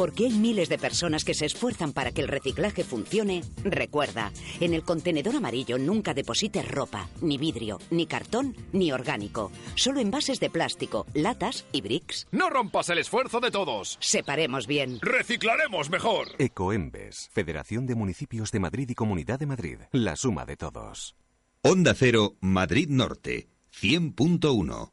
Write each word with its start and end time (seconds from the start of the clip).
Porque 0.00 0.24
hay 0.24 0.30
miles 0.30 0.70
de 0.70 0.78
personas 0.78 1.26
que 1.26 1.34
se 1.34 1.44
esfuerzan 1.44 1.92
para 1.92 2.10
que 2.10 2.22
el 2.22 2.28
reciclaje 2.28 2.84
funcione, 2.84 3.42
recuerda, 3.64 4.32
en 4.58 4.72
el 4.72 4.82
contenedor 4.82 5.36
amarillo 5.36 5.76
nunca 5.76 6.14
deposites 6.14 6.66
ropa, 6.66 7.06
ni 7.20 7.36
vidrio, 7.36 7.78
ni 7.90 8.06
cartón, 8.06 8.56
ni 8.72 8.92
orgánico. 8.92 9.52
Solo 9.74 10.00
envases 10.00 10.40
de 10.40 10.48
plástico, 10.48 11.04
latas 11.12 11.66
y 11.70 11.82
bricks. 11.82 12.26
No 12.30 12.48
rompas 12.48 12.88
el 12.88 12.96
esfuerzo 12.96 13.40
de 13.40 13.50
todos. 13.50 13.98
Separemos 14.00 14.66
bien. 14.66 15.00
Reciclaremos 15.02 15.90
mejor. 15.90 16.28
Ecoembes, 16.38 17.28
Federación 17.34 17.84
de 17.84 17.94
Municipios 17.94 18.52
de 18.52 18.60
Madrid 18.60 18.88
y 18.88 18.94
Comunidad 18.94 19.38
de 19.38 19.44
Madrid. 19.48 19.78
La 19.92 20.16
suma 20.16 20.46
de 20.46 20.56
todos. 20.56 21.14
Onda 21.60 21.92
Cero, 21.92 22.36
Madrid 22.40 22.88
Norte, 22.88 23.50
100.1. 23.78 24.92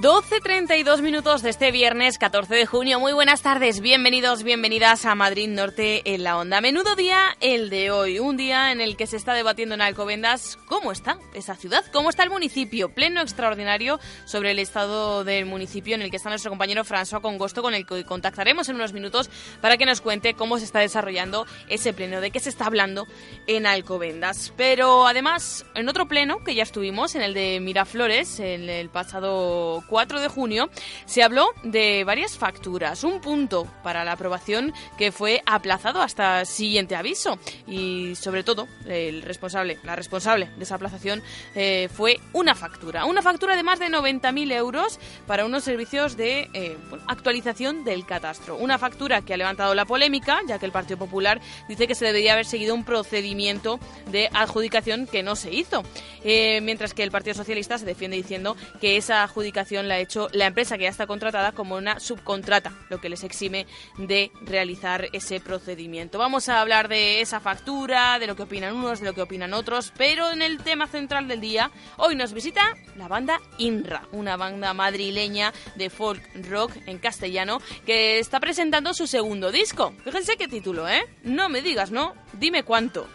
Doce 0.00 0.40
treinta 0.40 0.76
y 0.76 0.84
dos 0.84 1.02
minutos 1.02 1.42
de 1.42 1.50
este 1.50 1.72
viernes 1.72 2.18
14 2.18 2.54
de 2.54 2.66
junio. 2.66 3.00
Muy 3.00 3.12
buenas 3.12 3.42
tardes, 3.42 3.80
bienvenidos, 3.80 4.44
bienvenidas 4.44 5.04
a 5.04 5.16
Madrid 5.16 5.48
Norte 5.48 6.02
en 6.04 6.22
la 6.22 6.38
Onda. 6.38 6.60
Menudo 6.60 6.94
día 6.94 7.36
el 7.40 7.68
de 7.68 7.90
hoy, 7.90 8.20
un 8.20 8.36
día 8.36 8.70
en 8.70 8.80
el 8.80 8.96
que 8.96 9.08
se 9.08 9.16
está 9.16 9.34
debatiendo 9.34 9.74
en 9.74 9.80
Alcobendas 9.80 10.56
cómo 10.66 10.92
está 10.92 11.18
esa 11.34 11.56
ciudad, 11.56 11.84
cómo 11.92 12.10
está 12.10 12.22
el 12.22 12.30
municipio, 12.30 12.94
pleno 12.94 13.20
extraordinario 13.20 13.98
sobre 14.24 14.52
el 14.52 14.60
estado 14.60 15.24
del 15.24 15.46
municipio 15.46 15.96
en 15.96 16.02
el 16.02 16.12
que 16.12 16.18
está 16.18 16.28
nuestro 16.28 16.52
compañero 16.52 16.84
François 16.84 17.20
Congosto, 17.20 17.60
con 17.60 17.74
el 17.74 17.84
que 17.84 18.04
contactaremos 18.04 18.68
en 18.68 18.76
unos 18.76 18.92
minutos 18.92 19.28
para 19.60 19.78
que 19.78 19.84
nos 19.84 20.00
cuente 20.00 20.34
cómo 20.34 20.58
se 20.58 20.64
está 20.64 20.78
desarrollando 20.78 21.44
ese 21.68 21.92
pleno, 21.92 22.20
de 22.20 22.30
qué 22.30 22.38
se 22.38 22.50
está 22.50 22.66
hablando 22.66 23.08
en 23.48 23.66
Alcobendas. 23.66 24.52
Pero 24.56 25.08
además, 25.08 25.66
en 25.74 25.88
otro 25.88 26.06
pleno 26.06 26.44
que 26.44 26.54
ya 26.54 26.62
estuvimos, 26.62 27.16
en 27.16 27.22
el 27.22 27.34
de 27.34 27.58
Miraflores, 27.58 28.38
en 28.38 28.68
el 28.68 28.90
pasado 28.90 29.82
4 29.88 30.20
de 30.20 30.28
junio, 30.28 30.70
se 31.06 31.22
habló 31.22 31.48
de 31.62 32.04
varias 32.04 32.36
facturas, 32.36 33.04
un 33.04 33.20
punto 33.20 33.66
para 33.82 34.04
la 34.04 34.12
aprobación 34.12 34.72
que 34.96 35.12
fue 35.12 35.42
aplazado 35.46 36.02
hasta 36.02 36.44
siguiente 36.44 36.96
aviso. 36.96 37.38
Y 37.66 38.14
sobre 38.14 38.44
todo 38.44 38.68
el 38.86 39.22
responsable, 39.22 39.78
la 39.84 39.96
responsable 39.96 40.50
de 40.56 40.64
esa 40.64 40.76
aplazación 40.76 41.22
eh, 41.54 41.88
fue 41.92 42.20
una 42.32 42.54
factura, 42.54 43.04
una 43.04 43.22
factura 43.22 43.56
de 43.56 43.62
más 43.62 43.78
de 43.78 43.86
90.000 43.86 44.52
euros 44.52 44.98
para 45.26 45.44
unos 45.44 45.64
servicios 45.64 46.16
de 46.16 46.48
eh, 46.52 46.76
actualización 47.06 47.84
del 47.84 48.06
catastro, 48.06 48.56
una 48.56 48.78
factura 48.78 49.22
que 49.22 49.34
ha 49.34 49.36
levantado 49.36 49.74
la 49.74 49.84
polémica 49.84 50.40
ya 50.46 50.58
que 50.58 50.66
el 50.66 50.72
Partido 50.72 50.98
Popular 50.98 51.40
dice 51.68 51.86
que 51.86 51.94
se 51.94 52.04
debería 52.04 52.32
haber 52.32 52.46
seguido 52.46 52.74
un 52.74 52.84
procedimiento 52.84 53.78
de 54.10 54.28
adjudicación 54.32 55.06
que 55.06 55.22
no 55.22 55.36
se 55.36 55.52
hizo, 55.52 55.82
eh, 56.24 56.60
mientras 56.60 56.94
que 56.94 57.02
el 57.02 57.10
Partido 57.10 57.34
Socialista 57.34 57.78
se 57.78 57.84
defiende 57.84 58.16
diciendo 58.16 58.56
que 58.80 58.96
esa 58.96 59.22
adjudicación 59.22 59.77
la 59.86 59.94
ha 59.94 59.98
hecho 59.98 60.28
la 60.32 60.46
empresa 60.46 60.76
que 60.76 60.84
ya 60.84 60.90
está 60.90 61.06
contratada 61.06 61.52
como 61.52 61.76
una 61.76 62.00
subcontrata, 62.00 62.72
lo 62.88 63.00
que 63.00 63.08
les 63.08 63.22
exime 63.24 63.66
de 63.98 64.32
realizar 64.40 65.08
ese 65.12 65.40
procedimiento. 65.40 66.18
Vamos 66.18 66.48
a 66.48 66.60
hablar 66.60 66.88
de 66.88 67.20
esa 67.20 67.40
factura, 67.40 68.18
de 68.18 68.26
lo 68.26 68.34
que 68.34 68.42
opinan 68.42 68.74
unos, 68.74 69.00
de 69.00 69.06
lo 69.06 69.14
que 69.14 69.22
opinan 69.22 69.54
otros, 69.54 69.92
pero 69.96 70.30
en 70.30 70.42
el 70.42 70.58
tema 70.58 70.86
central 70.86 71.28
del 71.28 71.40
día, 71.40 71.70
hoy 71.96 72.16
nos 72.16 72.32
visita 72.32 72.76
la 72.96 73.08
banda 73.08 73.40
INRA, 73.58 74.08
una 74.12 74.36
banda 74.36 74.74
madrileña 74.74 75.52
de 75.76 75.90
folk 75.90 76.22
rock 76.48 76.72
en 76.86 76.98
castellano 76.98 77.60
que 77.86 78.18
está 78.18 78.40
presentando 78.40 78.94
su 78.94 79.06
segundo 79.06 79.52
disco. 79.52 79.94
Fíjense 80.04 80.36
qué 80.36 80.48
título, 80.48 80.88
¿eh? 80.88 81.04
No 81.22 81.48
me 81.48 81.62
digas, 81.62 81.90
¿no? 81.90 82.14
Dime 82.32 82.62
cuánto 82.62 83.06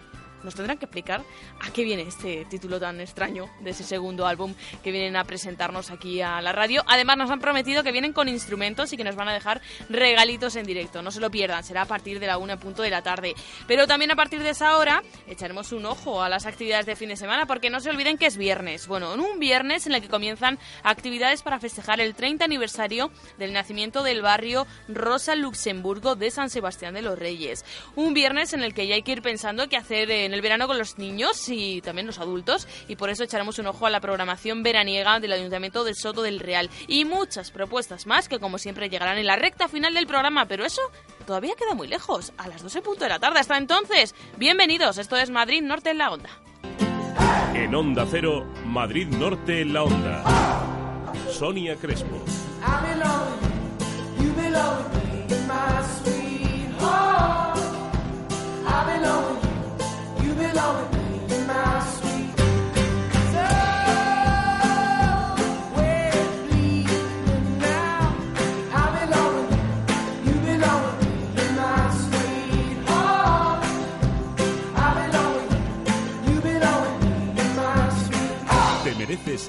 nos 0.44 0.56
tendrán 0.56 0.78
que 0.78 0.86
explicar 0.86 1.24
a 1.60 1.72
qué 1.72 1.84
viene 1.84 2.04
este 2.04 2.46
título 2.46 2.80
tan 2.80 3.00
extraño 3.02 3.50
de 3.62 3.72
ese 3.72 3.84
segundo 3.84 4.28
álbum 4.28 4.54
que 4.84 4.92
vienen 4.92 5.16
a 5.16 5.24
presentarnos 5.24 5.92
aquí 5.92 6.22
a 6.22 6.42
la 6.42 6.52
radio. 6.52 6.84
Además 6.88 7.18
nos 7.18 7.32
han 7.32 7.40
prometido 7.40 7.84
que 7.84 7.92
vienen 7.92 8.14
con 8.14 8.28
instrumentos 8.28 8.94
y 8.94 8.98
que 8.98 9.04
nos 9.04 9.16
van 9.16 9.30
a 9.30 9.34
dejar 9.34 9.62
regalitos 9.90 10.56
en 10.56 10.66
directo. 10.66 11.02
No 11.02 11.12
se 11.12 11.20
lo 11.20 11.30
pierdan, 11.32 11.64
será 11.64 11.84
a 11.84 11.86
partir 11.86 12.20
de 12.20 12.28
la 12.28 12.38
una 12.38 12.58
punto 12.58 12.82
de 12.82 12.90
la 12.90 13.02
tarde. 13.02 13.36
Pero 13.68 13.88
también 13.88 14.12
a 14.12 14.16
partir 14.16 14.42
de 14.42 14.50
esa 14.50 14.78
hora 14.78 15.04
echaremos 15.28 15.72
un 15.72 15.86
ojo 15.86 16.22
a 16.22 16.30
las 16.30 16.46
actividades 16.46 16.86
de 16.86 16.96
fin 16.96 17.10
de 17.10 17.16
semana 17.16 17.46
porque 17.46 17.70
no 17.70 17.80
se 17.80 17.90
olviden 17.90 18.18
que 18.18 18.26
es 18.26 18.38
viernes. 18.38 18.88
Bueno, 18.88 19.14
en 19.14 19.20
un 19.20 19.40
viernes 19.40 19.88
en 19.88 19.94
el 19.94 20.02
que 20.02 20.10
comienzan 20.10 20.60
actividades 20.84 21.42
para 21.42 21.60
festejar 21.60 22.00
el 22.02 22.16
30 22.16 22.46
aniversario 22.46 23.12
del 23.38 23.54
nacimiento 23.54 24.04
del 24.04 24.22
barrio 24.22 24.68
Rosa 24.88 25.36
Luxemburgo 25.36 26.16
de 26.16 26.32
San 26.32 26.50
Sebastián 26.50 26.94
de 26.94 27.02
los 27.02 27.18
Reyes. 27.18 27.66
Un 27.96 28.14
viernes 28.14 28.54
en 28.54 28.64
el 28.64 28.74
que 28.74 28.88
ya 28.88 28.96
hay 28.96 29.04
que 29.04 29.14
ir 29.14 29.22
pensando 29.22 29.68
qué 29.70 29.78
hacer 29.78 30.12
en 30.12 30.33
el 30.34 30.42
verano 30.42 30.68
con 30.68 30.78
los 30.78 30.98
niños 30.98 31.48
y 31.50 31.82
también 31.82 32.08
los 32.08 32.20
adultos 32.20 32.68
y 32.88 32.96
por 32.96 33.10
eso 33.10 33.24
echaremos 33.24 33.60
un 33.60 33.68
ojo 33.68 33.86
a 33.86 33.90
la 33.90 34.00
programación 34.00 34.64
veraniega 34.64 35.20
del 35.20 35.34
Ayuntamiento 35.34 35.84
del 35.84 35.96
Soto 35.96 36.22
del 36.22 36.40
Real 36.40 36.70
y 36.88 37.06
muchas 37.06 37.52
propuestas 37.52 38.08
más 38.08 38.28
que 38.28 38.40
como 38.40 38.58
siempre 38.58 38.90
llegarán 38.90 39.18
en 39.18 39.28
la 39.28 39.36
recta 39.36 39.68
final 39.68 39.94
del 39.94 40.08
programa, 40.08 40.46
pero 40.46 40.66
eso 40.66 40.82
todavía 41.26 41.56
queda 41.56 41.74
muy 41.74 41.88
lejos, 41.88 42.34
a 42.38 42.48
las 42.48 42.64
12 42.64 42.82
punto 42.82 43.04
de 43.04 43.10
la 43.10 43.20
tarde. 43.20 43.40
Hasta 43.40 43.58
entonces, 43.58 44.16
bienvenidos, 44.38 44.98
esto 44.98 45.18
es 45.18 45.30
Madrid 45.30 45.62
Norte 45.62 45.92
en 45.92 45.98
la 45.98 46.12
Onda. 46.12 46.30
En 47.54 47.76
Onda 47.76 48.06
Cero, 48.10 48.46
Madrid 48.66 49.08
Norte 49.08 49.62
en 49.62 49.74
la 49.74 49.84
Onda. 49.84 50.24
Sonia 51.32 51.76
Crespo. 51.76 52.24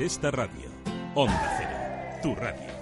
Esta 0.00 0.30
radio. 0.30 0.70
Onda 1.14 1.56
Cero, 1.58 2.20
tu 2.22 2.34
radio. 2.34 2.72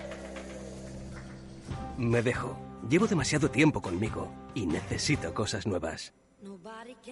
Me 1.99 2.23
dejo. 2.23 2.57
Llevo 2.89 3.07
demasiado 3.07 3.51
tiempo 3.51 3.81
conmigo 3.81 4.33
y 4.55 4.67
necesito 4.67 5.33
cosas 5.35 5.67
nuevas. 5.67 6.13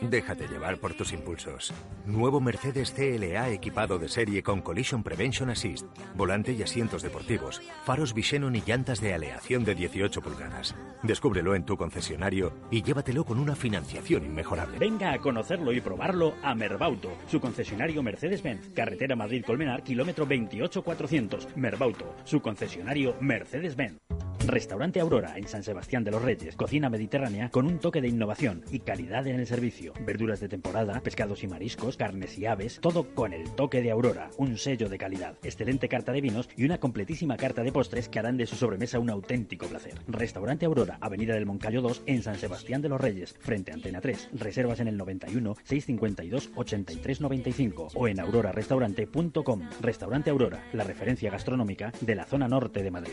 Déjate 0.03 0.49
llevar 0.49 0.79
por 0.79 0.95
tus 0.95 1.13
impulsos. 1.13 1.73
Nuevo 2.05 2.41
Mercedes 2.41 2.91
CLA 2.91 3.51
equipado 3.51 3.99
de 3.99 4.09
serie 4.09 4.43
con 4.43 4.61
Collision 4.61 5.03
Prevention 5.03 5.51
Assist, 5.51 5.87
volante 6.15 6.53
y 6.53 6.63
asientos 6.63 7.03
deportivos, 7.03 7.61
faros 7.85 8.13
Visenon 8.13 8.57
y 8.57 8.63
llantas 8.63 9.01
de 9.01 9.15
aleación 9.15 9.65
de 9.65 9.75
18 9.75 10.21
pulgadas. 10.21 10.75
Descúbrelo 11.03 11.55
en 11.55 11.65
tu 11.65 11.77
concesionario 11.77 12.53
y 12.71 12.83
llévatelo 12.83 13.25
con 13.25 13.39
una 13.39 13.55
financiación 13.55 14.25
inmejorable. 14.25 14.79
Venga 14.79 15.13
a 15.13 15.19
conocerlo 15.19 15.73
y 15.73 15.81
probarlo 15.81 16.35
a 16.43 16.55
Merbauto, 16.55 17.13
su 17.29 17.41
concesionario 17.41 18.03
Mercedes-Benz, 18.03 18.71
carretera 18.75 19.17
Madrid-Colmenar, 19.17 19.83
kilómetro 19.83 20.27
28400. 20.27 21.57
Merbauto, 21.57 22.17
su 22.25 22.41
concesionario 22.41 23.15
Mercedes-Benz. 23.21 23.99
Restaurante 24.47 25.01
Aurora 25.01 25.37
en 25.37 25.47
San 25.47 25.63
Sebastián 25.63 26.03
de 26.03 26.11
los 26.11 26.23
Reyes. 26.23 26.57
Cocina 26.57 26.89
mediterránea 26.89 27.51
con 27.51 27.67
un 27.67 27.79
toque 27.79 28.01
de 28.01 28.09
innovación 28.09 28.65
y 28.71 28.81
calidad 28.81 29.20
en 29.27 29.41
el 29.41 29.47
servicio. 29.47 29.93
Verduras 30.05 30.41
de 30.41 30.49
temporada, 30.49 31.01
pescados 31.01 31.43
y 31.43 31.49
mariscos, 31.49 31.97
carnes 31.97 32.39
y 32.39 32.47
aves, 32.47 32.79
todo 32.81 33.15
con 33.15 33.33
el 33.33 33.51
toque 33.55 33.83
de 33.83 33.91
Aurora, 33.91 34.31
un 34.39 34.57
sello 34.57 34.89
de 34.89 34.99
calidad. 34.99 35.37
Excelente 35.43 35.89
carta 35.89 36.13
de 36.13 36.21
vinos 36.21 36.49
y 36.57 36.65
una 36.65 36.79
completísima 36.79 37.37
carta 37.37 37.63
de 37.63 37.73
postres 37.73 38.09
que 38.09 38.19
harán 38.19 38.37
de 38.37 38.47
su 38.47 38.57
sobremesa 38.57 38.99
un 38.99 39.11
auténtico 39.11 39.67
placer. 39.67 39.95
Restaurante 40.09 40.67
Aurora, 40.67 40.99
Avenida 41.01 41.35
del 41.35 41.47
Moncayo 41.47 41.83
2 41.83 42.03
en 42.07 42.23
San 42.23 42.37
Sebastián 42.37 42.83
de 42.83 42.89
los 42.89 43.01
Reyes, 43.01 43.37
frente 43.41 43.71
a 43.71 43.75
Antena 43.75 44.01
3. 44.01 44.31
Reservas 44.33 44.81
en 44.81 44.89
el 44.89 44.97
91 44.97 45.57
652 45.65 46.51
83 46.55 47.21
95 47.21 47.89
o 47.95 48.09
en 48.09 48.21
aurorarestaurante.com. 48.21 49.69
Restaurante 49.81 50.31
Aurora, 50.31 50.65
la 50.73 50.85
referencia 50.85 51.31
gastronómica 51.31 51.93
de 52.01 52.15
la 52.15 52.25
zona 52.25 52.49
norte 52.49 52.83
de 52.83 52.91
Madrid. 52.91 53.13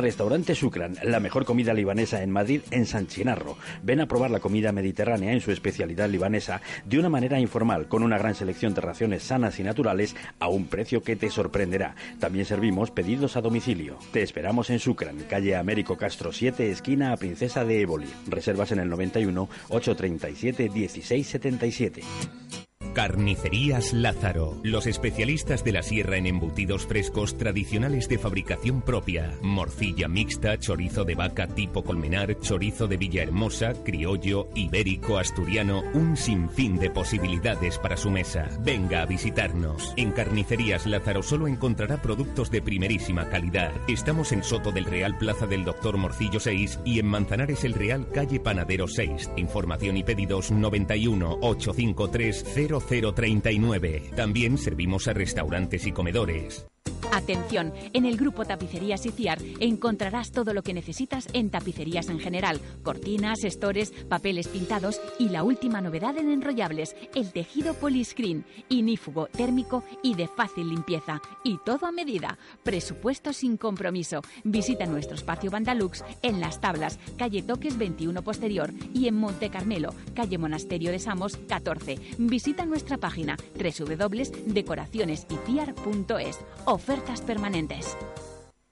Restaurante 0.00 0.54
Shukran, 0.54 0.96
la 1.02 1.20
mejor 1.20 1.44
comida 1.44 1.74
libanesa 1.74 2.22
en 2.22 2.30
Madrid, 2.30 2.62
en 2.70 2.86
San 2.86 3.06
Chinarro. 3.06 3.56
Ven 3.82 4.00
a 4.00 4.06
probar 4.06 4.30
la 4.30 4.40
comida 4.40 4.72
mediterránea 4.72 5.32
en 5.32 5.40
su 5.40 5.52
especialidad 5.52 6.08
libanesa 6.08 6.60
de 6.84 6.98
una 6.98 7.08
manera 7.08 7.38
informal, 7.38 7.88
con 7.88 8.02
una 8.02 8.18
gran 8.18 8.34
selección 8.34 8.74
de 8.74 8.80
raciones 8.80 9.22
sanas 9.22 9.58
y 9.60 9.62
naturales 9.62 10.16
a 10.38 10.48
un 10.48 10.66
precio 10.66 11.02
que 11.02 11.16
te 11.16 11.30
sorprenderá. 11.30 11.94
También 12.18 12.44
servimos 12.44 12.90
pedidos 12.90 13.36
a 13.36 13.40
domicilio. 13.40 13.98
Te 14.12 14.22
esperamos 14.22 14.70
en 14.70 14.78
Shukran, 14.78 15.18
calle 15.28 15.56
Américo 15.56 15.96
Castro 15.96 16.32
7, 16.32 16.70
esquina 16.70 17.12
a 17.12 17.16
Princesa 17.16 17.64
de 17.64 17.80
Éboli. 17.80 18.08
Reservas 18.28 18.72
en 18.72 18.80
el 18.80 18.88
91 18.88 19.48
837 19.68 20.70
1677. 20.70 22.69
Carnicerías 22.92 23.92
Lázaro, 23.92 24.58
los 24.62 24.86
especialistas 24.86 25.64
de 25.64 25.72
la 25.72 25.82
sierra 25.82 26.16
en 26.16 26.26
embutidos 26.26 26.86
frescos 26.86 27.36
tradicionales 27.36 28.08
de 28.08 28.18
fabricación 28.18 28.82
propia. 28.82 29.38
Morcilla 29.42 30.08
mixta, 30.08 30.58
chorizo 30.58 31.04
de 31.04 31.14
vaca 31.14 31.46
tipo 31.46 31.84
colmenar, 31.84 32.38
chorizo 32.40 32.88
de 32.88 32.96
Villahermosa, 32.96 33.74
criollo, 33.84 34.48
ibérico, 34.54 35.18
asturiano, 35.18 35.82
un 35.94 36.16
sinfín 36.16 36.78
de 36.78 36.90
posibilidades 36.90 37.78
para 37.78 37.96
su 37.96 38.10
mesa. 38.10 38.48
Venga 38.60 39.02
a 39.02 39.06
visitarnos. 39.06 39.92
En 39.96 40.12
Carnicerías 40.12 40.86
Lázaro 40.86 41.22
solo 41.22 41.46
encontrará 41.48 42.02
productos 42.02 42.50
de 42.50 42.62
primerísima 42.62 43.28
calidad. 43.28 43.72
Estamos 43.88 44.32
en 44.32 44.42
Soto 44.42 44.72
del 44.72 44.84
Real 44.84 45.16
Plaza 45.18 45.46
del 45.46 45.64
Doctor 45.64 45.96
Morcillo 45.96 46.40
6 46.40 46.80
y 46.84 46.98
en 46.98 47.06
Manzanares 47.06 47.64
el 47.64 47.74
Real 47.74 48.08
Calle 48.08 48.40
Panadero 48.40 48.88
6. 48.88 49.30
Información 49.36 49.96
y 49.96 50.02
pedidos 50.02 50.50
91 50.50 51.38
853 51.40 52.44
0039. 52.80 54.12
También 54.16 54.58
servimos 54.58 55.08
a 55.08 55.12
restaurantes 55.12 55.86
y 55.86 55.92
comedores. 55.92 56.66
Atención, 57.12 57.72
en 57.92 58.06
el 58.06 58.16
grupo 58.16 58.44
Tapicerías 58.44 59.04
Iciar 59.04 59.40
encontrarás 59.58 60.30
todo 60.30 60.54
lo 60.54 60.62
que 60.62 60.72
necesitas 60.72 61.26
en 61.32 61.50
tapicerías 61.50 62.08
en 62.08 62.20
general, 62.20 62.60
cortinas, 62.84 63.42
estores, 63.42 63.90
papeles 64.08 64.46
pintados 64.46 65.00
y 65.18 65.30
la 65.30 65.42
última 65.42 65.80
novedad 65.80 66.16
en 66.18 66.30
enrollables, 66.30 66.94
el 67.14 67.32
tejido 67.32 67.74
poliscreen, 67.74 68.44
inífugo, 68.68 69.26
térmico 69.26 69.82
y 70.02 70.14
de 70.14 70.28
fácil 70.28 70.68
limpieza. 70.68 71.20
Y 71.42 71.58
todo 71.64 71.86
a 71.86 71.92
medida. 71.92 72.38
Presupuesto 72.62 73.32
sin 73.32 73.56
compromiso. 73.56 74.22
Visita 74.44 74.86
nuestro 74.86 75.16
espacio 75.16 75.50
Bandalux 75.50 76.04
en 76.22 76.38
Las 76.40 76.60
Tablas, 76.60 77.00
calle 77.18 77.42
Toques 77.42 77.76
21 77.76 78.22
Posterior 78.22 78.70
y 78.94 79.08
en 79.08 79.16
Monte 79.16 79.50
Carmelo, 79.50 79.92
calle 80.14 80.38
Monasterio 80.38 80.92
de 80.92 81.00
Samos 81.00 81.38
14. 81.48 81.98
Visita 82.18 82.64
nuestra 82.64 82.98
página 82.98 83.36
www.decoracionesiciar.es. 83.54 86.38
Ofertas 86.70 87.20
permanentes. 87.20 87.96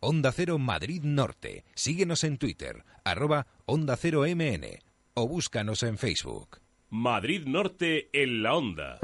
Onda 0.00 0.30
Cero 0.32 0.58
Madrid 0.58 1.02
Norte. 1.02 1.64
Síguenos 1.74 2.22
en 2.24 2.36
Twitter, 2.36 2.84
arroba 3.04 3.46
Onda 3.64 3.96
Cero 3.96 4.24
MN 4.26 4.66
o 5.14 5.26
búscanos 5.26 5.82
en 5.82 5.96
Facebook. 5.96 6.58
Madrid 6.90 7.46
Norte 7.46 8.10
en 8.12 8.42
la 8.42 8.54
Onda. 8.54 8.98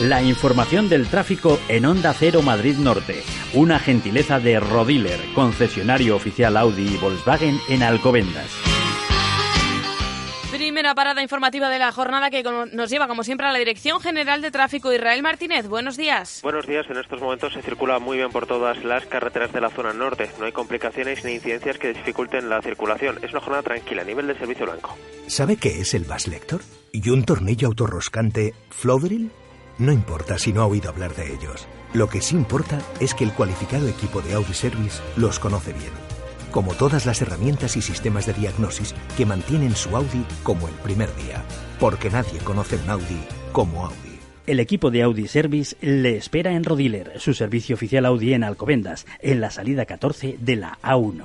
La 0.00 0.22
información 0.22 0.88
del 0.88 1.06
tráfico 1.08 1.58
en 1.68 1.84
Onda 1.84 2.14
Cero 2.14 2.40
Madrid 2.40 2.76
Norte. 2.76 3.22
Una 3.54 3.78
gentileza 3.78 4.40
de 4.40 4.58
Rodiler, 4.58 5.20
concesionario 5.34 6.16
oficial 6.16 6.56
Audi 6.56 6.94
y 6.94 6.96
Volkswagen 6.96 7.58
en 7.68 7.82
Alcobendas. 7.82 8.75
Primera 10.76 10.94
parada 10.94 11.22
informativa 11.22 11.70
de 11.70 11.78
la 11.78 11.90
jornada 11.90 12.28
que 12.28 12.42
nos 12.42 12.90
lleva, 12.90 13.08
como 13.08 13.24
siempre, 13.24 13.46
a 13.46 13.50
la 13.50 13.58
Dirección 13.58 13.98
General 13.98 14.42
de 14.42 14.50
Tráfico. 14.50 14.92
Israel 14.92 15.22
Martínez, 15.22 15.68
buenos 15.68 15.96
días. 15.96 16.40
Buenos 16.42 16.66
días. 16.66 16.84
En 16.90 16.98
estos 16.98 17.18
momentos 17.18 17.54
se 17.54 17.62
circula 17.62 17.98
muy 17.98 18.18
bien 18.18 18.28
por 18.28 18.46
todas 18.46 18.84
las 18.84 19.06
carreteras 19.06 19.50
de 19.54 19.62
la 19.62 19.70
zona 19.70 19.94
norte. 19.94 20.28
No 20.38 20.44
hay 20.44 20.52
complicaciones 20.52 21.24
ni 21.24 21.32
incidencias 21.32 21.78
que 21.78 21.94
dificulten 21.94 22.50
la 22.50 22.60
circulación. 22.60 23.16
Es 23.22 23.30
una 23.30 23.40
jornada 23.40 23.62
tranquila 23.62 24.02
a 24.02 24.04
nivel 24.04 24.26
de 24.26 24.36
servicio 24.36 24.66
blanco. 24.66 24.94
¿Sabe 25.28 25.56
qué 25.56 25.80
es 25.80 25.94
el 25.94 26.04
Bass 26.04 26.28
Lector? 26.28 26.60
¿Y 26.92 27.08
un 27.08 27.24
tornillo 27.24 27.68
autorroscante 27.68 28.52
Flodril? 28.68 29.30
No 29.78 29.92
importa 29.92 30.36
si 30.36 30.52
no 30.52 30.60
ha 30.60 30.66
oído 30.66 30.90
hablar 30.90 31.14
de 31.14 31.32
ellos. 31.32 31.66
Lo 31.94 32.10
que 32.10 32.20
sí 32.20 32.36
importa 32.36 32.82
es 33.00 33.14
que 33.14 33.24
el 33.24 33.32
cualificado 33.32 33.88
equipo 33.88 34.20
de 34.20 34.34
Audi 34.34 34.52
Service 34.52 35.00
los 35.16 35.38
conoce 35.38 35.72
bien 35.72 36.15
como 36.50 36.74
todas 36.74 37.06
las 37.06 37.22
herramientas 37.22 37.76
y 37.76 37.82
sistemas 37.82 38.26
de 38.26 38.32
diagnosis 38.32 38.94
que 39.16 39.26
mantienen 39.26 39.74
su 39.76 39.96
Audi 39.96 40.24
como 40.42 40.68
el 40.68 40.74
primer 40.74 41.14
día, 41.16 41.42
porque 41.78 42.10
nadie 42.10 42.38
conoce 42.40 42.76
un 42.76 42.90
Audi 42.90 43.20
como 43.52 43.84
Audi. 43.84 44.18
El 44.46 44.60
equipo 44.60 44.92
de 44.92 45.02
Audi 45.02 45.26
Service 45.26 45.76
le 45.80 46.16
espera 46.16 46.52
en 46.52 46.62
Rodiler, 46.62 47.14
su 47.18 47.34
servicio 47.34 47.74
oficial 47.74 48.06
Audi 48.06 48.32
en 48.32 48.44
Alcobendas, 48.44 49.04
en 49.20 49.40
la 49.40 49.50
salida 49.50 49.86
14 49.86 50.36
de 50.40 50.56
la 50.56 50.78
A1. 50.82 51.24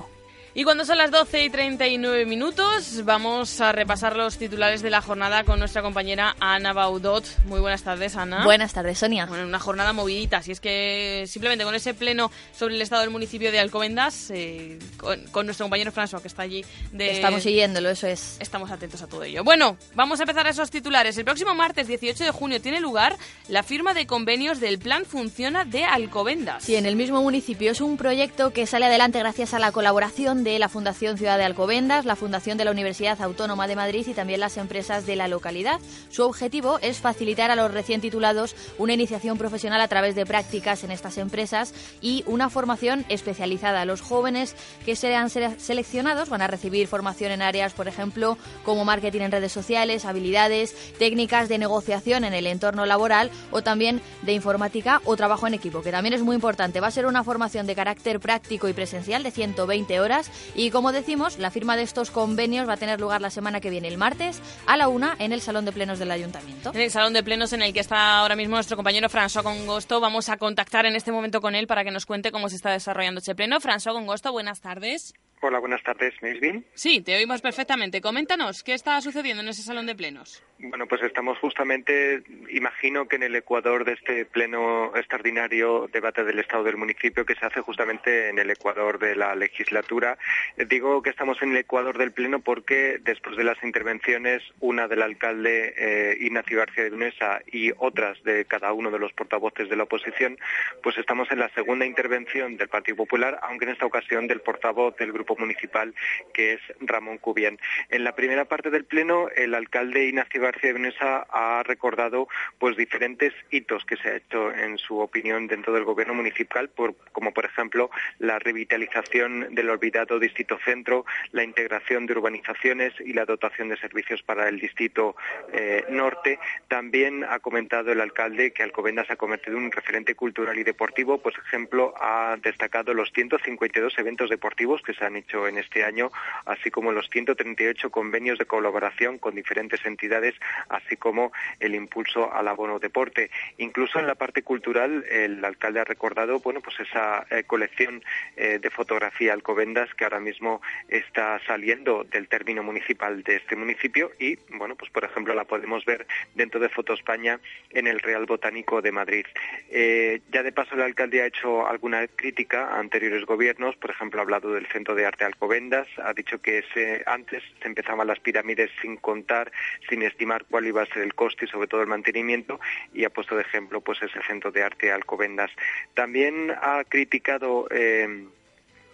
Y 0.54 0.66
cuando 0.66 0.84
son 0.84 0.98
las 0.98 1.12
12 1.12 1.46
y 1.46 1.50
39 1.50 2.26
minutos, 2.26 3.06
vamos 3.06 3.62
a 3.62 3.72
repasar 3.72 4.18
los 4.18 4.38
titulares 4.38 4.82
de 4.82 4.90
la 4.90 5.02
jornada 5.02 5.46
con 5.46 5.60
nuestra 5.60 5.82
compañera 5.82 6.36
Ana 6.42 6.74
Baudot. 6.74 7.24
Muy 7.46 7.62
buenas 7.62 7.84
tardes, 7.84 8.18
Ana. 8.18 8.44
Buenas 8.44 8.74
tardes, 8.74 9.00
Sonia. 9.00 9.26
Bueno, 9.28 9.46
una 9.46 9.60
jornada 9.60 9.94
movidita, 9.94 10.38
así 10.38 10.52
es 10.52 10.60
que 10.60 11.24
simplemente 11.28 11.64
con 11.64 11.74
ese 11.74 11.94
pleno 11.94 12.32
sobre 12.54 12.76
el 12.76 12.82
estado 12.82 13.04
del 13.04 13.12
municipio 13.12 13.50
de 13.50 13.62
Alcobendas, 13.62 14.30
eh, 14.32 14.78
con, 14.98 15.46
nuestro 15.46 15.64
compañero 15.64 15.94
François, 15.94 16.22
que 16.22 16.28
está 16.28 16.42
allí. 16.42 16.66
De... 16.92 17.12
Estamos 17.12 17.44
siguiéndolo, 17.44 17.90
eso 17.90 18.08
es. 18.08 18.36
Estamos 18.42 18.72
atentos 18.72 19.02
a 19.02 19.08
todo 19.08 19.24
ello. 19.24 19.46
Bueno, 19.46 19.78
vamos 19.96 20.20
a 20.20 20.24
empezar 20.24 20.48
esos 20.48 20.70
titulares. 20.70 21.18
El 21.18 21.24
próximo 21.24 21.56
martes 21.56 21.88
18 21.88 22.26
de 22.26 22.32
junio 22.32 22.60
tiene 22.60 22.82
lugar 22.82 23.16
la 23.48 23.64
firma 23.64 23.94
de 23.94 24.06
convenios 24.06 24.60
del 24.60 24.80
Plan 24.80 25.06
Funciona 25.06 25.64
de 25.64 25.86
Alcobendas. 25.86 26.66
Sí, 26.66 26.76
en 26.76 26.86
el 26.86 26.98
mismo 26.98 27.22
municipio. 27.22 27.72
Es 27.72 27.80
un 27.80 27.96
proyecto 27.96 28.52
que 28.52 28.68
sale 28.68 28.88
adelante 28.88 29.18
gracias 29.20 29.54
a 29.54 29.60
la 29.60 29.72
colaboración 29.72 30.41
de 30.44 30.60
la 30.60 30.70
Fundación 30.70 31.18
Ciudad 31.18 31.38
de 31.38 31.44
Alcobendas, 31.44 32.06
la 32.06 32.16
Fundación 32.16 32.58
de 32.58 32.66
la 32.66 32.72
Universidad 32.72 33.22
Autónoma 33.22 33.68
de 33.68 33.76
Madrid 33.76 34.08
y 34.08 34.14
también 34.14 34.40
las 34.40 34.58
empresas 34.58 35.06
de 35.06 35.16
la 35.16 35.28
localidad. 35.28 35.80
Su 36.10 36.24
objetivo 36.24 36.80
es 36.82 37.00
facilitar 37.00 37.52
a 37.52 37.56
los 37.56 37.72
recién 37.72 38.02
titulados 38.02 38.56
una 38.78 38.94
iniciación 38.94 39.38
profesional 39.38 39.82
a 39.82 39.88
través 39.88 40.16
de 40.16 40.26
prácticas 40.26 40.84
en 40.84 40.92
estas 40.92 41.18
empresas 41.18 41.74
y 42.02 42.24
una 42.26 42.50
formación 42.50 43.06
especializada. 43.10 43.86
Los 43.86 44.02
jóvenes 44.02 44.56
que 44.86 44.96
sean 44.96 45.30
seleccionados 45.30 46.30
van 46.30 46.42
a 46.42 46.48
recibir 46.48 46.88
formación 46.88 47.32
en 47.32 47.42
áreas, 47.42 47.74
por 47.74 47.88
ejemplo, 47.88 48.38
como 48.64 48.86
marketing 48.86 49.22
en 49.22 49.32
redes 49.32 49.52
sociales, 49.52 50.06
habilidades, 50.06 50.76
técnicas 50.98 51.50
de 51.50 51.58
negociación 51.58 52.24
en 52.24 52.34
el 52.34 52.48
entorno 52.48 52.86
laboral 52.86 53.32
o 53.52 53.62
también 53.62 54.02
de 54.24 54.34
informática 54.34 55.02
o 55.06 55.16
trabajo 55.16 55.48
en 55.48 55.54
equipo, 55.54 55.82
que 55.82 55.92
también 55.92 56.14
es 56.14 56.22
muy 56.22 56.36
importante. 56.36 56.80
Va 56.80 56.88
a 56.88 56.92
ser 56.92 57.06
una 57.06 57.24
formación 57.24 57.68
de 57.68 57.76
carácter 57.76 58.20
práctico 58.20 58.68
y 58.68 58.74
presencial 58.74 59.24
de 59.24 59.32
120 59.32 60.00
horas 60.00 60.31
Y 60.56 60.72
como 60.72 60.92
decimos, 60.92 61.38
la 61.38 61.52
firma 61.52 61.76
de 61.76 61.84
estos 61.84 62.12
convenios 62.12 62.68
va 62.68 62.74
a 62.74 62.78
tener 62.78 63.00
lugar 63.00 63.22
la 63.22 63.30
semana 63.30 63.60
que 63.60 63.70
viene, 63.70 63.88
el 63.88 63.98
martes, 63.98 64.42
a 64.66 64.78
la 64.78 64.88
una, 64.88 65.16
en 65.20 65.32
el 65.32 65.42
Salón 65.42 65.66
de 65.66 65.72
Plenos 65.72 66.00
del 66.00 66.12
Ayuntamiento. 66.12 66.72
En 66.74 66.82
el 66.82 66.92
Salón 66.92 67.14
de 67.14 67.24
Plenos 67.24 67.54
en 67.54 67.62
el 67.62 67.74
que 67.74 67.80
está 67.80 68.20
ahora 68.20 68.36
mismo 68.36 68.56
nuestro 68.56 68.78
compañero 68.78 69.10
François 69.10 69.44
Congosto. 69.44 70.00
Vamos 70.00 70.30
a 70.30 70.38
contactar 70.38 70.86
en 70.86 70.96
este 70.96 71.12
momento 71.12 71.42
con 71.42 71.56
él 71.56 71.68
para 71.68 71.84
que 71.84 71.92
nos 71.92 72.06
cuente 72.06 72.32
cómo 72.32 72.50
se 72.50 72.56
está 72.56 72.72
desarrollando 72.72 73.20
este 73.20 73.36
pleno. 73.36 73.60
François 73.60 73.94
Congosto, 73.94 74.32
buenas 74.32 74.62
tardes. 74.62 75.14
Hola, 75.44 75.58
buenas 75.58 75.82
tardes. 75.82 76.14
¿Me 76.22 76.30
oís 76.30 76.40
bien? 76.40 76.66
Sí, 76.76 77.02
te 77.02 77.18
oímos 77.18 77.42
perfectamente. 77.42 78.00
Coméntanos, 78.00 78.62
¿qué 78.62 78.76
está 78.76 79.02
sucediendo 79.02 79.42
en 79.42 79.50
ese 79.50 79.64
salón 79.64 79.88
de 79.88 79.96
plenos? 79.96 80.44
Bueno, 80.60 80.86
pues 80.86 81.02
estamos 81.02 81.40
justamente, 81.40 82.22
imagino 82.52 83.08
que 83.08 83.16
en 83.16 83.24
el 83.24 83.36
Ecuador 83.36 83.84
de 83.84 83.94
este 83.94 84.26
pleno 84.26 84.96
extraordinario 84.96 85.90
debate 85.92 86.24
del 86.24 86.38
Estado 86.38 86.64
del 86.64 86.78
municipio 86.78 87.26
que 87.26 87.34
se 87.34 87.44
hace 87.44 87.62
justamente 87.62 88.30
en 88.30 88.38
el 88.38 88.52
Ecuador 88.52 89.00
de 89.00 89.16
la 89.16 89.34
legislatura. 89.34 90.20
Digo 90.68 91.02
que 91.02 91.10
estamos 91.10 91.42
en 91.42 91.52
el 91.52 91.58
Ecuador 91.58 91.98
del 91.98 92.12
pleno 92.12 92.40
porque 92.40 93.00
después 93.04 93.38
de 93.38 93.44
las 93.44 93.64
intervenciones, 93.64 94.42
una 94.60 94.88
del 94.88 95.02
alcalde 95.02 95.74
eh, 95.78 96.18
Ignacio 96.20 96.58
García 96.58 96.84
de 96.84 96.90
Dunesa 96.90 97.42
y 97.52 97.72
otras 97.78 98.22
de 98.24 98.46
cada 98.46 98.74
uno 98.74 98.92
de 98.92 99.00
los 99.00 99.14
portavoces 99.14 99.70
de 99.70 99.76
la 99.76 99.84
oposición, 99.84 100.38
pues 100.84 100.98
estamos 100.98 101.32
en 101.32 101.40
la 101.40 101.50
segunda 101.50 101.86
intervención 101.86 102.58
del 102.58 102.68
Partido 102.68 102.98
Popular, 102.98 103.40
aunque 103.44 103.66
en 103.66 103.72
esta 103.72 103.86
ocasión 103.86 104.28
del 104.28 104.42
portavoz 104.42 104.96
del 104.98 105.12
Grupo 105.12 105.36
Municipal, 105.38 105.94
que 106.34 106.54
es 106.54 106.62
Ramón 106.80 107.18
Cubián. 107.18 107.58
En 107.90 108.04
la 108.04 108.16
primera 108.16 108.46
parte 108.46 108.70
del 108.70 108.86
pleno, 108.86 109.30
el 109.36 109.54
alcalde 109.54 110.06
Ignacio 110.06 110.42
García 110.42 110.74
de 110.74 110.82
ha 111.00 111.64
recordado 111.64 112.28
pues 112.60 112.76
diferentes 112.76 113.34
hitos 113.50 113.86
que 113.86 113.98
se 113.98 114.10
ha 114.10 114.16
hecho 114.16 114.52
en 114.52 114.78
su 114.78 115.00
opinión 115.00 115.48
dentro 115.48 115.74
del 115.74 115.84
gobierno 115.84 116.14
municipal, 116.14 116.70
como 117.12 117.34
por 117.34 117.46
ejemplo 117.46 117.90
la 118.20 118.40
revitalización 118.40 119.54
del 119.54 119.70
olvidado 119.70 120.11
distrito 120.20 120.58
centro, 120.64 121.06
la 121.32 121.44
integración 121.44 122.06
de 122.06 122.14
urbanizaciones 122.14 122.94
y 123.00 123.14
la 123.14 123.26
dotación 123.26 123.70
de 123.70 123.78
servicios 123.78 124.22
para 124.24 124.48
el 124.48 124.60
distrito 124.60 125.16
eh, 125.54 125.86
norte. 125.90 126.40
También 126.68 127.24
ha 127.24 127.40
comentado 127.40 127.92
el 127.92 128.02
alcalde 128.02 128.52
que 128.52 128.64
Alcobendas 128.64 129.08
se 129.08 129.14
ha 129.14 129.18
convertido 129.18 129.58
en 129.58 129.66
un 129.66 129.72
referente 129.72 130.16
cultural 130.16 130.58
y 130.58 130.64
deportivo, 130.64 131.20
pues 131.20 131.36
ejemplo 131.38 131.94
ha 132.00 132.38
destacado 132.42 132.94
los 132.94 133.12
152 133.12 133.98
eventos 133.98 134.30
deportivos 134.30 134.82
que 134.82 134.94
se 134.94 135.06
han 135.06 135.16
hecho 135.16 135.48
en 135.48 135.58
este 135.58 135.84
año, 135.84 136.12
así 136.46 136.72
como 136.72 136.92
los 136.92 137.10
138 137.10 137.90
convenios 137.90 138.38
de 138.38 138.46
colaboración 138.46 139.18
con 139.18 139.36
diferentes 139.36 139.84
entidades 139.86 140.36
así 140.70 140.98
como 140.98 141.32
el 141.60 141.76
impulso 141.76 142.32
al 142.34 142.48
abono 142.48 142.80
deporte. 142.80 143.30
Incluso 143.58 144.00
en 144.00 144.08
la 144.08 144.16
parte 144.16 144.44
cultural, 144.44 145.06
el 145.10 145.44
alcalde 145.44 145.80
ha 145.80 145.84
recordado, 145.84 146.40
bueno, 146.40 146.62
pues 146.62 146.80
esa 146.80 147.26
eh, 147.30 147.44
colección 147.46 148.04
eh, 148.36 148.60
de 148.60 148.70
fotografía 148.70 149.34
Alcobendas 149.34 149.94
que 150.02 150.06
ahora 150.06 150.20
mismo 150.20 150.64
está 150.90 151.40
saliendo 151.46 152.04
del 152.06 152.28
término 152.28 152.64
municipal 152.64 153.22
de 153.22 153.36
este 153.36 153.56
municipio 153.56 154.10
y, 154.18 154.36
bueno, 154.58 154.76
pues 154.76 154.90
por 154.90 155.04
ejemplo 155.04 155.36
la 155.36 155.44
podemos 155.44 155.86
ver 155.86 156.08
dentro 156.34 156.60
de 156.60 156.70
Foto 156.70 156.94
España 156.94 157.40
en 157.70 157.86
el 157.86 158.00
Real 158.00 158.26
Botánico 158.26 158.82
de 158.82 158.92
Madrid. 158.92 159.28
Eh, 159.70 160.22
ya 160.32 160.42
de 160.42 160.52
paso 160.52 160.74
el 160.74 160.82
alcalde 160.82 161.22
ha 161.22 161.28
hecho 161.28 161.68
alguna 161.68 162.08
crítica 162.08 162.70
a 162.70 162.80
anteriores 162.80 163.26
gobiernos, 163.26 163.76
por 163.76 163.92
ejemplo 163.92 164.20
ha 164.20 164.24
hablado 164.24 164.52
del 164.54 164.66
Centro 164.70 164.96
de 164.96 165.06
Arte 165.06 165.24
Alcobendas, 165.24 165.88
ha 166.04 166.14
dicho 166.14 166.42
que 166.42 166.64
antes 167.06 167.44
se 167.62 167.68
empezaban 167.68 168.08
las 168.08 168.20
pirámides 168.20 168.72
sin 168.82 168.98
contar, 168.98 169.52
sin 169.88 170.02
estimar 170.02 170.46
cuál 170.50 170.66
iba 170.66 170.82
a 170.82 170.88
ser 170.88 171.04
el 171.04 171.14
coste 171.14 171.46
y 171.46 171.48
sobre 171.48 171.68
todo 171.68 171.82
el 171.82 171.88
mantenimiento 171.88 172.60
y 172.92 173.04
ha 173.04 173.12
puesto 173.12 173.36
de 173.36 173.44
ejemplo 173.44 173.82
pues 173.82 174.02
ese 174.02 174.20
centro 174.24 174.52
de 174.52 174.64
arte 174.64 174.92
Alcobendas. 174.92 175.52
También 175.94 176.52
ha 176.60 176.84
criticado 176.86 177.68
eh, 177.70 178.26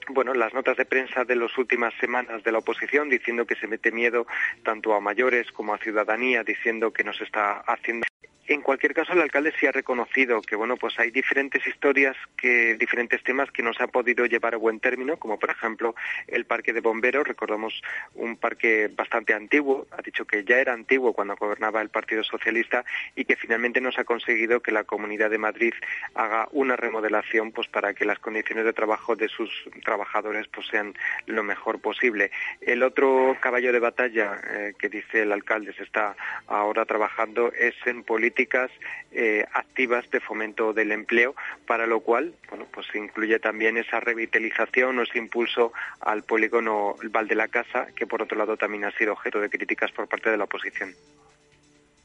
bueno, 0.09 0.33
las 0.33 0.53
notas 0.53 0.77
de 0.77 0.85
prensa 0.85 1.25
de 1.25 1.35
las 1.35 1.57
últimas 1.57 1.93
semanas 1.99 2.43
de 2.43 2.51
la 2.51 2.59
oposición 2.59 3.09
diciendo 3.09 3.45
que 3.45 3.55
se 3.55 3.67
mete 3.67 3.91
miedo 3.91 4.25
tanto 4.63 4.93
a 4.93 4.99
mayores 4.99 5.51
como 5.51 5.73
a 5.73 5.77
ciudadanía, 5.77 6.43
diciendo 6.43 6.91
que 6.91 7.03
nos 7.03 7.19
está 7.21 7.59
haciendo 7.59 8.05
en 8.47 8.61
cualquier 8.61 8.93
caso, 8.93 9.13
el 9.13 9.21
alcalde 9.21 9.53
sí 9.59 9.67
ha 9.67 9.71
reconocido 9.73 10.41
que 10.41 10.55
bueno, 10.55 10.77
pues 10.77 10.97
hay 10.99 11.11
diferentes 11.11 11.65
historias, 11.67 12.15
que 12.37 12.75
diferentes 12.75 13.21
temas 13.21 13.51
que 13.51 13.61
no 13.61 13.73
se 13.73 13.83
ha 13.83 13.87
podido 13.87 14.25
llevar 14.25 14.53
a 14.53 14.57
buen 14.57 14.79
término, 14.79 15.17
como 15.17 15.37
por 15.37 15.49
ejemplo 15.49 15.95
el 16.27 16.45
parque 16.45 16.71
de 16.71 16.79
bomberos. 16.79 17.27
Recordamos 17.27 17.81
un 18.15 18.37
parque 18.37 18.89
bastante 18.95 19.33
antiguo. 19.33 19.87
Ha 19.91 20.01
dicho 20.01 20.25
que 20.25 20.45
ya 20.45 20.59
era 20.59 20.71
antiguo 20.71 21.11
cuando 21.11 21.35
gobernaba 21.35 21.81
el 21.81 21.89
Partido 21.89 22.23
Socialista 22.23 22.85
y 23.15 23.25
que 23.25 23.35
finalmente 23.35 23.81
no 23.81 23.91
se 23.91 24.01
ha 24.01 24.05
conseguido 24.05 24.61
que 24.61 24.71
la 24.71 24.85
Comunidad 24.85 25.29
de 25.29 25.37
Madrid 25.37 25.73
haga 26.15 26.47
una 26.51 26.77
remodelación, 26.77 27.51
pues 27.51 27.67
para 27.67 27.93
que 27.93 28.05
las 28.05 28.19
condiciones 28.19 28.63
de 28.63 28.73
trabajo 28.73 29.17
de 29.17 29.27
sus 29.27 29.49
trabajadores 29.83 30.47
pues 30.47 30.67
sean 30.67 30.93
lo 31.25 31.43
mejor 31.43 31.79
posible. 31.81 32.31
El 32.61 32.81
otro 32.81 33.35
caballo 33.41 33.73
de 33.73 33.79
batalla 33.79 34.39
eh, 34.49 34.73
que 34.79 34.87
dice 34.87 35.23
el 35.23 35.33
alcalde 35.33 35.73
se 35.73 35.83
está 35.83 36.15
ahora 36.47 36.85
trabajando 36.85 37.51
es 37.51 37.75
en 37.85 38.03
política 38.03 38.36
políticas 38.37 38.69
eh, 39.13 39.45
activas 39.53 40.07
de 40.11 40.19
fomento 40.19 40.71
del 40.71 40.91
empleo, 40.91 41.35
para 41.65 41.87
lo 41.87 42.01
cual 42.01 42.35
bueno, 42.49 42.67
pues 42.71 42.85
incluye 42.93 43.39
también 43.39 43.77
esa 43.77 43.99
revitalización 43.99 44.99
o 44.99 45.01
ese 45.01 45.17
impulso 45.17 45.73
al 46.01 46.21
polígono 46.21 46.95
Val 47.09 47.27
de 47.27 47.33
la 47.33 47.47
Casa, 47.47 47.87
que 47.95 48.05
por 48.05 48.21
otro 48.21 48.37
lado 48.37 48.55
también 48.55 48.85
ha 48.85 48.91
sido 48.91 49.13
objeto 49.13 49.39
de 49.39 49.49
críticas 49.49 49.91
por 49.91 50.07
parte 50.07 50.29
de 50.29 50.37
la 50.37 50.43
oposición. 50.43 50.93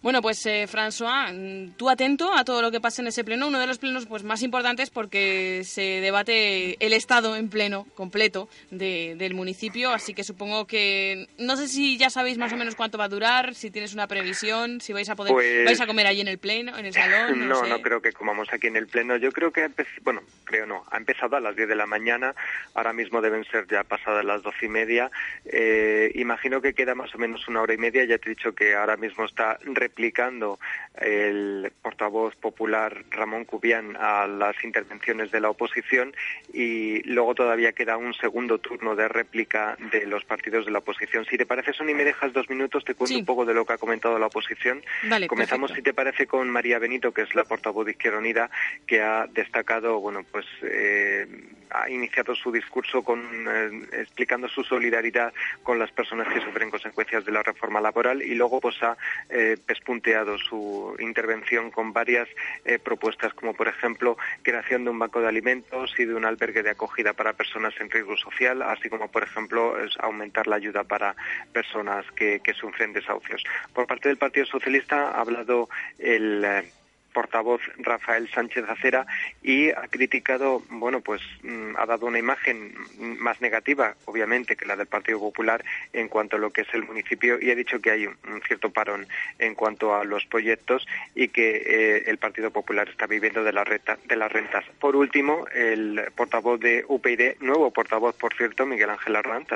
Bueno, 0.02 0.20
pues 0.20 0.44
eh, 0.46 0.66
François, 0.66 1.32
mm, 1.32 1.76
tú 1.76 1.88
atento 1.88 2.34
a 2.34 2.44
todo 2.44 2.60
lo 2.60 2.72
que 2.72 2.80
pasa 2.80 3.02
en 3.02 3.08
ese 3.08 3.22
pleno, 3.22 3.46
uno 3.46 3.60
de 3.60 3.68
los 3.68 3.78
plenos 3.78 4.06
pues 4.06 4.24
más 4.24 4.42
importantes 4.42 4.90
porque 4.90 5.62
se 5.64 6.00
debate 6.00 6.76
el 6.84 6.92
estado 6.92 7.36
en 7.36 7.48
pleno, 7.48 7.86
completo, 7.94 8.48
del 8.70 9.34
municipio, 9.34 9.92
así 9.92 10.12
que 10.12 10.24
supongo 10.24 10.66
que 10.66 11.28
no 11.38 11.56
sé 11.56 11.68
si 11.68 11.96
ya 11.98 12.10
sabéis 12.10 12.36
más 12.36 12.52
o 12.52 12.56
menos 12.56 12.74
cuánto 12.74 12.98
va 12.98 13.04
a 13.04 13.08
durar, 13.08 13.54
si 13.54 13.70
tienes 13.70 13.94
una 13.94 14.08
previsión, 14.08 14.80
si 14.80 14.92
vais 14.92 15.08
a 15.08 15.14
poder 15.14 15.32
pues 15.32 15.64
vais 15.64 15.80
a 15.80 15.86
comer 15.86 16.06
allí 16.08 16.20
en 16.20 16.28
el 16.28 16.38
pleno, 16.38 16.76
en 16.76 16.86
el 16.86 16.92
salón. 16.92 17.48
No, 17.52 17.66
no, 17.66 17.82
creo 17.82 18.00
que 18.00 18.12
comamos 18.12 18.48
aquí 18.52 18.68
en 18.68 18.76
el 18.76 18.86
pleno. 18.86 19.16
Yo 19.16 19.30
creo 19.30 19.52
que 19.52 19.68
bueno, 20.02 20.22
creo 20.44 20.66
no, 20.66 20.84
ha 20.90 20.96
empezado 20.96 21.36
a 21.36 21.40
las 21.40 21.54
10 21.54 21.68
de 21.68 21.76
la 21.76 21.86
mañana, 21.86 22.34
ahora 22.74 22.92
mismo 22.92 23.20
deben 23.20 23.44
ser 23.44 23.66
ya 23.68 23.84
pasadas 23.84 24.24
las 24.24 24.42
doce 24.42 24.66
y 24.66 24.68
media. 24.68 25.10
Eh, 25.44 26.10
imagino 26.14 26.60
que 26.60 26.72
queda 26.72 26.94
más 26.94 27.14
o 27.14 27.18
menos 27.18 27.46
una 27.48 27.60
hora 27.60 27.74
y 27.74 27.78
media. 27.78 28.04
Ya 28.04 28.18
te 28.18 28.30
he 28.30 28.34
dicho 28.34 28.54
que 28.54 28.74
ahora 28.74 28.96
mismo 28.96 29.24
está 29.24 29.58
explicando 29.92 30.58
el 30.98 31.70
portavoz 31.82 32.34
popular 32.36 33.04
Ramón 33.10 33.44
Cubián 33.44 33.96
a 33.98 34.26
las 34.26 34.56
intervenciones 34.64 35.30
de 35.30 35.40
la 35.40 35.50
oposición 35.50 36.14
y 36.52 37.02
luego 37.02 37.34
todavía 37.34 37.72
queda 37.72 37.98
un 37.98 38.14
segundo 38.14 38.58
turno 38.58 38.96
de 38.96 39.08
réplica 39.08 39.76
de 39.92 40.06
los 40.06 40.24
partidos 40.24 40.64
de 40.64 40.72
la 40.72 40.78
oposición. 40.78 41.26
Si 41.26 41.36
te 41.36 41.46
parece, 41.46 41.72
Son 41.72 41.88
y 41.88 41.94
me 41.94 42.04
dejas 42.04 42.32
dos 42.32 42.48
minutos, 42.48 42.84
te 42.84 42.94
cuento 42.94 43.16
un 43.16 43.24
poco 43.24 43.44
de 43.44 43.54
lo 43.54 43.66
que 43.66 43.74
ha 43.74 43.78
comentado 43.78 44.18
la 44.18 44.26
oposición. 44.26 44.82
Comenzamos, 45.28 45.72
si 45.72 45.82
te 45.82 45.92
parece, 45.92 46.26
con 46.26 46.48
María 46.48 46.78
Benito, 46.78 47.12
que 47.12 47.22
es 47.22 47.34
la 47.34 47.44
portavoz 47.44 47.84
de 47.84 47.92
Izquierda 47.92 48.18
Unida, 48.18 48.50
que 48.86 49.02
ha 49.02 49.26
destacado, 49.26 50.00
bueno, 50.00 50.24
pues 50.30 50.46
eh, 50.62 51.26
ha 51.70 51.90
iniciado 51.90 52.34
su 52.34 52.52
discurso 52.52 53.02
con, 53.02 53.20
eh, 53.48 54.00
explicando 54.00 54.48
su 54.48 54.62
solidaridad 54.62 55.32
con 55.62 55.78
las 55.78 55.90
personas 55.90 56.32
que 56.32 56.40
sufren 56.40 56.70
consecuencias 56.70 57.24
de 57.24 57.32
la 57.32 57.42
reforma 57.42 57.80
laboral 57.80 58.22
y 58.22 58.34
luego 58.34 58.60
pues 58.60 58.82
ha 58.82 58.96
eh, 59.30 59.56
punteado 59.84 60.38
su 60.38 60.96
intervención 60.98 61.70
con 61.70 61.92
varias 61.92 62.28
eh, 62.64 62.78
propuestas, 62.78 63.34
como 63.34 63.54
por 63.54 63.68
ejemplo 63.68 64.16
creación 64.42 64.84
de 64.84 64.90
un 64.90 64.98
banco 64.98 65.20
de 65.20 65.28
alimentos 65.28 65.94
y 65.98 66.04
de 66.04 66.14
un 66.14 66.24
albergue 66.24 66.62
de 66.62 66.70
acogida 66.70 67.12
para 67.12 67.32
personas 67.32 67.74
en 67.80 67.90
riesgo 67.90 68.16
social, 68.16 68.62
así 68.62 68.88
como 68.88 69.10
por 69.10 69.22
ejemplo 69.22 69.74
aumentar 69.98 70.46
la 70.46 70.56
ayuda 70.56 70.84
para 70.84 71.14
personas 71.52 72.04
que, 72.12 72.40
sufren 72.52 72.92
desahucios. 72.92 73.42
Por 73.72 73.86
parte 73.86 74.08
del 74.08 74.18
Partido 74.18 74.44
Socialista 74.44 75.12
ha 75.12 75.20
hablado 75.22 75.70
el 75.98 76.44
eh, 76.44 76.64
portavoz 77.12 77.60
Rafael 77.78 78.28
Sánchez 78.30 78.64
Acera 78.68 79.06
y 79.42 79.70
ha 79.70 79.88
criticado, 79.88 80.62
bueno, 80.70 81.00
pues 81.00 81.20
mm, 81.42 81.76
ha 81.76 81.86
dado 81.86 82.06
una 82.06 82.18
imagen 82.18 82.74
más 82.98 83.40
negativa, 83.40 83.94
obviamente, 84.06 84.56
que 84.56 84.66
la 84.66 84.76
del 84.76 84.86
Partido 84.86 85.18
Popular 85.18 85.64
en 85.92 86.08
cuanto 86.08 86.36
a 86.36 86.38
lo 86.38 86.50
que 86.50 86.62
es 86.62 86.74
el 86.74 86.84
municipio 86.84 87.40
y 87.40 87.50
ha 87.50 87.54
dicho 87.54 87.80
que 87.80 87.90
hay 87.90 88.06
un 88.06 88.42
cierto 88.46 88.70
parón 88.70 89.06
en 89.38 89.54
cuanto 89.54 89.94
a 89.94 90.04
los 90.04 90.24
proyectos 90.26 90.86
y 91.14 91.28
que 91.28 91.56
eh, 91.56 92.04
el 92.06 92.18
Partido 92.18 92.50
Popular 92.50 92.88
está 92.88 93.06
viviendo 93.06 93.44
de, 93.44 93.52
la 93.52 93.64
renta, 93.64 93.98
de 94.04 94.16
las 94.16 94.30
rentas. 94.30 94.64
Por 94.80 94.96
último, 94.96 95.46
el 95.54 96.02
portavoz 96.14 96.60
de 96.60 96.84
UPyD, 96.86 97.40
nuevo 97.40 97.70
portavoz, 97.70 98.14
por 98.16 98.34
cierto, 98.34 98.66
Miguel 98.66 98.90
Ángel 98.90 99.16
Arranz, 99.16 99.48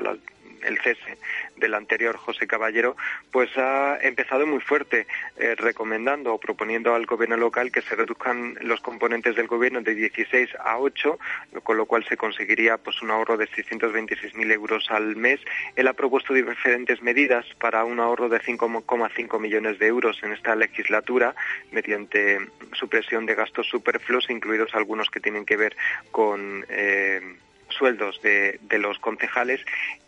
el 0.66 0.78
cese 0.78 1.18
del 1.56 1.74
anterior 1.74 2.16
José 2.16 2.46
Caballero, 2.46 2.96
pues 3.30 3.56
ha 3.56 3.98
empezado 4.02 4.46
muy 4.46 4.60
fuerte 4.60 5.06
eh, 5.36 5.54
recomendando 5.56 6.34
o 6.34 6.38
proponiendo 6.38 6.94
al 6.94 7.06
gobierno 7.06 7.36
local 7.36 7.72
que 7.72 7.82
se 7.82 7.96
reduzcan 7.96 8.58
los 8.60 8.80
componentes 8.80 9.36
del 9.36 9.46
gobierno 9.46 9.80
de 9.80 9.94
16 9.94 10.50
a 10.62 10.78
8, 10.78 11.18
con 11.62 11.76
lo 11.76 11.86
cual 11.86 12.04
se 12.08 12.16
conseguiría 12.16 12.76
pues 12.78 13.00
un 13.02 13.10
ahorro 13.10 13.36
de 13.36 13.48
626.000 13.48 14.52
euros 14.52 14.90
al 14.90 15.16
mes. 15.16 15.40
Él 15.76 15.88
ha 15.88 15.92
propuesto 15.94 16.34
diferentes 16.34 17.02
medidas 17.02 17.46
para 17.58 17.84
un 17.84 18.00
ahorro 18.00 18.28
de 18.28 18.40
5,5 18.40 19.40
millones 19.40 19.78
de 19.78 19.86
euros 19.86 20.20
en 20.22 20.32
esta 20.32 20.54
legislatura 20.54 21.34
mediante 21.70 22.38
supresión 22.72 23.26
de 23.26 23.34
gastos 23.34 23.68
superfluos, 23.68 24.28
incluidos 24.30 24.74
algunos 24.74 25.10
que 25.10 25.20
tienen 25.20 25.44
que 25.44 25.56
ver 25.56 25.76
con 26.10 26.64
eh, 26.68 27.36
sueldos 27.76 28.20
de, 28.22 28.58
de 28.62 28.78
los 28.78 28.98
concejales 28.98 29.60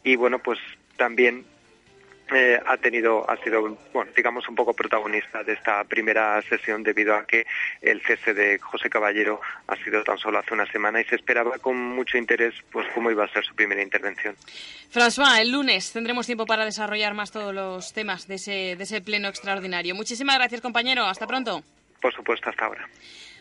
y 0.02 0.16
bueno, 0.16 0.38
pues 0.38 0.58
también 0.96 1.44
eh, 2.34 2.60
ha 2.66 2.76
tenido, 2.76 3.28
ha 3.28 3.37
sido, 3.38 3.78
bueno, 3.92 4.10
digamos, 4.14 4.46
un 4.48 4.54
poco 4.54 4.75
protagonista 4.75 5.42
de 5.42 5.54
esta 5.54 5.82
primera 5.84 6.42
sesión 6.42 6.82
debido 6.82 7.14
a 7.14 7.25
que 7.25 7.46
el 7.80 8.02
cese 8.02 8.34
de 8.34 8.58
José 8.58 8.90
Caballero 8.90 9.40
ha 9.66 9.76
sido 9.76 10.04
tan 10.04 10.18
solo 10.18 10.38
hace 10.38 10.52
una 10.52 10.70
semana 10.70 11.00
y 11.00 11.04
se 11.04 11.14
esperaba 11.14 11.58
con 11.58 11.76
mucho 11.76 12.18
interés, 12.18 12.54
pues, 12.70 12.87
cómo 12.94 13.10
iba 13.10 13.25
a 13.25 13.28
ser 13.28 13.44
su 13.44 13.54
primera 13.54 13.82
intervención. 13.82 14.37
François, 14.92 15.40
el 15.40 15.50
lunes 15.50 15.90
tendremos 15.92 16.26
tiempo 16.26 16.44
para 16.44 16.66
desarrollar 16.66 17.14
más 17.14 17.32
todos 17.32 17.54
los 17.54 17.94
temas 17.94 18.28
de 18.28 18.34
ese, 18.34 18.76
de 18.76 18.82
ese 18.82 19.00
pleno 19.00 19.28
extraordinario. 19.28 19.94
Muchísimas 19.94 20.37
gracias, 20.37 20.60
compañero. 20.60 21.04
Hasta 21.04 21.26
pronto. 21.26 21.62
Por 22.00 22.12
supuesto, 22.12 22.50
hasta 22.50 22.66
ahora. 22.66 22.87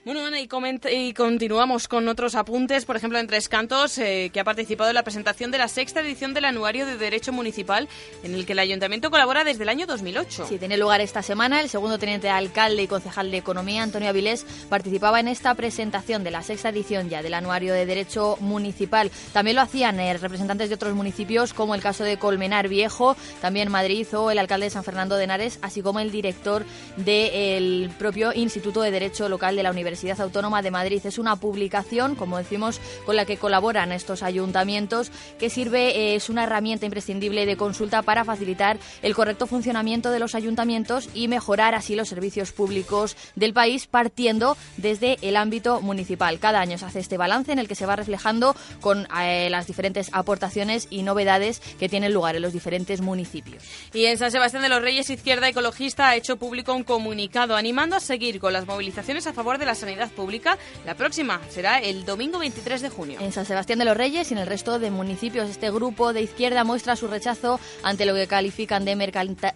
Bueno, 0.07 0.25
Ana, 0.25 0.39
y, 0.39 1.13
continuamos 1.13 1.89
con 1.89 2.07
otros 2.07 2.35
apuntes, 2.35 2.85
por 2.85 2.95
ejemplo, 2.95 3.19
en 3.19 3.27
Tres 3.27 3.49
Cantos, 3.49 3.97
eh, 3.97 4.29
que 4.31 4.39
ha 4.39 4.45
participado 4.45 4.89
en 4.89 4.93
la 4.93 5.03
presentación 5.03 5.51
de 5.51 5.57
la 5.57 5.67
sexta 5.67 5.99
edición 5.99 6.33
del 6.33 6.45
Anuario 6.45 6.85
de 6.85 6.95
Derecho 6.95 7.33
Municipal, 7.33 7.89
en 8.23 8.33
el 8.33 8.45
que 8.45 8.53
el 8.53 8.59
Ayuntamiento 8.59 9.11
colabora 9.11 9.43
desde 9.43 9.63
el 9.63 9.69
año 9.69 9.85
2008. 9.85 10.45
Sí, 10.47 10.59
tiene 10.59 10.77
lugar 10.77 11.01
esta 11.01 11.21
semana. 11.21 11.59
El 11.59 11.67
segundo 11.67 11.99
teniente 11.99 12.27
de 12.27 12.31
alcalde 12.31 12.83
y 12.83 12.87
concejal 12.87 13.31
de 13.31 13.35
Economía, 13.35 13.83
Antonio 13.83 14.07
Avilés, 14.07 14.45
participaba 14.69 15.19
en 15.19 15.27
esta 15.27 15.53
presentación 15.55 16.23
de 16.23 16.31
la 16.31 16.41
sexta 16.41 16.69
edición 16.69 17.09
ya 17.09 17.21
del 17.21 17.33
Anuario 17.33 17.73
de 17.73 17.85
Derecho 17.85 18.37
Municipal. 18.39 19.11
También 19.33 19.57
lo 19.57 19.61
hacían 19.61 19.99
eh, 19.99 20.17
representantes 20.17 20.69
de 20.69 20.75
otros 20.75 20.95
municipios, 20.95 21.53
como 21.53 21.75
el 21.75 21.81
caso 21.81 22.05
de 22.05 22.15
Colmenar 22.15 22.69
Viejo, 22.69 23.17
también 23.41 23.69
Madrid 23.69 24.07
o 24.15 24.31
el 24.31 24.39
alcalde 24.39 24.67
de 24.67 24.69
San 24.69 24.85
Fernando 24.85 25.17
de 25.17 25.25
Henares, 25.25 25.59
así 25.61 25.81
como 25.81 25.99
el 25.99 26.11
director 26.11 26.63
del 26.95 27.91
propio 27.99 28.31
Instituto 28.31 28.81
de 28.81 28.91
Derecho 28.91 29.27
Local 29.27 29.57
de 29.57 29.63
la 29.63 29.71
Universidad 29.71 29.96
Universidad 29.97 30.21
Autónoma 30.21 30.61
de 30.61 30.69
Madrid. 30.69 31.01
Es 31.03 31.17
una 31.17 31.37
publicación, 31.37 32.15
como 32.15 32.37
decimos, 32.37 32.79
con 33.05 33.15
la 33.15 33.25
que 33.25 33.37
colaboran 33.37 33.91
estos 33.91 34.21
ayuntamientos, 34.21 35.11
que 35.39 35.49
sirve, 35.49 35.89
eh, 35.89 36.15
es 36.15 36.29
una 36.29 36.43
herramienta 36.43 36.85
imprescindible 36.85 37.47
de 37.47 37.57
consulta 37.57 38.03
para 38.03 38.23
facilitar 38.23 38.77
el 39.01 39.15
correcto 39.15 39.47
funcionamiento 39.47 40.11
de 40.11 40.19
los 40.19 40.35
ayuntamientos 40.35 41.09
y 41.15 41.27
mejorar 41.27 41.73
así 41.73 41.95
los 41.95 42.09
servicios 42.09 42.51
públicos 42.51 43.17
del 43.35 43.53
país, 43.53 43.87
partiendo 43.87 44.55
desde 44.77 45.17
el 45.21 45.35
ámbito 45.35 45.81
municipal. 45.81 46.39
Cada 46.39 46.59
año 46.59 46.77
se 46.77 46.85
hace 46.85 46.99
este 46.99 47.17
balance 47.17 47.51
en 47.51 47.59
el 47.59 47.67
que 47.67 47.75
se 47.75 47.87
va 47.87 47.95
reflejando 47.95 48.55
con 48.81 49.07
eh, 49.19 49.49
las 49.49 49.65
diferentes 49.65 50.09
aportaciones 50.13 50.87
y 50.91 51.01
novedades 51.01 51.59
que 51.79 51.89
tienen 51.89 52.13
lugar 52.13 52.35
en 52.35 52.43
los 52.43 52.53
diferentes 52.53 53.01
municipios. 53.01 53.63
Y 53.93 54.05
en 54.05 54.19
San 54.19 54.31
Sebastián 54.31 54.61
de 54.61 54.69
los 54.69 54.81
Reyes, 54.81 55.09
Izquierda 55.09 55.49
Ecologista 55.49 56.09
ha 56.09 56.15
hecho 56.15 56.37
público 56.37 56.73
un 56.73 56.83
comunicado 56.83 57.55
animando 57.55 57.95
a 57.95 57.99
seguir 57.99 58.39
con 58.39 58.53
las 58.53 58.67
movilizaciones 58.67 59.25
a 59.25 59.33
favor 59.33 59.57
de 59.57 59.65
la 59.65 59.75
sanidad 59.87 60.11
pública. 60.11 60.57
La 60.85 60.95
próxima 60.95 61.39
será 61.49 61.79
el 61.79 62.03
domingo 62.03 62.39
23 62.39 62.81
de 62.81 62.89
junio. 62.89 63.19
En 63.21 63.31
San 63.31 63.45
Sebastián 63.45 63.79
de 63.79 63.85
los 63.85 63.95
Reyes 63.95 64.29
y 64.29 64.33
en 64.33 64.39
el 64.39 64.47
resto 64.47 64.79
de 64.79 64.91
municipios, 64.91 65.49
este 65.49 65.71
grupo 65.71 66.11
de 66.11 66.21
izquierda 66.21 66.65
muestra 66.65 66.97
su 66.97 67.07
rechazo 67.07 67.57
ante 67.83 68.05
lo 68.05 68.13
que 68.13 68.27
califican 68.27 68.83
de 68.83 68.97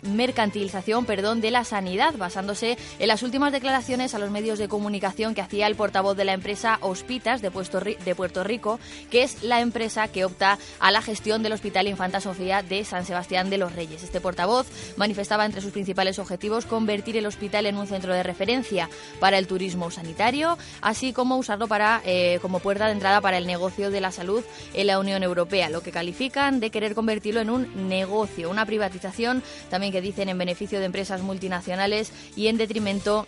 mercantilización 0.01 1.05
perdón, 1.05 1.41
de 1.41 1.51
la 1.51 1.65
sanidad, 1.65 2.15
basándose 2.17 2.77
en 2.99 3.07
las 3.09 3.23
últimas 3.23 3.51
declaraciones 3.51 4.13
a 4.13 4.19
los 4.19 4.31
medios 4.31 4.57
de 4.57 4.69
comunicación 4.69 5.35
que 5.35 5.41
hacía 5.41 5.67
el 5.67 5.75
portavoz 5.75 6.15
de 6.15 6.23
la 6.23 6.31
empresa 6.31 6.77
Hospitas 6.79 7.41
de 7.41 7.51
Puerto 7.51 8.43
Rico, 8.45 8.79
que 9.09 9.23
es 9.23 9.43
la 9.43 9.59
empresa 9.59 10.07
que 10.07 10.23
opta 10.23 10.57
a 10.79 10.91
la 10.91 11.01
gestión 11.01 11.43
del 11.43 11.51
Hospital 11.51 11.89
Infanta 11.89 12.21
Sofía 12.21 12.63
de 12.63 12.85
San 12.85 13.05
Sebastián 13.05 13.49
de 13.49 13.57
los 13.57 13.75
Reyes. 13.75 14.01
Este 14.01 14.21
portavoz 14.21 14.67
manifestaba 14.95 15.45
entre 15.45 15.59
sus 15.59 15.73
principales 15.73 16.19
objetivos 16.19 16.65
convertir 16.65 17.17
el 17.17 17.25
hospital 17.25 17.65
en 17.65 17.75
un 17.75 17.87
centro 17.87 18.13
de 18.13 18.23
referencia 18.23 18.89
para 19.19 19.37
el 19.37 19.47
turismo 19.47 19.91
sanitario 19.91 20.10
así 20.81 21.13
como 21.13 21.37
usarlo 21.37 21.67
para, 21.67 22.01
eh, 22.05 22.39
como 22.41 22.59
puerta 22.59 22.85
de 22.85 22.93
entrada 22.93 23.21
para 23.21 23.37
el 23.37 23.47
negocio 23.47 23.91
de 23.91 24.01
la 24.01 24.11
salud 24.11 24.43
en 24.73 24.87
la 24.87 24.99
Unión 24.99 25.23
Europea, 25.23 25.69
lo 25.69 25.81
que 25.81 25.91
califican 25.91 26.59
de 26.59 26.69
querer 26.69 26.95
convertirlo 26.95 27.41
en 27.41 27.49
un 27.49 27.89
negocio, 27.89 28.49
una 28.49 28.65
privatización 28.65 29.43
también 29.69 29.91
que 29.91 30.01
dicen 30.01 30.29
en 30.29 30.37
beneficio 30.37 30.79
de 30.79 30.85
empresas 30.85 31.21
multinacionales 31.21 32.11
y 32.35 32.47
en 32.47 32.57
detrimento 32.57 33.27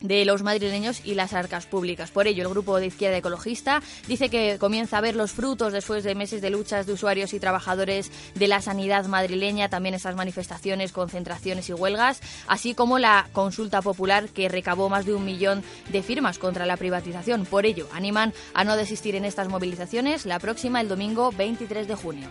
de 0.00 0.24
los 0.24 0.42
madrileños 0.42 1.00
y 1.04 1.14
las 1.14 1.32
arcas 1.32 1.66
públicas. 1.66 2.10
Por 2.10 2.26
ello, 2.26 2.42
el 2.42 2.50
grupo 2.50 2.78
de 2.78 2.86
izquierda 2.86 3.16
ecologista 3.16 3.82
dice 4.06 4.28
que 4.28 4.58
comienza 4.58 4.98
a 4.98 5.00
ver 5.00 5.16
los 5.16 5.32
frutos 5.32 5.72
después 5.72 6.04
de 6.04 6.14
meses 6.14 6.42
de 6.42 6.50
luchas 6.50 6.86
de 6.86 6.92
usuarios 6.92 7.32
y 7.32 7.40
trabajadores 7.40 8.10
de 8.34 8.48
la 8.48 8.60
sanidad 8.60 9.06
madrileña, 9.06 9.68
también 9.68 9.94
esas 9.94 10.16
manifestaciones, 10.16 10.92
concentraciones 10.92 11.68
y 11.68 11.72
huelgas, 11.72 12.20
así 12.46 12.74
como 12.74 12.98
la 12.98 13.28
consulta 13.32 13.82
popular 13.82 14.28
que 14.28 14.48
recabó 14.48 14.88
más 14.88 15.06
de 15.06 15.14
un 15.14 15.24
millón 15.24 15.62
de 15.90 16.02
firmas 16.02 16.38
contra 16.38 16.66
la 16.66 16.76
privatización. 16.76 17.46
Por 17.46 17.66
ello, 17.66 17.88
animan 17.92 18.34
a 18.54 18.64
no 18.64 18.76
desistir 18.76 19.14
en 19.14 19.24
estas 19.24 19.48
movilizaciones 19.48 20.26
la 20.26 20.38
próxima 20.38 20.80
el 20.80 20.88
domingo 20.88 21.32
23 21.32 21.88
de 21.88 21.94
junio. 21.94 22.28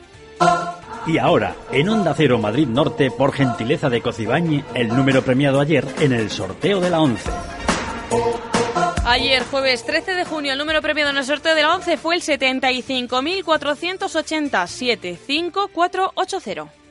Y 1.08 1.18
ahora, 1.20 1.56
en 1.72 1.88
Onda 1.90 2.16
Cero 2.16 2.40
Madrid 2.40 2.68
Norte, 2.68 3.12
por 3.12 3.32
gentileza 3.32 3.90
de 3.90 4.02
Cocibañi, 4.02 4.64
el 4.74 4.88
número 4.88 5.22
premiado 5.22 5.60
ayer 5.60 5.86
en 6.00 6.14
el 6.14 6.32
sorteo 6.32 6.82
de 6.82 6.90
la 6.90 7.00
11. 7.00 7.30
Ayer, 9.06 9.44
jueves 9.44 9.86
13 9.86 10.16
de 10.16 10.26
junio, 10.26 10.54
el 10.54 10.58
número 10.58 10.82
premiado 10.82 11.12
en 11.12 11.18
el 11.18 11.26
sorteo 11.26 11.54
de 11.54 11.62
la 11.62 11.76
11 11.76 11.98
fue 11.98 12.16
el 12.16 12.24
75.480 12.24 14.68
75480. 14.68 16.85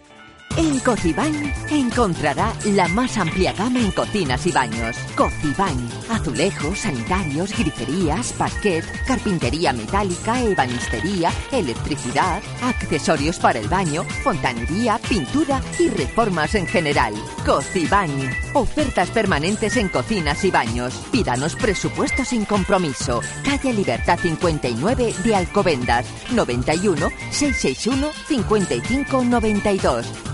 En 0.57 0.79
Cocibañ 0.79 1.53
encontrará 1.69 2.53
la 2.67 2.87
más 2.87 3.17
amplia 3.17 3.53
gama 3.53 3.81
en 3.81 3.91
cocinas 3.91 4.47
y 4.47 4.53
baños. 4.53 4.97
Cocibañ, 5.17 5.77
azulejos, 6.09 6.79
sanitarios, 6.79 7.59
griferías, 7.59 8.33
parquet, 8.35 8.85
carpintería 9.05 9.73
metálica, 9.73 10.41
ebanistería, 10.41 11.33
electricidad, 11.51 12.41
accesorios 12.63 13.41
para 13.41 13.59
el 13.59 13.69
baño, 13.69 14.05
fontanería, 14.23 15.01
pintura 15.09 15.61
y 15.81 15.89
reformas 15.89 16.55
en 16.55 16.69
general. 16.69 17.15
Cocibañ, 17.45 18.11
ofertas 18.53 19.11
permanentes 19.11 19.77
en 19.77 19.89
cocinas 19.89 20.45
y 20.45 20.53
baños. 20.53 20.95
Pídanos 21.11 21.57
presupuesto 21.57 22.25
sin 22.25 22.45
compromiso. 22.45 23.21
Calle 23.45 23.73
Libertad 23.73 24.21
59 24.23 25.15
de 25.25 25.35
Alcobendas, 25.35 26.07
91 26.31 27.09
661 27.33 28.13
5592. 28.29 30.07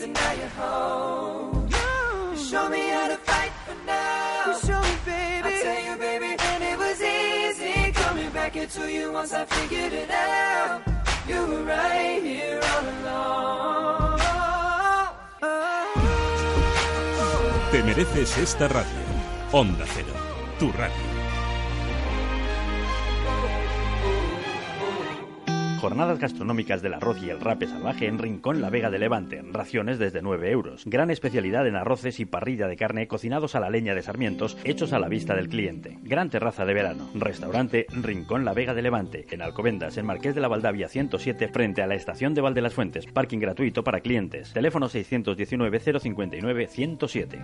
And 0.00 0.12
now 0.12 0.32
you're 0.32 0.48
home. 0.48 1.68
You 1.68 2.36
show 2.36 2.68
me 2.68 2.88
how 2.88 3.08
to 3.08 3.16
fight 3.16 3.52
for 3.66 3.74
now. 3.84 4.46
You 4.46 4.54
show 4.66 4.80
me, 4.80 4.94
baby. 5.04 5.48
I 5.48 5.62
tell 5.62 5.84
you, 5.84 5.96
baby, 5.98 6.36
and 6.38 6.62
it 6.62 6.78
was 6.78 7.00
easy 7.02 7.92
coming 7.92 8.30
back 8.30 8.56
into 8.56 8.90
you 8.92 9.12
once 9.12 9.32
I 9.32 9.44
figured 9.44 9.92
it 9.92 10.10
out. 10.10 10.82
You 11.26 11.46
were 11.46 11.64
right 11.64 12.22
here 12.22 12.60
all 12.72 12.84
along. 13.02 14.20
Te 17.72 17.82
mereces 17.82 18.38
esta 18.38 18.68
radio. 18.68 19.06
Onda 19.52 19.84
Cero, 19.86 20.12
tu 20.58 20.70
radio. 20.72 21.07
Jornadas 25.78 26.18
gastronómicas 26.18 26.82
del 26.82 26.94
arroz 26.94 27.22
y 27.22 27.30
el 27.30 27.40
rape 27.40 27.68
salvaje 27.68 28.06
en 28.06 28.18
Rincón 28.18 28.60
La 28.60 28.68
Vega 28.68 28.90
de 28.90 28.98
Levante. 28.98 29.42
Raciones 29.52 30.00
desde 30.00 30.22
9 30.22 30.50
euros. 30.50 30.82
Gran 30.86 31.10
especialidad 31.10 31.66
en 31.68 31.76
arroces 31.76 32.18
y 32.18 32.24
parrilla 32.24 32.66
de 32.66 32.76
carne 32.76 33.06
cocinados 33.06 33.54
a 33.54 33.60
la 33.60 33.70
leña 33.70 33.94
de 33.94 34.02
sarmientos, 34.02 34.58
hechos 34.64 34.92
a 34.92 34.98
la 34.98 35.08
vista 35.08 35.36
del 35.36 35.48
cliente. 35.48 35.98
Gran 36.02 36.30
terraza 36.30 36.64
de 36.64 36.74
verano. 36.74 37.08
Restaurante 37.14 37.86
Rincón 37.90 38.44
La 38.44 38.54
Vega 38.54 38.74
de 38.74 38.82
Levante. 38.82 39.26
En 39.30 39.40
Alcobendas, 39.40 39.96
en 39.98 40.06
Marqués 40.06 40.34
de 40.34 40.40
la 40.40 40.48
Valdavia 40.48 40.88
107, 40.88 41.48
frente 41.48 41.80
a 41.80 41.86
la 41.86 41.94
estación 41.94 42.34
de 42.34 42.40
Valde 42.40 42.60
las 42.60 42.74
Fuentes. 42.74 43.06
Parking 43.06 43.38
gratuito 43.38 43.84
para 43.84 44.00
clientes. 44.00 44.52
Teléfono 44.52 44.88
619 44.88 45.80
059 46.00 46.66
107. 46.66 47.38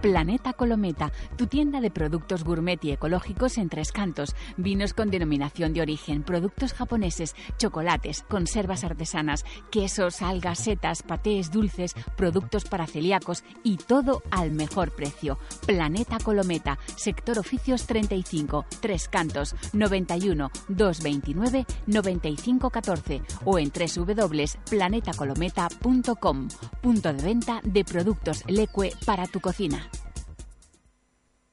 Planeta 0.00 0.52
Colometa, 0.52 1.10
tu 1.36 1.48
tienda 1.48 1.80
de 1.80 1.90
productos 1.90 2.44
gourmet 2.44 2.78
y 2.84 2.92
ecológicos 2.92 3.58
en 3.58 3.68
Tres 3.68 3.90
Cantos, 3.90 4.36
vinos 4.56 4.94
con 4.94 5.10
denominación 5.10 5.72
de 5.72 5.80
origen, 5.80 6.22
productos 6.22 6.72
japoneses, 6.72 7.34
chocolates, 7.56 8.24
conservas 8.28 8.84
artesanas, 8.84 9.44
quesos, 9.72 10.22
algas, 10.22 10.60
setas, 10.60 11.02
patés, 11.02 11.50
dulces, 11.50 11.96
productos 12.16 12.64
para 12.64 12.86
celíacos 12.86 13.42
y 13.64 13.76
todo 13.76 14.22
al 14.30 14.52
mejor 14.52 14.92
precio. 14.92 15.40
Planeta 15.66 16.18
Colometa, 16.22 16.78
sector 16.96 17.40
oficios 17.40 17.86
35, 17.86 18.66
Tres 18.80 19.08
Cantos, 19.08 19.56
91 19.72 20.52
229 20.68 21.66
9514 21.86 23.22
o 23.44 23.58
en 23.58 23.72
www.planetacolometa.com, 23.72 26.48
punto 26.80 27.12
de 27.12 27.22
venta 27.22 27.60
de 27.64 27.84
productos 27.84 28.44
Leque 28.46 28.92
para 29.04 29.26
tu 29.26 29.40
cocina. 29.40 29.88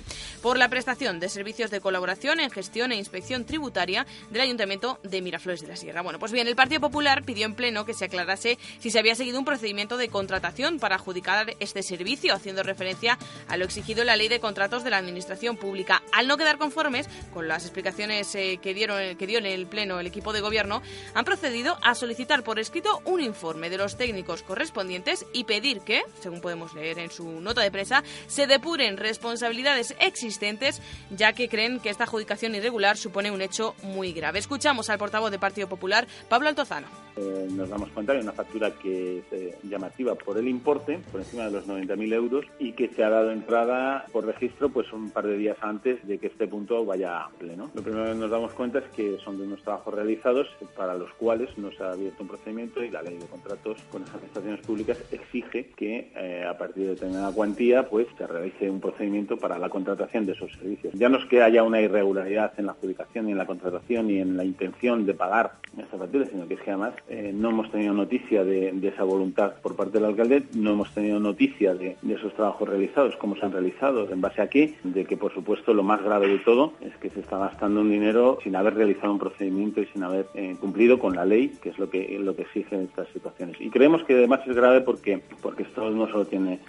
por 0.42 0.58
la 0.58 0.70
prestación 0.70 1.20
de 1.20 1.28
servicios 1.28 1.72
de 1.72 1.82
colaboración 1.82 2.40
en 2.40 2.52
gestión 2.52 2.94
e 2.94 2.96
inspección 2.96 3.46
tributaria 3.46 4.08
del 4.30 4.44
Ayuntamiento 4.44 4.98
de 5.04 5.22
Miraflores 5.22 5.60
de 5.60 5.68
la 5.68 5.76
Sierra. 5.76 6.04
Bueno, 6.04 6.20
pues 6.20 6.32
bien, 6.32 6.48
el 6.48 6.56
Partido 6.56 6.80
Popular 6.80 7.24
pidió 7.24 7.46
en 7.46 7.56
pleno 7.56 7.86
que 7.86 7.94
se 7.94 8.06
aclarase 8.06 8.58
si 8.80 8.92
se 8.92 9.00
había 9.00 9.16
seguido 9.16 9.40
un 9.40 9.46
procedimiento 9.46 9.98
de 9.98 10.08
contratación 10.08 10.80
para 10.80 10.91
adjudicar 10.96 11.56
este 11.60 11.84
servicio, 11.84 12.34
haciendo 12.34 12.64
referencia 12.64 13.18
a 13.48 13.58
lo 13.58 13.66
exigido 13.66 14.02
en 14.02 14.08
la 14.08 14.16
Ley 14.16 14.28
de 14.28 14.40
Contratos 14.40 14.84
de 14.84 14.90
la 14.90 14.98
Administración 14.98 15.58
Pública. 15.58 16.02
Al 16.12 16.28
no 16.28 16.38
quedar 16.38 16.58
conformes 16.58 17.10
con 17.34 17.48
las 17.48 17.64
explicaciones 17.64 18.34
eh, 18.36 18.60
que, 18.62 18.74
dieron, 18.74 19.16
que 19.18 19.28
dio 19.28 19.40
en 19.40 19.46
el 19.46 19.68
Pleno 19.68 20.00
el 20.00 20.08
equipo 20.08 20.34
de 20.34 20.42
Gobierno, 20.42 20.82
han 21.14 21.26
procedido 21.26 21.78
a 21.82 21.96
solicitar 21.96 22.44
por 22.44 22.60
escrito 22.60 23.02
un 23.06 23.22
informe 23.22 23.70
de 23.70 23.78
los 23.78 23.98
técnicos 23.98 24.44
correspondientes 24.44 25.26
y 25.34 25.44
pedir 25.44 25.82
que, 25.82 26.04
según 26.22 26.42
podemos 26.42 26.74
leer 26.74 27.00
en 27.00 27.12
su 27.12 27.42
nota 27.42 27.62
de 27.62 27.72
prensa, 27.72 28.04
se 28.28 28.48
depuren 28.48 28.98
responsabilidades 28.98 29.96
existentes, 30.00 30.82
ya 31.10 31.34
que 31.34 31.50
creen 31.50 31.80
que 31.80 31.90
esta 31.90 32.04
adjudicación 32.04 32.56
irregular 32.56 32.98
supone 32.98 33.32
un 33.32 33.42
hecho 33.42 33.76
muy 33.84 34.14
grave. 34.14 34.40
Escuchamos 34.40 34.90
al 34.90 34.98
portavoz 34.98 35.32
del 35.32 35.40
Partido 35.40 35.68
Popular, 35.68 36.08
Pablo 36.30 36.50
Altozano. 36.50 36.88
Eh, 37.18 37.48
nos 37.52 37.70
damos 37.70 37.90
cuenta 37.90 38.14
de 38.14 38.22
una 38.22 38.32
factura 38.32 38.72
que 38.72 39.20
es 39.20 39.26
eh, 39.32 39.56
llamativa 39.64 40.16
por 40.16 40.38
el 40.38 40.48
importe, 40.48 41.00
por 41.12 41.22
encima 41.22 41.46
de 41.46 41.52
los 41.52 41.68
90.000 41.68 42.14
euros, 42.14 42.46
y 42.60 42.74
que 42.74 42.88
se 42.90 43.04
ha 43.04 43.10
dado 43.10 43.32
entrada 43.32 44.06
por 44.12 44.26
registro 44.26 44.70
pues 44.70 44.92
un 44.94 45.12
par 45.12 45.28
de 45.28 45.38
días 45.38 45.58
antes 45.62 46.06
de 46.08 46.18
que 46.18 46.28
este 46.28 46.48
punto 46.48 46.86
vaya 46.86 47.22
a 47.22 47.30
pleno. 47.30 47.70
Lo 47.74 47.82
primero 47.82 48.06
que 48.06 48.16
nos 48.16 48.32
damos 48.32 48.54
cuenta 48.54 48.80
es 48.80 48.86
que 48.96 49.18
son 49.24 49.38
de 49.38 49.46
unos 49.46 49.62
trabajos 49.62 49.94
realizados 49.94 50.48
para 50.76 50.96
los 50.96 51.12
cuales 51.14 51.50
no 51.58 51.72
se 51.72 51.84
ha 51.84 51.92
abierto 51.92 52.24
un 52.24 52.30
procedimiento 52.30 52.84
y 52.84 52.90
la 52.90 53.02
ley 53.02 53.18
de 53.18 53.26
contratos 53.26 53.78
con 53.92 54.02
las 54.02 54.14
administraciones 54.14 54.66
públicas 54.66 54.98
exige 55.12 55.70
que 55.76 56.12
eh, 56.16 56.46
a 56.48 56.58
partir 56.58 56.84
de 56.84 56.90
determinada 56.90 57.34
cuantía 57.34 57.90
pues 57.90 58.08
se 58.18 58.28
realice 58.28 58.70
un 58.70 58.80
procedimiento 58.80 59.38
para 59.38 59.60
la 59.60 59.70
contratación 59.70 60.26
de 60.26 60.34
esos 60.34 60.52
servicios. 60.54 60.94
Ya 60.96 61.10
no 61.10 61.18
es 61.18 61.26
que 61.26 61.42
haya 61.42 61.64
una 61.64 61.82
irregularidad 61.82 62.54
en 62.58 62.68
la 62.68 62.74
adjudicación 62.74 63.30
y 63.30 63.32
en 63.32 63.38
la 63.38 63.46
contratación 63.46 64.10
y 64.10 64.20
en 64.20 64.38
la 64.38 64.44
intención 64.44 65.06
de 65.06 65.14
pagar 65.14 65.54
estas 65.78 66.00
facturas, 66.00 66.30
sino 66.30 66.48
que 66.48 66.56
es 66.56 66.62
que 66.62 66.72
además 66.72 66.94
eh, 67.10 67.32
no 67.34 67.50
hemos 67.50 67.72
tenido 67.72 67.94
noticia 67.94 68.44
de, 68.44 68.74
esa 68.84 69.04
voluntad 69.04 69.54
por 69.62 69.76
parte 69.76 69.94
del 69.94 70.06
alcalde, 70.06 70.44
no 70.56 70.72
hemos 70.72 70.94
tenido 70.94 71.20
noticia 71.20 71.74
de, 71.74 71.98
esos 72.10 72.34
trabajos 72.34 72.68
realizados, 72.70 73.16
cómo 73.18 73.36
se 73.36 73.46
han 73.46 73.52
realizado, 73.52 74.10
en 74.12 74.22
base 74.22 74.42
a 74.42 74.50
qué, 74.50 74.76
de 74.84 75.06
que 75.06 75.18
por 75.18 75.34
supuesto 75.34 75.74
lo 75.74 75.84
más 75.84 76.02
grave 76.04 76.28
de 76.28 76.40
todo 76.40 76.74
es 76.82 76.96
que 76.98 77.10
se 77.10 77.22
está 77.22 77.38
gastando 77.38 77.82
un 77.82 77.92
dinero 77.92 78.38
sin 78.44 78.56
haber 78.56 78.76
realizado 78.76 79.14
un 79.14 79.20
procedimiento 79.20 79.82
y 79.82 79.86
sin 79.88 80.04
haber 80.04 80.28
eh, 80.34 80.56
cumplido 80.60 81.00
con 81.00 81.16
la 81.16 81.26
ley, 81.26 81.54
que 81.62 81.70
es 81.70 81.80
lo 81.80 81.90
que 81.90 82.20
lo 82.20 82.36
que 82.36 82.46
estas 82.54 83.08
situaciones. 83.14 83.60
Y 83.60 83.70
creemos 83.70 84.04
que 84.04 84.14
además 84.14 84.42
es 84.48 84.56
grave 84.56 84.82
porque 84.82 85.22
porque 85.42 85.64
esto 85.64 85.90
no 85.90 86.08
solo 86.08 86.26
tiene 86.26 86.60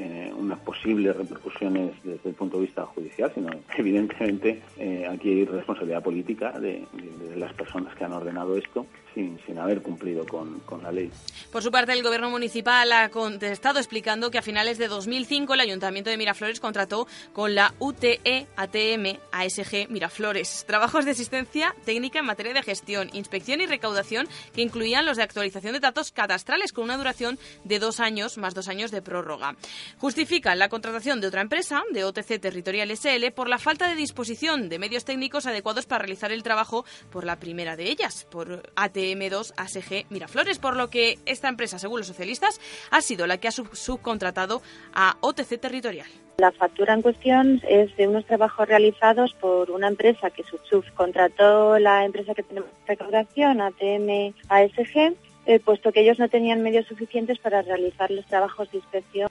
eh, 0.00 0.32
unas 0.36 0.60
posibles 0.60 1.16
repercusiones 1.16 1.92
desde 2.04 2.28
el 2.28 2.34
punto 2.36 2.58
de 2.58 2.66
vista 2.66 2.86
judicial, 2.86 3.32
sino 3.34 3.50
evidentemente 3.76 4.62
eh, 4.78 5.06
aquí 5.10 5.30
hay 5.30 5.44
responsabilidad 5.44 6.02
política 6.02 6.52
de, 6.60 6.86
las 7.36 7.52
personas 7.54 7.94
que 7.94 8.04
han 8.04 8.12
ordenado 8.12 8.56
esto 8.56 8.86
sin, 9.14 9.38
sin 9.46 9.58
haber 9.58 9.80
cumplido 9.82 10.26
con, 10.26 10.60
con, 10.60 10.82
la 10.82 10.90
ley. 10.90 11.10
Por 11.52 11.62
su 11.62 11.70
parte, 11.70 11.92
el 11.92 12.02
Gobierno 12.02 12.30
municipal 12.30 12.90
ha 12.92 13.08
contestado 13.10 13.78
explicando 13.78 14.30
que 14.30 14.38
a 14.38 14.42
finales 14.42 14.78
de 14.78 14.88
2005 14.88 15.54
el 15.54 15.60
Ayuntamiento 15.60 16.10
de 16.10 16.16
Miraflores 16.16 16.60
contrató 16.60 17.06
con 17.32 17.54
la 17.54 17.74
UTE 17.78 18.46
ATM 18.56 19.18
ASG 19.32 19.88
Miraflores 19.88 20.64
trabajos 20.66 21.04
de 21.04 21.12
asistencia 21.12 21.74
técnica 21.84 22.18
en 22.18 22.26
materia 22.26 22.52
de 22.52 22.62
gestión, 22.62 23.10
inspección 23.12 23.60
y 23.60 23.66
recaudación 23.66 24.28
que 24.54 24.62
incluían 24.62 25.06
los 25.06 25.16
de 25.16 25.22
actualización 25.22 25.72
de 25.72 25.80
datos 25.80 26.12
cadastrales 26.12 26.72
con 26.72 26.84
una 26.84 26.96
duración 26.96 27.38
de 27.64 27.78
dos 27.78 28.00
años 28.00 28.38
más 28.38 28.54
dos 28.54 28.68
años 28.68 28.90
de 28.90 29.02
prórroga. 29.02 29.56
Justifican 29.96 30.58
la 30.58 30.68
contratación 30.68 31.20
de 31.20 31.26
otra 31.28 31.40
empresa, 31.40 31.82
de 31.92 32.04
OTC 32.04 32.40
Territorial 32.40 32.90
SL, 32.90 33.32
por 33.34 33.48
la 33.48 33.58
falta 33.58 33.88
de 33.88 33.94
disposición 33.94 34.68
de 34.68 34.78
medios 34.78 35.04
técnicos 35.04 35.46
adecuados 35.46 35.86
para 35.86 36.00
realizar 36.00 36.32
el 36.32 36.42
trabajo 36.42 36.84
por 37.10 37.24
la 37.24 37.38
primera 37.40 37.76
de 37.76 37.90
ellas, 37.90 38.26
por 38.30 38.62
ATM2 38.74 39.52
ASG 39.56 40.06
Miraflores, 40.10 40.58
por 40.58 40.76
lo 40.76 40.90
que 40.90 41.18
esta 41.26 41.48
empresa, 41.48 41.78
según 41.78 42.00
los 42.00 42.06
socialistas, 42.06 42.60
ha 42.90 43.00
sido 43.00 43.26
la 43.26 43.38
que 43.38 43.48
ha 43.48 43.52
subcontratado 43.52 44.62
a 44.92 45.16
OTC 45.20 45.60
Territorial. 45.60 46.08
La 46.38 46.52
factura 46.52 46.94
en 46.94 47.02
cuestión 47.02 47.60
es 47.68 47.96
de 47.96 48.06
unos 48.06 48.24
trabajos 48.24 48.68
realizados 48.68 49.34
por 49.34 49.72
una 49.72 49.88
empresa 49.88 50.30
que 50.30 50.44
subcontrató 50.70 51.80
la 51.80 52.04
empresa 52.04 52.32
que 52.32 52.44
tenemos 52.44 52.70
recaudación, 52.86 53.60
ATM 53.60 54.34
ASG, 54.48 55.16
eh, 55.48 55.60
puesto 55.60 55.92
que 55.92 56.02
ellos 56.02 56.18
no 56.18 56.28
tenían 56.28 56.62
medios 56.62 56.86
suficientes 56.86 57.38
para 57.38 57.62
realizar 57.62 58.10
los 58.10 58.26
trabajos 58.26 58.70
de 58.70 58.76
inspección. 58.78 59.30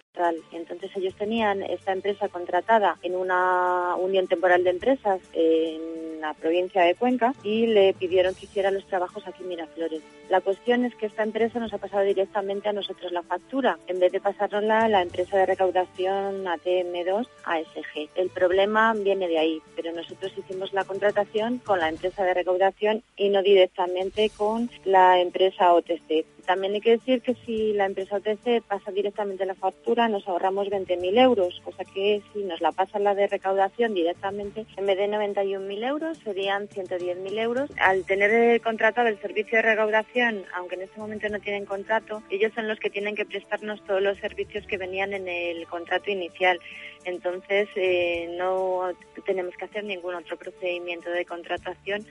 Entonces 0.52 0.90
ellos 0.96 1.14
tenían 1.14 1.62
esta 1.62 1.94
empresa 1.94 2.28
contratada 2.28 2.98
en 3.04 3.16
una 3.16 3.96
unión 3.98 4.28
temporal 4.28 4.64
de 4.64 4.72
empresas 4.72 5.22
en 5.34 6.20
la 6.20 6.34
provincia 6.34 6.82
de 6.82 6.96
Cuenca 6.96 7.36
y 7.44 7.68
le 7.68 7.94
pidieron 7.94 8.34
que 8.34 8.46
hiciera 8.46 8.72
los 8.72 8.88
trabajos 8.88 9.28
aquí 9.28 9.44
en 9.44 9.50
Miraflores. 9.50 10.02
La 10.30 10.42
cuestión 10.42 10.86
es 10.86 10.96
que 10.96 11.06
esta 11.06 11.22
empresa 11.22 11.60
nos 11.60 11.72
ha 11.74 11.78
pasado 11.78 12.04
directamente 12.04 12.68
a 12.68 12.74
nosotros 12.74 13.12
la 13.12 13.22
factura, 13.22 13.78
en 13.88 14.00
vez 14.00 14.12
de 14.12 14.20
pasárnosla 14.20 14.86
a 14.86 14.90
la 14.90 15.04
empresa 15.04 15.38
de 15.38 15.46
recaudación 15.46 16.46
ATM2 16.46 17.28
ASG. 17.44 18.10
El 18.16 18.30
problema 18.30 18.94
viene 18.94 19.28
de 19.28 19.38
ahí, 19.38 19.62
pero 19.76 19.94
nosotros 19.94 20.34
hicimos 20.36 20.74
la 20.74 20.84
contratación 20.84 21.60
con 21.60 21.80
la 21.80 21.90
empresa 21.90 22.24
de 22.24 22.34
recaudación 22.34 23.04
y 23.16 23.30
no 23.30 23.42
directamente 23.42 24.32
con 24.36 24.70
la 24.84 25.22
empresa 25.22 25.74
OTC. 25.74 26.07
States 26.08 26.37
También 26.48 26.76
hay 26.76 26.80
que 26.80 26.92
decir 26.92 27.22
que 27.22 27.36
si 27.46 27.74
la 27.74 27.86
empresa 27.86 28.16
OTC 28.16 28.64
pasa 28.66 28.90
directamente 28.92 29.46
la 29.46 29.54
factura, 29.54 30.08
nos 30.08 30.26
ahorramos 30.30 30.70
20.000 30.70 31.20
euros, 31.20 31.62
cosa 31.66 31.84
que 31.84 32.22
si 32.32 32.40
nos 32.46 32.62
la 32.62 32.72
pasa 32.72 33.00
la 33.00 33.14
de 33.16 33.28
recaudación 33.28 33.94
directamente, 33.94 34.66
en 34.78 34.86
vez 34.86 34.98
de 34.98 35.10
91.000 35.10 35.86
euros, 35.86 36.18
serían 36.20 36.70
110.000 36.70 37.38
euros. 37.38 37.70
Al 37.82 38.06
tener 38.06 38.62
contratado 38.62 39.10
el 39.10 39.20
servicio 39.20 39.58
de 39.58 39.64
recaudación, 39.64 40.46
aunque 40.56 40.76
en 40.76 40.84
este 40.84 41.02
momento 41.02 41.28
no 41.28 41.42
tienen 41.42 41.66
contrato, 41.66 42.24
ellos 42.30 42.54
son 42.56 42.70
los 42.70 42.80
que 42.80 42.90
tienen 42.90 43.18
que 43.18 43.26
prestarnos 43.26 43.84
todos 43.84 44.02
los 44.02 44.18
servicios 44.20 44.66
que 44.68 44.78
venían 44.78 45.12
en 45.14 45.28
el 45.28 45.68
contrato 45.68 46.10
inicial. 46.10 46.62
Entonces, 47.04 47.68
eh, 47.76 48.34
no 48.38 48.94
tenemos 49.26 49.54
que 49.58 49.66
hacer 49.66 49.84
ningún 49.84 50.16
otro 50.16 50.38
procedimiento 50.38 51.10
de 51.10 51.26
contratación 51.26 52.06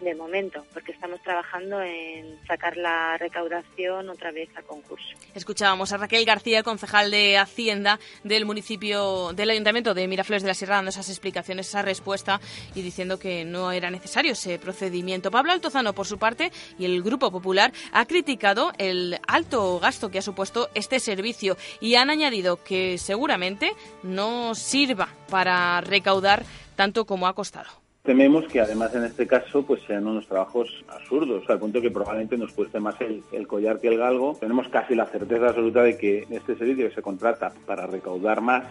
de 0.00 0.14
momento, 0.14 0.64
porque 0.72 0.92
estamos 0.92 1.20
trabajando 1.22 1.82
en 1.82 2.38
sacar 2.46 2.76
la 2.76 3.18
recaudación 3.18 3.79
otra 3.88 4.30
vez 4.30 4.48
concurso. 4.66 5.06
Escuchábamos 5.34 5.92
a 5.92 5.96
Raquel 5.96 6.24
García, 6.24 6.62
concejal 6.62 7.10
de 7.10 7.38
Hacienda 7.38 7.98
del 8.24 8.44
municipio, 8.44 9.32
del 9.32 9.50
Ayuntamiento 9.50 9.94
de 9.94 10.06
Miraflores 10.06 10.42
de 10.42 10.48
la 10.48 10.54
Sierra, 10.54 10.76
dando 10.76 10.90
esas 10.90 11.08
explicaciones, 11.08 11.68
esa 11.68 11.82
respuesta 11.82 12.40
y 12.74 12.82
diciendo 12.82 13.18
que 13.18 13.44
no 13.44 13.72
era 13.72 13.90
necesario 13.90 14.32
ese 14.32 14.58
procedimiento. 14.58 15.30
Pablo 15.30 15.52
Altozano, 15.52 15.94
por 15.94 16.06
su 16.06 16.18
parte, 16.18 16.52
y 16.78 16.84
el 16.84 17.02
Grupo 17.02 17.30
Popular 17.30 17.72
ha 17.92 18.04
criticado 18.06 18.72
el 18.78 19.18
alto 19.26 19.78
gasto 19.80 20.10
que 20.10 20.18
ha 20.18 20.22
supuesto 20.22 20.68
este 20.74 21.00
servicio 21.00 21.56
y 21.80 21.94
han 21.94 22.10
añadido 22.10 22.62
que 22.62 22.98
seguramente 22.98 23.72
no 24.02 24.54
sirva 24.54 25.08
para 25.28 25.80
recaudar 25.80 26.44
tanto 26.76 27.06
como 27.06 27.26
ha 27.26 27.34
costado. 27.34 27.79
Tememos 28.10 28.44
que 28.48 28.60
además 28.60 28.92
en 28.96 29.04
este 29.04 29.24
caso 29.24 29.62
pues 29.62 29.82
sean 29.86 30.04
unos 30.04 30.26
trabajos 30.26 30.84
absurdos, 30.88 31.48
al 31.48 31.60
punto 31.60 31.80
que 31.80 31.92
probablemente 31.92 32.36
nos 32.36 32.50
cueste 32.50 32.80
más 32.80 32.96
el, 33.00 33.46
collar 33.46 33.78
que 33.78 33.86
el 33.86 33.98
galgo. 33.98 34.36
Tenemos 34.40 34.66
casi 34.66 34.96
la 34.96 35.06
certeza 35.06 35.50
absoluta 35.50 35.84
de 35.84 35.96
que 35.96 36.26
este 36.28 36.56
servicio 36.56 36.88
que 36.88 36.94
se 36.96 37.02
contrata 37.02 37.52
para 37.66 37.86
recaudar 37.86 38.40
más 38.40 38.64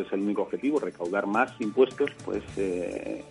es 0.00 0.12
el 0.12 0.20
único 0.20 0.42
objetivo, 0.42 0.78
recaudar 0.78 1.26
más 1.26 1.52
impuestos, 1.60 2.10
pues 2.24 2.42
eh, 2.56 3.22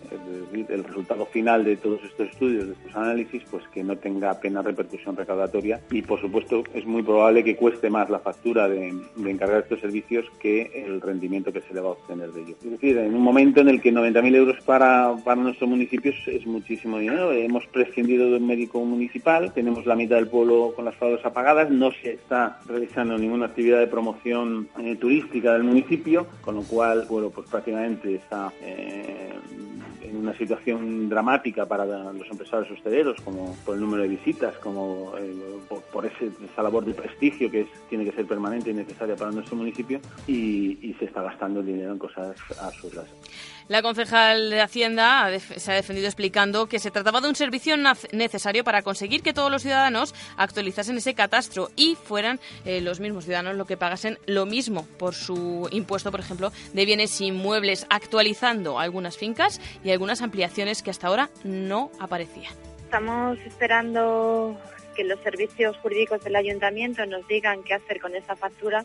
el 0.68 0.84
resultado 0.84 1.26
final 1.26 1.64
de 1.64 1.76
todos 1.76 2.02
estos 2.04 2.30
estudios, 2.30 2.66
de 2.66 2.72
estos 2.72 2.94
análisis, 2.96 3.42
pues 3.50 3.66
que 3.68 3.82
no 3.82 3.96
tenga 3.96 4.30
apenas 4.30 4.64
repercusión 4.64 5.16
recaudatoria. 5.16 5.80
Y 5.90 6.02
por 6.02 6.20
supuesto 6.20 6.64
es 6.74 6.84
muy 6.86 7.02
probable 7.02 7.44
que 7.44 7.56
cueste 7.56 7.90
más 7.90 8.10
la 8.10 8.18
factura 8.18 8.68
de, 8.68 8.94
encargar 9.24 9.62
estos 9.62 9.80
servicios 9.80 10.26
que 10.38 10.84
el 10.86 11.00
rendimiento 11.00 11.52
que 11.52 11.60
se 11.62 11.74
le 11.74 11.80
va 11.80 11.88
a 11.88 11.92
obtener 11.92 12.30
de 12.30 12.42
ellos. 12.42 12.56
Es 12.64 12.70
decir, 12.70 12.96
en 12.98 13.14
un 13.14 13.22
momento 13.22 13.60
en 13.60 13.68
el 13.68 13.80
que 13.80 13.92
90.000 13.92 14.34
euros 14.34 14.56
para, 14.64 15.14
para 15.24 15.40
nuestro 15.40 15.66
municipio 15.66 16.12
es 16.26 16.46
muchísimo 16.46 16.98
dinero, 16.98 17.32
hemos 17.32 17.66
prescindido 17.66 18.30
de 18.30 18.36
un 18.36 18.46
médico 18.46 18.84
municipal, 18.84 19.52
tenemos 19.52 19.86
la 19.86 19.96
mitad 19.96 20.16
del 20.16 20.28
pueblo 20.28 20.72
con 20.76 20.84
las 20.84 20.94
fadas 20.94 21.24
apagadas, 21.24 21.70
no 21.70 21.90
se 21.92 22.12
está 22.12 22.60
realizando 22.66 23.18
ninguna 23.18 23.46
actividad 23.46 23.80
de 23.80 23.86
promoción 23.86 24.68
eh, 24.78 24.96
turística 24.96 25.52
del 25.52 25.64
municipio, 25.64 25.93
con 26.40 26.54
lo 26.56 26.62
cual, 26.62 27.06
bueno, 27.08 27.30
pues 27.30 27.48
prácticamente 27.48 28.14
está 28.14 28.52
eh, 28.60 29.32
en 30.02 30.16
una 30.16 30.36
situación 30.36 31.08
dramática 31.08 31.66
para 31.66 31.84
los 31.84 32.30
empresarios 32.30 32.70
hosteleros, 32.70 33.20
como 33.22 33.56
por 33.64 33.74
el 33.74 33.80
número 33.80 34.02
de 34.02 34.08
visitas, 34.08 34.54
como 34.58 35.12
eh, 35.18 35.34
por, 35.68 35.82
por 35.82 36.06
ese, 36.06 36.30
esa 36.50 36.62
labor 36.62 36.84
de 36.84 36.94
prestigio 36.94 37.50
que 37.50 37.62
es, 37.62 37.68
tiene 37.88 38.04
que 38.04 38.12
ser 38.12 38.26
permanente 38.26 38.70
y 38.70 38.74
necesaria 38.74 39.16
para 39.16 39.30
nuestro 39.30 39.56
municipio, 39.56 40.00
y, 40.26 40.78
y 40.82 40.94
se 40.98 41.06
está 41.06 41.22
gastando 41.22 41.60
el 41.60 41.66
dinero 41.66 41.92
en 41.92 41.98
cosas 41.98 42.36
absurdas. 42.60 43.06
La 43.66 43.80
concejal 43.80 44.50
de 44.50 44.60
Hacienda 44.60 45.30
se 45.38 45.72
ha 45.72 45.74
defendido 45.74 46.06
explicando 46.06 46.66
que 46.66 46.78
se 46.78 46.90
trataba 46.90 47.22
de 47.22 47.28
un 47.28 47.34
servicio 47.34 47.76
necesario 48.12 48.62
para 48.62 48.82
conseguir 48.82 49.22
que 49.22 49.32
todos 49.32 49.50
los 49.50 49.62
ciudadanos 49.62 50.14
actualizasen 50.36 50.98
ese 50.98 51.14
catastro 51.14 51.70
y 51.74 51.94
fueran 51.94 52.40
eh, 52.66 52.82
los 52.82 53.00
mismos 53.00 53.24
ciudadanos 53.24 53.56
los 53.56 53.66
que 53.66 53.78
pagasen 53.78 54.18
lo 54.26 54.44
mismo 54.44 54.86
por 54.98 55.14
su 55.14 55.66
impuesto, 55.84 56.10
por 56.10 56.20
ejemplo, 56.20 56.50
de 56.72 56.84
bienes 56.84 57.20
inmuebles, 57.20 57.86
actualizando 57.90 58.78
algunas 58.78 59.16
fincas 59.16 59.60
y 59.84 59.90
algunas 59.90 60.22
ampliaciones 60.22 60.82
que 60.82 60.90
hasta 60.90 61.08
ahora 61.08 61.30
no 61.44 61.90
aparecían. 62.00 62.52
Estamos 62.84 63.38
esperando 63.46 64.58
que 64.94 65.04
los 65.04 65.20
servicios 65.20 65.76
jurídicos 65.78 66.22
del 66.24 66.36
ayuntamiento 66.36 67.04
nos 67.06 67.26
digan 67.28 67.62
qué 67.64 67.74
hacer 67.74 68.00
con 68.00 68.14
esa 68.14 68.36
factura, 68.36 68.84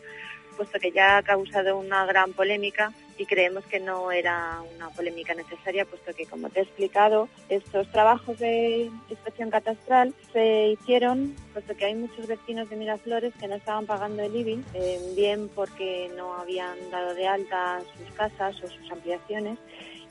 puesto 0.60 0.78
que 0.78 0.92
ya 0.92 1.16
ha 1.16 1.22
causado 1.22 1.78
una 1.78 2.04
gran 2.04 2.34
polémica 2.34 2.92
y 3.16 3.24
creemos 3.24 3.64
que 3.64 3.80
no 3.80 4.12
era 4.12 4.60
una 4.76 4.90
polémica 4.90 5.32
necesaria, 5.32 5.86
puesto 5.86 6.12
que, 6.12 6.26
como 6.26 6.50
te 6.50 6.60
he 6.60 6.62
explicado, 6.64 7.30
estos 7.48 7.90
trabajos 7.90 8.38
de 8.38 8.90
inspección 9.08 9.48
catastral 9.48 10.12
se 10.34 10.76
hicieron 10.78 11.34
puesto 11.54 11.74
que 11.74 11.86
hay 11.86 11.94
muchos 11.94 12.26
vecinos 12.26 12.68
de 12.68 12.76
Miraflores 12.76 13.32
que 13.40 13.48
no 13.48 13.54
estaban 13.54 13.86
pagando 13.86 14.22
el 14.22 14.36
IBI, 14.36 14.62
eh, 14.74 15.00
bien 15.16 15.48
porque 15.54 16.10
no 16.18 16.34
habían 16.34 16.76
dado 16.90 17.14
de 17.14 17.26
alta 17.26 17.80
sus 17.96 18.14
casas 18.14 18.62
o 18.62 18.68
sus 18.68 18.92
ampliaciones, 18.92 19.58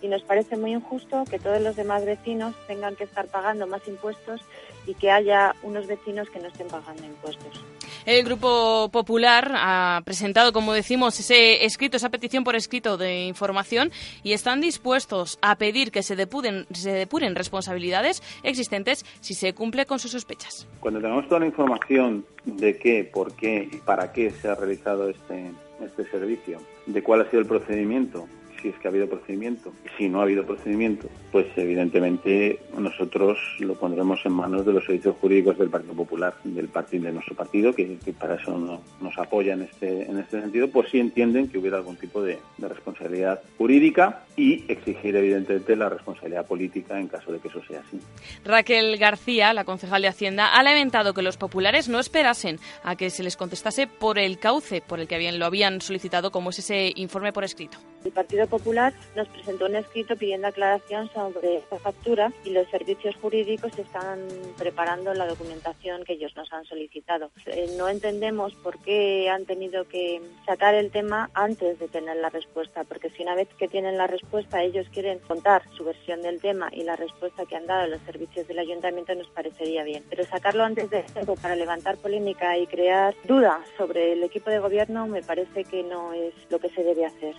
y 0.01 0.07
nos 0.07 0.23
parece 0.23 0.57
muy 0.57 0.71
injusto 0.71 1.25
que 1.29 1.38
todos 1.38 1.62
los 1.62 1.75
demás 1.75 2.05
vecinos 2.05 2.55
tengan 2.65 2.95
que 2.95 3.03
estar 3.03 3.27
pagando 3.27 3.67
más 3.67 3.88
impuestos 3.88 4.41
y 4.89 4.95
que 4.95 5.12
haya 5.12 5.56
unos 5.62 5.86
vecinos 5.86 6.30
que 6.32 6.39
no 6.39 6.47
estén 6.47 6.67
pagando 6.67 7.06
impuestos. 7.06 7.63
El 8.08 8.23
Grupo 8.23 8.89
Popular 8.91 9.52
ha 9.56 10.02
presentado, 10.04 10.52
como 10.52 10.73
decimos, 10.73 11.19
ese 11.19 11.63
escrito, 11.63 11.97
esa 11.97 12.10
petición 12.10 12.43
por 12.43 12.56
escrito 12.56 12.97
de 12.97 13.25
información 13.25 13.91
y 14.23 14.34
están 14.34 14.62
dispuestos 14.62 15.38
a 15.43 15.58
pedir 15.58 15.91
que 15.91 16.02
se 16.02 16.15
depuren, 16.15 16.65
se 16.71 16.91
depuren 16.91 17.36
responsabilidades 17.36 18.23
existentes 18.41 19.06
si 19.19 19.36
se 19.36 19.54
cumple 19.54 19.86
con 19.86 19.99
sus 19.99 20.12
sospechas. 20.12 20.67
Cuando 20.80 20.99
tengamos 20.99 21.28
toda 21.28 21.41
la 21.41 21.45
información 21.45 22.25
de 22.45 22.80
qué, 22.80 23.04
por 23.04 23.36
qué 23.36 23.69
y 23.71 23.78
para 23.78 24.12
qué 24.12 24.32
se 24.32 24.47
ha 24.47 24.56
realizado 24.56 25.08
este, 25.10 25.52
este 25.86 26.10
servicio, 26.10 26.60
de 26.88 27.04
cuál 27.04 27.21
ha 27.21 27.30
sido 27.30 27.41
el 27.41 27.47
procedimiento, 27.47 28.28
si 28.62 28.69
es 28.69 28.76
que 28.76 28.88
ha 28.88 28.91
habido 28.91 29.08
procedimiento. 29.08 29.72
Si 29.98 30.10
no 30.10 30.19
ha 30.19 30.24
habido 30.24 30.45
procedimiento, 30.45 31.08
pues 31.32 31.48
evidentemente 31.56 32.60
nosotros 32.78 33.38
lo 33.60 33.76
pondremos 33.76 34.19
en 34.26 34.34
manos 34.34 34.65
de 34.65 34.74
los 34.74 34.86
servicios 34.86 35.15
jurídicos 35.19 35.58
del 35.58 35.69
Partido 35.69 35.93
Popular, 35.93 36.36
del 36.43 36.67
partido 36.67 37.06
de 37.06 37.13
nuestro 37.13 37.36
partido, 37.36 37.74
que, 37.74 37.98
que 37.98 38.13
para 38.13 38.36
eso 38.36 38.58
no, 38.58 38.82
nos 39.02 39.17
apoya 39.17 39.54
en 39.54 39.63
este, 39.63 40.04
en 40.04 40.17
este 40.19 40.41
sentido, 40.41 40.69
pues 40.69 40.89
si 40.89 41.00
entienden 41.00 41.50
que 41.50 41.58
hubiera 41.58 41.78
algún 41.78 41.95
tipo 41.95 42.22
de, 42.22 42.39
de, 42.58 42.67
responsabilidad 42.67 43.41
jurídica 43.58 44.24
y 44.36 44.65
exigir 44.72 45.15
evidentemente 45.15 45.76
la 45.76 45.89
responsabilidad 45.89 46.45
política 46.45 47.00
en 47.00 47.08
caso 47.08 47.32
de 47.32 47.39
que 47.39 47.48
eso 47.48 47.62
sea 47.65 47.82
así. 47.82 48.00
Raquel 48.43 48.98
García, 48.98 49.54
la 49.54 49.63
concejal 49.63 50.02
de 50.02 50.08
Hacienda, 50.08 50.48
ha 50.48 50.63
lamentado 50.63 51.13
que 51.13 51.22
los 51.22 51.38
populares 51.38 51.89
no 51.89 52.00
esperasen 52.00 52.60
a 52.84 52.95
que 52.95 53.10
se 53.10 53.24
les 53.24 53.38
contestase 53.38 53.88
por 53.88 54.19
el 54.19 54.39
cauce 54.39 54.82
por 54.82 55.00
el 55.00 55.08
que 55.08 55.15
habían, 55.15 55.39
lo 55.39 55.45
habían 55.45 55.82
solicitado, 55.82 56.32
como 56.32 56.50
es 56.50 56.60
ese 56.60 56.91
informe 56.95 57.34
por 57.34 57.43
escrito. 57.43 57.78
El 58.03 58.12
Partido 58.12 58.47
Popular 58.47 58.93
nos 59.15 59.27
presentó 59.27 59.65
un 59.65 59.75
escrito 59.75 60.15
pidiendo 60.15 60.47
aclaración 60.47 61.09
sobre 61.13 61.57
esta 61.57 61.77
factura 61.79 62.31
y 62.45 62.51
los 62.51 62.67
servicios 62.69 63.15
jurídicos 63.17 63.77
están 63.77 64.19
preparando 64.57 65.13
la 65.13 65.27
documentación 65.27 66.03
que 66.05 66.13
ellos 66.13 66.35
nos 66.35 66.51
han 66.53 66.65
solicitado. 66.65 67.31
Eh, 67.45 67.75
no 67.77 67.89
entendemos 67.89 68.53
por 68.55 68.79
qué 68.79 69.29
han 69.29 69.45
tenido 69.45 69.85
que 69.88 70.21
sacar 70.45 70.75
el 70.75 70.91
tema 70.91 71.29
antes 71.33 71.79
de 71.79 71.88
tener 71.88 72.17
la 72.17 72.29
respuesta, 72.29 72.83
porque 72.85 73.09
si 73.09 73.23
una 73.23 73.35
vez 73.35 73.49
que 73.57 73.67
tienen 73.67 73.97
la 73.97 74.07
respuesta 74.07 74.63
ellos 74.63 74.88
quieren 74.93 75.19
contar 75.19 75.63
su 75.75 75.83
versión 75.83 76.21
del 76.21 76.39
tema 76.39 76.69
y 76.71 76.83
la 76.83 76.95
respuesta 76.95 77.45
que 77.45 77.55
han 77.55 77.67
dado 77.67 77.88
los 77.88 78.01
servicios 78.03 78.47
del 78.47 78.59
ayuntamiento 78.59 79.13
nos 79.15 79.27
parecería 79.27 79.83
bien. 79.83 80.03
Pero 80.09 80.23
sacarlo 80.25 80.63
antes 80.63 80.89
de 80.89 81.03
tiempo 81.03 81.35
para 81.35 81.55
levantar 81.55 81.97
polémica 81.97 82.57
y 82.57 82.67
crear 82.67 83.13
dudas 83.25 83.59
sobre 83.77 84.13
el 84.13 84.23
equipo 84.23 84.49
de 84.49 84.59
gobierno 84.59 85.07
me 85.07 85.21
parece 85.21 85.63
que 85.65 85.83
no 85.83 86.13
es 86.13 86.33
lo 86.49 86.59
que 86.59 86.69
se 86.69 86.83
debe 86.83 87.05
hacer. 87.05 87.35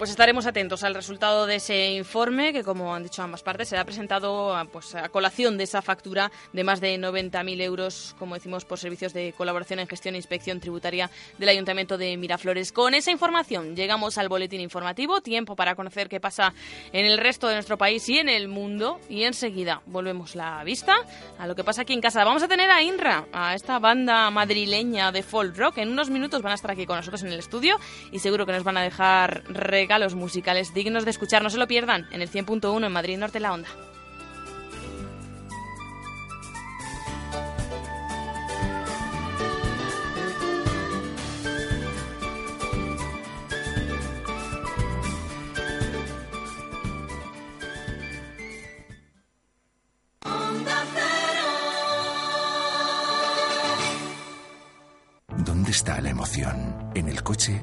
Pues 0.00 0.08
estaremos 0.08 0.46
atentos 0.46 0.82
al 0.82 0.94
resultado 0.94 1.44
de 1.44 1.56
ese 1.56 1.90
informe 1.90 2.54
que, 2.54 2.64
como 2.64 2.94
han 2.94 3.02
dicho 3.02 3.22
ambas 3.22 3.42
partes, 3.42 3.68
será 3.68 3.84
presentado 3.84 4.56
a, 4.56 4.64
pues, 4.64 4.96
colación 5.10 5.58
de 5.58 5.64
esa 5.64 5.82
factura 5.82 6.32
de 6.54 6.64
más 6.64 6.80
de 6.80 6.98
90.000 6.98 7.60
euros, 7.60 8.16
como 8.18 8.34
decimos, 8.34 8.64
por 8.64 8.78
servicios 8.78 9.12
de 9.12 9.34
colaboración 9.36 9.78
en 9.78 9.86
gestión 9.86 10.14
e 10.14 10.16
inspección 10.16 10.58
tributaria 10.58 11.10
del 11.36 11.50
Ayuntamiento 11.50 11.98
de 11.98 12.16
Miraflores. 12.16 12.72
Con 12.72 12.94
esa 12.94 13.10
información 13.10 13.76
llegamos 13.76 14.16
al 14.16 14.30
boletín 14.30 14.62
informativo, 14.62 15.20
tiempo 15.20 15.54
para 15.54 15.74
conocer 15.74 16.08
qué 16.08 16.18
pasa 16.18 16.54
en 16.94 17.04
el 17.04 17.18
resto 17.18 17.48
de 17.48 17.56
nuestro 17.56 17.76
país 17.76 18.08
y 18.08 18.20
en 18.20 18.30
el 18.30 18.48
mundo. 18.48 19.00
Y 19.10 19.24
enseguida 19.24 19.82
volvemos 19.84 20.34
la 20.34 20.64
vista 20.64 20.96
a 21.38 21.46
lo 21.46 21.54
que 21.54 21.62
pasa 21.62 21.82
aquí 21.82 21.92
en 21.92 22.00
casa. 22.00 22.24
Vamos 22.24 22.42
a 22.42 22.48
tener 22.48 22.70
a 22.70 22.82
INRA, 22.82 23.26
a 23.34 23.54
esta 23.54 23.78
banda 23.78 24.30
madrileña 24.30 25.12
de 25.12 25.22
folk 25.22 25.54
rock. 25.58 25.76
En 25.76 25.90
unos 25.90 26.08
minutos 26.08 26.40
van 26.40 26.52
a 26.52 26.54
estar 26.54 26.70
aquí 26.70 26.86
con 26.86 26.96
nosotros 26.96 27.22
en 27.22 27.32
el 27.32 27.38
estudio 27.38 27.78
y 28.10 28.20
seguro 28.20 28.46
que 28.46 28.52
nos 28.52 28.64
van 28.64 28.78
a 28.78 28.82
dejar 28.82 29.42
regalos 29.90 30.14
musicales 30.14 30.72
dignos 30.72 31.04
de 31.04 31.10
escuchar. 31.10 31.42
No 31.42 31.50
se 31.50 31.58
lo 31.58 31.66
pierdan 31.66 32.06
en 32.12 32.22
el 32.22 32.30
100.1 32.30 32.86
en 32.86 32.92
Madrid 32.92 33.18
Norte 33.18 33.40
La 33.40 33.52
Onda. 33.52 33.68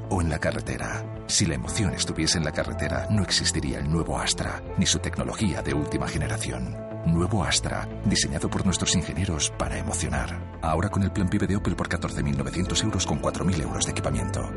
O 0.10 0.22
en 0.22 0.30
la 0.30 0.40
carretera? 0.40 1.06
Si 1.28 1.46
la 1.46 1.56
emoción 1.56 1.94
estuviese 1.94 2.38
en 2.38 2.46
la 2.46 2.52
carretera, 2.52 3.08
no 3.12 3.22
existiría 3.22 3.80
el 3.80 3.90
nuevo 3.90 4.18
Astra, 4.18 4.63
ni 4.78 4.86
su 4.86 4.98
tecnología 5.00 5.62
de 5.62 5.74
última 5.74 6.08
generación. 6.08 6.76
Nuevo 7.06 7.44
Astra, 7.44 7.88
diseñado 8.06 8.50
por 8.50 8.66
nuestros 8.66 8.96
ingenieros 8.96 9.52
para 9.58 9.78
emocionar. 9.78 10.60
Ahora 10.62 10.90
con 10.90 11.04
el 11.04 11.12
plan 11.12 11.30
PIB 11.30 11.48
de 11.48 11.56
Opel 11.58 11.76
por 11.76 11.90
14.900 11.90 12.84
euros 12.84 13.06
con 13.06 13.22
4.000 13.22 13.62
euros 13.62 13.86
de 13.86 13.92
equipamiento. 13.92 14.50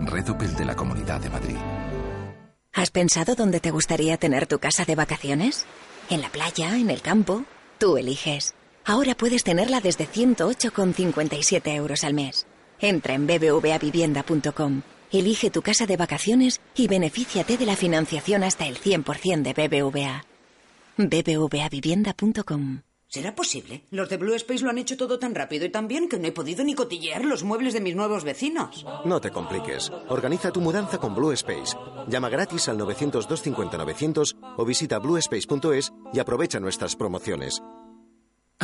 Red 0.00 0.30
Opel 0.30 0.54
de 0.56 0.64
la 0.64 0.74
Comunidad 0.74 1.20
de 1.20 1.30
Madrid. 1.30 1.56
¿Has 2.72 2.90
pensado 2.90 3.34
dónde 3.34 3.60
te 3.60 3.70
gustaría 3.70 4.16
tener 4.16 4.46
tu 4.46 4.58
casa 4.58 4.84
de 4.84 4.94
vacaciones? 4.94 5.66
¿En 6.08 6.22
la 6.22 6.30
playa? 6.30 6.76
¿En 6.76 6.90
el 6.90 7.02
campo? 7.02 7.44
Tú 7.78 7.98
eliges. 7.98 8.54
Ahora 8.84 9.14
puedes 9.14 9.44
tenerla 9.44 9.80
desde 9.80 10.08
108,57 10.08 11.74
euros 11.74 12.02
al 12.02 12.14
mes. 12.14 12.46
Entra 12.84 13.14
en 13.14 13.26
bbvavivienda.com, 13.26 14.82
elige 15.10 15.50
tu 15.50 15.62
casa 15.62 15.86
de 15.86 15.96
vacaciones 15.96 16.60
y 16.76 16.86
benefíciate 16.86 17.56
de 17.56 17.64
la 17.64 17.76
financiación 17.76 18.44
hasta 18.44 18.66
el 18.66 18.76
100% 18.76 19.40
de 19.40 19.54
BBVA. 19.54 20.26
bbvavivienda.com 20.98 22.82
¿Será 23.08 23.34
posible? 23.34 23.84
Los 23.90 24.10
de 24.10 24.18
Blue 24.18 24.34
Space 24.34 24.62
lo 24.62 24.68
han 24.68 24.76
hecho 24.76 24.98
todo 24.98 25.18
tan 25.18 25.34
rápido 25.34 25.64
y 25.64 25.70
tan 25.70 25.88
bien 25.88 26.10
que 26.10 26.18
no 26.18 26.26
he 26.26 26.32
podido 26.32 26.62
ni 26.62 26.74
cotillear 26.74 27.24
los 27.24 27.42
muebles 27.42 27.72
de 27.72 27.80
mis 27.80 27.94
nuevos 27.96 28.22
vecinos. 28.22 28.84
No 29.06 29.18
te 29.18 29.30
compliques. 29.30 29.90
Organiza 30.08 30.50
tu 30.50 30.60
mudanza 30.60 30.98
con 30.98 31.14
Blue 31.14 31.32
Space. 31.32 31.74
Llama 32.08 32.28
gratis 32.28 32.68
al 32.68 32.76
900-250-900 32.80 34.36
o 34.58 34.64
visita 34.66 34.98
bluespace.es 34.98 35.90
y 36.12 36.18
aprovecha 36.18 36.60
nuestras 36.60 36.96
promociones. 36.96 37.62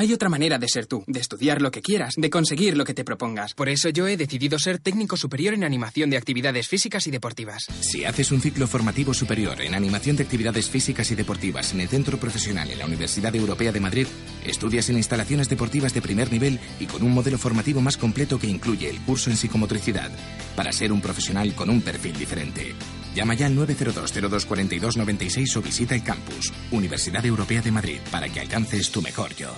Hay 0.01 0.15
otra 0.15 0.31
manera 0.31 0.57
de 0.57 0.67
ser 0.67 0.87
tú, 0.87 1.05
de 1.07 1.21
estudiar 1.21 1.61
lo 1.61 1.71
que 1.71 1.83
quieras, 1.83 2.15
de 2.17 2.31
conseguir 2.31 2.75
lo 2.75 2.87
que 2.87 2.95
te 2.95 3.05
propongas. 3.05 3.53
Por 3.53 3.69
eso 3.69 3.91
yo 3.91 4.09
he 4.09 4.17
decidido 4.17 4.59
ser 4.59 4.79
técnico 4.79 5.19
superior 5.19 5.53
en 5.53 5.63
animación 5.63 6.09
de 6.09 6.17
actividades 6.17 6.69
físicas 6.69 7.07
y 7.07 7.11
deportivas. 7.11 7.67
Si 7.81 8.07
haces 8.07 8.33
un 8.33 8.41
ciclo 8.41 8.67
formativo 8.67 9.13
superior 9.13 9.61
en 9.61 9.75
animación 9.75 10.17
de 10.17 10.23
actividades 10.23 10.71
físicas 10.71 11.11
y 11.11 11.17
deportivas 11.17 11.75
en 11.75 11.83
el 11.83 11.89
Centro 11.89 12.17
Profesional 12.17 12.71
en 12.71 12.79
la 12.79 12.87
Universidad 12.87 13.37
Europea 13.37 13.73
de 13.73 13.81
Madrid, 13.81 14.07
estudias 14.47 14.89
en 14.89 14.97
instalaciones 14.97 15.51
deportivas 15.51 15.93
de 15.93 16.01
primer 16.01 16.33
nivel 16.33 16.59
y 16.79 16.87
con 16.87 17.03
un 17.03 17.13
modelo 17.13 17.37
formativo 17.37 17.83
más 17.83 17.99
completo 17.99 18.39
que 18.39 18.47
incluye 18.47 18.89
el 18.89 19.03
curso 19.03 19.29
en 19.29 19.37
psicomotricidad, 19.37 20.11
para 20.57 20.73
ser 20.73 20.93
un 20.93 21.03
profesional 21.03 21.55
con 21.55 21.69
un 21.69 21.83
perfil 21.83 22.17
diferente. 22.17 22.73
Llama 23.15 23.35
ya 23.35 23.45
al 23.45 23.55
902-024296 23.55 25.57
o 25.59 25.61
visita 25.61 25.95
el 25.95 26.03
campus, 26.03 26.51
Universidad 26.71 27.27
Europea 27.27 27.61
de 27.61 27.71
Madrid, 27.71 27.99
para 28.11 28.31
que 28.31 28.41
alcances 28.41 28.91
tu 28.91 29.03
mejor 29.03 29.37
yo. 29.37 29.53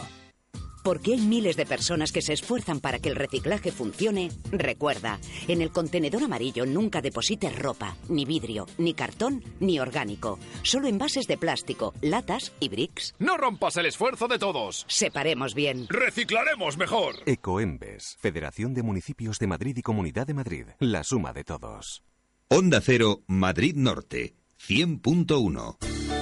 Porque 0.83 1.15
hay 1.15 1.21
miles 1.21 1.57
de 1.57 1.67
personas 1.67 2.13
que 2.13 2.23
se 2.23 2.33
esfuerzan 2.33 2.81
para 2.81 2.99
que 2.99 3.09
el 3.09 3.17
reciclaje 3.17 3.73
funcione, 3.73 4.31
recuerda, 4.51 5.19
en 5.49 5.63
el 5.63 5.71
contenedor 5.71 6.25
amarillo 6.25 6.67
nunca 6.67 7.01
deposites 7.01 7.57
ropa, 7.59 7.97
ni 8.09 8.25
vidrio, 8.25 8.67
ni 8.79 8.95
cartón, 8.95 9.43
ni 9.61 9.79
orgánico. 9.79 10.39
Solo 10.63 10.89
envases 10.89 11.27
de 11.27 11.39
plástico, 11.39 11.95
latas 12.01 12.53
y 12.61 12.69
bricks. 12.69 13.15
No 13.19 13.37
rompas 13.37 13.77
el 13.77 13.87
esfuerzo 13.87 14.29
de 14.29 14.39
todos. 14.39 14.85
Separemos 14.89 15.55
bien. 15.55 15.87
Reciclaremos 15.89 16.77
mejor. 16.77 17.17
Ecoembes, 17.27 18.17
Federación 18.21 18.75
de 18.75 18.83
Municipios 18.83 19.39
de 19.39 19.47
Madrid 19.47 19.77
y 19.77 19.83
Comunidad 19.83 20.27
de 20.27 20.35
Madrid. 20.35 20.67
La 20.79 21.05
suma 21.05 21.33
de 21.33 21.45
todos. 21.45 22.03
Onda 22.49 22.81
Cero, 22.83 23.23
Madrid 23.27 23.75
Norte, 23.77 24.35
100.1. 24.69 26.22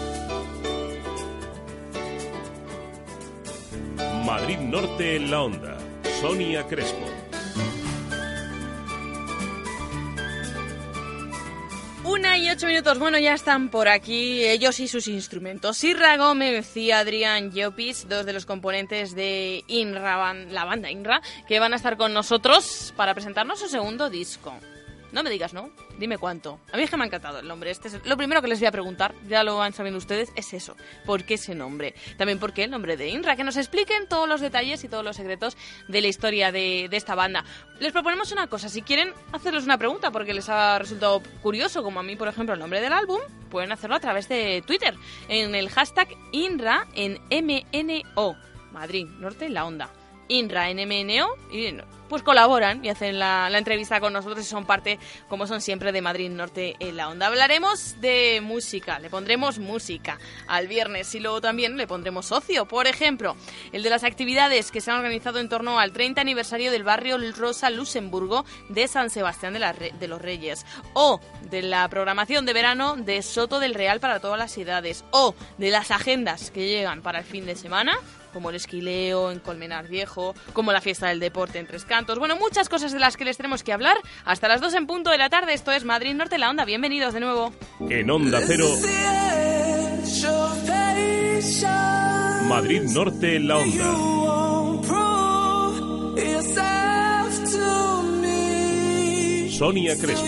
Madrid 4.31 4.59
Norte 4.61 5.17
en 5.17 5.29
la 5.29 5.43
onda. 5.43 5.77
Sonia 6.21 6.65
Crespo. 6.65 7.05
Una 12.05 12.39
y 12.39 12.49
ocho 12.49 12.69
minutos. 12.69 13.01
Bueno, 13.01 13.19
ya 13.19 13.35
están 13.35 13.71
por 13.71 13.89
aquí 13.89 14.45
ellos 14.45 14.79
y 14.79 14.87
sus 14.87 15.09
instrumentos. 15.09 15.79
Sirra 15.79 16.17
Gómez 16.17 16.77
y 16.77 16.93
Adrián 16.93 17.51
Llopis, 17.51 18.09
dos 18.09 18.25
de 18.25 18.33
los 18.33 18.47
componentes 18.47 19.17
de 19.17 19.65
INRA, 19.67 20.33
la 20.33 20.65
banda 20.65 20.93
INRA, 20.93 21.23
que 21.49 21.59
van 21.59 21.73
a 21.73 21.77
estar 21.77 21.97
con 21.97 22.15
nosotros 22.15 22.95
para 22.97 23.15
presentarnos 23.15 23.59
su 23.59 23.67
segundo 23.67 24.11
disco. 24.11 24.55
No 25.13 25.23
me 25.23 25.31
digas 25.31 25.53
no, 25.53 25.71
dime 25.99 26.19
cuánto. 26.19 26.61
A 26.73 26.77
mí 26.77 26.85
es 26.85 26.91
que 26.91 26.97
me 26.97 27.05
ha 27.05 27.07
encantado 27.07 27.41
el 27.41 27.49
nombre. 27.49 27.71
Este 27.71 27.89
es 27.89 28.07
lo 28.07 28.17
primero 28.17 28.41
que 28.41 28.49
les 28.49 28.61
voy 28.61 28.69
a 28.69 28.73
preguntar, 28.73 29.15
ya 29.29 29.43
lo 29.43 29.57
van 29.57 29.73
sabiendo 29.73 29.99
ustedes, 29.99 30.31
es 30.37 30.53
eso. 30.53 30.77
¿Por 31.05 31.25
qué 31.25 31.35
ese 31.35 31.55
nombre? 31.55 31.95
También 32.17 32.39
por 32.39 32.53
qué 32.53 32.65
el 32.65 32.71
nombre 32.71 32.97
de 32.97 33.09
INRA, 33.09 33.37
que 33.37 33.45
nos 33.45 33.57
expliquen 33.57 34.09
todos 34.09 34.29
los 34.29 34.41
detalles 34.41 34.85
y 34.85 34.89
todos 34.89 35.05
los 35.05 35.17
secretos 35.17 35.57
de 35.89 36.01
la 36.01 36.09
historia 36.09 36.53
de, 36.53 36.89
esta 36.93 37.15
banda. 37.15 37.45
Les 37.81 37.93
proponemos 37.93 38.31
una 38.33 38.47
cosa, 38.47 38.69
si 38.69 38.83
quieren 38.83 39.13
hacerles 39.33 39.65
una 39.65 39.79
pregunta 39.79 40.11
porque 40.11 40.35
les 40.35 40.49
ha 40.49 40.79
resultado 40.79 41.23
curioso, 41.43 41.83
como 41.83 42.01
a 42.01 42.03
mí, 42.03 42.15
por 42.17 42.29
ejemplo, 42.29 42.55
el 42.55 42.61
nombre 42.61 42.81
del 42.81 42.93
álbum, 42.93 43.21
pueden 43.51 43.73
hacerlo 43.73 43.97
a 43.97 44.01
través 44.01 44.29
de 44.29 44.63
Twitter, 44.67 44.95
en 45.29 45.55
el 45.55 45.71
hashtag 45.71 46.09
INRA 46.33 46.87
en 46.95 47.19
MNO. 47.31 48.37
Madrid, 48.73 49.07
Norte, 49.19 49.49
La 49.49 49.65
Onda. 49.65 49.91
INRA 50.31 50.71
en 50.71 50.79
y 50.81 51.75
pues 52.11 52.25
colaboran 52.25 52.85
y 52.85 52.89
hacen 52.89 53.21
la, 53.21 53.49
entrevista 53.57 54.01
con 54.01 54.13
nosotros 54.13 54.41
y 54.41 54.49
son 54.49 54.67
parte, 54.67 54.99
como 55.29 55.47
son 55.47 55.61
siempre, 55.61 55.93
de 55.93 56.03
Madrid 56.03 56.29
Norte 56.29 56.75
en 56.81 56.97
la 56.97 57.09
onda. 57.09 57.29
Hablaremos 57.29 58.01
de 58.01 58.41
música, 58.43 58.99
le 58.99 59.09
pondremos 59.09 59.61
música 59.61 60.19
al 60.49 60.67
viernes 60.67 61.15
y 61.15 61.21
luego 61.21 61.41
también 61.41 61.77
le 61.77 61.87
pondremos 61.87 62.33
ocio. 62.33 62.67
Por 62.67 62.89
ejemplo, 62.89 63.37
el 63.73 63.85
de 63.85 63.91
las 63.91 64.03
actividades 64.03 64.73
que 64.73 64.81
se 64.81 64.91
han 64.91 64.97
organizado 64.97 65.39
en 65.39 65.49
torno 65.49 65.79
al 65.79 65.93
30 65.93 66.21
aniversario 66.21 66.73
del 66.73 66.83
barrio 66.83 67.17
Rosa 67.37 67.71
Luxemburgo 67.71 68.45
de 68.69 68.89
San 68.89 69.09
Sebastián 69.09 69.53
de, 69.53 69.61
la 69.61 69.73
de 69.73 70.09
los 70.09 70.21
Reyes, 70.21 70.67
o 70.95 71.21
de 71.51 71.63
la 71.63 71.89
programación 71.89 72.45
de 72.45 72.53
verano 72.53 72.97
de 72.97 73.23
Soto 73.23 73.61
del 73.61 73.75
Real 73.75 74.01
para 74.01 74.19
todas 74.19 74.39
las 74.39 74.51
ciudades, 74.51 75.05
o 75.13 75.37
de 75.59 75.71
las 75.71 75.93
agendas 75.93 76.51
que 76.51 76.67
llegan 76.67 77.03
para 77.03 77.21
el 77.21 77.25
fin 77.25 77.47
de 77.47 77.55
semana 77.55 77.97
como 78.31 78.51
el 78.51 78.57
esquileo 78.57 79.31
en 79.31 79.39
Colmenar 79.39 79.89
Viejo, 79.89 80.35
como 80.53 80.73
la 80.73 80.81
fiesta 80.81 81.09
del 81.09 81.21
deporte 81.21 81.59
en 81.59 81.67
Tres 81.67 81.85
Cantos. 81.85 82.19
Bueno, 82.19 82.37
muchas 82.37 82.69
cosas 82.69 82.93
de 82.93 82.99
las 82.99 83.17
que 83.17 83.25
les 83.25 83.37
tenemos 83.37 83.63
que 83.63 83.73
hablar 83.73 83.97
hasta 84.25 84.49
las 84.49 84.61
2 84.61 84.75
en 84.75 84.87
punto 84.87 85.11
de 85.11 85.19
la 85.19 85.29
tarde. 85.29 85.55
Esto 85.55 85.73
es 85.73 85.85
Madrid 85.85 86.15
Norte 86.15 86.39
La 86.39 86.51
Onda. 86.51 86.65
Bienvenidos 86.65 87.15
de 87.15 87.21
nuevo. 87.21 87.53
En 87.89 88.11
Onda 88.11 88.41
Cero. 88.47 88.67
Madrid 92.49 92.83
Norte 92.83 93.39
la 93.41 93.59
Onda. 93.59 94.21
Sonia 99.61 99.95
Crespo. 99.99 100.25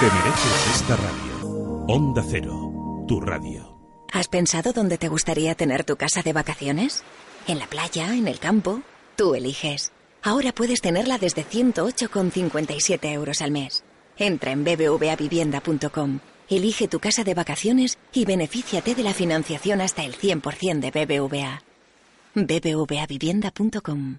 Te 0.00 0.06
mereces 0.06 0.76
esta 0.76 0.96
radio. 0.96 1.84
Onda 1.88 2.22
Cero, 2.28 3.04
tu 3.08 3.20
radio. 3.20 3.76
¿Has 4.12 4.28
pensado 4.28 4.72
dónde 4.72 4.96
te 4.96 5.08
gustaría 5.08 5.56
tener 5.56 5.82
tu 5.82 5.96
casa 5.96 6.22
de 6.22 6.32
vacaciones? 6.32 7.02
¿En 7.48 7.58
la 7.58 7.66
playa? 7.66 8.14
¿En 8.14 8.28
el 8.28 8.38
campo? 8.38 8.82
Tú 9.16 9.34
eliges. 9.34 9.90
Ahora 10.22 10.52
puedes 10.52 10.80
tenerla 10.80 11.18
desde 11.18 11.44
108,57 11.44 13.12
euros 13.12 13.42
al 13.42 13.50
mes. 13.50 13.82
Entra 14.16 14.52
en 14.52 14.62
bbvavivienda.com. 14.62 16.20
Elige 16.48 16.88
tu 16.88 17.00
casa 17.00 17.24
de 17.24 17.34
vacaciones 17.34 17.98
y 18.12 18.24
benefíciate 18.24 18.94
de 18.94 19.02
la 19.02 19.14
financiación 19.14 19.80
hasta 19.80 20.04
el 20.04 20.14
100% 20.14 20.80
de 20.80 20.90
BBVA. 20.90 21.62
bbvavivienda.com. 22.34 24.18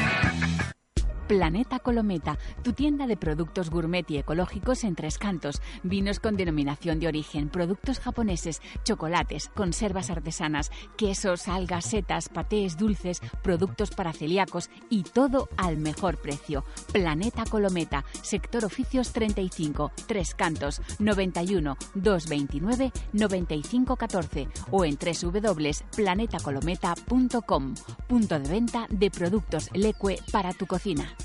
Planeta 1.31 1.79
Colometa, 1.79 2.37
tu 2.61 2.73
tienda 2.73 3.07
de 3.07 3.15
productos 3.15 3.69
gourmet 3.69 4.03
y 4.11 4.17
ecológicos 4.17 4.83
en 4.83 4.95
Tres 4.95 5.17
Cantos, 5.17 5.61
vinos 5.81 6.19
con 6.19 6.35
denominación 6.35 6.99
de 6.99 7.07
origen, 7.07 7.47
productos 7.47 8.01
japoneses, 8.01 8.61
chocolates, 8.83 9.49
conservas 9.55 10.09
artesanas, 10.09 10.73
quesos, 10.97 11.47
algas, 11.47 11.85
setas, 11.85 12.27
patés, 12.27 12.77
dulces, 12.77 13.21
productos 13.43 13.91
para 13.91 14.11
celíacos 14.11 14.69
y 14.89 15.03
todo 15.03 15.47
al 15.55 15.77
mejor 15.77 16.17
precio. 16.17 16.65
Planeta 16.91 17.45
Colometa, 17.45 18.03
sector 18.23 18.65
oficios 18.65 19.13
35, 19.13 19.93
Tres 20.07 20.35
Cantos, 20.35 20.81
91 20.99 21.77
229 21.95 22.91
9514 23.13 24.49
o 24.69 24.83
en 24.83 24.97
www.planetacolometa.com, 24.99 27.75
punto 28.09 28.37
de 28.37 28.49
venta 28.49 28.85
de 28.89 29.09
productos 29.09 29.69
Leque 29.71 30.19
para 30.29 30.51
tu 30.51 30.67
cocina. 30.67 31.15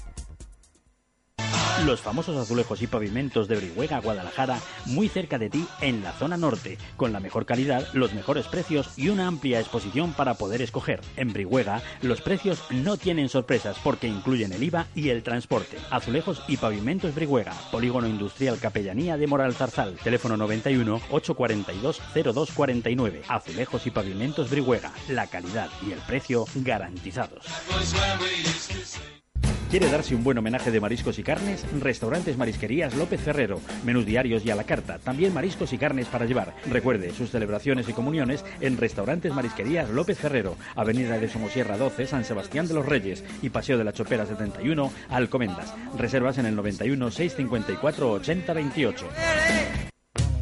Los 1.84 2.00
famosos 2.00 2.36
azulejos 2.36 2.80
y 2.80 2.86
pavimentos 2.86 3.48
de 3.48 3.56
Brihuega, 3.56 4.00
Guadalajara, 4.00 4.58
muy 4.86 5.08
cerca 5.08 5.38
de 5.38 5.50
ti 5.50 5.66
en 5.82 6.02
la 6.02 6.12
zona 6.12 6.38
norte, 6.38 6.78
con 6.96 7.12
la 7.12 7.20
mejor 7.20 7.44
calidad, 7.44 7.86
los 7.92 8.14
mejores 8.14 8.46
precios 8.46 8.88
y 8.96 9.10
una 9.10 9.26
amplia 9.26 9.60
exposición 9.60 10.14
para 10.14 10.34
poder 10.34 10.62
escoger. 10.62 11.00
En 11.16 11.34
Brihuega, 11.34 11.82
los 12.00 12.22
precios 12.22 12.62
no 12.70 12.96
tienen 12.96 13.28
sorpresas 13.28 13.76
porque 13.84 14.08
incluyen 14.08 14.52
el 14.54 14.62
IVA 14.62 14.86
y 14.94 15.10
el 15.10 15.22
transporte. 15.22 15.76
Azulejos 15.90 16.42
y 16.48 16.56
pavimentos 16.56 17.14
Brihuega, 17.14 17.52
Polígono 17.70 18.08
Industrial 18.08 18.58
Capellanía 18.58 19.18
de 19.18 19.26
Moral 19.26 19.54
Zarzal, 19.54 19.96
teléfono 20.02 20.36
91 20.38 21.02
842 21.10 22.00
0249. 22.14 23.22
Azulejos 23.28 23.86
y 23.86 23.90
pavimentos 23.90 24.48
Brihuega, 24.48 24.92
la 25.08 25.26
calidad 25.26 25.68
y 25.86 25.92
el 25.92 25.98
precio 26.00 26.46
garantizados. 26.54 27.44
¿Quiere 29.70 29.91
darse 29.91 30.14
un 30.14 30.22
buen 30.22 30.39
homenaje 30.39 30.70
de 30.70 30.80
mariscos 30.80 31.18
y 31.18 31.22
carnes? 31.24 31.66
Restaurantes 31.80 32.39
Marisquerías 32.39 32.95
López 32.95 33.20
Ferrero. 33.20 33.61
Menús 33.84 34.07
diarios 34.07 34.43
y 34.47 34.51
a 34.51 34.55
la 34.55 34.64
carta. 34.64 34.99
También 34.99 35.34
mariscos 35.34 35.72
y 35.72 35.76
carnes 35.76 36.07
para 36.07 36.24
llevar. 36.24 36.55
Recuerde 36.70 37.12
sus 37.12 37.30
celebraciones 37.30 37.87
y 37.89 37.93
comuniones 37.93 38.43
en 38.61 38.78
Restaurantes 38.78 39.34
Marisquerías 39.34 39.91
López 39.91 40.18
Ferrero. 40.18 40.57
Avenida 40.76 41.18
de 41.18 41.28
Somosierra 41.28 41.76
12, 41.76 42.07
San 42.07 42.24
Sebastián 42.24 42.68
de 42.68 42.74
los 42.74 42.87
Reyes. 42.87 43.24
Y 43.43 43.51
Paseo 43.51 43.76
de 43.76 43.84
la 43.84 43.93
Chopera 43.93 44.24
71, 44.24 44.93
Alcomendas. 45.11 45.74
Reservas 45.99 46.39
en 46.39 46.47
el 46.47 46.55
91 46.55 47.11
654 47.11 48.12
80 48.12 48.53
28 48.55 49.07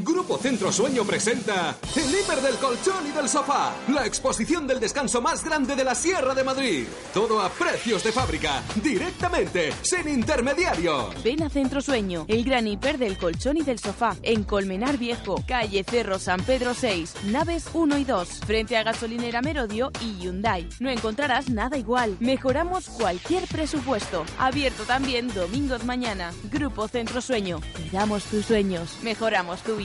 Grupo 0.00 0.38
Centro 0.38 0.72
Sueño 0.72 1.04
presenta 1.04 1.76
El 1.94 2.08
Hiper 2.10 2.40
del 2.40 2.56
Colchón 2.56 3.06
y 3.06 3.10
del 3.10 3.28
Sofá, 3.28 3.74
la 3.88 4.06
exposición 4.06 4.66
del 4.66 4.80
descanso 4.80 5.20
más 5.20 5.44
grande 5.44 5.76
de 5.76 5.84
la 5.84 5.94
Sierra 5.94 6.34
de 6.34 6.42
Madrid. 6.42 6.86
Todo 7.12 7.42
a 7.42 7.50
precios 7.50 8.02
de 8.02 8.10
fábrica, 8.10 8.62
directamente, 8.82 9.70
sin 9.82 10.08
intermediarios. 10.08 11.22
Ven 11.22 11.42
a 11.42 11.50
Centro 11.50 11.82
Sueño, 11.82 12.24
el 12.28 12.42
gran 12.42 12.68
hiper 12.68 12.96
del 12.96 13.18
colchón 13.18 13.58
y 13.58 13.64
del 13.64 13.78
sofá, 13.78 14.16
en 14.22 14.44
Colmenar 14.44 14.96
Viejo, 14.96 15.44
calle 15.46 15.84
Cerro 15.84 16.18
San 16.18 16.42
Pedro 16.42 16.72
6, 16.72 17.12
naves 17.26 17.66
1 17.74 17.98
y 17.98 18.04
2, 18.04 18.28
frente 18.46 18.78
a 18.78 18.84
Gasolinera 18.84 19.42
Merodio 19.42 19.92
y 20.00 20.22
Hyundai. 20.22 20.70
No 20.80 20.88
encontrarás 20.88 21.50
nada 21.50 21.76
igual. 21.76 22.16
Mejoramos 22.18 22.88
cualquier 22.88 23.46
presupuesto. 23.46 24.24
Abierto 24.38 24.84
también 24.84 25.28
domingos 25.34 25.84
mañana. 25.84 26.32
Grupo 26.50 26.88
Centro 26.88 27.20
Sueño. 27.20 27.60
Cuidamos 27.76 28.24
tus 28.24 28.46
sueños. 28.46 28.96
Mejoramos 29.02 29.60
tu 29.60 29.76
vida. 29.76 29.81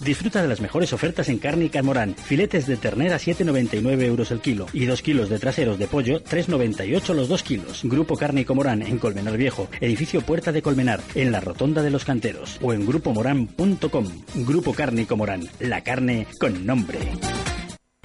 Disfruta 0.00 0.40
de 0.40 0.48
las 0.48 0.62
mejores 0.62 0.94
ofertas 0.94 1.28
en 1.28 1.38
carne 1.38 1.66
y. 1.70 2.14
Filetes 2.14 2.66
de 2.66 2.78
ternera 2.78 3.16
7,99 3.16 4.02
euros 4.02 4.30
el 4.30 4.40
kilo 4.40 4.66
y 4.72 4.86
2 4.86 5.02
kilos 5.02 5.28
de 5.28 5.38
traseros 5.38 5.78
de 5.78 5.88
pollo 5.88 6.24
3,98 6.24 7.14
los 7.14 7.28
2 7.28 7.42
kilos. 7.42 7.80
Grupo 7.84 8.16
Carne 8.16 8.40
y 8.40 8.44
Comorán 8.46 8.80
en 8.80 8.98
Colmenar 8.98 9.36
Viejo, 9.36 9.68
edificio 9.80 10.22
Puerta 10.22 10.52
de 10.52 10.62
Colmenar, 10.62 11.02
en 11.14 11.32
la 11.32 11.40
Rotonda 11.40 11.82
de 11.82 11.90
los 11.90 12.06
Canteros 12.06 12.58
o 12.62 12.72
en 12.72 12.86
grupomorán.com. 12.86 14.06
Grupo 14.36 14.72
Carne 14.72 15.02
y 15.02 15.06
Comorán, 15.06 15.46
la 15.58 15.82
carne 15.82 16.26
con 16.38 16.64
nombre. 16.64 16.98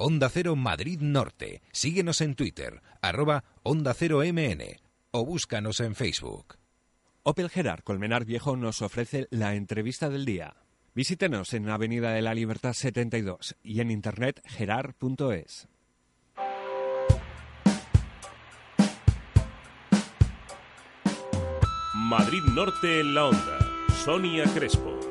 Onda 0.00 0.28
Cero 0.28 0.54
Madrid 0.54 1.00
Norte. 1.00 1.60
Síguenos 1.72 2.20
en 2.20 2.36
Twitter, 2.36 2.82
arroba 3.02 3.42
Onda 3.64 3.94
Cero 3.94 4.20
MN 4.20 4.62
o 5.10 5.26
búscanos 5.26 5.80
en 5.80 5.96
Facebook. 5.96 6.54
Opel 7.24 7.50
Gerard 7.50 7.82
Colmenar 7.82 8.24
Viejo 8.24 8.56
nos 8.56 8.80
ofrece 8.80 9.26
la 9.32 9.56
entrevista 9.56 10.08
del 10.08 10.24
día. 10.24 10.54
Visítenos 10.94 11.52
en 11.52 11.68
Avenida 11.68 12.12
de 12.12 12.22
la 12.22 12.32
Libertad 12.32 12.74
72 12.74 13.56
y 13.64 13.80
en 13.80 13.90
internet 13.90 14.40
gerard.es. 14.46 15.66
Madrid 21.94 22.42
Norte 22.54 23.00
en 23.00 23.14
la 23.16 23.24
Onda. 23.24 23.58
Sonia 24.04 24.44
Crespo. 24.54 25.07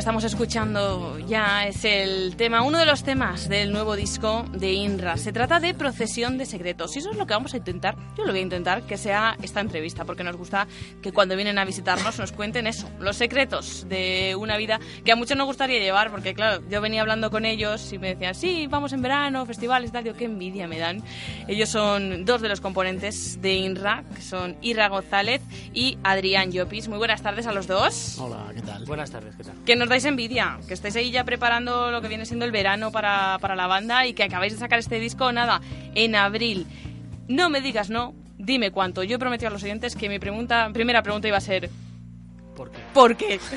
Que 0.00 0.02
estamos 0.02 0.24
escuchando 0.24 1.18
ya 1.28 1.66
es 1.66 1.84
el 1.84 2.34
tema, 2.36 2.62
uno 2.62 2.78
de 2.78 2.86
los 2.86 3.04
temas 3.04 3.50
del 3.50 3.70
nuevo 3.70 3.96
disco 3.96 4.46
de 4.50 4.72
INRA. 4.72 5.18
Se 5.18 5.30
trata 5.30 5.60
de 5.60 5.74
Procesión 5.74 6.38
de 6.38 6.46
Secretos. 6.46 6.96
Y 6.96 7.00
eso 7.00 7.10
es 7.10 7.18
lo 7.18 7.26
que 7.26 7.34
vamos 7.34 7.52
a 7.52 7.58
intentar. 7.58 7.96
Yo 8.16 8.24
lo 8.24 8.30
voy 8.32 8.38
a 8.38 8.42
intentar 8.42 8.84
que 8.84 8.96
sea 8.96 9.36
esta 9.42 9.60
entrevista, 9.60 10.06
porque 10.06 10.24
nos 10.24 10.36
gusta 10.36 10.66
que 11.02 11.12
cuando 11.12 11.36
vienen 11.36 11.58
a 11.58 11.66
visitarnos 11.66 12.18
nos 12.18 12.32
cuenten 12.32 12.66
eso, 12.66 12.88
los 12.98 13.16
secretos 13.16 13.86
de 13.90 14.34
una 14.38 14.56
vida 14.56 14.80
que 15.04 15.12
a 15.12 15.16
muchos 15.16 15.36
nos 15.36 15.46
gustaría 15.46 15.78
llevar, 15.80 16.10
porque 16.10 16.32
claro, 16.32 16.62
yo 16.70 16.80
venía 16.80 17.02
hablando 17.02 17.30
con 17.30 17.44
ellos 17.44 17.92
y 17.92 17.98
me 17.98 18.14
decían, 18.14 18.34
sí, 18.34 18.68
vamos 18.68 18.94
en 18.94 19.02
verano, 19.02 19.44
festivales, 19.44 19.92
tal. 19.92 20.04
Yo, 20.04 20.14
qué 20.14 20.24
envidia 20.24 20.66
me 20.66 20.78
dan. 20.78 21.02
Ellos 21.46 21.68
son 21.68 22.24
dos 22.24 22.40
de 22.40 22.48
los 22.48 22.62
componentes 22.62 23.42
de 23.42 23.52
INRA, 23.52 24.04
que 24.14 24.22
son 24.22 24.56
Ira 24.62 24.88
González 24.88 25.42
y 25.74 25.98
Adrián 26.04 26.52
Llopis. 26.52 26.88
Muy 26.88 26.96
buenas 26.96 27.20
tardes 27.20 27.46
a 27.46 27.52
los 27.52 27.66
dos. 27.66 28.18
Hola, 28.18 28.46
¿qué 28.54 28.62
tal? 28.62 28.86
Buenas 28.86 29.10
tardes, 29.10 29.36
¿qué 29.36 29.44
tal? 29.44 29.54
Que 29.66 29.76
nos 29.76 29.89
dais 29.90 30.04
envidia, 30.06 30.58
que 30.66 30.72
estáis 30.74 30.96
ahí 30.96 31.10
ya 31.10 31.24
preparando 31.24 31.90
lo 31.90 32.00
que 32.00 32.08
viene 32.08 32.24
siendo 32.24 32.44
el 32.46 32.52
verano 32.52 32.90
para, 32.90 33.38
para 33.40 33.54
la 33.54 33.66
banda 33.66 34.06
y 34.06 34.14
que 34.14 34.22
acabáis 34.24 34.54
de 34.54 34.58
sacar 34.58 34.78
este 34.78 34.98
disco, 34.98 35.30
nada, 35.32 35.60
en 35.94 36.14
abril. 36.16 36.66
No 37.28 37.50
me 37.50 37.60
digas 37.60 37.90
no, 37.90 38.14
dime 38.38 38.70
cuánto. 38.70 39.02
Yo 39.02 39.16
he 39.16 39.18
prometido 39.18 39.48
a 39.48 39.52
los 39.52 39.62
oyentes 39.62 39.94
que 39.94 40.08
mi 40.08 40.18
pregunta, 40.18 40.70
primera 40.72 41.02
pregunta 41.02 41.28
iba 41.28 41.36
a 41.36 41.40
ser... 41.42 41.68
¿Por 42.56 42.70
qué? 42.70 42.78
¿Por 42.92 43.16
qué? 43.16 43.40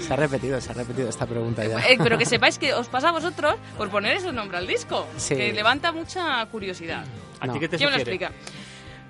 Se 0.00 0.12
ha 0.12 0.16
repetido, 0.16 0.60
se 0.60 0.70
ha 0.70 0.74
repetido 0.74 1.08
esta 1.08 1.26
pregunta 1.26 1.64
ya. 1.66 1.80
Eh, 1.88 1.96
pero 2.00 2.16
que 2.16 2.26
sepáis 2.26 2.58
que 2.58 2.72
os 2.74 2.86
pasa 2.88 3.08
a 3.08 3.12
vosotros 3.12 3.56
por 3.76 3.90
poner 3.90 4.16
ese 4.16 4.30
nombre 4.32 4.58
al 4.58 4.66
disco, 4.66 5.06
Sí. 5.16 5.34
que 5.34 5.52
levanta 5.52 5.90
mucha 5.90 6.44
curiosidad. 6.46 7.04
¿A 7.40 7.48
ti 7.52 7.58
qué 7.58 7.68
te 7.68 7.76
¿Quién 7.76 7.88
me 7.90 7.96
lo 7.96 8.02
explica? 8.02 8.30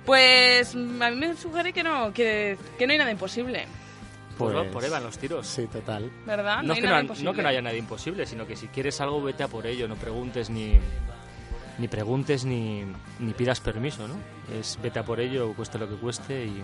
Pues 0.05 0.73
a 0.73 0.77
mí 0.77 1.15
me 1.15 1.35
sugiere 1.35 1.71
que 1.73 1.83
no, 1.83 2.11
que, 2.13 2.57
que 2.79 2.87
no 2.87 2.93
hay 2.93 2.97
nada 2.97 3.11
imposible. 3.11 3.67
Pues 4.37 4.55
va 4.55 4.63
por 4.63 4.89
van 4.89 5.03
los 5.03 5.17
tiros. 5.17 5.47
Sí, 5.47 5.67
total. 5.67 6.11
¿Verdad? 6.25 6.63
No, 6.63 6.73
es 6.73 6.79
que 6.79 6.85
nada 6.85 6.97
no, 6.97 7.01
imposible. 7.03 7.29
no 7.31 7.35
que 7.35 7.41
no 7.41 7.49
haya 7.49 7.61
nada 7.61 7.75
imposible, 7.75 8.25
sino 8.25 8.45
que 8.45 8.55
si 8.55 8.67
quieres 8.67 9.01
algo, 9.01 9.21
vete 9.21 9.43
a 9.43 9.47
por 9.47 9.65
ello. 9.65 9.87
No 9.87 9.95
preguntes 9.95 10.49
ni, 10.49 10.79
ni 11.77 11.87
preguntes 11.87 12.45
ni, 12.45 12.83
ni 13.19 13.33
pidas 13.33 13.59
permiso, 13.59 14.07
¿no? 14.07 14.15
Es 14.53 14.77
vete 14.81 14.99
a 14.99 15.03
por 15.03 15.19
ello, 15.19 15.53
cueste 15.53 15.77
lo 15.77 15.89
que 15.89 15.95
cueste 15.95 16.45
y 16.45 16.63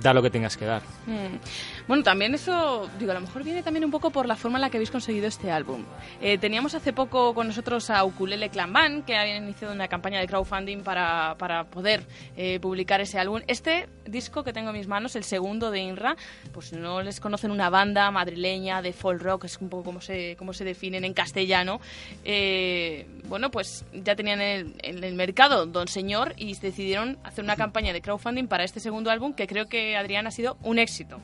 da 0.00 0.14
lo 0.14 0.22
que 0.22 0.30
tengas 0.30 0.56
que 0.56 0.64
dar. 0.64 0.82
Mm. 1.06 1.38
Bueno, 1.86 2.02
también 2.02 2.34
eso, 2.34 2.88
digo, 2.98 3.10
a 3.10 3.14
lo 3.14 3.20
mejor 3.20 3.44
viene 3.44 3.62
también 3.62 3.84
un 3.84 3.90
poco 3.90 4.10
por 4.10 4.26
la 4.26 4.36
forma 4.36 4.58
en 4.58 4.62
la 4.62 4.70
que 4.70 4.76
habéis 4.76 4.90
conseguido 4.90 5.26
este 5.26 5.50
álbum. 5.50 5.84
Eh, 6.20 6.38
teníamos 6.38 6.74
hace 6.74 6.92
poco 6.92 7.34
con 7.34 7.48
nosotros 7.48 7.90
a 7.90 8.04
Ukulele 8.04 8.48
Clan 8.50 8.72
Band, 8.72 9.04
que 9.04 9.16
habían 9.16 9.44
iniciado 9.44 9.74
una 9.74 9.88
campaña 9.88 10.20
de 10.20 10.26
crowdfunding 10.26 10.82
para, 10.82 11.36
para 11.38 11.64
poder 11.64 12.06
eh, 12.36 12.58
publicar 12.60 13.00
ese 13.00 13.18
álbum. 13.18 13.42
Este 13.46 13.88
disco 14.06 14.44
que 14.44 14.52
tengo 14.52 14.70
en 14.70 14.76
mis 14.76 14.88
manos, 14.88 15.16
el 15.16 15.24
segundo 15.24 15.70
de 15.70 15.80
INRA, 15.80 16.16
pues 16.52 16.72
no 16.72 17.02
les 17.02 17.20
conocen 17.20 17.50
una 17.50 17.70
banda 17.70 18.10
madrileña 18.10 18.82
de 18.82 18.92
folk 18.92 19.22
rock, 19.22 19.44
es 19.44 19.58
un 19.58 19.68
poco 19.68 19.84
como 19.84 20.00
se, 20.00 20.36
como 20.36 20.52
se 20.52 20.64
definen 20.64 21.04
en 21.04 21.14
castellano. 21.14 21.80
Eh, 22.24 23.06
bueno, 23.28 23.50
pues 23.50 23.84
ya 23.92 24.14
tenían 24.16 24.40
en 24.40 24.74
el, 24.82 25.04
el 25.04 25.14
mercado 25.14 25.66
Don 25.66 25.88
Señor 25.88 26.34
y 26.36 26.54
decidieron 26.56 27.18
hacer 27.24 27.44
una 27.44 27.56
campaña 27.56 27.92
de 27.92 28.00
crowdfunding 28.00 28.46
para 28.46 28.64
este 28.64 28.80
segundo 28.80 29.10
álbum 29.10 29.32
que 29.34 29.46
creo 29.46 29.66
que 29.66 29.81
Adrián 29.96 30.26
ha 30.26 30.30
sido 30.30 30.56
un 30.62 30.78
éxito. 30.78 31.18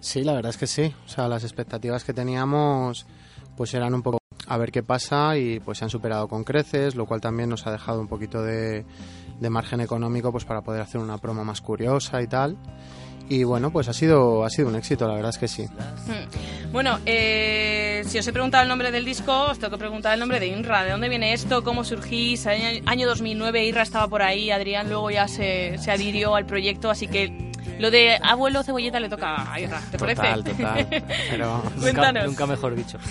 Sí, 0.00 0.22
la 0.22 0.34
verdad 0.34 0.50
es 0.50 0.56
que 0.56 0.66
sí. 0.66 0.94
O 1.04 1.08
sea, 1.08 1.28
las 1.28 1.44
expectativas 1.44 2.04
que 2.04 2.12
teníamos 2.12 3.06
pues 3.56 3.72
eran 3.74 3.94
un 3.94 4.02
poco 4.02 4.18
a 4.46 4.58
ver 4.58 4.70
qué 4.70 4.82
pasa 4.82 5.36
y 5.36 5.60
pues 5.60 5.78
se 5.78 5.84
han 5.84 5.90
superado 5.90 6.28
con 6.28 6.44
creces, 6.44 6.94
lo 6.94 7.06
cual 7.06 7.20
también 7.20 7.48
nos 7.48 7.66
ha 7.66 7.72
dejado 7.72 8.00
un 8.00 8.06
poquito 8.06 8.42
de, 8.42 8.84
de 9.40 9.50
margen 9.50 9.80
económico 9.80 10.30
pues 10.30 10.44
para 10.44 10.62
poder 10.62 10.82
hacer 10.82 11.00
una 11.00 11.18
promo 11.18 11.44
más 11.44 11.60
curiosa 11.60 12.22
y 12.22 12.26
tal. 12.26 12.56
Y 13.28 13.42
bueno, 13.42 13.72
pues 13.72 13.88
ha 13.88 13.92
sido, 13.92 14.44
ha 14.44 14.50
sido 14.50 14.68
un 14.68 14.76
éxito, 14.76 15.08
la 15.08 15.14
verdad 15.14 15.30
es 15.30 15.38
que 15.38 15.48
sí. 15.48 15.64
Hmm. 15.64 16.70
Bueno, 16.70 17.00
eh, 17.06 18.04
si 18.06 18.18
os 18.18 18.26
he 18.28 18.32
preguntado 18.32 18.62
el 18.62 18.68
nombre 18.68 18.92
del 18.92 19.04
disco, 19.04 19.46
os 19.50 19.58
tengo 19.58 19.72
que 19.72 19.78
preguntar 19.78 20.14
el 20.14 20.20
nombre 20.20 20.38
de 20.38 20.46
INRA. 20.46 20.84
¿De 20.84 20.92
dónde 20.92 21.08
viene 21.08 21.32
esto? 21.32 21.64
¿Cómo 21.64 21.82
surgís? 21.82 22.46
Año, 22.46 22.82
año 22.86 23.08
2009, 23.08 23.66
INRA 23.66 23.82
estaba 23.82 24.06
por 24.06 24.22
ahí, 24.22 24.52
Adrián 24.52 24.88
luego 24.88 25.10
ya 25.10 25.26
se, 25.26 25.76
se 25.78 25.90
adhirió 25.90 26.36
al 26.36 26.46
proyecto, 26.46 26.88
así 26.88 27.08
que 27.08 27.50
lo 27.78 27.90
de 27.90 28.18
abuelo 28.22 28.62
cebolleta 28.62 28.98
le 29.00 29.08
toca 29.08 29.52
a 29.52 29.60
INRA, 29.60 29.80
¿te 29.90 29.98
Total, 29.98 30.16
parece? 30.42 30.54
total. 30.54 30.86
Pero... 31.30 31.62
Nunca, 32.26 32.46
mejor 32.46 32.74
dicho. 32.74 32.98